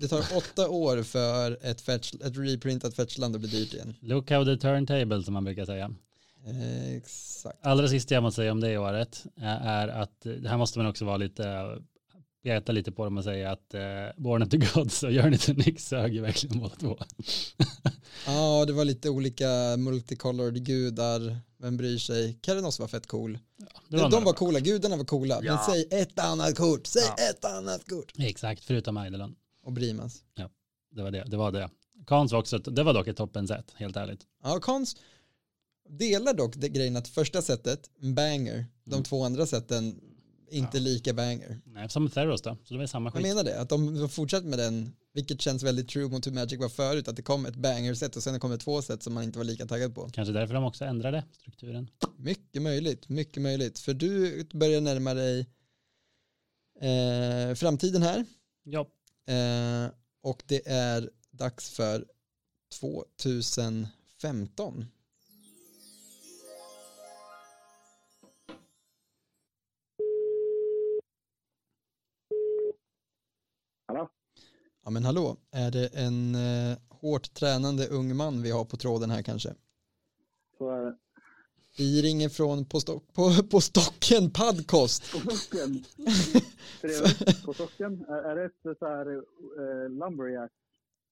[0.00, 3.94] det tar åtta år för ett, fetch, ett reprintat fetchland att bli dyrt igen.
[4.00, 5.94] Look how the turntable som man brukar säga.
[6.46, 7.58] Eh, exakt.
[7.62, 11.04] Allra sista jag måste säga om det året är att eh, här måste man också
[11.04, 11.78] vara lite
[12.42, 13.80] peta lite på dem och säga att eh,
[14.16, 16.98] Born of the Gods och Journey to Nyx sög ju verkligen båda två.
[18.26, 21.38] Ja, det var lite olika multicolored gudar.
[21.64, 22.38] Vem bryr sig?
[22.46, 23.38] Keranos var fett cool.
[23.88, 25.36] Det de några var coola, gudarna var coola.
[25.36, 25.66] Men Ja.
[25.70, 27.30] säg ett annat kort, säg Ja.
[27.30, 28.12] ett annat kort.
[28.18, 29.34] Exakt, förutom Eidolon.
[29.62, 30.22] Och Brimas.
[30.94, 31.24] Det var det.
[31.26, 31.70] Det var det.
[32.06, 34.20] Kans var också, det var dock ett toppen set, helt ärligt.
[34.42, 34.96] Ja, Kons
[35.88, 38.66] delar dock det grejen att första setet, banger.
[38.84, 39.04] De Mm.
[39.04, 40.00] två andra sätten,
[40.50, 40.82] inte Ja.
[40.82, 41.60] lika banger.
[41.64, 43.22] Nej, som Theros då, så det var samma Jag skit.
[43.22, 46.60] menar det, att de de fortsätter med den, vilket känns väldigt true mot hur Magic
[46.60, 49.24] var förut, att det kom ett banger-set och sen kom det två set som man
[49.24, 50.08] inte var lika taggad på.
[50.12, 51.90] Kanske därför de också ändrade strukturen.
[52.16, 53.78] Mycket möjligt, mycket möjligt.
[53.78, 55.40] För du börjar närma dig
[56.80, 58.24] eh, framtiden här.
[58.64, 58.80] Ja.
[59.34, 59.90] Eh,
[60.22, 62.04] och det är dags för
[62.80, 64.84] 2015.
[73.94, 74.08] Hallå?
[74.84, 79.10] Ja men hallå, är det en eh, hårt tränande ung man vi har på tråden
[79.10, 79.54] här kanske?
[80.58, 80.96] Så är det.
[81.78, 85.12] Vi ringer från På, Stock, på, på Stocken Podcast.
[85.12, 85.18] På.
[86.80, 87.44] Trevligt.
[87.44, 88.04] På socken.
[88.08, 90.50] Är, är det ett så här uh, lumberjack?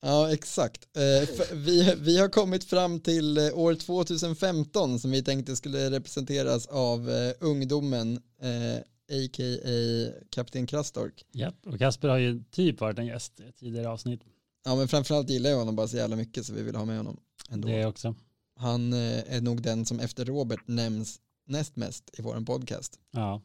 [0.00, 0.88] Ja, exakt.
[0.96, 6.66] Eh, vi, vi har kommit fram till eh, år 2015 som vi tänkte skulle representeras
[6.66, 10.24] av eh, ungdomen, eh, a.k.a.
[10.30, 11.24] Kapten Krastork.
[11.32, 14.20] Japp, och Kasper har ju typ varit en gäst i tidigare avsnitt.
[14.64, 16.96] Ja, men framförallt gillar jag honom bara så jävla mycket så vi vill ha med
[16.96, 17.68] honom ändå.
[17.68, 18.14] Det också.
[18.56, 23.00] Han eh, är nog den som efter Robert nämns näst mest i vår podcast.
[23.10, 23.42] Ja,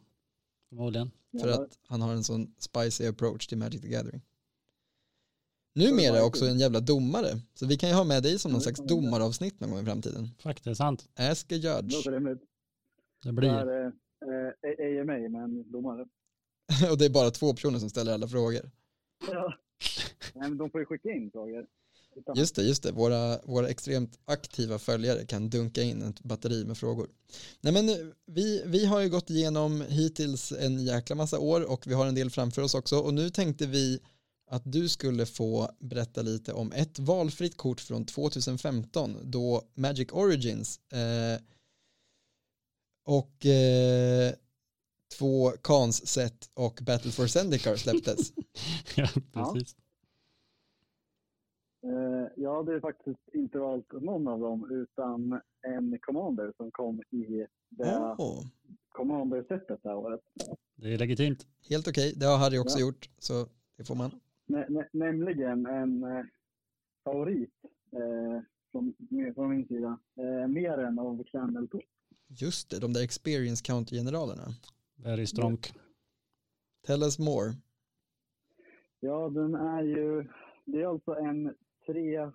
[0.68, 1.10] förmodligen.
[1.40, 4.22] För att han har en sån spicy approach till Magic the Gathering.
[5.74, 7.40] Numera också en jävla domare.
[7.54, 10.30] Så vi kan ju ha med dig som någon slags domaravsnitt någon gång i framtiden.
[10.38, 11.08] Faktiskt sant.
[11.14, 12.04] Ask a judge.
[12.04, 12.38] Det
[13.22, 16.06] Det blir eh, AMA med en domare.
[16.90, 18.70] Och det är bara två personer som ställer alla frågor.
[19.26, 19.54] Ja.
[20.34, 21.66] Nej, men de får ju skicka in frågor.
[22.34, 22.92] Just det, just det.
[22.92, 27.08] Våra, våra extremt aktiva följare kan dunka in ett batteri med frågor.
[27.60, 27.94] Nej men eh,
[28.26, 32.14] vi, vi har ju gått igenom hittills en jäkla massa år och vi har en
[32.14, 34.00] del framför oss också och nu tänkte vi
[34.50, 40.80] att du skulle få berätta lite om ett valfritt kort från 2015 då Magic Origins
[40.92, 41.42] eh,
[43.08, 44.32] och eh,
[45.18, 48.32] två Kans set och Battle for Zendikar släpptes.
[48.96, 49.76] ja, precis.
[51.82, 57.46] Eh, jag hade faktiskt inte valt någon av dem utan en commander som kom i
[57.68, 58.44] det Åh,
[58.88, 60.20] commander-sättet det här året.
[60.76, 61.46] Det är legitimt.
[61.70, 62.86] helt okej, det har Harry också Ja.
[62.86, 63.46] gjort så
[63.76, 64.10] det får man.
[64.46, 66.24] Nä, nä, nämligen en eh,
[67.04, 67.54] favorit
[67.92, 68.94] eh, från,
[69.34, 69.98] från min sida.
[70.16, 71.82] Eh, mer än av Candle Top.
[72.28, 74.46] Just det, de där experience counter-generalerna.
[74.96, 75.72] Very stronk.
[76.86, 77.52] Tell us more.
[79.00, 80.28] Ja, den är ju...
[80.64, 81.54] Det är alltså en
[81.86, 82.34] 3-4.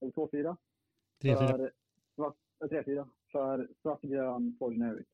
[0.00, 0.56] Eller 2-4.
[1.22, 1.36] 3-4.
[1.48, 1.72] För
[2.14, 3.08] svart, äh, 3-4.
[3.32, 5.06] För svartgrön Forgeneric.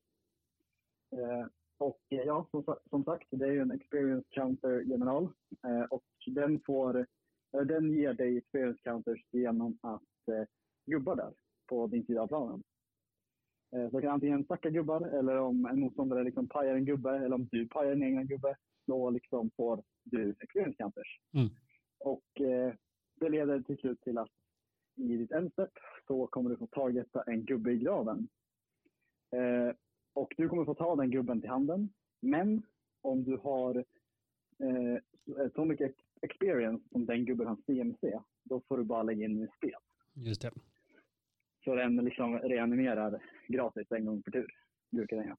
[1.11, 5.23] Eh, och eh, ja, som, som sagt, det är ju en experience counter-general.
[5.67, 6.97] Eh, och den får...
[6.99, 10.47] eh, Den ger dig experience counters genom att eh,
[10.85, 11.33] gubbar där
[11.69, 12.63] på din sida av planen.
[13.75, 17.15] Eh, så du kan antingen stacka gubbar eller om en motståndare liksom pajar en gubbe
[17.15, 18.55] eller om du pajar en egen gubbe
[18.87, 21.19] då liksom får du experience counters.
[21.33, 21.49] Mm.
[21.99, 22.73] Och eh,
[23.19, 24.29] det leder till slut till att
[24.95, 25.71] i ditt endstep
[26.07, 28.27] så kommer du få targeta en gubbe i graven.
[29.31, 29.75] Eh,
[30.13, 31.89] och du kommer få ta den gubben till handen.
[32.21, 32.63] Men
[33.01, 33.75] om du har
[34.59, 39.25] eh, så mycket ex- experience som den gubben har CMC, då får du bara lägga
[39.25, 39.79] in i spel.
[40.13, 40.51] Just det.
[41.65, 44.47] Så den liksom reanimerar gratis en gång per tur,
[44.91, 45.37] brukar den göra.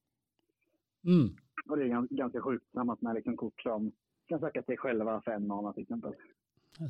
[1.04, 1.36] Mm.
[1.68, 3.92] Och det är gans- ganska sjukt tillsammans med liksom kort som
[4.26, 6.12] kan söka sig själva fem mana till exempel.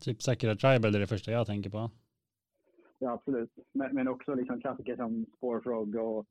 [0.01, 1.91] Typ Sakura Tribal är det första jag tänker på.
[2.99, 3.51] Ja, absolut.
[3.73, 6.27] Men, men också liksom klassiker som Sporefrog och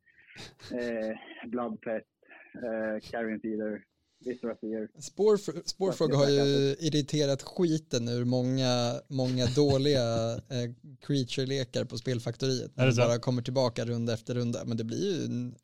[0.74, 1.18] eh,
[1.50, 2.04] Bloodpet,
[2.54, 3.84] eh, Carrion Feeder,
[4.20, 4.88] Viscera Seer.
[5.00, 10.72] Spårfr- Spårfrog har ju irriterat skiten ur många, många dåliga eh,
[11.08, 12.72] creature-lekar på spelfaktoriet.
[12.78, 13.02] Är det När så?
[13.02, 14.66] bara kommer tillbaka runda efter runda.
[14.66, 15.56] Men det blir ju en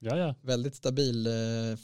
[0.00, 0.34] Ja, ja.
[0.42, 1.32] väldigt stabil eh,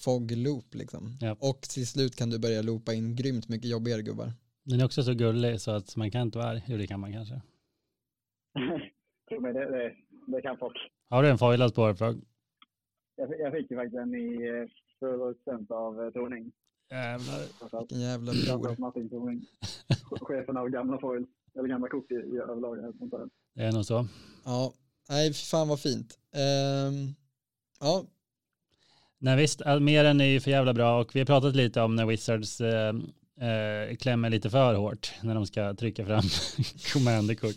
[0.00, 1.18] fog-loop liksom.
[1.20, 1.36] Ja.
[1.40, 4.32] Och till slut kan du börja loopa in grymt mycket jobbigare gubbar.
[4.64, 6.62] Den är också så gullig så att man kan inte vara arg.
[6.66, 7.34] Jo, det kan man kanske.
[9.40, 9.94] Mig, det, det,
[10.26, 10.76] det kan folk.
[11.10, 12.24] Har du en foilad spårfrog?
[13.16, 16.52] Jag, fick- jag fick ju faktiskt en i eh, producent av eh, Torning.
[16.90, 17.78] Jävlar.
[17.80, 18.76] Vilken jävla bror.
[18.78, 19.46] Martin Torning.
[20.20, 22.94] Chefen av gamla foils, eller gamla kort i, i överlag.
[23.54, 24.06] Det är nog så.
[24.44, 24.72] Ja,
[25.08, 26.18] nej fan vad fint.
[26.32, 27.14] Ehm,
[27.80, 28.04] ja,
[29.18, 31.96] Nej visst, all- meren är ju för jävla bra och vi har pratat lite om
[31.96, 32.92] när Wizards eh,
[33.40, 36.22] eh, klämmer lite för hårt när de ska trycka fram
[36.92, 37.56] commanderkort.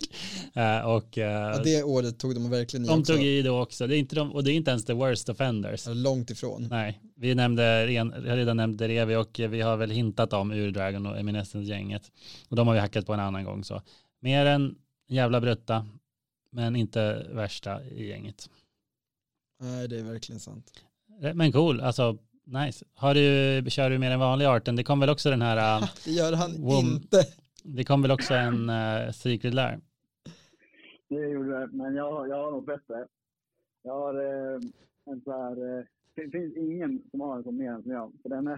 [0.53, 3.13] Eh, och eh, ja, det året tog de verkligen i de också.
[3.13, 3.87] tog i då också.
[3.87, 5.87] Det är inte de, och det är inte ens the worst offenders.
[5.87, 6.67] Långt ifrån.
[6.69, 7.87] Nej, vi nämnde,
[8.35, 12.11] redan nämnt Derevi och vi har väl hintat om Ur-Dragon och Eminescence-gänget.
[12.49, 13.81] Och de har vi hackat på en annan gång så.
[14.19, 14.75] Mer än
[15.07, 15.87] jävla brutta,
[16.51, 18.49] men inte värsta i gänget.
[19.59, 20.71] Nej, det är verkligen sant.
[21.21, 22.17] Eh, Men cool, alltså
[22.47, 22.85] nice.
[22.95, 24.75] Har du, kör du mer än vanlig arten?
[24.75, 27.23] Det kom väl också den här, äh, Det gör han Wom- inte.
[27.63, 29.79] det kom väl också en uh, Secret Lair?
[31.09, 33.05] Det gjorde det, men jag, har- jag har något bättre.
[33.83, 34.59] Jag har eh,
[35.11, 35.77] en så här...
[35.79, 35.83] Eh,
[36.15, 38.11] det finns ingen som har en sån mer än som jag.
[38.21, 38.55] För den är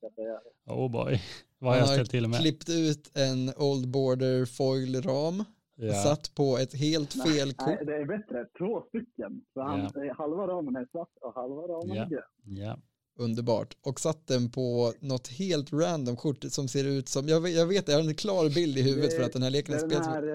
[0.00, 0.38] jag säga.
[0.66, 1.20] Oh boy,
[1.58, 2.40] vad har Han jag har ställt till med?
[2.40, 5.44] klippt ut en Old Border foil-ram.
[5.76, 5.92] Ja.
[5.94, 7.86] Satt på ett helt fel Nej, kort.
[7.86, 8.46] det är bättre.
[8.58, 9.40] Två stycken.
[9.54, 12.02] Så han, eh, halva ramen är svart och halva ramen Ja.
[12.04, 12.22] är grön.
[12.44, 12.76] Ja.
[13.18, 13.76] Underbart.
[13.82, 17.66] Och satt den på något helt random kort som ser ut som, jag vet, jag,
[17.66, 19.78] vet jag har en klar bild i huvudet Det- för att den här leken är
[19.78, 20.14] är den spelad.
[20.14, 20.28] här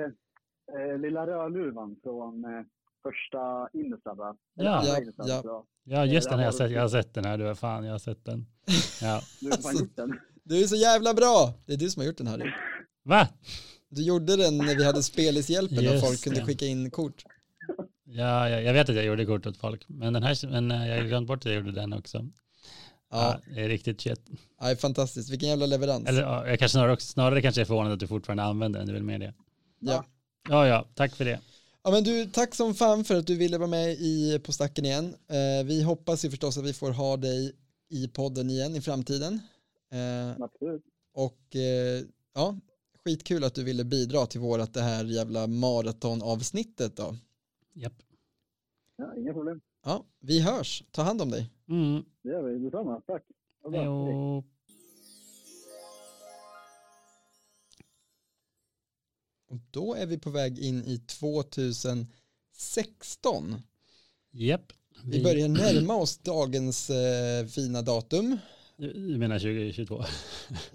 [0.83, 2.49] eh, eh, lilla rödluvan från eh,
[3.03, 4.17] första Innistrad.
[4.17, 4.37] Ja.
[4.55, 5.41] Ja, Ja, ja.
[5.45, 5.65] ja.
[5.83, 6.71] ja, just den har jag var sett.
[6.71, 7.37] Jag har sett den här.
[7.37, 8.45] Du, fan, jag har sett den.
[9.01, 9.21] Ja.
[9.39, 10.19] Du har Alltså, gjort den.
[10.43, 11.53] Du är så jävla bra!
[11.65, 12.55] Det är du som har gjort den här.
[13.05, 13.27] Va?
[13.89, 17.23] Du gjorde den när vi hade spelishjälpen och folk kunde skicka in kort.
[18.03, 20.87] Ja, jag, jag vet att jag gjorde kort åt folk, men den här, men eh,
[20.89, 22.25] jag har glömt bort att jag gjorde den också.
[23.11, 24.21] Ja, Ja, det är riktigt shit.
[24.59, 25.29] ja fantastiskt.
[25.29, 26.09] Vilken jävla leverans.
[26.09, 28.87] Eller ja, jag kanske snarare, också, snarare kanske är förvånad att du fortfarande använder den,
[28.87, 29.33] det är väl mer det.
[29.79, 30.05] Ja.
[30.49, 31.39] Ja, ja, tack för det.
[31.83, 34.85] Ja men du, tack som fan för att du ville vara med i På stacken
[34.85, 35.15] igen.
[35.27, 37.55] Eh, vi hoppas ju förstås att vi får ha dig
[37.89, 39.41] i podden igen i framtiden.
[39.91, 40.81] Eh, Absolut.
[41.13, 42.03] och eh,
[42.35, 42.59] ja,
[43.05, 47.15] skitkul att du ville bidra till vårat det här jävla maratonavsnittet då.
[47.73, 47.93] Japp.
[48.97, 49.61] Ja, inga problem.
[49.85, 50.83] Ja, vi hörs.
[50.91, 51.49] Ta hand om dig.
[51.69, 52.03] Mm.
[52.27, 52.59] Det gör vi.
[52.59, 53.01] Detsamma.
[53.07, 53.23] Tack.
[53.71, 53.81] Hej.
[53.85, 54.43] Jo.
[59.49, 63.61] Och då är vi på väg in i 2016.
[64.31, 64.71] Japp.
[65.03, 68.37] Vi börjar närma oss dagens eh, fina datum.
[68.77, 70.03] Du menar 2022?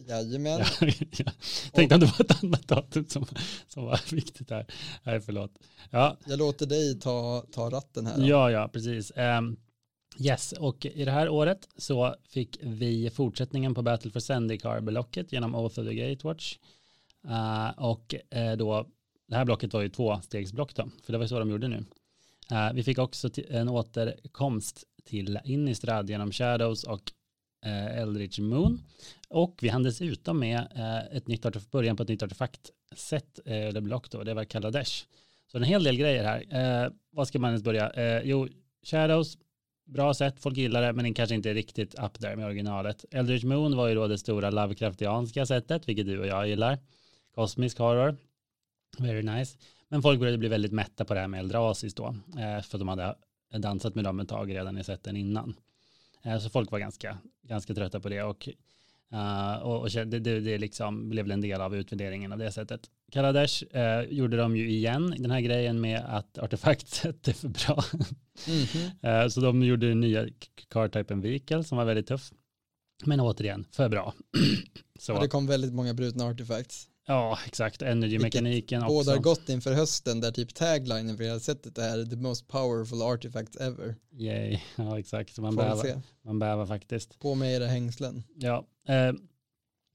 [0.08, 0.60] Jajamän.
[0.80, 0.86] Ja,
[1.18, 1.32] jag
[1.72, 3.26] tänkte om det var ett annat datum som,
[3.68, 4.66] som var viktigt här.
[5.02, 5.52] Nej, förlåt.
[5.90, 8.18] Ja, Jag låter dig ta, ta ratten här.
[8.18, 8.26] då.
[8.26, 9.12] Ja, ja, precis.
[9.16, 9.56] Ehm,
[10.18, 15.54] yes, och i det här året så fick vi fortsättningen på Battle for Zendikar-blocket genom
[15.54, 16.58] Oath of the Gatewatch.
[17.26, 18.86] Uh, och uh, då,
[19.28, 21.84] det här blocket var ju tvåstegsblock då, för det var ju så de gjorde nu.
[22.52, 27.12] Uh, vi fick också en återkomst till Innistrad genom Shadows och
[27.66, 28.82] uh, Eldritch Moon.
[29.28, 30.66] Och vi hann dessutom med
[31.12, 35.06] ett nytt början på ett nytt artefaktset, uh, eller block då, det var Kaladesh.
[35.46, 36.92] Så en hel del grejer här.
[37.10, 38.22] Vad ska man ens börja?
[38.24, 38.48] Jo,
[38.82, 39.38] Shadows,
[39.84, 43.04] bra sätt, folk gillar det, men den kanske inte är riktigt up there med originalet.
[43.10, 46.78] Eldritch Moon var ju då det stora Lovecraftianska sättet, vilket du och jag gillar.
[47.34, 48.16] Kosmisk horror,
[48.98, 49.58] very nice.
[49.88, 52.80] Men folk började bli väldigt mätta på det här med Eldrasis då, eh, för att
[52.80, 53.14] de hade
[53.58, 55.54] dansat med dem ett tag redan i sätten innan.
[56.22, 58.48] Eh, så folk var ganska, ganska trötta på det och
[59.12, 62.52] eh, och, och det, det, det liksom blev väl en del av utvärderingen av det
[62.52, 62.90] sättet.
[63.12, 67.84] Kaladesh uh, gjorde de ju igen den här grejen med att artefaktsätt är för bra.
[68.46, 69.22] Mhm.
[69.22, 70.28] Uh, så de gjorde den nya
[70.68, 72.32] card-typen Vehicle som var väldigt tuff.
[73.04, 74.14] Men återigen, för bra.
[74.98, 76.88] så, Ja, det kom väldigt många brutna artefacts.
[77.06, 77.82] Ja, exakt.
[77.82, 78.94] Energy-mekaniken också.
[78.94, 83.02] Båda har gått inför hösten där typ taglinen för hela sättet är the most powerful
[83.02, 83.96] artifact ever.
[84.12, 84.58] Yay.
[84.76, 85.38] Ja, exakt.
[85.38, 85.56] Man
[86.38, 87.18] bävar faktiskt.
[87.18, 88.22] På med era hängslen.
[88.36, 88.66] Ja.
[88.88, 89.12] Eh,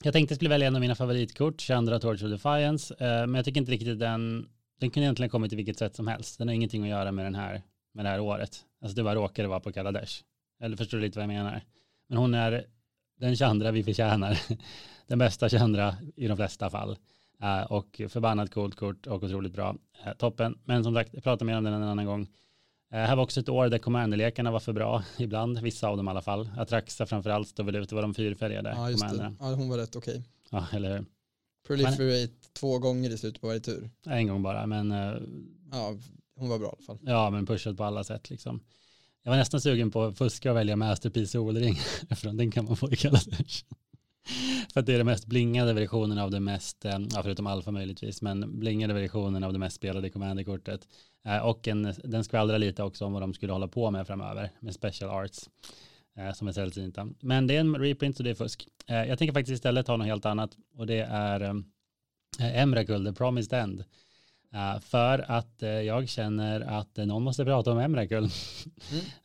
[0.03, 3.45] jag tänkte skulle välja en av mina favoritkort, 22 Torch of Defiance, eh, men jag
[3.45, 6.37] tycker inte riktigt den, den kunde egentligen kommit i vilket sätt som helst.
[6.37, 7.61] Den har ingenting att göra med den här,
[7.93, 8.65] med det här året.
[8.81, 10.23] Alltså det bara råkade vara på Kaladesh.
[10.61, 11.61] Eller förstår du lite vad jag menar?
[12.09, 12.65] Men hon är
[13.19, 14.39] den Chandra vi förtjänar.
[15.07, 16.97] Den bästa Chandra i de flesta fall.
[17.41, 19.75] Eh, och förbannat coolt kort och otroligt bra.
[20.05, 20.59] Eh, toppen.
[20.65, 22.27] Men som sagt, jag pratar mer om den en annan gång.
[22.91, 26.07] Eh, här var också ett år där commanderlekarna var för bra ibland, vissa av dem
[26.07, 26.49] i alla fall.
[26.57, 29.35] Atraxa framförallt stod väl ut, det var de fyrfärgade Ja, just det.
[29.39, 30.23] Ja, hon var rätt okej.
[30.49, 31.05] Ja, eller hur?
[31.67, 33.89] Proliferate två gånger i slutet på varje tur.
[34.05, 35.13] En gång bara, men eh,
[35.71, 35.95] Ja,
[36.35, 36.97] hon var bra i alla fall.
[37.01, 38.59] ja, men pushat på alla sätt liksom.
[39.23, 41.75] Jag var nästan sugen på att fuska och välja Masterpiece Solring,
[42.15, 43.65] för den kan man få i Kaladesh.
[44.73, 47.71] för att det är den mest blingade versionen av det mest, eh, ja, förutom alfa
[47.71, 50.87] möjligtvis, men blingade versionen av det mest spelade commanderkortet.
[51.27, 54.51] Eh, och en, den skvallrar lite också om vad de skulle hålla på med framöver,
[54.59, 55.49] med special arts
[56.17, 57.07] eh, som är sällsynta.
[57.19, 58.67] Men det är en reprint så det är fusk.
[58.87, 63.13] Eh, jag tänker faktiskt istället ta något helt annat och det är eh, Emrakul, The
[63.13, 63.83] Promised End.
[64.81, 68.29] För att jag känner att någon måste prata om Emrakul.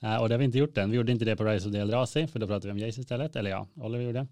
[0.03, 0.21] Mm.
[0.21, 0.91] och det har vi inte gjort än.
[0.91, 3.01] Vi gjorde inte det på Rise of the Eldrazi, för då pratade vi om Jace
[3.01, 3.37] istället.
[3.37, 4.27] Eller ja, Oliver gjorde.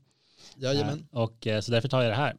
[0.56, 1.06] Jajamän.
[1.10, 2.36] och så därför tar jag det här.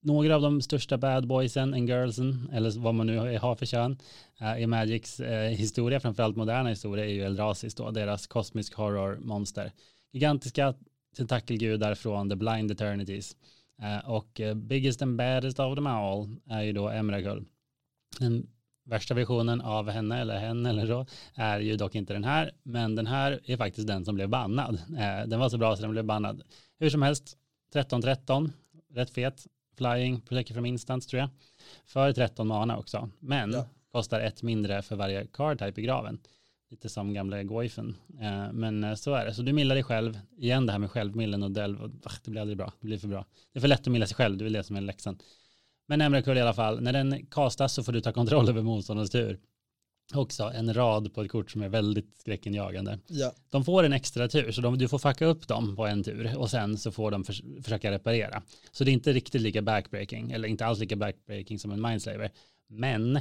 [0.00, 3.98] Några av de största bad boysen and girlsen, eller vad man nu har för kön,
[4.40, 9.18] eh, i Magics eh, historia, framförallt moderna historia, är ju Eldrasis då, deras kosmisk Horror
[9.20, 9.72] monster.
[10.12, 10.74] Gigantiska
[11.16, 13.36] tentakelgudar från The Blind Eternities.
[13.82, 17.44] Eh, och biggest and baddest of them all är ju då Emrakul.
[18.18, 18.46] Den
[18.84, 22.94] värsta versionen av henne eller henne eller så är ju dock inte den här, men
[22.94, 24.78] den här är faktiskt den som blev bannad.
[25.26, 26.42] Den var så bra så den blev bannad.
[26.78, 27.36] Hur som helst,
[27.74, 28.50] 13-13,
[28.94, 29.46] rätt fet,
[29.78, 31.28] flying, protect from instance tror jag,
[31.86, 33.66] för 13 mana också, men Ja.
[33.92, 36.18] kostar ett mindre för varje card type i graven.
[36.70, 37.96] Lite som gamla Goifen.
[38.20, 39.34] Eh, men eh, så är det.
[39.34, 40.18] Så du millar dig själv.
[40.38, 41.82] Igen det här med självmillen och delv.
[41.82, 42.72] och- ach, Det blir aldrig bra.
[42.80, 43.24] Det blir för bra.
[43.52, 44.36] Det är för lätt att milla sig själv.
[44.38, 45.18] Det är väl det som är läxan.
[45.86, 46.80] Men Emrakul i alla fall.
[46.80, 49.38] När den kastas så får du ta kontroll över motståndarens tur.
[50.14, 52.98] Också en rad på ett kort som är väldigt skräckinjagande.
[53.06, 56.04] Ja, De får en extra tur, så de, du får fucka upp dem på en
[56.04, 58.42] tur och sen så får de förs försöka reparera.
[58.72, 62.32] Så det är inte riktigt lika backbreaking, eller inte alls lika backbreaking som en Mindslaver.
[62.68, 63.20] Men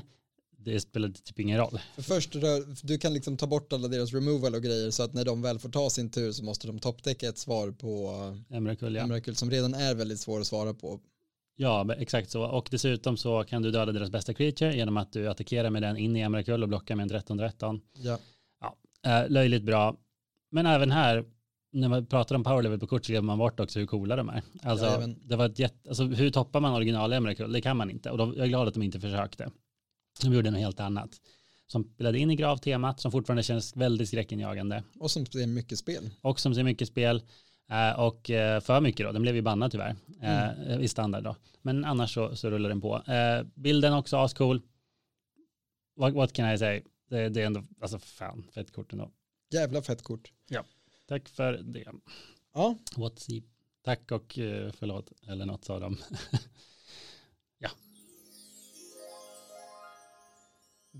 [0.58, 1.80] det spelar typ ingen roll.
[1.96, 2.36] för först
[2.84, 5.60] du kan liksom ta bort alla deras removal och grejer så att när de väl
[5.60, 8.14] får ta sin tur så måste de topptäcka ett svar på
[8.50, 9.00] Emrakul, ja.
[9.00, 9.04] ja.
[9.04, 11.00] Emrakul som redan är väldigt svår att svara på.
[11.60, 12.44] Ja, exakt så.
[12.44, 15.98] Och dessutom så kan du döda deras bästa creature genom att du attackerar med den
[15.98, 17.82] in i Emrakul och blockar med en 13-13.
[17.94, 18.20] Ja,
[19.06, 19.96] Eh, löjligt bra.
[20.52, 21.26] Men även här,
[21.72, 24.16] när man pratar om power level på kort så glömmer man bort också hur coola
[24.16, 24.44] de är.
[24.64, 25.20] Alltså, Jajamän.
[25.24, 27.52] det var ett jätte, alltså hur toppar man original Emrakul?
[27.52, 28.12] Det kan man inte.
[28.12, 29.52] Och de, jag är glad att de inte försökte.
[30.22, 31.10] De gjorde något helt annat.
[31.68, 34.84] Som spelade in i gravtemat, som fortfarande känns väldigt skräckinjagande.
[35.00, 36.10] och som är mycket spel.
[36.22, 37.22] Och som ser mycket spel.
[37.70, 39.96] Eh, Och eh, för mycket då, den blev ju bannad tyvärr.
[40.22, 41.36] eh, I standard då.
[41.62, 43.02] Men annars så, så rullar den på.
[43.56, 44.62] Bilden också ascool.
[45.96, 46.82] What, what can I say?
[47.10, 49.12] Det, det är ändå, alltså fan, fett kort ändå.
[49.54, 50.32] Jävla fett kort.
[51.08, 51.84] Tack för det.
[52.54, 53.42] Ja, What's he?
[53.84, 54.34] Tack och
[54.74, 55.98] förlåt, eller något sa de.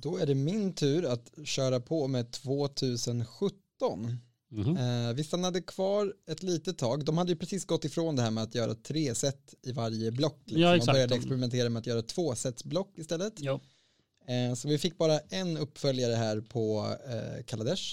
[0.02, 4.18] då är det min tur att köra på med 2017.
[4.58, 7.06] Eh, vi stannade kvar ett litet tag.
[7.06, 10.12] De hade ju precis gått ifrån det här med att göra tre set i varje
[10.12, 10.40] block.
[10.46, 10.62] Liksom.
[10.62, 10.94] Ja, Man exakt.
[10.94, 13.34] började De- experimentera med att göra två sets block istället.
[13.38, 13.60] Jo.
[14.28, 17.84] Eh, så vi fick bara en uppföljare här på eh, Kaladesh.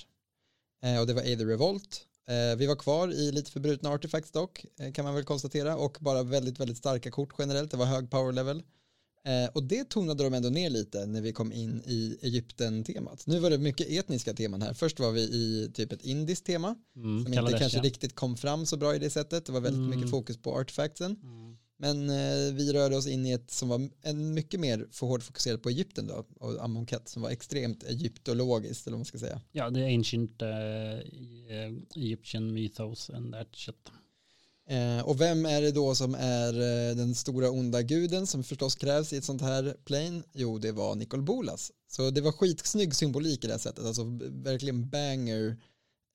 [1.00, 2.06] Och det var Aether Revolt.
[2.58, 5.76] Vi var kvar i lite förbrutna artifacts dock, kan man väl konstatera.
[5.76, 7.70] Och bara väldigt, väldigt starka kort generellt.
[7.70, 8.62] Det var hög power level.
[9.26, 13.26] Eh, och det tonade de ändå ner lite när vi kom in i Egypten-temat.
[13.26, 14.74] Nu var det mycket etniska teman här.
[14.74, 18.66] Först var vi i typ ett indiskt tema Mm, som inte kanske riktigt kom fram
[18.66, 19.46] så bra i det sättet.
[19.46, 19.90] Det var väldigt Mm.
[19.90, 21.16] mycket fokus på artefactsen.
[21.22, 21.56] Mm.
[21.76, 25.22] Men eh, vi rörde oss in i ett som var en mycket mer för hårt
[25.22, 29.40] fokuserat på Egypten då och Amonkhet som var extremt egyptologiskt eller vad man ska säga.
[29.52, 30.48] Ja, det är ancient uh,
[31.96, 33.90] Egyptian mythos and that shit.
[34.68, 38.74] Eh, och vem är det då som är eh, den stora onda guden som förstås
[38.74, 40.22] krävs i ett sånt här plane?
[40.32, 41.70] Jo, det var Nikol Bolas.
[41.92, 45.56] Så det var skitsnygg symbolik i det här sättet, alltså verkligen banger,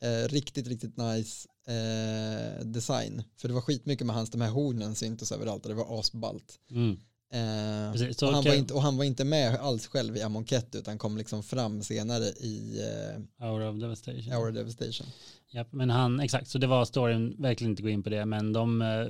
[0.04, 3.24] eh, riktigt, riktigt nice eh, design.
[3.38, 6.60] För det var skitmycket med hans, de här hornen syntes överallt och det var asballt.
[6.72, 6.98] Mm.
[7.34, 10.22] Eh, Precis, och, han kan- var inte, och han var inte med alls själv i
[10.22, 12.80] Amonkhet utan kom liksom fram senare i
[13.40, 14.34] eh, Hour of Devastation.
[14.34, 15.08] Hour of Devastation.
[15.52, 18.54] Japp, men han, exakt, så det var storyn, verkligen inte gå in på det, men
[18.54, 19.08] de, eh,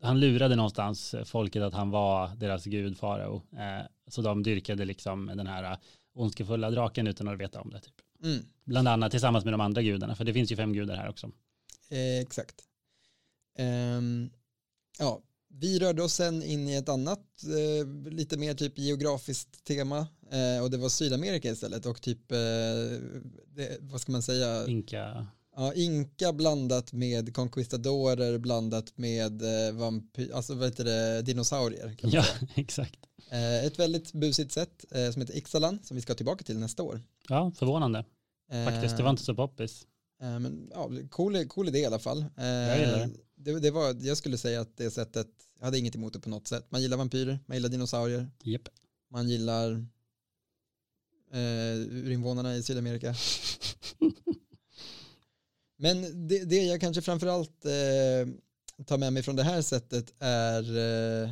[0.00, 3.42] han lurade någonstans folket att han var deras gud farao.
[3.52, 5.78] Eh, så de dyrkade liksom den här
[6.14, 7.80] ondskefulla draken utan att veta om det.
[7.80, 7.94] Typ.
[8.24, 8.44] Mm.
[8.64, 11.26] Bland annat tillsammans med de andra gudarna, för det finns ju fem gudar här också.
[11.88, 12.54] Eh, exakt.
[13.58, 14.30] Ehm,
[14.98, 19.98] ja, vi rörde oss sen in i ett annat, eh, lite mer typ geografiskt tema
[20.30, 22.38] eh, och det var Sydamerika istället och typ, eh,
[23.46, 24.66] det, vad ska man säga?
[24.66, 25.26] Inka.
[25.56, 31.96] Ja, Inka blandat med conquistadorer blandat med eh, vampyr, alltså vad heter det, dinosaurier.
[32.02, 32.24] Ja,
[32.54, 32.98] exakt.
[33.30, 36.82] Eh, ett väldigt busigt sätt eh, som heter Ixalan som vi ska tillbaka till nästa
[36.82, 37.00] år.
[37.28, 38.04] Ja, förvånande
[38.64, 38.96] faktiskt.
[38.96, 39.86] Det var inte så poppis.
[40.18, 42.24] Men, ja, cool, cool idé i alla fall.
[42.36, 43.10] Jag gillar det.
[43.34, 46.28] det, det var, jag skulle säga att det sättet, jag hade inget emot det på
[46.28, 46.66] något sätt.
[46.70, 48.68] Man gillar vampyrer, man gillar dinosaurier, Japp.
[49.10, 49.86] man gillar
[51.32, 53.14] eh, urinvånarna i Sydamerika.
[55.82, 60.76] Men det, det jag kanske framförallt eh, tar med mig från det här sättet är
[61.24, 61.30] eh,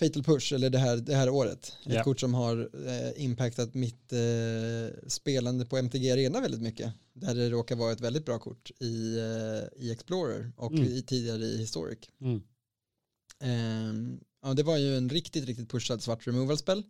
[0.00, 1.76] Fatal Push, eller det här, det här året.
[1.86, 2.02] Ett Ja.
[2.04, 6.92] kort som har eh, impactat mitt eh, spelande på MTG Arena väldigt mycket.
[7.12, 10.84] Där det råkar vara ett väldigt bra kort i, eh, i Explorer och Mm.
[10.84, 11.98] i, tidigare i Historic.
[12.20, 12.42] Mm.
[13.40, 16.82] Ehm, ja, det var ju en riktigt, riktigt pushad svart removal-spel.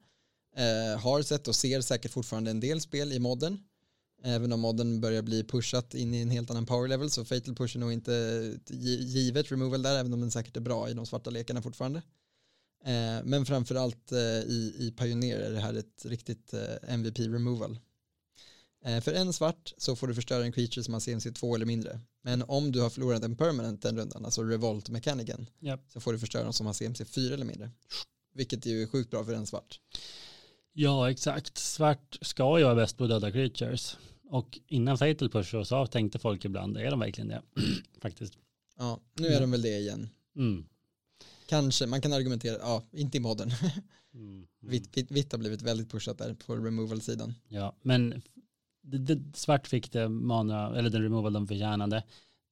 [0.56, 3.58] Eh, har sett och ser säkert fortfarande en del spel i modden.
[4.26, 7.54] Även om modden börjar bli pushat in i en helt annan power level så Fatal
[7.54, 11.06] Push är nog inte givet removal där även om den säkert är bra i de
[11.06, 12.02] svarta lekarna fortfarande.
[12.84, 17.78] Eh, men framförallt eh, i, i Pioneer är det här ett riktigt eh, MVP removal.
[18.84, 21.66] Eh, för en svart så får du förstöra en creature som har CMC 2 eller
[21.66, 22.00] mindre.
[22.22, 25.80] Men om du har förlorat en permanent den rundan, alltså revolt mekaniken, Japp.
[25.88, 27.70] så får du förstöra de som har CMC 4 eller mindre.
[28.34, 29.80] Vilket ju är sjukt bra för en svart.
[30.72, 31.58] Ja, exakt.
[31.58, 33.96] Svart ska ju vara bäst på döda creatures.
[34.28, 37.42] Och innan Fatal Push så tänkte folk ibland, är de verkligen det?
[38.02, 38.38] Faktiskt.
[38.78, 39.40] Ja, nu är Ja.
[39.40, 40.08] de väl det igen.
[40.36, 40.66] Mm.
[41.48, 43.50] Kanske, man kan argumentera, ja, inte i modden.
[44.14, 44.46] Mm.
[44.60, 47.34] Vitt, vitt, vitt har blivit väldigt pushat där på removal-sidan.
[47.48, 48.22] Ja, men
[48.82, 52.02] det, det, svart fick det mana, eller den removal de förtjänade.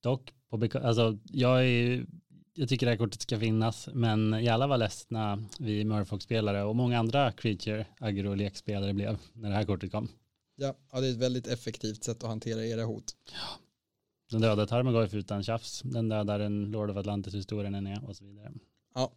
[0.02, 2.06] Dock, på, alltså, jag, är,
[2.54, 6.98] jag tycker det här kortet ska finnas, men jävlar vad ledsna vi Murfolk-spelare och många
[6.98, 10.08] andra creature agro och lekspelare blev när det här kortet kom.
[10.56, 13.16] Ja, ja, det är ett väldigt effektivt sätt att hantera era hot.
[14.30, 18.52] Den dödar Tarmogoyf utan tjafs, den dödar en Lord of Atlantis-historien är och så vidare.
[18.94, 19.12] Ja,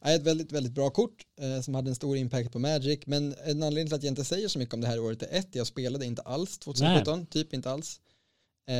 [0.00, 3.00] Ja, ett väldigt, väldigt bra kort eh, som hade en stor impact på Magic.
[3.06, 5.38] Men en anledning till att jag inte säger så mycket om det här året är
[5.38, 8.00] ett, jag spelade inte alls 2017, typ inte alls.
[8.68, 8.76] Eh,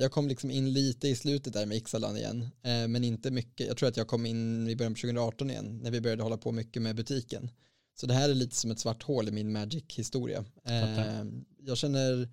[0.00, 3.66] jag kom liksom in lite i slutet där med Ixalan igen, eh, men inte mycket.
[3.66, 6.36] Jag tror att jag kom in i början på 2018 igen, när vi började hålla
[6.36, 7.50] på mycket med butiken.
[7.94, 10.44] Så det här är lite som ett svart hål i min Magic-historia.
[10.64, 11.24] Eh,
[11.58, 12.28] jag känner,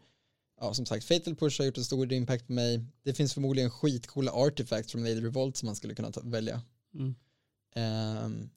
[0.60, 2.86] ja som sagt, Fatal Push har gjort en stor impact på mig.
[3.04, 6.62] Det finns förmodligen skitcoola artifacts från Lady Revolt som man skulle kunna ta, välja.
[6.94, 7.16] Mm.
[7.76, 8.50] Um,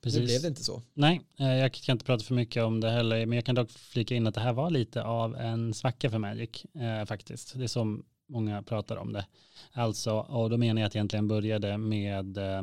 [0.00, 0.20] Precis.
[0.20, 0.82] nu blev det inte så.
[0.94, 3.70] Nej, eh, jag kan inte prata för mycket om det heller, men jag kan dock
[3.70, 7.54] flika in att det här var lite av en svacka för Magic eh, faktiskt.
[7.58, 9.26] Det är som många pratar om det.
[9.72, 12.62] Alltså, och då menar jag att det egentligen började med, eh,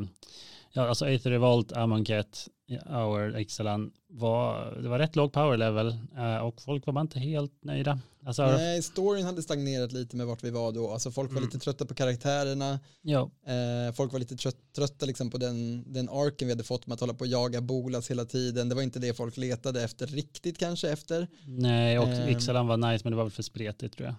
[0.73, 2.47] ja alltså Aether Revolt, Amonkhet,
[2.79, 7.19] Hour, Excelan, var, det var rätt låg power level eh, och folk var bara inte
[7.19, 7.99] helt nöjda.
[8.25, 10.91] Alltså, Nej, storyn hade stagnerat lite med vart vi var då.
[10.91, 11.47] Alltså folk var Mm.
[11.49, 12.79] lite trötta på karaktärerna.
[13.01, 16.87] ja, Eh, folk var lite trött, trötta liksom på den, den arken vi hade fått
[16.87, 18.69] med att hålla på och jaga Bolas hela tiden.
[18.69, 21.27] Det var inte det folk letade efter riktigt kanske efter.
[21.45, 22.27] nej, och Ehm.
[22.35, 24.15] Excelan var nice, men det var väl för spretigt tror jag.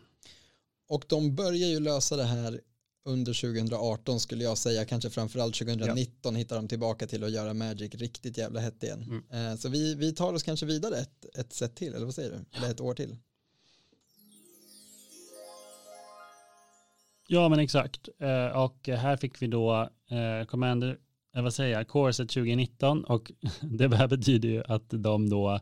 [0.88, 2.60] Och de börjar ju lösa det här
[3.04, 7.94] under 2018 skulle jag säga, kanske framförallt 2019 hittar de tillbaka till att göra Magic
[7.94, 9.22] riktigt jävla hett igen.
[9.30, 9.50] Mm.
[9.50, 12.30] Eh, så vi, vi tar oss kanske vidare ett, ett set till, eller vad säger
[12.30, 12.58] du?
[12.58, 13.16] Eller ett år till.
[17.28, 18.08] Ja, men exakt.
[18.18, 20.98] Eh, Och här fick vi då eh, Commander,
[21.34, 25.60] vad säger jag, Corset 2019 och det här betyder ju att de då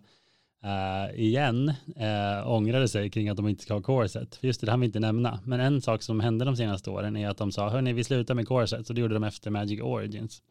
[0.63, 4.37] eh, igen eh, ångrade sig kring att de inte ska ha Corset.
[4.37, 5.41] För just det, det hann vi inte nämna.
[5.45, 8.35] Men en sak som hände de senaste åren är att de sa, hörni, vi slutar
[8.35, 8.87] med Corset.
[8.87, 10.43] Så det gjorde de efter Magic Origins,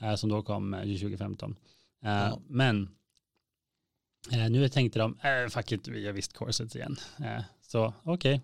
[0.00, 1.56] eh, som då kom eh, 2015.
[2.04, 2.40] Eh, Ja.
[2.48, 2.90] Men
[4.50, 6.96] nu tänkte de, eh, fuck it, vi gör visst Corsets igen.
[7.60, 8.40] Så okej,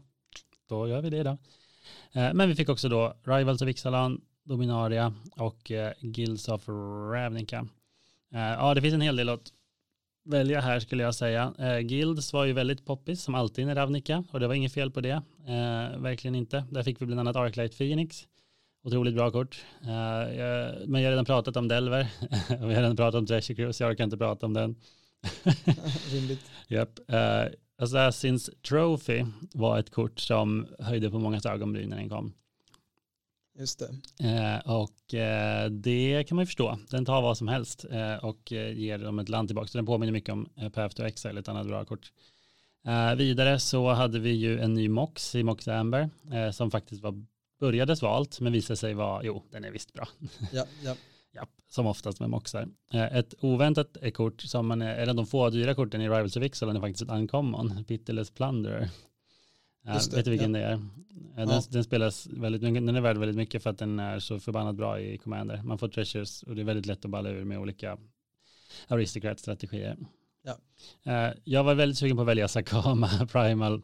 [0.68, 1.38] då gör vi det då.
[2.12, 6.68] Men vi fick också då Rivals of Ixalan, Dominaria och Guilds of
[7.12, 7.68] Ravnica.
[8.30, 9.52] Ja, det finns en hel del att
[10.28, 11.54] välja här skulle jag säga.
[11.58, 14.90] Eh, Guilds var ju väldigt poppis som alltid i Ravnica och det var inget fel
[14.90, 15.22] på det.
[15.46, 16.64] Eh, verkligen inte.
[16.70, 18.26] Där fick vi bland annat Arclight Phoenix.
[18.84, 19.64] Otroligt bra kort.
[19.82, 22.06] Eh, jag, men jag har redan pratat om Delver
[22.48, 24.76] jag har redan pratat om Treasure Cruise, jag orkar inte prata om den.
[26.12, 26.50] Rimligt.
[26.68, 26.98] Japp.
[27.12, 29.24] Uh, Assassin's Trophy
[29.54, 32.32] var ett kort som höjde på många ögonbryn när den kom.
[33.58, 33.88] Just det.
[34.28, 36.78] Eh, och eh, det kan man ju förstå.
[36.90, 39.68] Den tar vad som helst eh, och eh, ger dem ett land tillbaka.
[39.68, 42.12] Så den påminner mycket om eh, Path to Exile, ett annat bra kort.
[42.86, 46.10] Eh, vidare så hade vi ju en ny Mox i Mox Amber
[46.52, 47.24] som faktiskt var,
[47.60, 50.08] började svalt men visade sig vara, jo den är visst bra.
[50.52, 50.94] Ja, ja.
[51.32, 52.68] Ja, som oftast med moxar.
[52.92, 56.76] Ett oväntat kort som man är, eller de få dyra korten i Rivals of Ixalan
[56.76, 58.90] är faktiskt ett uncommon, Pitiless Plunderer.
[59.94, 60.60] Det, vet du vilken ja.
[60.60, 60.70] det är?
[61.36, 61.62] Den, Ja.
[61.70, 64.74] den spelas väldigt mycket, den är värd väldigt mycket för att den är så förbannat
[64.76, 65.62] bra i Commander.
[65.62, 67.98] Man får treasures och det är väldigt lätt att balla ur med olika
[68.88, 69.96] aristocrat-strategier.
[70.42, 70.56] Ja.
[71.12, 73.82] Eh, Jag var väldigt sugen på att välja Sakama Primal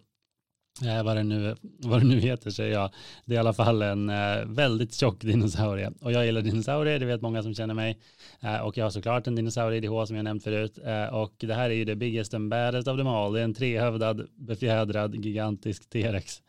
[0.83, 2.91] Eh, vad, det nu, vad det nu heter säger jag.
[3.25, 5.93] Det är i alla fall en eh, väldigt tjock dinosaurie.
[6.01, 7.99] Och jag gillar dinosaurier, det vet många som känner mig.
[8.41, 10.79] Eh, och jag har såklart en dinosaurie IDH som jag nämnt förut.
[10.85, 13.33] Eh, och det här är ju det biggest and baddest of them all.
[13.33, 16.43] Det är en trehövdad, befjädrad, gigantisk T-rex.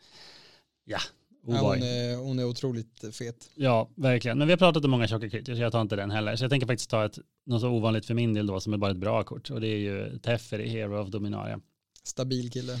[0.84, 0.98] Ja,
[1.44, 3.50] oh hon, är, hon är otroligt fet.
[3.54, 4.38] Ja, verkligen.
[4.38, 6.36] Men vi har pratat om många tjocka krit, så jag tar inte den heller.
[6.36, 8.76] Så jag tänker faktiskt ta ett, något så ovanligt för min del då, som är
[8.76, 9.50] bara ett bra kort.
[9.50, 11.60] Och det är ju Teferi, Hero of Dominaria.
[12.04, 12.78] Stabil kille.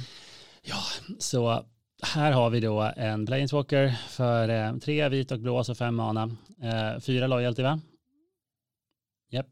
[0.68, 0.82] Ja,
[1.18, 1.64] Så
[2.02, 6.36] här har vi då en Planeswalker för eh, tre vit och blå, så fem mana.
[6.62, 7.80] Eh, fyra loyalty va?
[9.30, 9.46] Japp.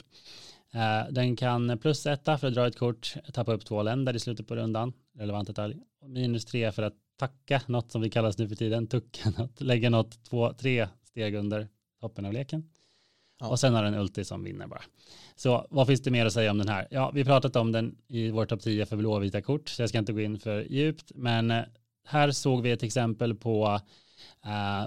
[0.72, 4.20] Eh, den kan plus etta för att dra ett kort, tappa upp två länder i
[4.20, 5.76] slutet på rundan, relevant detalj.
[6.00, 9.60] Och minus tre för att tacka något som vi kallas nu för tiden, tucka något,
[9.60, 11.68] lägga något två, tre steg under
[12.00, 12.70] toppen av leken.
[13.40, 13.48] Ja.
[13.48, 14.82] Och sen har den ulti som vinner bara.
[15.36, 16.88] Så vad finns det mer att säga om den här?
[16.90, 19.88] Ja, vi har pratat om den i vår topp 10 för blåvita kort, så jag
[19.88, 21.62] ska inte gå in för djupt, men eh,
[22.06, 23.80] här såg vi ett exempel på
[24.44, 24.86] eh,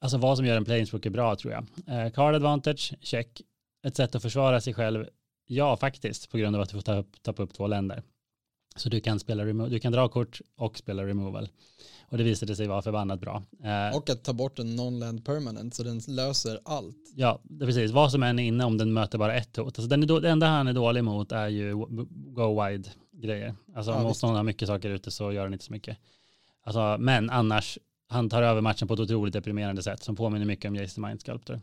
[0.00, 1.66] alltså vad som gör en planeswalker bra tror jag.
[1.86, 3.42] Eh, card advantage, check.
[3.86, 5.06] Ett sätt att försvara sig själv,
[5.46, 8.02] ja faktiskt, på grund av att du får ta upp, tappa upp två länder.
[8.76, 11.48] Så du kan, spela du kan dra kort och spela removal.
[12.10, 13.42] Och det visade sig vara förbannat bra.
[13.64, 16.96] Eh, Och att ta bort en non-land permanent så den löser allt.
[17.14, 17.90] Ja, det precis.
[17.90, 19.78] Vad som än är inne om den möter bara ett hot.
[19.78, 21.74] Alltså den är det enda han är dålig mot är ju
[22.10, 23.54] go wide grejer.
[23.74, 25.96] Alltså Ja, om motståndaren har mycket saker ute så gör den inte så mycket.
[26.62, 30.68] Alltså, men annars, han tar över matchen på ett otroligt deprimerande sätt som påminner mycket
[30.68, 31.60] om Jason Mind Sculptor.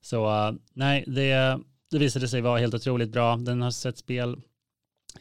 [0.00, 3.36] Så uh, nej, det, det visade sig vara helt otroligt bra.
[3.36, 4.40] Den har sett spel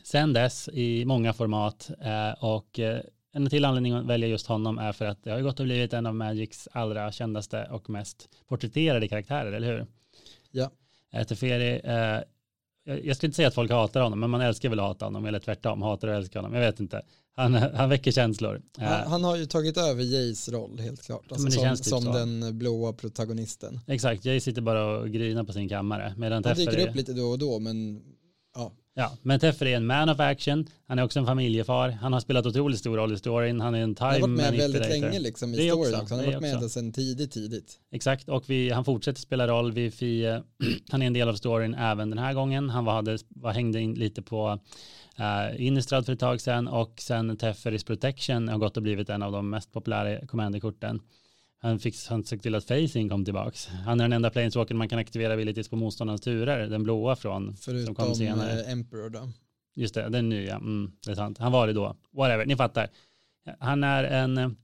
[0.03, 3.01] sen dess i många format eh, och eh,
[3.33, 5.65] en till anledning att välja just honom är för att det har ju gått och
[5.65, 9.85] blivit en av Magics allra kändaste och mest porträtterade karaktärer, eller hur?
[10.51, 10.71] Ja.
[11.13, 12.23] Eh, Teferi, eh,
[12.83, 15.25] jag skulle inte säga att folk hatar honom, men man älskar väl att hata honom,
[15.25, 17.01] eller tvärtom, hatar och älskar honom, jag vet inte.
[17.33, 18.61] Han, han väcker känslor.
[18.77, 21.31] Han, han har ju tagit över Jays roll helt klart.
[21.31, 23.79] Alltså som typ som den blåa protagonisten.
[23.87, 27.23] Exakt, Jay sitter bara och grinar på sin kammare, medan Han dyker upp lite då
[27.23, 28.01] och då men
[28.55, 32.13] ja, ja, men Teferi är en man of action, han är också en familjefar, han
[32.13, 34.53] har spelat otroligt stor roll i storyn, han är en time han har varit med
[34.53, 36.15] väldigt länge liksom i Det storyn också, också.
[36.15, 37.79] Han har varit med ända sedan tidigt, tidigt.
[37.91, 39.71] Exakt, och vi, han fortsätter spela roll.
[39.71, 40.41] Vi, vi,
[40.89, 42.69] han är en del av storyn även den här gången.
[42.69, 44.59] Han var, hade, var, hängde in lite på
[45.19, 49.23] uh, Innistrad för ett tag sedan och sen Teferis Protection har gått och blivit en
[49.23, 50.99] av de mest populära commanderkorten.
[51.63, 53.67] Han, fick, han såg till att Facing kom tillbaks.
[53.67, 57.57] Han är den enda planeswalker man kan aktivera abilities på motståndarnas turer, den blåa från,
[57.57, 58.61] som kom Förutom senare.
[58.63, 59.29] eh, Emperor då.
[59.75, 61.37] Just det, den nya, mm, det är sant.
[61.37, 62.89] Han var det då, whatever, ni fattar.
[63.59, 64.55] Han är en,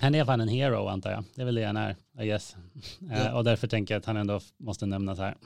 [0.00, 1.24] han är fan en hero antar jag.
[1.34, 2.56] Det är väl det han är, I guess.
[3.12, 3.34] Eh, Ja.
[3.34, 5.36] och därför tänker jag att han ändå måste nämnas här.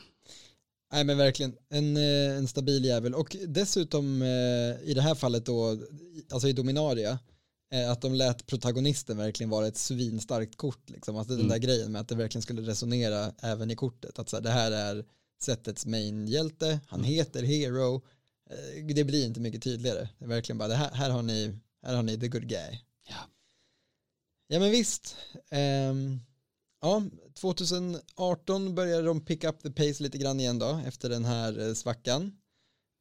[0.93, 3.15] Nej men verkligen, en, eh, en stabil jävel.
[3.15, 5.78] Och dessutom eh, i det här fallet då,
[6.33, 7.17] alltså i Dominaria, eh,
[7.91, 10.91] att de lät protagonisten verkligen vara ett svinstarkt kort.
[10.91, 11.17] Liksom.
[11.17, 11.51] Alltså den Mm.
[11.51, 14.19] där grejen med att det verkligen skulle resonera även i kortet.
[14.19, 15.05] Att så här, det här är
[15.41, 17.11] setets main-hjälte, han Mm.
[17.13, 18.03] heter Hero.
[18.51, 20.09] Eh, det blir inte mycket tydligare.
[20.19, 22.79] Det är verkligen bara, det här, här, har, ni, här har ni the good guy.
[23.09, 23.17] Ja.
[24.49, 25.17] Ja men visst.
[25.51, 26.21] Ehm,
[26.81, 27.03] ja,
[27.35, 31.75] 2018 började de pick up the pace lite grann igen då efter den här eh,
[31.75, 32.33] svackan.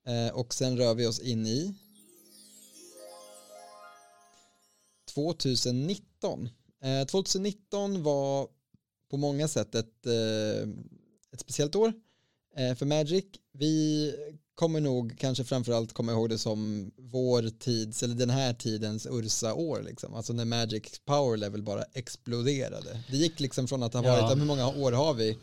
[0.08, 1.74] Eh, och sen rör vi oss in i
[5.18, 6.50] 2019.
[6.84, 8.48] Eh, 2019 var
[9.12, 10.70] på många sätt ett, eh,
[11.34, 11.94] ett speciellt år
[12.58, 13.26] eh, för Magic.
[13.54, 14.14] Vi
[14.56, 19.82] kommer nog kanske framförallt komma ihåg det som vår tids, eller den här tidens Ursa-år
[19.84, 20.14] liksom.
[20.14, 23.04] Alltså när Magic power level bara exploderade.
[23.12, 24.22] Det gick liksom från att ha Ja.
[24.22, 25.38] varit, hur många år har vi?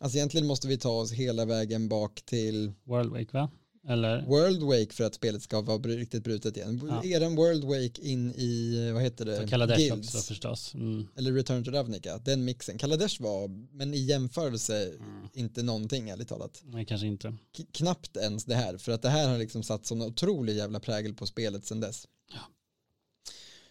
[0.00, 3.50] Alltså egentligen måste vi ta oss hela vägen bak till World Wake va?
[3.88, 4.26] Eller?
[4.26, 6.82] World Wake för att spelet ska vara riktigt brutet igen.
[6.88, 7.04] Ja.
[7.04, 9.46] Är den World Wake in i, vad heter det?
[9.48, 10.14] Kaladesh Guilds?
[10.14, 10.74] också förstås.
[10.74, 11.08] Mm.
[11.16, 12.78] Eller Return to Ravnica, den mixen.
[12.78, 15.28] Kaladesh var, men i jämförelse, Mm.
[15.34, 16.62] inte någonting ärligt talat.
[16.64, 17.34] Nej, kanske inte.
[17.56, 20.80] K- knappt ens det här, för att det här har liksom satt sån otrolig jävla
[20.80, 22.06] prägel på spelet sedan dess.
[22.32, 22.40] Ja.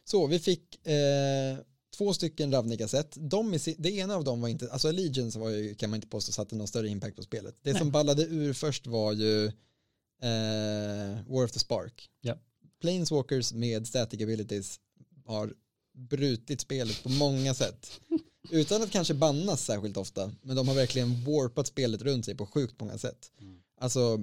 [0.03, 1.58] Så vi fick eh,
[1.98, 3.18] två stycken Ravnica-set.
[3.19, 6.32] De det ena av dem var inte, alltså Allegiance var ju, kan man inte påstå
[6.32, 7.56] satte någon större impact på spelet.
[7.64, 9.52] Det som ballade ur först var ju
[10.21, 12.09] eh, War of the Spark.
[12.21, 12.37] Ja.
[12.81, 14.79] Planeswalkers med static abilities
[15.25, 15.53] har
[15.97, 18.01] brutit spelet på många sätt.
[18.49, 22.45] Utan att kanske bannas särskilt ofta, men de har verkligen warpat spelet runt sig på
[22.45, 23.31] sjukt många sätt.
[23.79, 24.19] Alltså,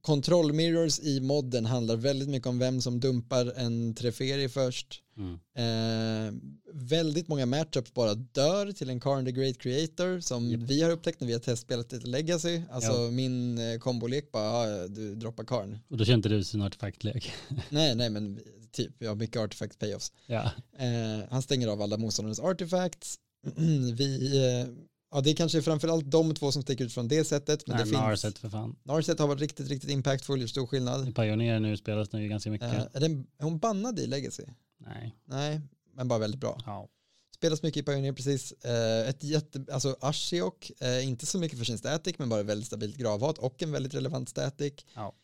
[0.00, 5.02] kontrollmirrors i modden handlar väldigt mycket om vem som dumpar en Treferi först.
[5.18, 5.38] Mm.
[5.56, 6.34] Eh,
[6.72, 11.20] väldigt många matchups bara dör till en Karn the Great Creator som vi har upptäckt
[11.20, 12.62] när vi har testspelat lite Legacy.
[12.70, 13.10] Alltså Ja.
[13.10, 15.78] min eh, kombolek bara, ja, du droppar Karn.
[15.90, 17.32] Och då kände du sin artefaktlek.
[17.70, 18.40] nej, nej men
[18.72, 20.12] typ, vi har mycket artifact payoffs.
[20.26, 20.50] ja.
[20.78, 23.16] Eh, han stänger av alla motståndarnas artifacts.
[23.96, 24.68] vi, eh,
[25.14, 27.66] ja det är kanske framförallt de två som sticker ut från det sättet.
[27.66, 28.76] Men Nej, det men finns, Arset för fan.
[28.82, 31.14] Narset har varit riktigt, riktigt impactful, gjort stor skillnad.
[31.16, 32.72] Pioneer nu spelas ju ganska mycket.
[32.72, 34.42] Eh, är, den, är hon bannad i Legacy?
[34.78, 35.16] Nej.
[35.24, 35.60] Nej,
[35.94, 36.62] men bara väldigt bra.
[36.66, 36.88] Ja.
[37.34, 38.52] Spelas mycket i Pioneer precis.
[38.52, 42.66] Eh, ett jätte, alltså Ashiok, eh, inte så mycket för sin static men bara väldigt
[42.66, 44.74] stabilt gravhat och en väldigt relevant static.
[44.94, 45.14] Ja.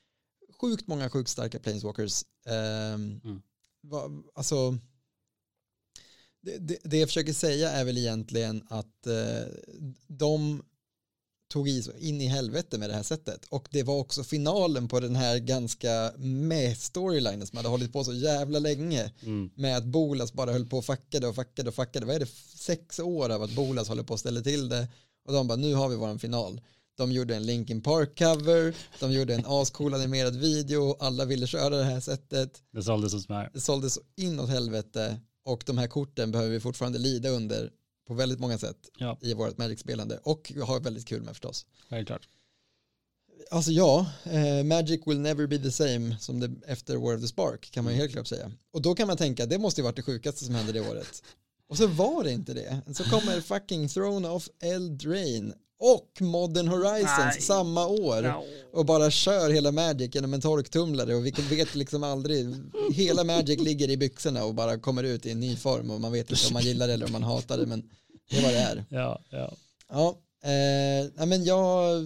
[0.61, 2.25] Sjukt många sjukt starka planeswalkers.
[2.47, 3.43] Ehm, Mm.
[4.35, 4.79] alltså,
[6.41, 9.43] det, det, det jag försöker säga är väl egentligen att eh,
[10.09, 10.63] de
[11.55, 14.89] tog i så in i helvete med det här sättet och det var också finalen
[14.89, 19.51] på den här ganska med storylinen som hade hållit på så jävla länge Mm.
[19.55, 22.07] med att Bolas bara höll på och fackade och fackade och fackade.
[22.07, 24.89] Vad är det, sex år av att Bolas håller på och ställer till det
[25.27, 26.61] och de bara nu har vi våran final.
[26.97, 31.85] De gjorde en Linkin Park-cover, de gjorde en ascool animerad video, alla ville köra det
[31.85, 32.63] här sättet.
[32.73, 33.51] Det såldes som smör.
[33.55, 37.71] Det såldes så inåt helvete och de här korten behöver vi fortfarande lida under
[38.07, 39.19] på väldigt många sätt Ja.
[39.23, 41.67] i vårt Magic-spelande och ha väldigt kul med förstås.
[41.91, 42.29] Självklart.
[43.51, 47.29] Alltså ja, eh, Magic will never be the same som det efter War of the
[47.29, 48.53] Spark kan man ju helt klart säga.
[48.73, 51.23] Och då kan man tänka, det måste ju varit det sjukaste som hände det året.
[51.69, 52.81] Och så var det inte det.
[52.95, 57.41] Så kommer fucking Throne of Eldraine och Modern Horizons Nej.
[57.41, 58.35] samma år
[58.73, 62.55] och bara kör hela Magic genom en torktumlare och vi vet liksom aldrig,
[62.93, 66.13] hela Magic ligger i byxorna och bara kommer ut i en ny form och man
[66.13, 67.83] vet inte om man gillar det eller om man hatar det men
[68.31, 68.85] det är vad det är.
[68.89, 69.53] Ja, ja.
[69.89, 72.03] Ja, eh, men jag,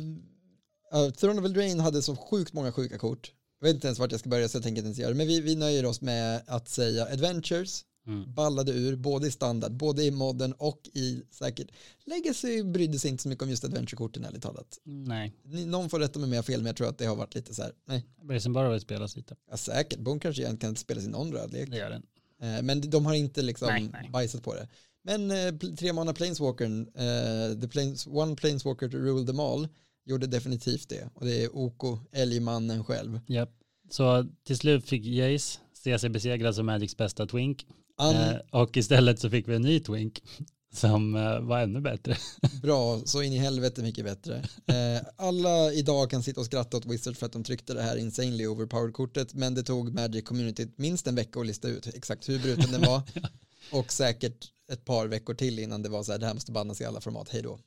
[0.95, 3.33] uh, Throne of Eldraine hade så sjukt många sjuka kort.
[3.61, 5.17] Jag vet inte ens vart jag ska börja så jag tänker inte ens göra det.
[5.17, 8.35] Men vi, vi nöjer oss med att säga Adventures, Mm.
[8.35, 11.69] ballade ur både i standard, både i modden och i säkert.
[12.07, 14.79] Legacy brydde sig inte så mycket om just Adventure-korten ärligt talat.
[14.85, 15.33] Nej.
[15.67, 17.35] Någon får rätta mig om jag har fel men jag tror att det har varit
[17.35, 19.37] lite så här, nej, Brazen Burrow spelas lite.
[19.51, 21.71] ja, säkert, Boom kanske egentligen kan spela sin on-röd lek.
[21.71, 22.03] Det gör den.
[22.43, 24.11] Eh, Men de har inte liksom Nej, nej.
[24.13, 24.69] bajsat på det.
[25.03, 29.69] Men eh, tre mana Planeswalkern, eh, the planes, one Planeswalker to rule them all,
[30.07, 31.11] gjorde definitivt det.
[31.15, 33.21] Och det är Oko, älgmannen själv.
[33.27, 33.51] Japp.
[33.91, 37.67] Så till slut fick Jace se sig besegrad som Magics bästa twink.
[37.99, 40.23] An, Eh, och istället så fick vi en ny twink
[40.73, 42.17] som eh, var ännu bättre.
[42.63, 44.37] Bra, så in i helvete mycket bättre.
[44.67, 47.97] Eh, alla idag kan sitta och skratta åt Wizards för att de tryckte det här
[47.97, 52.39] insanely overpowered-kortet, men det tog Magic Community minst en vecka att lista ut exakt hur
[52.39, 53.03] bruten den var.
[53.73, 56.81] Och säkert ett par veckor till innan det var så här, det här måste bannas
[56.81, 57.59] i alla format, hej då.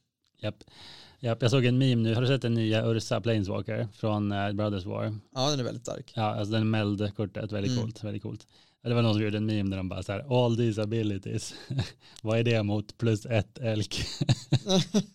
[0.42, 0.56] Japp.
[1.20, 2.14] Japp, jag såg en meme nu.
[2.16, 5.16] Har du sett den nya Ursa Planeswalker från Brothers War?
[5.36, 6.12] Ja, den är väldigt stark.
[6.16, 7.84] Ja, alltså den Meld-kortet, väldigt Mm.
[7.84, 8.48] coolt, väldigt coolt.
[8.84, 11.54] Det var någon som gjorde en meme där de bara så här, all these abilities,
[12.22, 14.06] vad är det mot plus ett elk?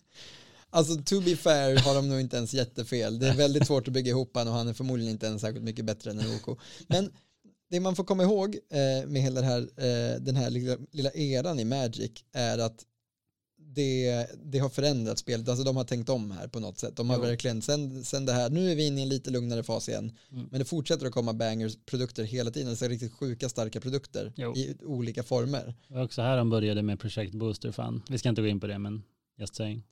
[0.69, 3.19] Alltså to be fair har de nog inte ens jättefel.
[3.19, 5.65] Det är väldigt svårt att bygga ihop han och han är förmodligen inte ens särskilt
[5.65, 6.59] mycket bättre än en OK.
[6.87, 7.11] Men
[7.69, 11.11] det man får komma ihåg eh, med hela det här, eh, den här lilla, lilla
[11.11, 12.85] eran i Magic är att
[13.77, 15.49] det, det har förändrat spelet.
[15.49, 16.95] Alltså de har tänkt om här på något sätt.
[16.95, 17.21] De har Jo.
[17.23, 20.11] verkligen, sen, sen det här, nu är vi inne i en lite lugnare fas igen.
[20.31, 20.47] Mm.
[20.51, 22.69] Men det fortsätter att komma bangers produkter hela tiden.
[22.69, 24.55] Alltså riktigt sjuka starka produkter Jo.
[24.55, 25.75] i olika former.
[25.87, 28.01] Det var också här de började med Project Booster Fun.
[28.09, 29.03] Vi ska inte gå in på det, men
[29.39, 29.83] just saying.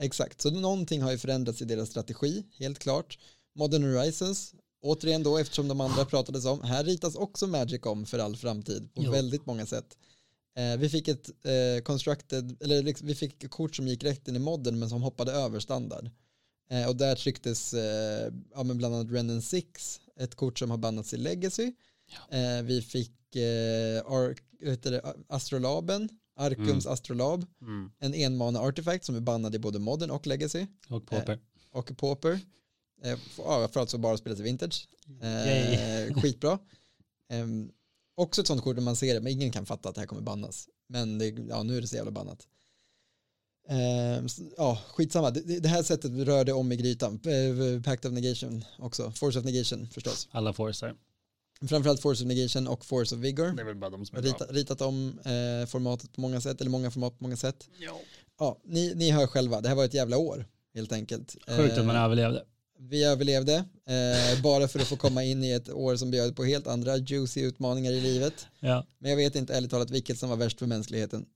[0.00, 3.18] Exakt, så någonting har ju förändrats i deras strategi, helt klart.
[3.54, 8.18] Modern Horizons, återigen då eftersom de andra pratades om, här ritas också Magic om för
[8.18, 9.10] all framtid på Jo.
[9.12, 9.96] väldigt många sätt.
[10.56, 14.36] Eh, vi fick ett eh, constructed, eller liksom, vi fick kort som gick rätt in
[14.36, 16.10] i modden men som hoppade över standard.
[16.70, 20.78] Eh, och där trycktes eh, ja, men bland annat Renan 6, ett kort som har
[20.78, 21.72] bannats i Legacy.
[22.30, 24.36] Eh, vi fick eh, Ar-
[24.90, 27.46] det, Astrolaben, Arkums Astrolab,
[27.98, 31.38] en enmana artefakt som är bannad i både modern och legacy Och Pauper.
[31.70, 32.40] och pauper.
[33.02, 34.88] Eh, för, ja, för alltså bara spelas i vintage.
[35.22, 36.58] Eh, skitbra.
[38.14, 40.06] Också ett sånt kort där man ser det, men ingen kan fatta att det här
[40.08, 40.68] kommer bannas.
[40.88, 42.46] Men det, ja, nu är det så jävla bannat.
[44.26, 45.30] S- ja, skitsamma.
[45.30, 47.14] Det, det- här sättet rörde om i grytan.
[47.24, 49.10] Eh, Pact of negation också.
[49.10, 50.28] Force of negation förstås.
[50.30, 50.94] Alla forcer.
[51.68, 53.52] Framförallt Force of Negation och Force of Vigor.
[53.52, 54.46] Det är väl bara de som är bra.
[54.50, 57.68] Ritat, om eh, formatet på många sätt, eller många format på många sätt.
[57.78, 58.00] Ja.
[58.38, 61.36] Ja, ni, ni hör själva, det här var ett jävla år helt enkelt.
[61.56, 62.44] Sjukt att man Eh, överlevde.
[62.88, 63.54] Vi överlevde,
[63.86, 66.96] eh, bara för att få komma in i ett år som bjöd på helt andra
[66.96, 68.46] juicy utmaningar i livet.
[68.60, 68.86] Ja.
[68.98, 71.26] Men jag vet inte ärligt talat vilket som var värst för mänskligheten.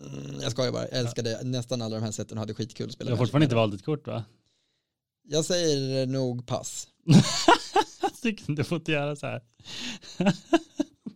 [0.00, 2.90] Mm, jag skojar bara, jag älskade nästan alla de här sätten och hade skitkul att
[2.90, 4.24] Du spela har Magic fortfarande inte valt ett kort va?
[5.28, 6.88] Jag säger nog pass.
[8.22, 9.42] Tycker du får inte göra så här.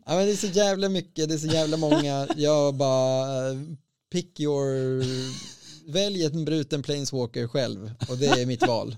[0.09, 2.29] Ja, men det är så jävla mycket, det är så jävla många.
[2.37, 3.57] Jag bara, eh,
[4.13, 5.05] pick your,
[5.93, 8.97] välj en bruten planeswalker själv och det är mitt val.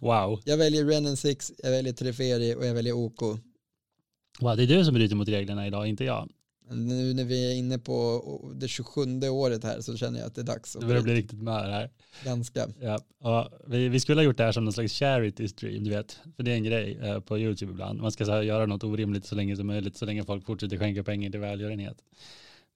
[0.00, 0.40] Wow.
[0.44, 3.22] Jag väljer Rennen 6, jag väljer Treferi och jag väljer OK.
[4.40, 4.56] wow.
[4.56, 6.28] Det är du som bryter mot reglerna idag, inte jag.
[6.70, 10.40] Nu när vi är inne på det 27 året här så känner jag att det
[10.40, 10.76] är dags.
[10.76, 11.90] Att börjar bli bli riktigt mör här.
[12.24, 12.68] Ganska.
[12.80, 15.90] Ja, och vi, vi skulle ha gjort det här som någon slags charity stream, du
[15.90, 16.18] vet.
[16.36, 18.00] För det är en grej eh, på YouTube ibland.
[18.00, 20.78] Man ska så här, göra något orimligt så länge som möjligt, så länge folk fortsätter
[20.78, 21.96] skänka pengar till välgörenhet.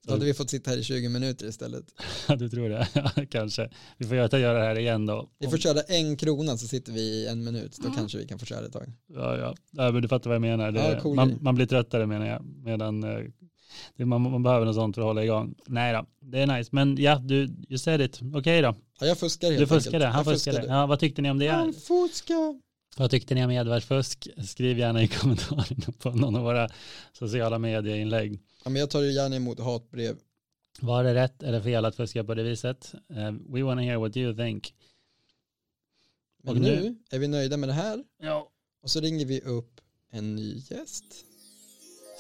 [0.07, 1.85] Då hade vi fått sitta här i 20 minuter istället.
[2.29, 2.89] Ja, du tror det?
[2.95, 3.71] Ja, kanske.
[3.99, 5.29] Vi får göra göra det här igen då.
[5.39, 7.79] Vi får köra en krona så sitter vi i en minut.
[7.79, 7.91] Mm.
[7.91, 8.93] Då kanske vi kan få köra ett tag.
[9.07, 9.55] Ja, ja.
[9.71, 10.71] ja men du fattar vad jag menar.
[10.73, 12.45] Det, Ja, cool man, man blir tröttare menar jag.
[12.45, 13.25] Medan eh,
[13.97, 15.55] det, man, man behöver något sånt för att hålla igång.
[15.67, 16.71] Nej då, det är nice.
[16.73, 17.37] Men ja, du
[17.69, 18.21] you said it.
[18.35, 18.75] Okej då.
[19.01, 20.15] Ja, jag fuskar helt Du fuskade, enkelt.
[20.15, 20.67] han Jag fuskade.
[20.67, 21.49] Ja, vad tyckte ni om det?
[21.49, 22.61] Han fuskar.
[22.97, 24.29] Vad tyckte ni om Edvards fusk?
[24.49, 26.69] Skriv gärna i kommentarerna på någon av våra
[27.13, 28.41] sociala medieinlägg.
[28.65, 30.19] Ja, men jag tar gärna emot hatbrev.
[30.81, 32.95] Var det rätt eller fel att fuska på det viset?
[33.11, 34.75] Uh, we wanna hear what you think.
[36.43, 38.05] Men nu, nu- är vi nöjda med det här.
[38.19, 38.51] Ja.
[38.83, 39.81] Och så ringer vi upp
[40.11, 41.05] en ny gäst.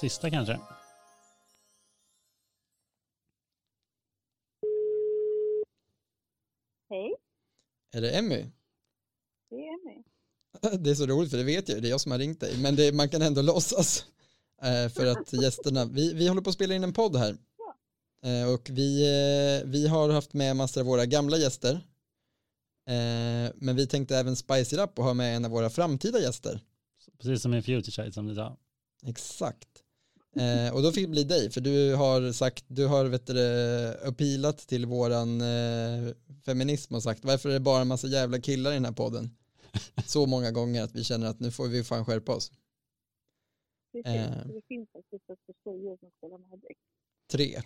[0.01, 0.59] Sista kanske.
[6.91, 7.15] Hej,
[7.93, 8.47] Är det Emmy?
[9.51, 10.02] det är Emmy.
[10.79, 12.59] Det är så roligt för det vet jag det är jag som har ringt dig.
[12.59, 14.05] Men det, man kan ändå låtsas.
[14.63, 17.37] Eh, för att gästerna, vi, vi håller på att spela in en podd här.
[18.25, 21.81] Eh, och vi, eh, vi har haft med massor av våra gamla gäster.
[23.55, 26.61] Men vi tänkte även spice it up och ha med en av våra framtida gäster.
[27.19, 28.57] Precis som i Future som du sa.
[29.07, 29.69] Exakt.
[30.37, 33.95] Eh, och då fick det bli dig, för du har sagt, du har vet du,
[34.05, 38.71] appealat till våran eh, feminism och sagt varför är det bara en massa jävla killar
[38.71, 39.31] i den här podden?
[40.07, 42.53] Så många gånger att vi känner att nu får vi fan skärpa oss.
[43.93, 44.47] Precis, Eh.
[44.47, 45.25] det finns faktiskt.
[47.31, 47.63] Tre.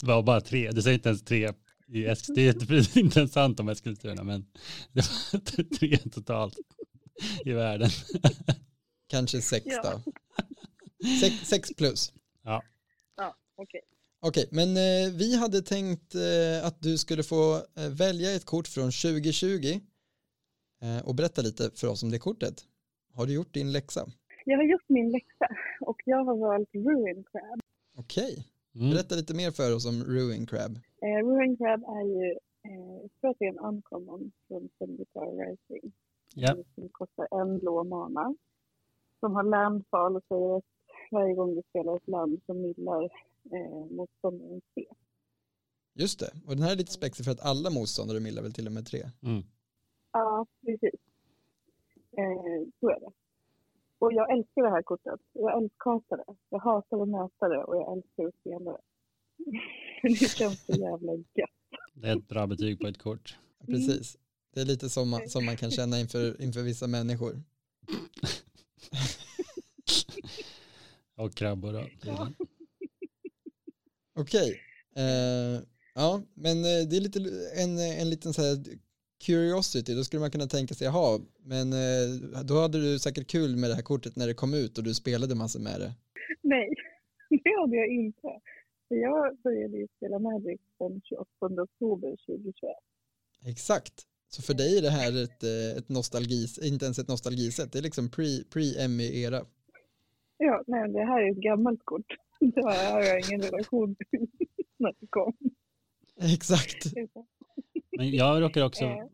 [0.00, 0.70] Det var bara tre.
[0.70, 1.48] Du säger inte ens tre
[1.86, 2.02] i.
[2.34, 4.46] Det är inte- ens sant om Eskilstuna, men
[4.92, 6.58] det var tre totalt
[7.44, 7.90] i världen.
[9.06, 9.82] Kanske sex Ja.
[10.04, 10.12] då.
[11.20, 12.12] Sex, sex plus.
[12.42, 12.62] Ja,
[13.56, 13.80] okej.
[14.20, 18.68] Okej, men eh, vi hade tänkt eh, att du skulle få eh, välja ett kort
[18.68, 19.80] från 2020
[20.82, 22.54] eh, och berätta lite för oss om det kortet.
[23.14, 24.06] Har du gjort din läxa?
[24.44, 25.46] Jag har gjort min läxa
[25.80, 27.60] och jag har valt Ruin Crab.
[27.96, 28.90] Okej, Mm.
[28.90, 30.72] berätta lite mer för oss om Ruin Crab.
[31.02, 32.30] Eh, Ruin Crab är ju,
[32.64, 35.92] eh, jag tror att det är en uncommon från Syndicate Rising.
[36.34, 36.56] Ja.
[36.74, 38.34] Som kostar en blå mana.
[39.20, 40.64] Som har landfall och säger att
[41.10, 43.08] varje gång du spelar ett land så millar
[43.52, 44.84] eh, motståndaren C.
[45.94, 48.66] Just det, och den här är lite spexig för att alla motståndare millar väl till
[48.66, 49.10] och med tre.
[49.22, 49.42] Mm.
[50.12, 51.00] Ja, precis.
[52.12, 53.12] Eh, så är det.
[53.98, 55.20] Och jag älskar det här kortet.
[55.32, 56.34] Jag älskar det.
[56.48, 58.80] Jag hatar att möta det och jag älskar att spela det.
[60.02, 61.50] det känns så jävla gött.
[61.94, 63.38] Det är ett bra betyg på ett kort.
[63.66, 64.18] Precis.
[64.54, 67.32] Det är lite som man, som man kan känna inför, inför vissa människor.
[71.16, 71.84] Och krabbor då.
[72.04, 72.28] Ja.
[74.20, 74.60] Okej.
[74.96, 75.62] Eh,
[75.94, 77.18] ja, men eh, det är lite
[77.62, 78.56] en, en liten så här
[79.26, 79.94] curiosity.
[79.94, 83.70] Då skulle man kunna tänka sig, jaha, men eh, då hade du säkert kul med
[83.70, 85.92] det här kortet när det kom ut och du spelade massor med det.
[86.42, 86.68] Nej,
[87.44, 88.28] det hade jag inte.
[88.88, 92.54] Jag började ju spela Magic den 28 oktober 2021.
[93.46, 93.94] Exakt.
[94.28, 97.78] Så för dig är det här ett, eh, ett nostalgis, inte ens ett nostalgisätt, det
[97.78, 99.46] är liksom pre- pre-Emmy-era.
[100.36, 102.12] Ja, nej, det här är ett gammalt kort.
[102.40, 104.26] Det har jag ingen relation till
[104.76, 105.32] när det kom.
[106.34, 106.84] Exakt.
[107.96, 109.06] Men jag råkar också Eh.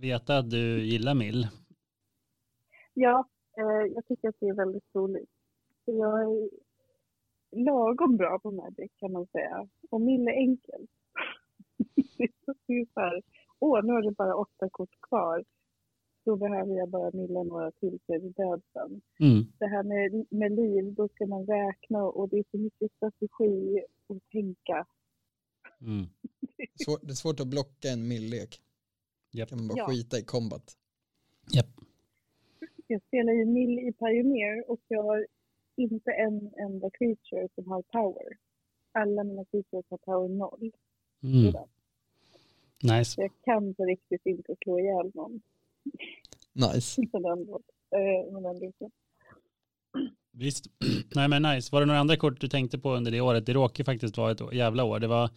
[0.00, 1.48] veta att du gillar Mill.
[2.94, 3.28] Ja,
[3.58, 5.30] eh, jag tycker att det är väldigt roligt.
[5.84, 6.50] Jag är
[7.64, 9.68] lagom bra på Magic kan man säga.
[9.90, 10.86] Och Mill är enkel.
[12.66, 13.22] det är så här,
[13.58, 15.44] åh nu har det bara åtta kort kvar.
[16.24, 19.00] Då behöver jag bara milla några till så är det död sen.
[19.20, 19.46] Mm.
[19.58, 23.82] Det här med, med liv, då ska man räkna och det är så mycket strategi
[24.06, 24.86] och tänka.
[25.80, 26.06] Mm.
[26.84, 28.60] Svår, det är svårt att blocka en millek.
[29.30, 29.48] Japp.
[29.48, 29.86] kan man bara Ja.
[29.86, 30.76] skita i combat.
[31.54, 31.66] Japp.
[32.86, 35.26] jag spelar ju mill i Pioneer och jag har
[35.76, 38.38] inte en enda creature som har power.
[38.92, 40.72] Alla mina creatures har power noll.
[41.22, 41.54] Mm.
[42.82, 43.20] Nice.
[43.20, 45.42] Jag kan på riktigt inte slå ihjäl någon
[46.52, 47.00] Nice.
[48.60, 48.90] leken.
[50.36, 50.66] Visst.
[51.14, 51.68] Nej men nice.
[51.72, 53.46] Var det några andra kort du tänkte på under det året?
[53.46, 55.00] Det råkade faktiskt vara ett jävla år.
[55.00, 55.30] Det var,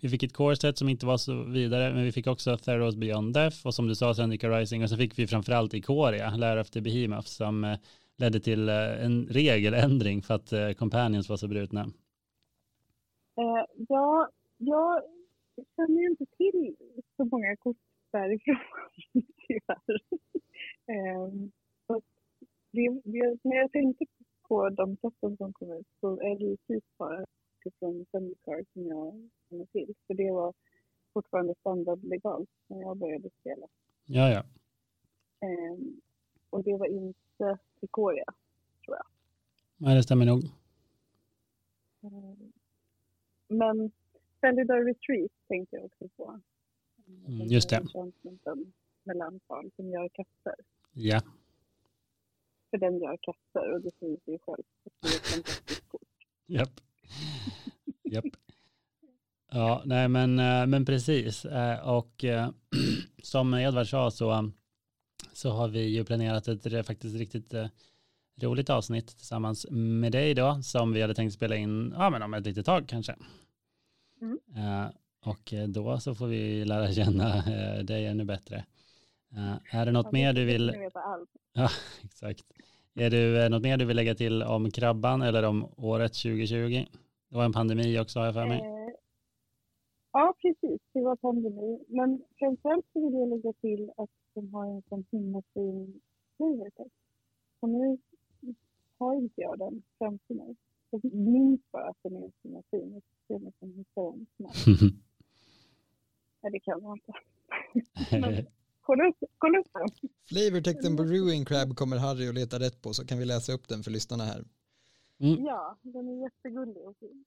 [0.00, 2.96] vi fick ett core set som inte var så vidare, men vi fick också Theros
[2.96, 6.60] Beyond Death och som du sa Zendika Rising och så fick vi framförallt Ikoria, Lära
[6.60, 7.76] efter Behemoth, som eh,
[8.18, 11.80] ledde till eh, en regeländring för att eh, Companions var så brutna.
[13.36, 15.02] Eh, ja, jag
[15.76, 16.76] känner inte till
[17.16, 17.76] så många kort
[18.12, 18.56] därifrån,
[19.46, 20.00] tyvärr.
[20.86, 21.50] Ehm,
[22.72, 24.04] det, det, när jag tänkte
[24.48, 27.26] på de sätten som kom ut så är det ju typ bara
[27.78, 29.94] från Zendikar som jag känner till.
[30.06, 30.54] För det var
[31.12, 33.66] fortfarande standardlegalt när jag började spela.
[34.06, 34.44] Ja, ja.
[35.46, 36.00] Ehm,
[36.50, 38.24] och det var inte Ikoria.
[39.76, 40.44] Nej, det stämmer nog.
[42.02, 42.52] Ehm,
[43.48, 43.90] men
[44.40, 46.40] Cellular Retreat tänkte jag också på.
[47.26, 47.86] Mm, just det.
[49.04, 50.54] Med landfall som gör katter.
[50.92, 51.20] Ja.
[52.70, 54.64] För den gör katter och det säger sig själv.
[55.00, 56.02] Det är ett fantastiskt kort.
[56.46, 56.80] Japp.
[58.02, 58.24] Japp.
[59.52, 61.44] Ja, nej men, eh, men precis.
[61.44, 62.50] Eh, Och eh,
[63.22, 64.50] som Edvard sa så,
[65.32, 67.54] så har vi ju planerat ett faktiskt riktigt
[68.42, 72.34] roligt avsnitt tillsammans med dig då, som vi hade tänkt spela in ja, men om
[72.34, 73.16] ett litet tag kanske.
[74.20, 74.38] Mm.
[75.24, 78.64] Och eh, då så får vi lära känna eh, dig ännu bättre.
[79.32, 80.74] Eh, Är det något mer du vill.
[81.52, 81.68] Ja,
[82.04, 82.44] exakt.
[82.94, 86.84] Är det något mer du vill lägga till om krabban eller om året 2020?
[87.28, 88.58] Det var en pandemi också har jag för mig.
[88.60, 88.94] Eh,
[90.12, 90.80] ja, precis.
[90.92, 91.84] Det var pandemi.
[91.88, 96.00] Men framförallt så vill jag lägga till att de har en sån himla fin
[96.36, 96.94] flavortext.
[97.60, 97.98] Och nu
[98.98, 100.56] har inte jag den framför mig.
[100.90, 102.92] Jag minns bara att den är så himla fin.
[102.92, 104.94] Jag ska se om jag kan hitta den snabbt.
[106.42, 107.12] Nej, det kan jag inte.
[108.20, 108.46] Men
[108.80, 110.08] kolla upp, kolla upp den.
[110.28, 113.68] Flavortexten på Ruin Crab kommer Harry att leta rätt på så kan vi läsa upp
[113.68, 114.44] den för lyssnarna här.
[115.20, 115.44] Mm.
[115.44, 117.24] Ja, den är jättegullig och fin.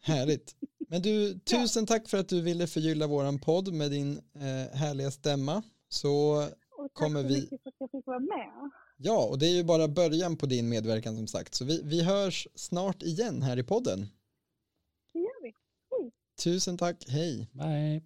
[0.00, 0.56] Härligt.
[0.88, 5.10] Men du, tusen tack för att du ville förgylla våran podd med din eh, härliga
[5.10, 5.62] stämma.
[5.88, 6.12] Så
[6.42, 8.70] Och tack Kommer så vi- mycket för att jag fick vara med.
[8.96, 11.54] ja, och det är ju bara början på din medverkan som sagt.
[11.54, 14.06] Så vi, vi hörs snart igen här i podden.
[15.12, 15.52] Det gör vi.
[16.44, 17.48] Tusen tack, hej.
[17.52, 18.02] Bye.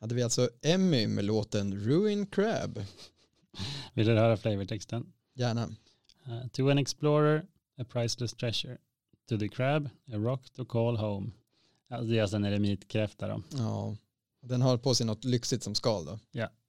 [0.00, 2.84] Hade vi alltså Emmy med låten Ruin Crab.
[3.94, 5.12] Vill du höra flavortexten?
[5.34, 5.66] Gärna.
[6.28, 7.46] Uh, to an explorer,
[7.78, 8.78] a priceless treasure.
[9.28, 11.30] To the crab, a rock to call home.
[11.88, 13.42] Alltså det är alltså en eremitkräfta då.
[13.50, 13.96] Ja,
[14.42, 16.18] den har på sig något lyxigt som skal då.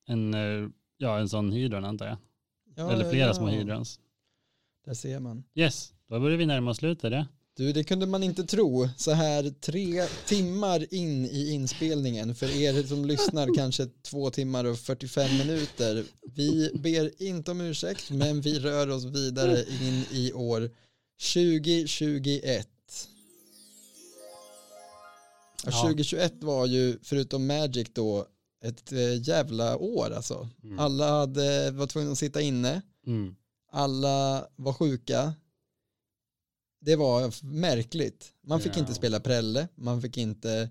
[0.06, 2.18] En, eh, ja, en sån hydron antar jag.
[2.76, 3.34] Ja, Eller flera ja.
[3.34, 4.00] små hydrons.
[4.86, 5.44] Där ser man.
[5.56, 7.28] Yes, då börjar vi närma oss slutet.
[7.58, 12.36] Du, det kunde man inte tro så här tre timmar in i inspelningen.
[12.36, 16.06] För er som lyssnar kanske två timmar och 45 minuter.
[16.36, 20.70] Vi ber inte om ursäkt, men vi rör oss vidare in i år
[21.34, 22.68] 2021.
[25.66, 25.82] Och Ja.
[25.82, 28.28] 2021 var ju, förutom Magic då,
[28.64, 30.50] ett eh, jävla år alltså.
[30.64, 30.80] Mm.
[30.80, 33.36] Alla hade, var tvungna att sitta inne Mm.
[33.72, 35.34] alla var sjuka.
[36.88, 38.34] Det var märkligt.
[38.42, 38.80] Man fick Ja.
[38.80, 40.70] inte spela prälle, man fick inte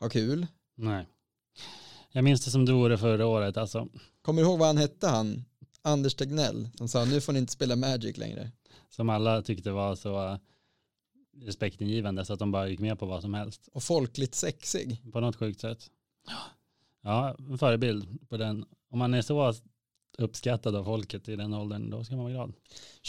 [0.00, 0.46] ha kul.
[0.74, 1.06] Nej.
[2.12, 3.56] Jag minns det som det vore förra året.
[3.56, 3.88] Alltså,
[4.22, 5.44] Kommer du ihåg vad han hette han?
[5.82, 8.50] Anders Tegnell som sa nu får ni inte spela Magic längre.
[8.88, 10.38] som alla tyckte var så
[11.36, 13.68] respektingivande så att de bara gick med på vad som helst.
[13.72, 15.12] Och folkligt sexig.
[15.12, 15.90] På något sjukt sätt.
[17.02, 18.64] Ja, en förebild på den.
[18.90, 19.54] Om man är så
[20.18, 22.52] uppskattad av folket i den åldern, då ska man vara glad.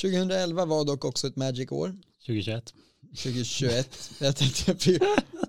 [0.02, 1.96] 2011 var dock också ett Magic-år.
[2.26, 2.74] 2021.
[3.16, 4.12] 2021.
[4.20, 5.00] Jag tänkte att vi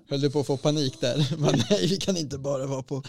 [0.09, 1.37] höll på att få panik där.
[1.41, 3.03] Men nej, vi kan inte bara vara på.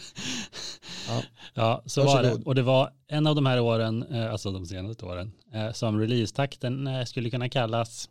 [1.08, 1.22] Ja.
[1.54, 2.28] Ja, så var det.
[2.28, 2.46] Varsågod.
[2.46, 6.00] Och det var en av de här åren, eh, alltså de senaste åren, eh, som
[6.00, 8.08] releasetakten eh, skulle kunna kallas,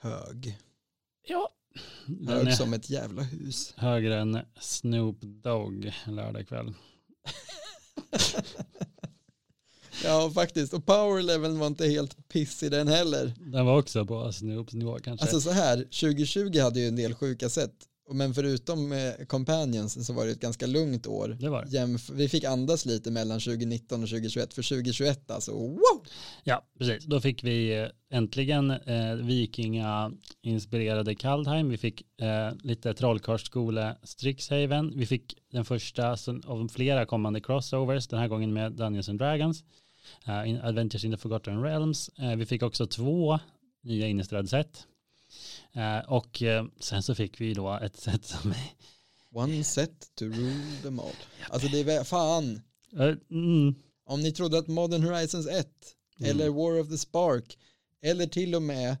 [0.00, 0.58] Hög.
[1.28, 1.48] ja,
[2.28, 3.74] Hög är som ett jävla hus.
[3.76, 6.74] högre än Snoop Dogg lördag kväll.
[10.04, 10.74] Ja, faktiskt.
[10.74, 13.32] Och power leveln var inte helt pissig den heller.
[13.38, 15.24] Den var också på Snoops nivå kanske.
[15.24, 17.74] Alltså så här, 2020 hade ju en del sjuka sätt.
[18.10, 21.36] Men förutom eh, Companions så var det ett ganska lugnt år.
[21.40, 21.64] det var.
[21.64, 24.54] Jämf- vi fick andas lite mellan 2019 och 2021.
[24.54, 26.06] För 2021 alltså, wow!
[26.44, 27.04] Ja, precis.
[27.04, 31.68] Då fick vi eh, äntligen eh, vikinga-inspirerade Kaldheim.
[31.68, 34.92] Vi fick eh, lite trollkarlsskole Strixhaven.
[34.96, 36.16] Vi fick den första
[36.46, 39.64] av flera kommande crossovers, den här gången med Dungeons and Dragons.
[40.26, 42.10] Eh, in Adventures in the Forgotten Realms.
[42.18, 43.38] Eh, vi fick också två
[43.82, 44.86] nya Innistrad-set.
[45.72, 46.42] Eh, och
[46.80, 48.70] sen så fick vi då ett set som är
[49.32, 51.06] One set to rule them all.
[51.50, 52.60] Alltså det är väl, fan.
[53.30, 53.74] Mm,
[54.06, 55.68] Om ni trodde att Modern Horizons 1
[56.20, 56.30] Mm.
[56.30, 57.58] eller War of the Spark
[58.02, 58.96] eller till och med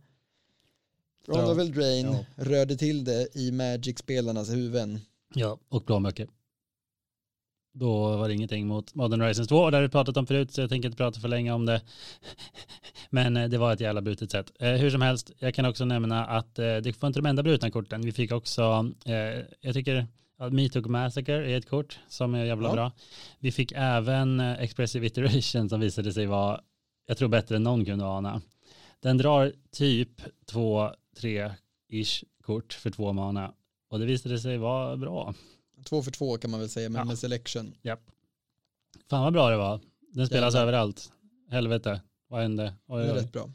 [1.28, 1.52] Ron Ja.
[1.52, 2.44] of Eldraine Ja.
[2.44, 5.00] rörde till det i Magic-spelarnas huvuden.
[5.34, 6.28] Ja, och blåmöcker.
[7.76, 10.52] Då var det ingenting mot Modern Horizons 2 och det har vi pratat om förut
[10.52, 11.80] så jag tänker inte prata för länge om det.
[13.10, 14.52] Men eh, det var ett jävla brutet sätt.
[14.60, 17.42] Eh, hur som helst, jag kan också nämna att eh, det var inte de enda
[17.42, 18.02] brutna korten.
[18.02, 19.14] Vi fick också, eh,
[19.60, 20.06] jag tycker
[20.38, 22.72] att Me Took Massacre är ett kort som är jävla Ja.
[22.74, 22.92] bra.
[23.38, 26.60] Vi fick även Expressive Iteration som visade sig vara,
[27.06, 28.40] jag tror bättre än någon kunde ana.
[29.00, 30.10] Den drar typ
[30.46, 31.50] två, tre
[31.88, 33.52] ish kort för två mana
[33.90, 35.34] och det visade sig vara bra.
[35.84, 37.04] Två för två kan man väl säga, men Ja.
[37.04, 37.74] med selection.
[37.82, 38.00] Japp.
[39.10, 39.80] Fan vad bra det var.
[40.12, 40.62] Den spelas Jävlar.
[40.62, 41.12] överallt.
[41.50, 42.74] Helvete, vad hände?
[42.86, 43.18] Oj, Det är oj.
[43.18, 43.50] rätt bra.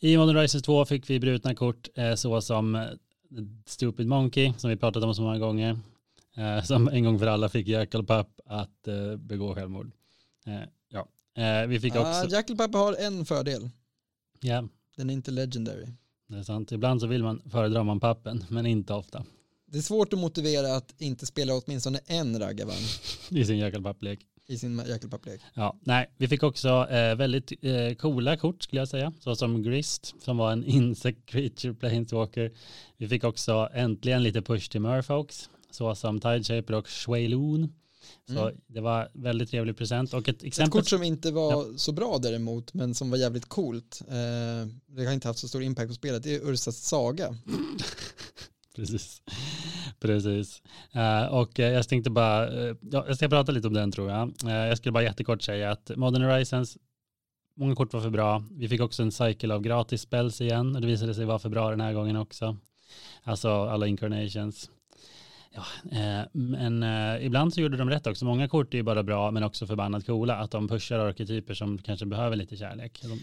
[0.00, 2.84] I Modern Horizons 2 fick vi brutna kort eh, så som eh,
[3.66, 5.78] Stupid Monkey som vi pratat om så många gånger.
[6.36, 9.90] Eh, som en gång för alla fick Jackalpup att eh, begå självmord.
[10.88, 11.06] Ja.
[11.68, 13.70] vi fick Ah, också, Jackalpappa har en fördel.
[14.40, 15.86] ja Den är inte legendary.
[16.26, 16.72] det är sant.
[16.72, 19.24] Ibland så vill man föredra man pappen men inte ofta
[19.66, 22.84] Det är svårt att motivera att inte spela åtminstone en raggarvagn
[23.30, 24.20] i sin Jackalpup-lek.
[24.46, 25.40] i sin Jackalpapplek.
[25.54, 30.14] Ja, nej, vi fick också eh, väldigt eh, coola kort skulle jag säga, såsom Grist
[30.22, 32.52] som var en insect creature planeswalker.
[32.96, 37.72] Vi fick också äntligen lite push till Merfolks, såsom Tideshaper och Shwayloon.
[38.28, 38.56] Så Mm.
[38.66, 40.70] det var väldigt trevlig present och ett Ett exempel.
[40.70, 44.00] kort som inte var så bra däremot, men som var jävligt coolt.
[44.08, 46.22] Eh, det har inte haft så stor impact på spelet.
[46.22, 47.36] Det är Ursas saga.
[48.80, 49.22] Precis.
[50.00, 50.62] Precis.
[50.92, 54.10] Eh, och eh, jag tänkte bara, eh, ja, jag ska prata lite om den tror
[54.10, 54.32] jag.
[54.46, 56.78] Eh, jag skulle bara jättekort säga att Modern Horizons,
[57.56, 58.42] många kort var för bra.
[58.50, 61.48] Vi fick också en cycle av gratis spells igen och det visade sig vara för
[61.48, 62.56] bra den här gången också.
[63.22, 64.70] Alltså alla incarnations.
[65.50, 65.62] Ja,
[65.98, 68.24] eh, men eh, ibland så gjorde de rätt också.
[68.24, 70.36] Många kort är ju bara bra men också förbannat coola.
[70.36, 73.00] Att de pushar arketyper som kanske behöver lite kärlek.
[73.02, 73.20] De,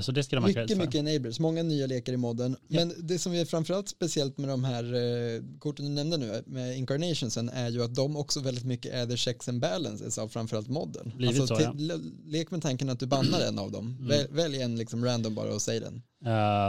[0.00, 0.84] så det ha cred Mycket, för.
[0.86, 2.56] mycket enablers, många nya lekar i modden.
[2.68, 2.80] Ja.
[2.80, 6.78] Men det som är framförallt speciellt med de här eh, korten du nämnde nu, med
[6.78, 10.68] incarnationsen, är ju att de också väldigt mycket är the checks and balances av framförallt
[10.68, 11.12] modden.
[11.16, 11.72] Blivit så, ja.
[11.76, 13.86] le- Lek med tanken att du bannar en av dem.
[13.86, 14.08] Mm.
[14.08, 16.02] Väl, välj en liksom random bara och säg den.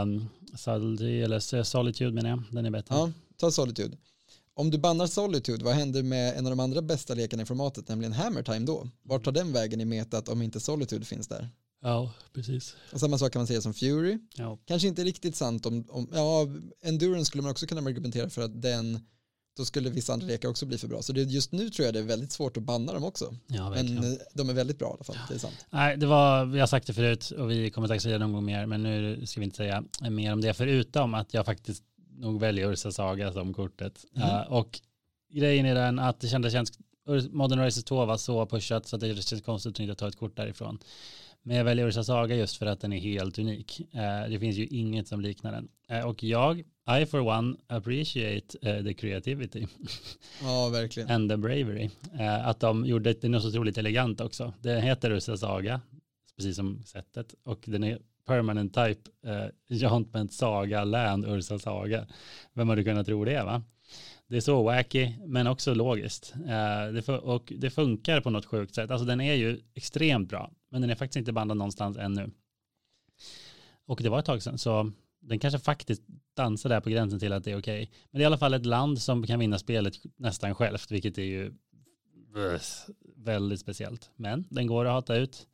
[0.02, 2.94] Um, Subtlety, eller Solitude menar jag, den är bättre.
[2.94, 3.96] Ja, ta Solitude.
[4.54, 7.88] Om du bannar Solitude, vad händer med en av de andra bästa lekarna i formatet,
[7.88, 8.88] nämligen Hammer Time då?
[9.02, 11.48] Vart tar den vägen i metat om inte Solitude finns där?
[11.82, 12.76] Ja, precis.
[12.92, 14.18] Och samma sak kan man säga som Fury.
[14.34, 16.46] Ja, Kanske inte riktigt sant om, om ja,
[16.82, 19.00] Endurance skulle man också kunna argumentera för att den,
[19.56, 21.02] då skulle vissa andra lekar också bli för bra.
[21.02, 23.34] Så det, just nu tror jag det är väldigt svårt att banna dem också.
[23.46, 23.70] ja.
[23.70, 25.66] Men de är väldigt bra i alla fall, det är sant.
[25.70, 28.32] Nej, det var, vi har sagt det förut och vi kommer säkert säga det någon
[28.32, 31.84] gång mer, men nu ska vi inte säga mer om det, förutom att jag faktiskt
[32.18, 34.04] nog väljer Ursa Saga som kortet.
[34.12, 34.22] Mhm.
[34.22, 34.80] Eh, och
[35.32, 36.54] grejen är den att det kändes,
[37.30, 40.18] Modern Horizons 2 var så pushat så att det känns konstigt att inte ta ett
[40.18, 40.78] kort därifrån.
[41.42, 43.80] Men jag väljer Ursa Saga just för att den är helt unik.
[43.94, 45.68] Eh, det finns ju inget som liknar den.
[45.88, 46.58] Eh, och jag,
[47.00, 49.66] I for one, appreciate eh, the creativity.
[50.42, 51.10] Ja, verkligen.
[51.10, 51.90] and the bravery.
[52.44, 54.52] Att de gjorde det är något så otroligt elegant också.
[54.60, 55.80] Det heter Ursa Saga,
[56.36, 59.10] precis som sättet, och den är permanent type,
[59.68, 62.06] Jantment Saga, Land, Ursa Saga.
[62.54, 63.62] Vem hade kunnat tro det va?
[64.26, 66.34] Det är så wacky, men också logiskt.
[66.34, 68.90] Eh, det och det funkar på något sjukt sätt.
[68.90, 72.30] Alltså den är ju extremt bra, men den är faktiskt inte bandad någonstans ännu.
[73.86, 76.02] Och det var ett tag sedan, så den kanske faktiskt
[76.36, 77.90] dansar där på gränsen till att det är okej.
[78.10, 81.18] Men det är i alla fall ett land som kan vinna spelet nästan självt, vilket
[81.18, 81.52] är ju
[83.16, 84.10] väldigt speciellt.
[84.16, 85.46] Men den går att hata ut.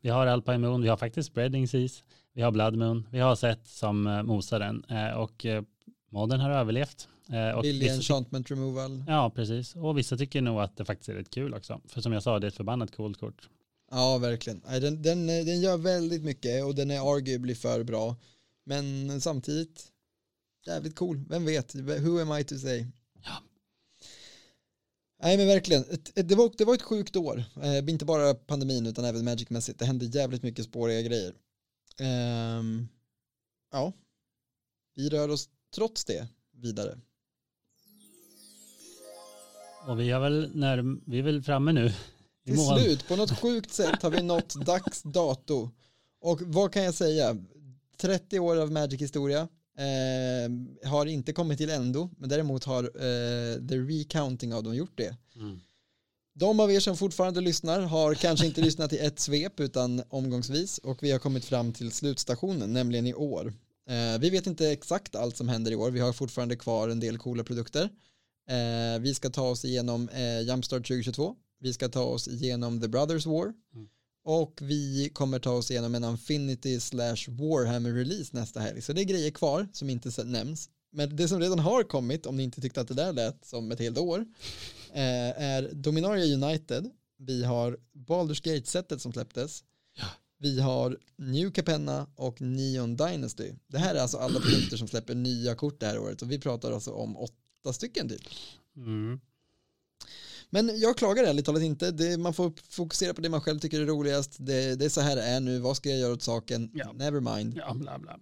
[0.00, 3.36] Vi har Alpine Moon, vi har faktiskt Spreading Seas, vi har Blood Moon, vi har
[3.36, 5.62] sett som eh, mosar den eh, och eh,
[6.10, 7.08] modden har överlevt.
[7.56, 9.04] Och Billig enchantment removal.
[9.06, 9.76] Ja, precis.
[9.76, 11.80] Och vissa tycker nog att det faktiskt är rätt kul också.
[11.88, 13.48] För som jag sa, det är ett förbannat coolt kort.
[13.94, 14.60] Ja, verkligen.
[14.60, 18.16] Den, den, den gör väldigt mycket och den är arguably för bra.
[18.64, 19.92] Men samtidigt,
[20.66, 21.24] jävligt cool.
[21.28, 21.74] Vem vet?
[21.74, 22.86] Who am I to say?
[23.24, 23.42] Ja.
[25.22, 27.44] Nej men verkligen, det var, det var ett sjukt år.
[27.62, 29.78] Eh, inte bara pandemin utan även Magic-mässigt.
[29.78, 31.34] Det hände jävligt mycket spåriga grejer.
[31.98, 32.88] Ehm,
[33.72, 33.92] ja,
[34.94, 36.98] vi rör oss trots det vidare.
[39.86, 41.92] Och vi, har väl när, vi är väl framme nu.
[42.44, 42.80] Till mål.
[42.80, 45.70] slut, på något sjukt sätt har vi nått dags dato.
[46.20, 47.36] Och vad kan jag säga?
[47.96, 49.48] 30 år av Magic-historia.
[49.78, 54.92] Eh, har inte kommit till ändå, men däremot har eh, the recounting av dem gjort
[54.94, 55.16] det.
[55.36, 55.60] Mm.
[56.34, 60.78] De av er som fortfarande lyssnar har kanske inte lyssnat i ett svep utan omgångsvis
[60.78, 63.52] och vi har kommit fram till slutstationen, nämligen i år.
[63.88, 67.00] Eh, vi vet inte exakt allt som händer i år, vi har fortfarande kvar en
[67.00, 67.90] del coola produkter.
[68.48, 72.88] Eh, vi ska ta oss igenom eh, Jumpstart 2022, vi ska ta oss igenom The
[72.88, 73.88] Brothers War Mm.
[74.24, 78.82] och vi kommer ta oss igenom en Infinity slash Warhammer release nästa helg.
[78.82, 80.70] Så det är grejer kvar som inte nämns.
[80.92, 83.72] Men det som redan har kommit, om ni inte tyckte att det där lät som
[83.72, 84.26] ett helt år,
[84.92, 86.90] eh, är Dominaria United.
[87.18, 89.64] Vi har Baldur's Gate-setet som släpptes.
[90.38, 93.52] Vi har New Capenna och Neon Dynasty.
[93.66, 96.38] Det här är alltså alla produkter som släpper nya kort det här året och vi
[96.38, 98.22] pratar alltså om åtta stycken typ.
[98.76, 99.20] Mm.
[100.54, 101.90] Men jag klagar ärligt talat inte.
[101.90, 104.36] Det, man får fokusera på det man själv tycker är roligast.
[104.38, 105.58] Det, det är så här det är nu.
[105.58, 106.70] Vad ska jag göra åt saken?
[106.74, 106.92] Ja.
[106.92, 107.54] Never mind.
[107.56, 108.18] Ja, bla bla.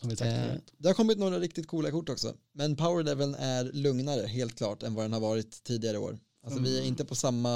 [0.00, 2.34] Som vi sagt Eh, det har kommit några riktigt coola kort också.
[2.54, 6.18] Men power leveln är lugnare helt klart än vad den har varit tidigare år.
[6.44, 7.50] Alltså vi är inte på samma,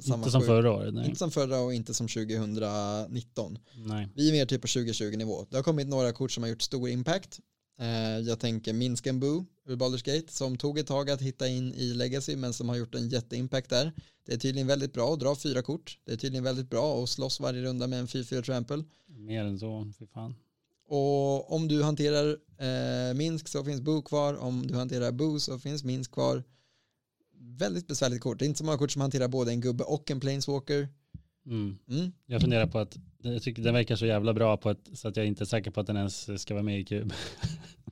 [0.00, 0.94] samma Inte som sjuk- förra året.
[0.94, 1.06] Nej.
[1.06, 3.58] Inte som förra och inte som 2019.
[3.86, 4.08] nej.
[4.14, 5.46] Vi är mer typ på 2020 nivå.
[5.50, 7.40] Det har kommit några kort som har gjort stor impact.
[7.82, 11.48] Eh, jag tänker Minsk and Boo ur Baldur's Gate som tog ett tag att hitta
[11.48, 13.92] in i Legacy men som har gjort en jätteimpact där.
[14.26, 15.98] Det är tydligen väldigt bra att dra fyra kort.
[16.04, 18.84] Det är tydligen väldigt bra att slåss varje runda med en 4-4 trample.
[19.06, 20.34] Mer än så, fy fan.
[20.88, 24.34] Och om du hanterar eh, Minsk så finns Boo kvar.
[24.34, 26.44] Om du hanterar Boo så finns Minsk kvar.
[27.58, 28.38] Väldigt besvärligt kort.
[28.38, 30.88] Det är inte så många kort som hanterar både en gubbe och en planeswalker.
[31.46, 31.78] Mm.
[31.90, 32.12] Mm.
[32.26, 35.16] Jag funderar på att, jag tycker den verkar så jävla bra på ett, så att
[35.16, 37.12] jag inte är säker på att den ens ska vara med i kub.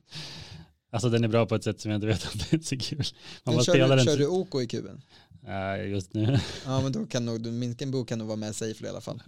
[0.91, 2.77] alltså den är bra på ett sätt som jag inte vet om det är så
[2.77, 3.03] kul.
[3.43, 5.01] Man Men kör, du, den kör du OK i kuben?
[5.43, 6.37] Nej, just nu.
[6.65, 9.23] Ja men då kan nog, and Boo kan nog vara med safely i alla fall.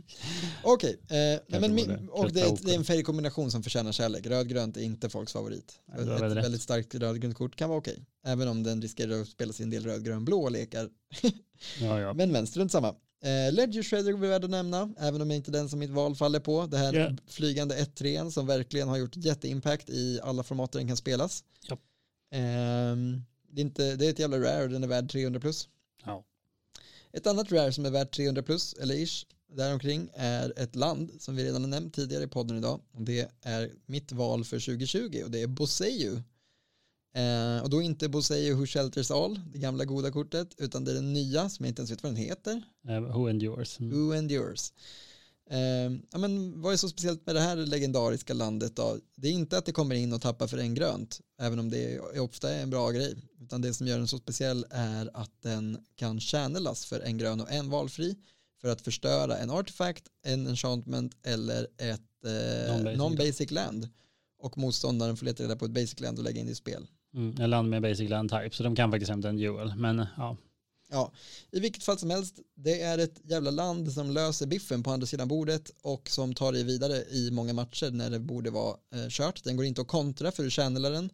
[0.64, 4.26] Okej, eh, men min, borde och det, är- det är en färgkombination som förtjänar kärlek.
[4.26, 5.80] Rödgrönt är inte folks favorit.
[5.86, 6.32] Nej, Ett rätt.
[6.38, 8.06] väldigt starkt rödgrönt kort kan vara okej.
[8.26, 10.90] Även om den riskerar att spela sin del rödgrön-blå lekar.
[11.82, 12.14] Ja, ja.
[12.14, 12.96] Men vänster, runt samma.
[13.24, 15.90] Eh, Ledger Shredder är värd att nämna, även om det inte är den som mitt
[15.90, 16.66] val faller på.
[16.66, 17.12] Det här Ja.
[17.28, 21.44] flygande 1-3 som verkligen har gjort jätteimpact i alla format där den kan spelas.
[21.68, 21.78] Ja.
[22.32, 25.70] Ehm, det, är inte, det är ett jävla rare och den är värd 300 plus.
[26.06, 26.24] Ja.
[27.12, 31.36] Ett annat rare som är värt 300 plus, eller ish, däromkring är ett land som
[31.36, 32.82] vi redan har nämnt tidigare i podden idag.
[32.94, 36.22] Och det är mitt val för 2020 och det är Boseiu.
[37.16, 40.96] Eh, och då inte Boseiu Who Shelters All, det gamla goda kortet, utan det är
[40.96, 42.62] den nya som jag inte ens vet vad den heter.
[42.88, 43.80] Eh, Who endures.
[43.80, 43.92] Mm.
[43.92, 44.74] Who endures.
[45.50, 48.98] Eh, ja, men vad är så speciellt med det här legendariska landet då?
[49.16, 51.96] Det är inte att det kommer in och tappar för en grönt, även om det
[51.96, 55.42] är, ofta är en bra grej, utan det som gör den så speciell är att
[55.42, 58.16] den kan channelas för en grön och en valfri
[58.62, 63.90] för att förstöra en artefakt, en enchantment eller ett eh, Non-basic non-basic land.
[64.40, 66.88] Och motståndaren får leta reda på ett basic land och lägga in det i spel.
[67.14, 67.42] Mm.
[67.42, 69.74] En land med basic land type, så de kan faktiskt hämta en duel.
[69.76, 70.38] Men ja,
[70.94, 71.12] Ja,
[71.52, 75.08] i vilket fall som helst, det är ett jävla land som löser biffen på andra
[75.08, 79.08] sidan bordet och som tar det vidare i många matcher när det borde vara eh,
[79.10, 79.44] kört.
[79.44, 81.10] Den går inte att kontra för du channelar den.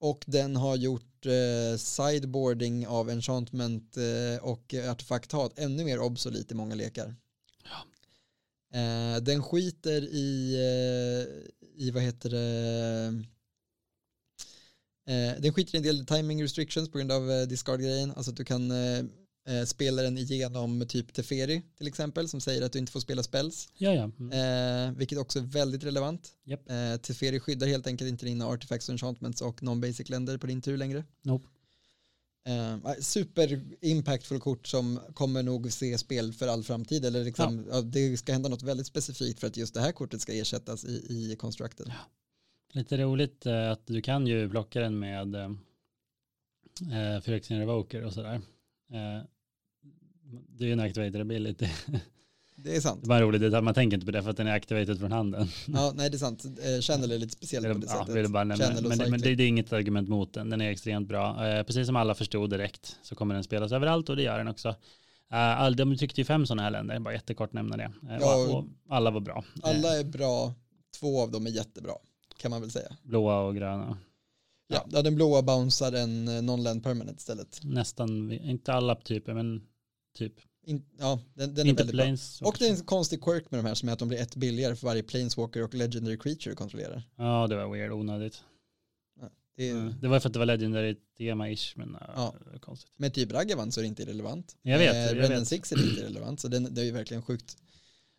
[0.00, 6.54] Och den har gjort eh, sideboarding av enchantment eh, och artefakthat ännu mer obsolit i
[6.54, 7.14] många lekar.
[8.72, 13.24] Eh, den skiter i, eh, i vad heter det,
[15.10, 18.12] Eh, den skiter i en del timing restrictions på grund av eh, discard-grejen.
[18.16, 18.98] Alltså att du kan eh,
[19.48, 23.22] eh, spela den igenom typ Teferi till exempel som säger att du inte får spela
[23.22, 23.68] spells.
[23.78, 24.10] ja, ja.
[24.20, 24.88] Mm.
[24.88, 26.28] Eh, vilket också är väldigt relevant.
[26.44, 26.70] Japp.
[26.70, 30.62] Eh, Teferi skyddar helt enkelt inte dina artifacts och enchantments och non-basic länder på din
[30.62, 31.04] tur längre.
[31.22, 31.48] Nope.
[32.48, 37.80] Eh, super impactful kort som kommer nog se spel för all framtid eller liksom, ja.
[37.80, 40.90] det ska hända något väldigt specifikt för att just det här kortet ska ersättas i,
[41.08, 41.92] i constructed.
[42.72, 45.50] Lite roligt eh, att du kan ju blocka den med eh,
[46.80, 48.34] eh, Phyrexian Revoker och sådär.
[48.92, 49.22] Eh,
[50.48, 51.66] det är ju en activated ability.
[52.62, 53.00] Det är sant.
[53.02, 54.52] Det är bara en rolig detalj, man tänker inte på det för att den är
[54.54, 55.48] activated från handen.
[55.66, 56.44] Ja, nej det är sant.
[56.44, 58.14] Eh, Channel är lite speciellt på det ja, sättet.
[58.16, 58.80] vill bara nämna.
[58.88, 61.46] Men, men det, det är inget argument mot den, den är extremt bra.
[61.48, 64.48] Eh, precis som alla förstod direkt så kommer den spelas överallt och det gör den
[64.48, 64.68] också.
[64.68, 67.92] Eh, all, de tryckte ju fem sådana här länder, bara jättekort nämna det.
[68.10, 69.44] Eh, Ja, och, och alla var bra.
[69.64, 70.54] Eh, Alla är bra,
[71.00, 71.92] två av dem är jättebra
[72.40, 72.96] kan man väl säga.
[73.02, 73.98] blåa och gröna.
[74.68, 77.60] Ja, ja den blåa bouncear en eh, non-land permanent istället.
[77.62, 79.62] Nästan, inte alla typer, men
[80.18, 80.34] typ.
[80.66, 82.48] In, ja, den, den är inte väldigt bra.
[82.48, 84.36] Och det är en konstig quirk med de här som är att de blir ett
[84.36, 87.02] billigare för varje planeswalker och legendary creature du kontrollerar.
[87.16, 88.42] Ja, det var weird, onödigt.
[89.56, 89.94] Det Mm.
[90.00, 92.34] Det var för att det var legendary tema-ish, men uh, Ja.
[92.60, 92.92] konstigt.
[92.96, 94.56] Med typ Ragavan så är det inte irrelevant.
[94.62, 95.48] Jag vet, Eh, jag vet.
[95.48, 97.56] Six är inte irrelevant, så den, det är ju verkligen sjukt,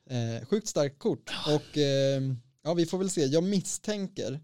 [0.09, 1.31] eh, sjukt starkt kort.
[1.47, 2.21] Och eh,
[2.63, 3.25] ja, vi får väl se.
[3.25, 4.39] Jag misstänker,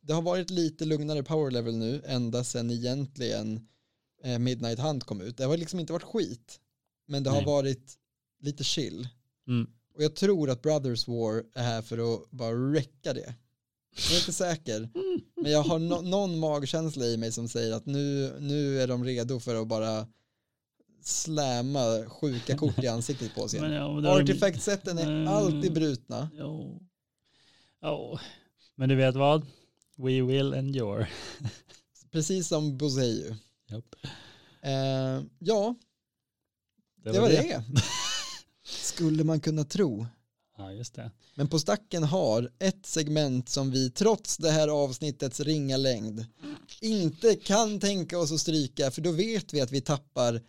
[0.00, 3.68] det har varit lite lugnare power level nu, ända sedan egentligen
[4.24, 5.36] eh, Midnight Hunt kom ut.
[5.36, 6.60] Det har liksom inte varit skit.
[7.06, 7.46] men det har Nej.
[7.46, 7.96] varit
[8.40, 9.08] lite chill.
[9.48, 9.70] Mm.
[9.94, 13.34] Och jag tror att Brothers War är här för att bara räcka det.
[13.96, 14.90] Jag är inte säker,
[15.42, 19.04] men jag har no- någon magkänsla i mig som säger att nu, nu är de
[19.04, 20.06] redo för att bara
[21.02, 23.60] släma sjuka kort i ansiktet på sig.
[23.60, 25.28] Ja, är Artifact-sätten är Mm.
[25.28, 26.30] alltid brutna.
[26.34, 26.82] Jo.
[27.82, 28.18] Jo.
[28.74, 29.46] Men du vet vad?
[29.96, 31.08] We will endure.
[32.12, 33.34] Precis som Boseiu.
[33.68, 33.94] Japp.
[34.62, 35.74] Eh, ja,
[37.04, 37.64] det, var det.
[38.64, 40.06] Skulle man kunna tro.
[40.56, 41.10] Ja, just det.
[41.34, 46.26] Men på stacken har ett segment som vi trots det här avsnittets ringa längd
[46.80, 50.42] inte kan tänka oss att stryka för då vet vi att vi tappar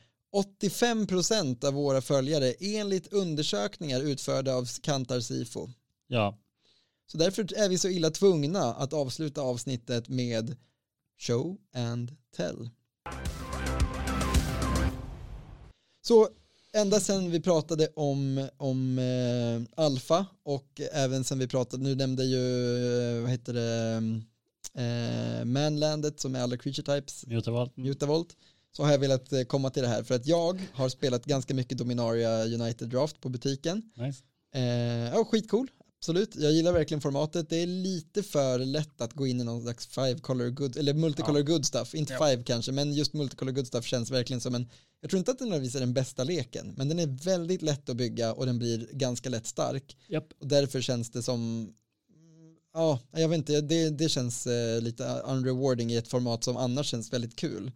[0.61, 5.69] 85% av våra följare enligt undersökningar utförda av Kantar Sifo.
[6.07, 6.37] Ja,
[7.11, 10.55] Så därför är vi så illa tvungna att avsluta avsnittet med
[11.19, 12.69] show and tell.
[16.01, 16.29] Så
[16.73, 22.23] ända sedan vi pratade om, om eh, alfa och även sen vi pratade, nu nämnde
[22.23, 23.95] ju, eh, vad heter det,
[24.83, 27.77] eh, Manlandet som är alla creature types, Mutavolt.
[27.77, 28.37] Mutavolt,
[28.71, 31.53] så har jag velat eh, komma till det här för att jag har spelat ganska
[31.53, 34.23] mycket Dominaria United Draft på butiken Nice.
[34.53, 35.71] Eh, ja, skitcool.
[36.01, 37.49] Absolut, jag gillar verkligen formatet.
[37.49, 40.93] Det är lite för lätt att gå in i någon slags five color good, eller
[40.93, 41.95] multicolor good stuff.
[41.95, 42.27] Inte Ja.
[42.27, 44.69] five kanske, men just multicolor good stuff känns verkligen som en,
[45.01, 47.89] jag tror inte att den nödvändigtvis är den bästa leken, men den är väldigt lätt
[47.89, 49.97] att bygga och den blir ganska lätt stark.
[50.07, 50.33] Japp.
[50.39, 51.73] Och därför känns det som,
[52.73, 56.85] ja, jag vet inte, det, det känns eh, lite unrewarding i ett format som annars
[56.87, 57.71] känns väldigt kul.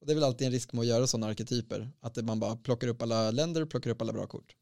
[0.00, 2.56] Och det är väl alltid en risk med att göra sådana arketyper, att man bara
[2.56, 4.54] plockar upp alla länder, plockar upp alla bra kort.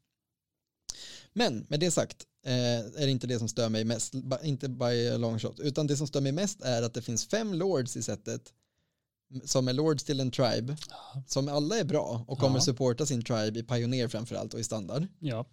[1.34, 5.08] Men med det sagt eh, är det inte det som stör mig mest, inte by
[5.08, 7.96] a long shot, utan det som stör mig mest är att det finns fem lords
[7.96, 8.52] i sättet
[9.44, 10.76] som är lords till en tribe,
[11.26, 12.60] som alla är bra och kommer Ja.
[12.62, 15.46] supporta sin tribe i Pioneer framförallt och i standard, Ja.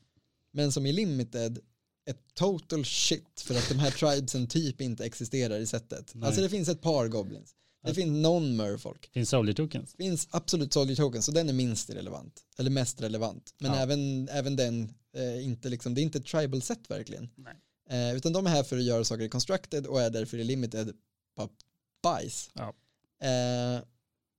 [0.52, 1.60] men som i limited
[2.06, 6.12] är total shit för att de här tribesen typ inte existerar i sättet.
[6.16, 6.28] Nej.
[6.28, 9.94] Alltså det finns ett par goblins, det finns någon merfolk, Finns soldier tokens?
[9.94, 13.78] finns absolut soldier token så den är minst relevant, eller mest relevant, men Ja.
[13.80, 17.30] även, även den eh, inte liksom, det är inte ett tribal set verkligen.
[17.90, 20.44] Eh, utan de är här för att göra saker i constructed och är därför i
[20.44, 20.94] limited
[21.36, 21.50] bara
[22.04, 22.50] bajs.
[22.54, 22.74] Ja.
[23.28, 23.82] Eh,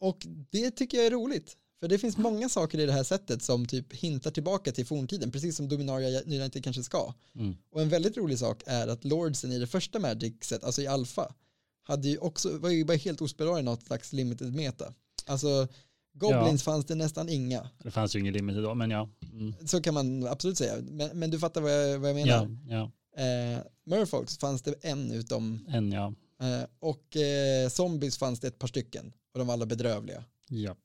[0.00, 1.56] och det tycker jag är roligt.
[1.80, 5.30] För det finns många saker i det här sättet som typ hintar tillbaka till forntiden,
[5.32, 7.14] precis som Dominaria United kanske ska.
[7.34, 7.56] Mm.
[7.72, 11.34] Och en väldigt rolig sak är att Lordsen i det första Magic-set, alltså i alfa,
[11.82, 14.94] hade ju också, var ju bara helt ospelbara i något slags limited meta.
[15.26, 15.68] Alltså,
[16.12, 17.70] Goblins fanns det nästan inga.
[17.82, 19.08] Det fanns ju ingen limit då, men ja.
[19.32, 19.54] Mm.
[19.66, 20.74] Så kan man absolut säga.
[20.82, 22.56] Men, men du fattar vad jag, vad jag menar.
[22.68, 22.90] Ja, ja.
[23.22, 26.14] Eh, Merfolks fanns det en utom En ja.
[26.40, 30.24] eh, och eh, zombies fanns det ett par stycken och de var alla bedrövliga.
[30.48, 30.76] Ja.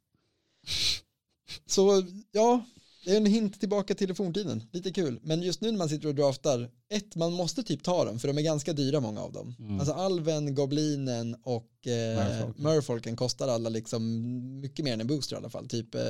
[1.65, 2.65] Så ja,
[3.05, 4.63] det är en hint tillbaka till forntiden.
[4.71, 5.19] Lite kul.
[5.23, 8.27] Men just nu när man sitter och draftar, ett, man måste typ ta dem för
[8.27, 9.55] de är ganska dyra många av dem.
[9.59, 9.79] Mm.
[9.79, 15.37] Alltså alven, goblinen och eh, merfolken kostar alla liksom mycket mer än en booster i
[15.37, 15.67] alla fall.
[15.67, 16.01] Typ eh,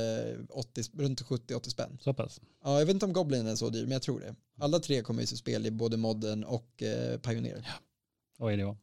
[0.50, 1.98] 80, runt 70-80 spänn.
[2.02, 2.42] Så pass.
[2.64, 4.36] Ja, jag vet inte om goblinen är så dyr, men jag tror det.
[4.60, 7.68] Alla tre kommer ju till spel i både modern och eh, pioneer.
[8.38, 8.76] Och EDH.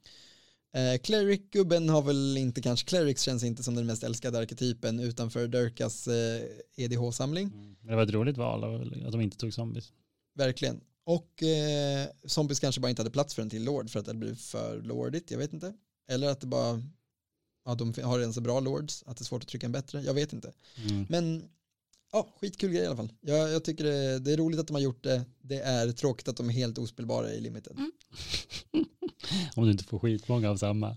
[0.75, 5.49] Eh, Cleric-gubben har väl inte kanske, Clerics känns inte som den mest älskade arketypen utanför
[5.49, 6.43] Durkas eh,
[6.77, 7.47] EDH-samling.
[7.47, 7.77] Mm.
[7.81, 8.65] Men det var ett roligt val
[9.07, 9.93] att de inte tog zombies.
[10.35, 10.81] Verkligen.
[11.05, 14.15] Och eh, zombies kanske bara inte hade plats för en till lord för att det
[14.15, 15.75] blir för lordigt, jag vet inte.
[16.09, 16.83] Eller att det bara,
[17.65, 20.03] ja de har redan så bra lords att det är svårt att trycka en bättre,
[20.03, 20.53] jag vet inte.
[20.89, 21.07] Mm.
[21.09, 21.45] Men
[22.13, 23.13] ja, skitkul grej i alla fall.
[23.21, 26.29] Jag, jag tycker det, det är roligt att de har gjort det, det är tråkigt
[26.29, 27.77] att de är helt ospelbara i limited.
[29.57, 30.97] Om du inte får skitmånga av samma.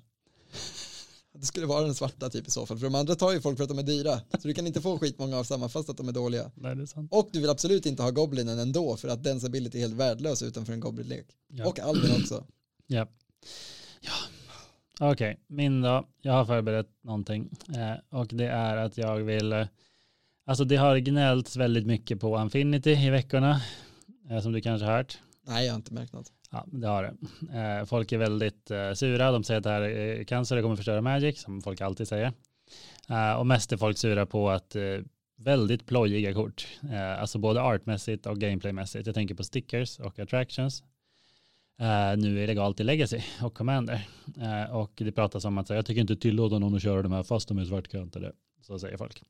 [1.33, 3.57] Det skulle vara den svarta typ i så fall, för de andra tar ju folk
[3.57, 4.19] för att de är dyra.
[4.39, 6.51] Så du kan inte få skitmånga av samma fast att de är dåliga.
[6.55, 7.11] Nej, det är sant.
[7.11, 10.43] Och du vill absolut inte ha goblinen ändå för att dens ability är helt värdelös
[10.43, 11.25] utanför en goblinlek.
[11.47, 11.67] Ja.
[11.67, 12.45] Och alven också.
[12.87, 13.07] Ja.
[14.01, 14.11] ja.
[15.11, 16.07] Okej, min då.
[16.21, 17.49] Jag har förberett någonting.
[17.69, 19.53] Eh, och det är att jag vill...
[19.53, 19.67] Eh,
[20.45, 23.61] alltså det har gnällts väldigt mycket på Infinity i veckorna.
[24.29, 25.17] Eh, som du kanske har hört.
[25.47, 26.31] Nej, jag har inte märkt något.
[26.51, 27.13] Ja, det har det.
[27.59, 29.31] Eh, folk är väldigt eh, sura.
[29.31, 32.33] De säger att det här är cancer, det kommer förstöra Magic, som folk alltid säger.
[33.09, 34.75] Eh, och mest är folk sura på att
[35.37, 36.67] väldigt plojiga kort,
[37.19, 39.05] alltså både artmässigt och gameplaymässigt.
[39.05, 40.83] Jag tänker på stickers och attractions.
[42.17, 44.07] Nu är legalt i Legacy och Commander.
[44.71, 47.47] Och det pratas om att jag tycker inte tillåta någon att köra de här fast
[47.47, 48.31] de är svartkantade.
[48.61, 49.21] Så säger folk.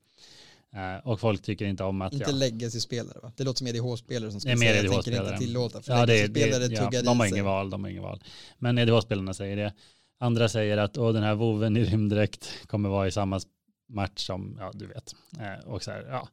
[0.74, 2.12] Eh, och folk tycker inte om att...
[2.12, 3.32] Inte legacy-spelare va?
[3.36, 5.34] Det låter som EDH-spelare som Det mer säga jag tänker EDH-spelare.
[5.34, 5.82] inte tillåta.
[5.82, 7.38] För Ja, det, det, legacy-spelare ja, tuggar de har i sig.
[7.38, 8.22] ingen val, de har ingen val.
[8.58, 9.72] Men EDH-spelarna säger det.
[10.18, 13.40] Andra säger att åh, den här voven i rymddräkt kommer vara i samma
[13.88, 15.14] match som, ja du vet.
[15.40, 16.28] Eh, och så här, ja.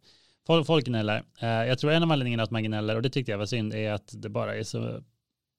[0.47, 1.23] folk, folk gnäller.
[1.41, 3.73] Eh, jag tror en av anledningarna att man gnäller, och det tyckte jag var synd,
[3.73, 5.01] är att det bara är så,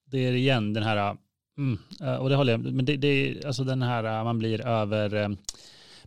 [0.07, 1.17] det är igen den här,
[1.59, 1.79] mm,
[2.21, 5.37] och det håller jag, men det, det är alltså den här, man blir över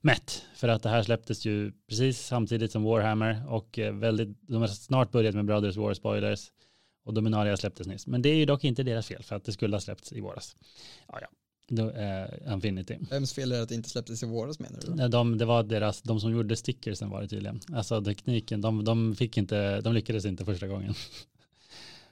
[0.02, 4.62] mätt, för att det här släpptes ju precis samtidigt som Warhammer och eh, väldigt, de
[4.62, 6.52] har snart börjat med Brothers War spoilers
[7.06, 8.08] och Dominaria släpptes nyss.
[8.08, 10.20] Men det är ju dock inte deras fel för att det skulle ha släppts i
[10.20, 10.56] våras.
[11.08, 11.28] Ja, ja.
[11.70, 12.98] Då, eh, Infinity.
[13.10, 14.92] Vems fel är det att det inte släpptes i våras menar du?
[14.94, 15.08] då?
[15.08, 17.60] De, det var deras, de som gjorde stickersen var det tydligen.
[17.74, 20.94] Alltså tekniken, de, de fick inte, de lyckades inte första gången.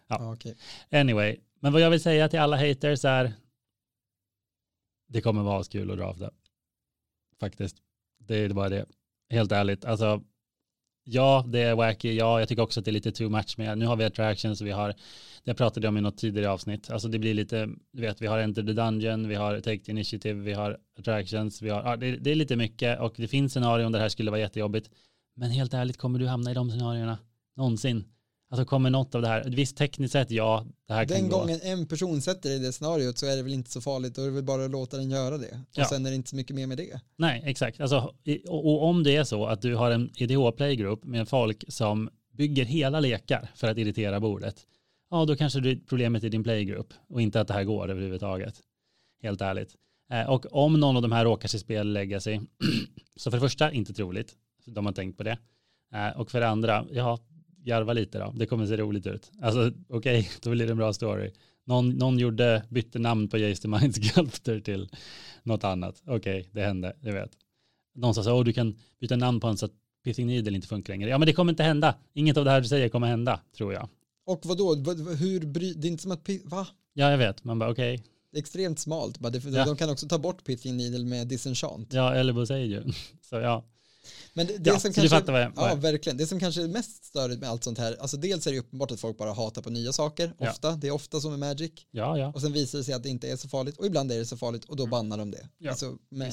[0.08, 0.18] Ja.
[0.20, 0.56] Ja, okej.
[0.92, 3.34] Anyway, men vad jag vill säga till alla haters är
[5.08, 6.32] det kommer vara kul att drafta.
[7.40, 7.78] Faktiskt.
[8.20, 8.86] Det är bara det.
[9.30, 9.86] Helt ärligt.
[9.86, 10.24] Alltså,
[11.04, 12.14] ja, det är wacky.
[12.16, 14.62] Ja, jag tycker också att det är lite too much men Nu har vi attractions,
[14.62, 14.94] vi har,
[15.44, 16.90] det pratade jag om i något tidigare avsnitt.
[16.90, 19.92] Alltså det blir lite, du vet, vi har Enter the Dungeon, vi har Take the
[19.92, 23.52] Initiative, vi har attractions, vi har, ja, det, det är lite mycket och det finns
[23.52, 24.90] scenarion där det här skulle vara jättejobbigt.
[25.36, 27.18] Men helt ärligt, kommer du hamna i de scenarierna?
[27.56, 28.04] Någonsin?
[28.56, 31.38] Alltså kommer något av det här, visst tekniskt sett ja, det här kan Den gå.
[31.40, 34.22] gången en person sätter i det scenariot så är det väl inte så farligt, då
[34.22, 35.48] är det väl bara att låta den göra det.
[35.48, 35.86] Och Ja.
[35.86, 37.00] sen är det inte så mycket mer med det.
[37.18, 37.80] Nej, exakt.
[37.82, 38.14] Alltså,
[38.48, 42.66] och, och om det är så att du har en EDH-playgrupp med folk som bygger
[42.66, 44.56] hela lekar för att irritera bordet,
[45.10, 48.56] ja då kanske du problemet i din playgrupp och inte att det här går överhuvudtaget.
[49.24, 49.76] Helt ärligt.
[50.12, 52.42] Eh, och om någon av de här råkar sig spel lägga sig,
[53.16, 54.34] så för det första inte troligt,
[54.66, 55.38] de har tänkt på det.
[55.94, 57.20] Eh, och för det andra, ja,
[57.66, 59.32] jarva lite då, det kommer se roligt ut.
[59.42, 61.32] Alltså okej, då blir det en bra story.
[61.68, 64.90] Någon, någon gjorde, bytte namn på Jace the Mind Sculptor till
[65.44, 66.02] något annat.
[66.08, 67.32] Okej, det hände, jag vet.
[67.96, 69.72] Någon sa så, åh du kan byta namn på en så att
[70.04, 71.10] Pithing Needle inte funkar längre.
[71.10, 71.96] Ja men det kommer inte hända.
[72.14, 73.90] Inget av det här du säger kommer hända, tror jag.
[74.26, 76.68] Och vadå, vad- vad- hur bry, det är inte som att, va?
[76.94, 78.04] Ja jag vet, man bara okej,
[78.34, 79.20] är extremt smalt.
[79.20, 79.66] Bara det, Ja.
[79.66, 81.94] De kan också ta bort Pithing Needle med Disenchant.
[81.94, 82.84] ja eller säger ju.
[83.30, 83.64] Så ja,
[84.38, 87.40] Men det, det Ja, som kanske, jag- ja verkligen, det som kanske är mest störigt
[87.42, 89.94] med allt sånt här, alltså dels är det uppenbart att folk bara hatar på nya
[89.94, 90.50] saker, Ja.
[90.52, 92.32] ofta, det är ofta som med Magic, ja ja.
[92.36, 94.26] och sen visar det sig att det inte är så farligt, och ibland är det
[94.26, 95.38] så farligt, och då bannar de det.
[95.38, 95.50] Mm.
[95.58, 95.70] Ja.
[95.72, 96.32] Alltså, men,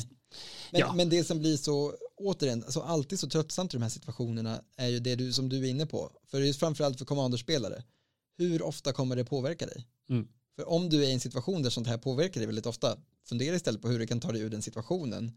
[0.70, 0.94] Ja.
[0.94, 4.89] men det som blir så, återigen, alltså alltid så tröttsamt i de här situationerna är
[4.89, 7.82] ju det du, som du är inne på, för är framförallt för commanderspelare,
[8.39, 9.86] hur ofta kommer det påverka dig?
[10.10, 10.28] Mm.
[10.56, 12.97] För om du är i en situation där sånt här påverkar dig väldigt ofta,
[13.28, 15.32] fundera istället på hur du kan ta dig ur den situationen.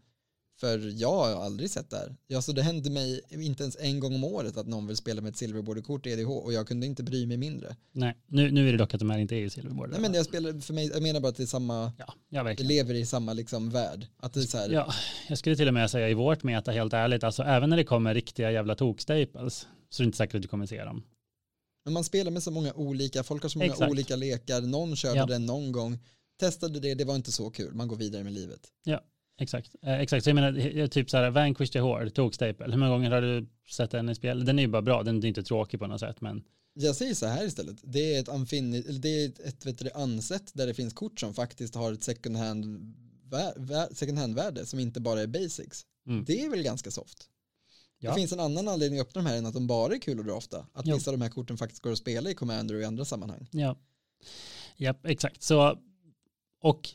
[0.60, 2.16] För jag har aldrig sett det här.
[2.36, 5.30] Alltså det hände mig inte ens en gång om året att någon vill spela med
[5.30, 7.76] ett silverborderkort i EDH och jag kunde inte bry mig mindre.
[7.92, 9.90] Nej, nu, nu är det dock att de här inte är i Silverboard.
[9.90, 12.42] Nej men jag spelar, för mig, jag menar bara att det är samma, Ja, ja
[12.42, 12.68] verkligen.
[12.68, 14.06] lever i samma liksom värld.
[14.16, 14.92] Att det är så här, Ja,
[15.28, 17.84] jag skulle till och med säga i vårt meta helt ärligt, alltså även när det
[17.84, 21.02] kommer riktiga jävla tokstaples så är det inte säkert att du kommer se dem.
[21.84, 23.90] men man spelar med så många olika, folk har så många Exakt.
[23.90, 25.26] olika lekar, någon körde Ja.
[25.26, 25.98] den någon gång,
[26.40, 28.60] testade det, det var inte så kul, man går vidare med livet.
[29.38, 30.24] Exakt, eh, exakt.
[30.24, 32.66] Så jag menar, typ så här, Vanquish the Horde, tokstaple.
[32.66, 34.44] Hur många gånger har du sett den i spel?
[34.44, 36.42] Den är ju bara bra, den är inte tråkig på något sätt, men
[36.74, 39.84] Jag säger så här istället, det är ett, eller det är ett, vet du,
[40.52, 42.94] där det finns kort som faktiskt har ett second hand,
[43.92, 45.86] second hand värde som inte bara är basics.
[46.06, 46.24] Mm.
[46.24, 47.28] Det är väl ganska soft.
[47.98, 48.10] Ja.
[48.10, 50.20] Det finns en annan anledning att öppna de här än att de bara är kul
[50.20, 50.66] att dra ofta.
[50.72, 50.96] Att Jo.
[50.96, 53.48] vissa av de här korten faktiskt går att spela i Commander och i andra sammanhang.
[53.52, 53.76] Ja,
[54.76, 55.42] ja exakt.
[55.42, 55.78] Så,
[56.62, 56.88] och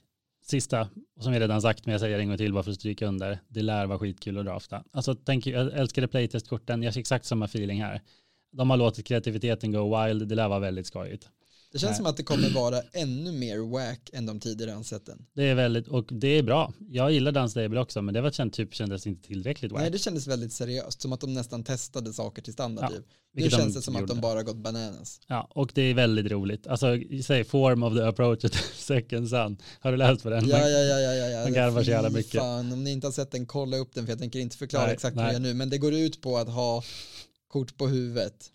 [0.51, 0.87] sista,
[1.19, 3.07] som jag redan sagt, men jag säger det en gång till bara för att stryka
[3.07, 4.83] under, det lär vara skitkul att drafta.
[4.91, 8.01] Alltså, tänk, jag älskade playtestkorten, jag fick exakt samma feeling här.
[8.51, 11.29] De har låtit kreativiteten go wild, det lär vara väldigt skojigt.
[11.71, 11.97] Det känns Nej.
[11.97, 15.25] som att det kommer vara ännu mer wack än de tidigare ansätten.
[15.33, 16.73] Det är väldigt, och det är bra.
[16.89, 19.81] Jag gillar Dance Stable också, men det var känt, typ, kändes inte tillräckligt wack.
[19.81, 22.85] Nej, det kändes väldigt seriöst, som att de nästan testade saker till standard.
[22.91, 23.05] Ja, typ.
[23.33, 25.19] Nu de känns det som att de bara gått bananas.
[25.27, 26.67] Ja, och det är väldigt roligt.
[26.67, 26.87] Alltså,
[27.23, 29.57] säg Form of the Approach to Second Sun.
[29.79, 30.47] Har du läst på den?
[30.47, 31.43] Ja, ja, ja, ja, ja.
[31.43, 32.41] Man garvar så jävla mycket.
[32.41, 34.85] Fan, om ni inte har sett den, kolla upp den, för jag tänker inte förklara
[34.85, 35.33] Nej, exakt vad nej.
[35.33, 36.83] det är nu, men det går ut på att ha
[37.47, 38.51] kort på huvudet.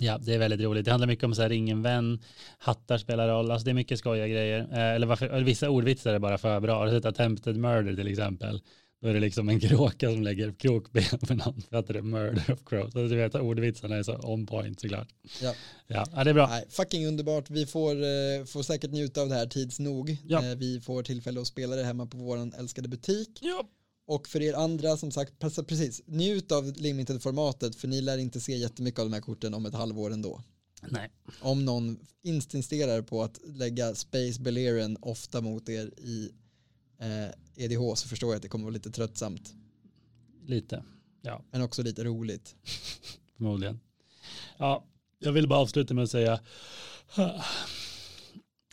[0.00, 0.84] Ja, det är väldigt roligt.
[0.84, 2.22] Det handlar mycket om så här ingen vän,
[2.58, 4.68] hattar spelar roll, alltså det är mycket skojiga grejer.
[4.72, 6.78] Eh, eller, varför, vissa ordvitsar är bara för bra.
[6.78, 8.60] Har du sett Attempted Murder till exempel?
[9.04, 12.02] Då är det liksom en kråka som lägger krokben för någon för att det är
[12.02, 12.92] murder of crows.
[12.92, 15.08] Så du vet, ordvitsarna är så on point såklart.
[15.42, 15.54] Ja.
[15.86, 16.46] Ja, ja det är bra.
[16.46, 17.50] Nej, fucking underbart.
[17.50, 20.16] Vi får, eh, får säkert njuta av det här tids nog.
[20.26, 20.44] Ja.
[20.44, 23.38] Eh, vi får tillfälle att spela det hemma på vår älskade butik.
[23.42, 23.68] Ja.
[24.06, 28.40] Och för er andra, som sagt, passa, precis, njut av limited-formatet, för ni lär inte
[28.40, 30.42] se jättemycket av de här korten om ett halvår ändå.
[30.88, 31.10] Nej,
[31.40, 36.30] Om någon insisterar på att lägga Space Belerian ofta mot er i
[36.98, 39.54] eh, EDH så förstår jag att det kommer vara lite tröttsamt,
[40.46, 40.84] lite.
[41.22, 42.54] Ja, men också lite roligt.
[43.36, 43.80] förmodligen.
[44.58, 44.84] Ja,
[45.18, 46.40] jag vill bara avsluta med att säga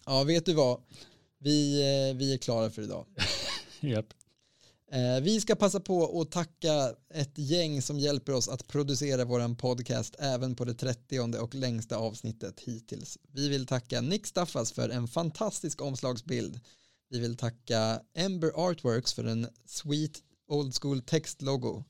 [0.06, 0.82] Ja, vet du vad?
[1.38, 3.06] Vi, eh, vi är klara för idag.
[3.80, 4.14] Japp.
[4.14, 4.21] Eh,
[4.94, 9.56] Eh, vi ska passa på att tacka ett gäng som hjälper oss att producera våran
[9.56, 13.18] podcast även på det 30 och längsta avsnittet hittills.
[13.34, 16.60] Vi vill tacka Nick Staffas för en fantastisk omslagsbild.
[17.10, 21.84] Vi vill tacka Ember Artworks för en sweet old school textlogo.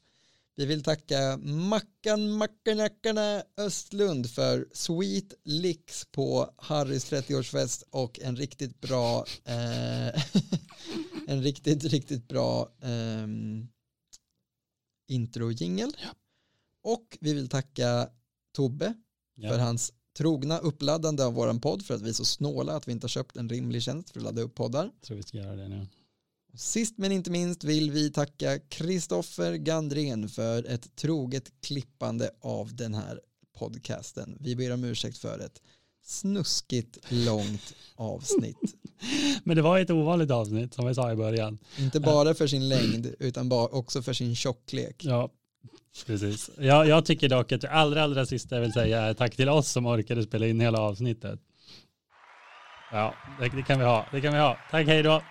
[0.56, 8.82] Vi vill tacka Mackan Mackanackarna Östlund för Sweet Licks på Harrys 30-årsfest och en riktigt
[8.82, 10.22] bra eh,
[11.28, 13.28] en riktigt, riktigt bra eh,
[15.08, 15.96] intro-jingel.
[16.04, 16.10] Ja.
[16.84, 18.10] Och vi vill tacka
[18.54, 18.94] Tobbe
[19.36, 19.50] Ja.
[19.50, 22.92] för hans trogna uppladdande av våran podd för att vi är så snåla att vi
[22.92, 24.84] inte har köpt en rimlig tjänst för att ladda upp poddar.
[24.84, 25.88] Jag tror vi ska göra det nu.
[26.54, 32.94] Sist men inte minst vill vi tacka Kristoffer Gandrén för ett troget klippande av den
[32.94, 33.22] här
[33.54, 34.38] podcasten.
[34.40, 35.62] Vi ber om ursäkt för ett
[36.04, 38.76] snuskigt långt avsnitt.
[39.44, 41.60] Men det var ett ovanligt avsnitt som vi sa i början.
[41.80, 45.06] Inte bara för sin längd utan också för sin tjocklek.
[45.06, 45.30] Ja,
[46.06, 46.50] precis.
[46.58, 49.50] Jag, jag tycker dock att det allra, allra sista jag vill säga är tack till
[49.50, 51.40] oss som orkade spela in hela avsnittet.
[52.92, 54.06] Ja, det, det kan vi ha.
[54.12, 54.58] Det kan vi ha.
[54.72, 55.22] Tack, hej då.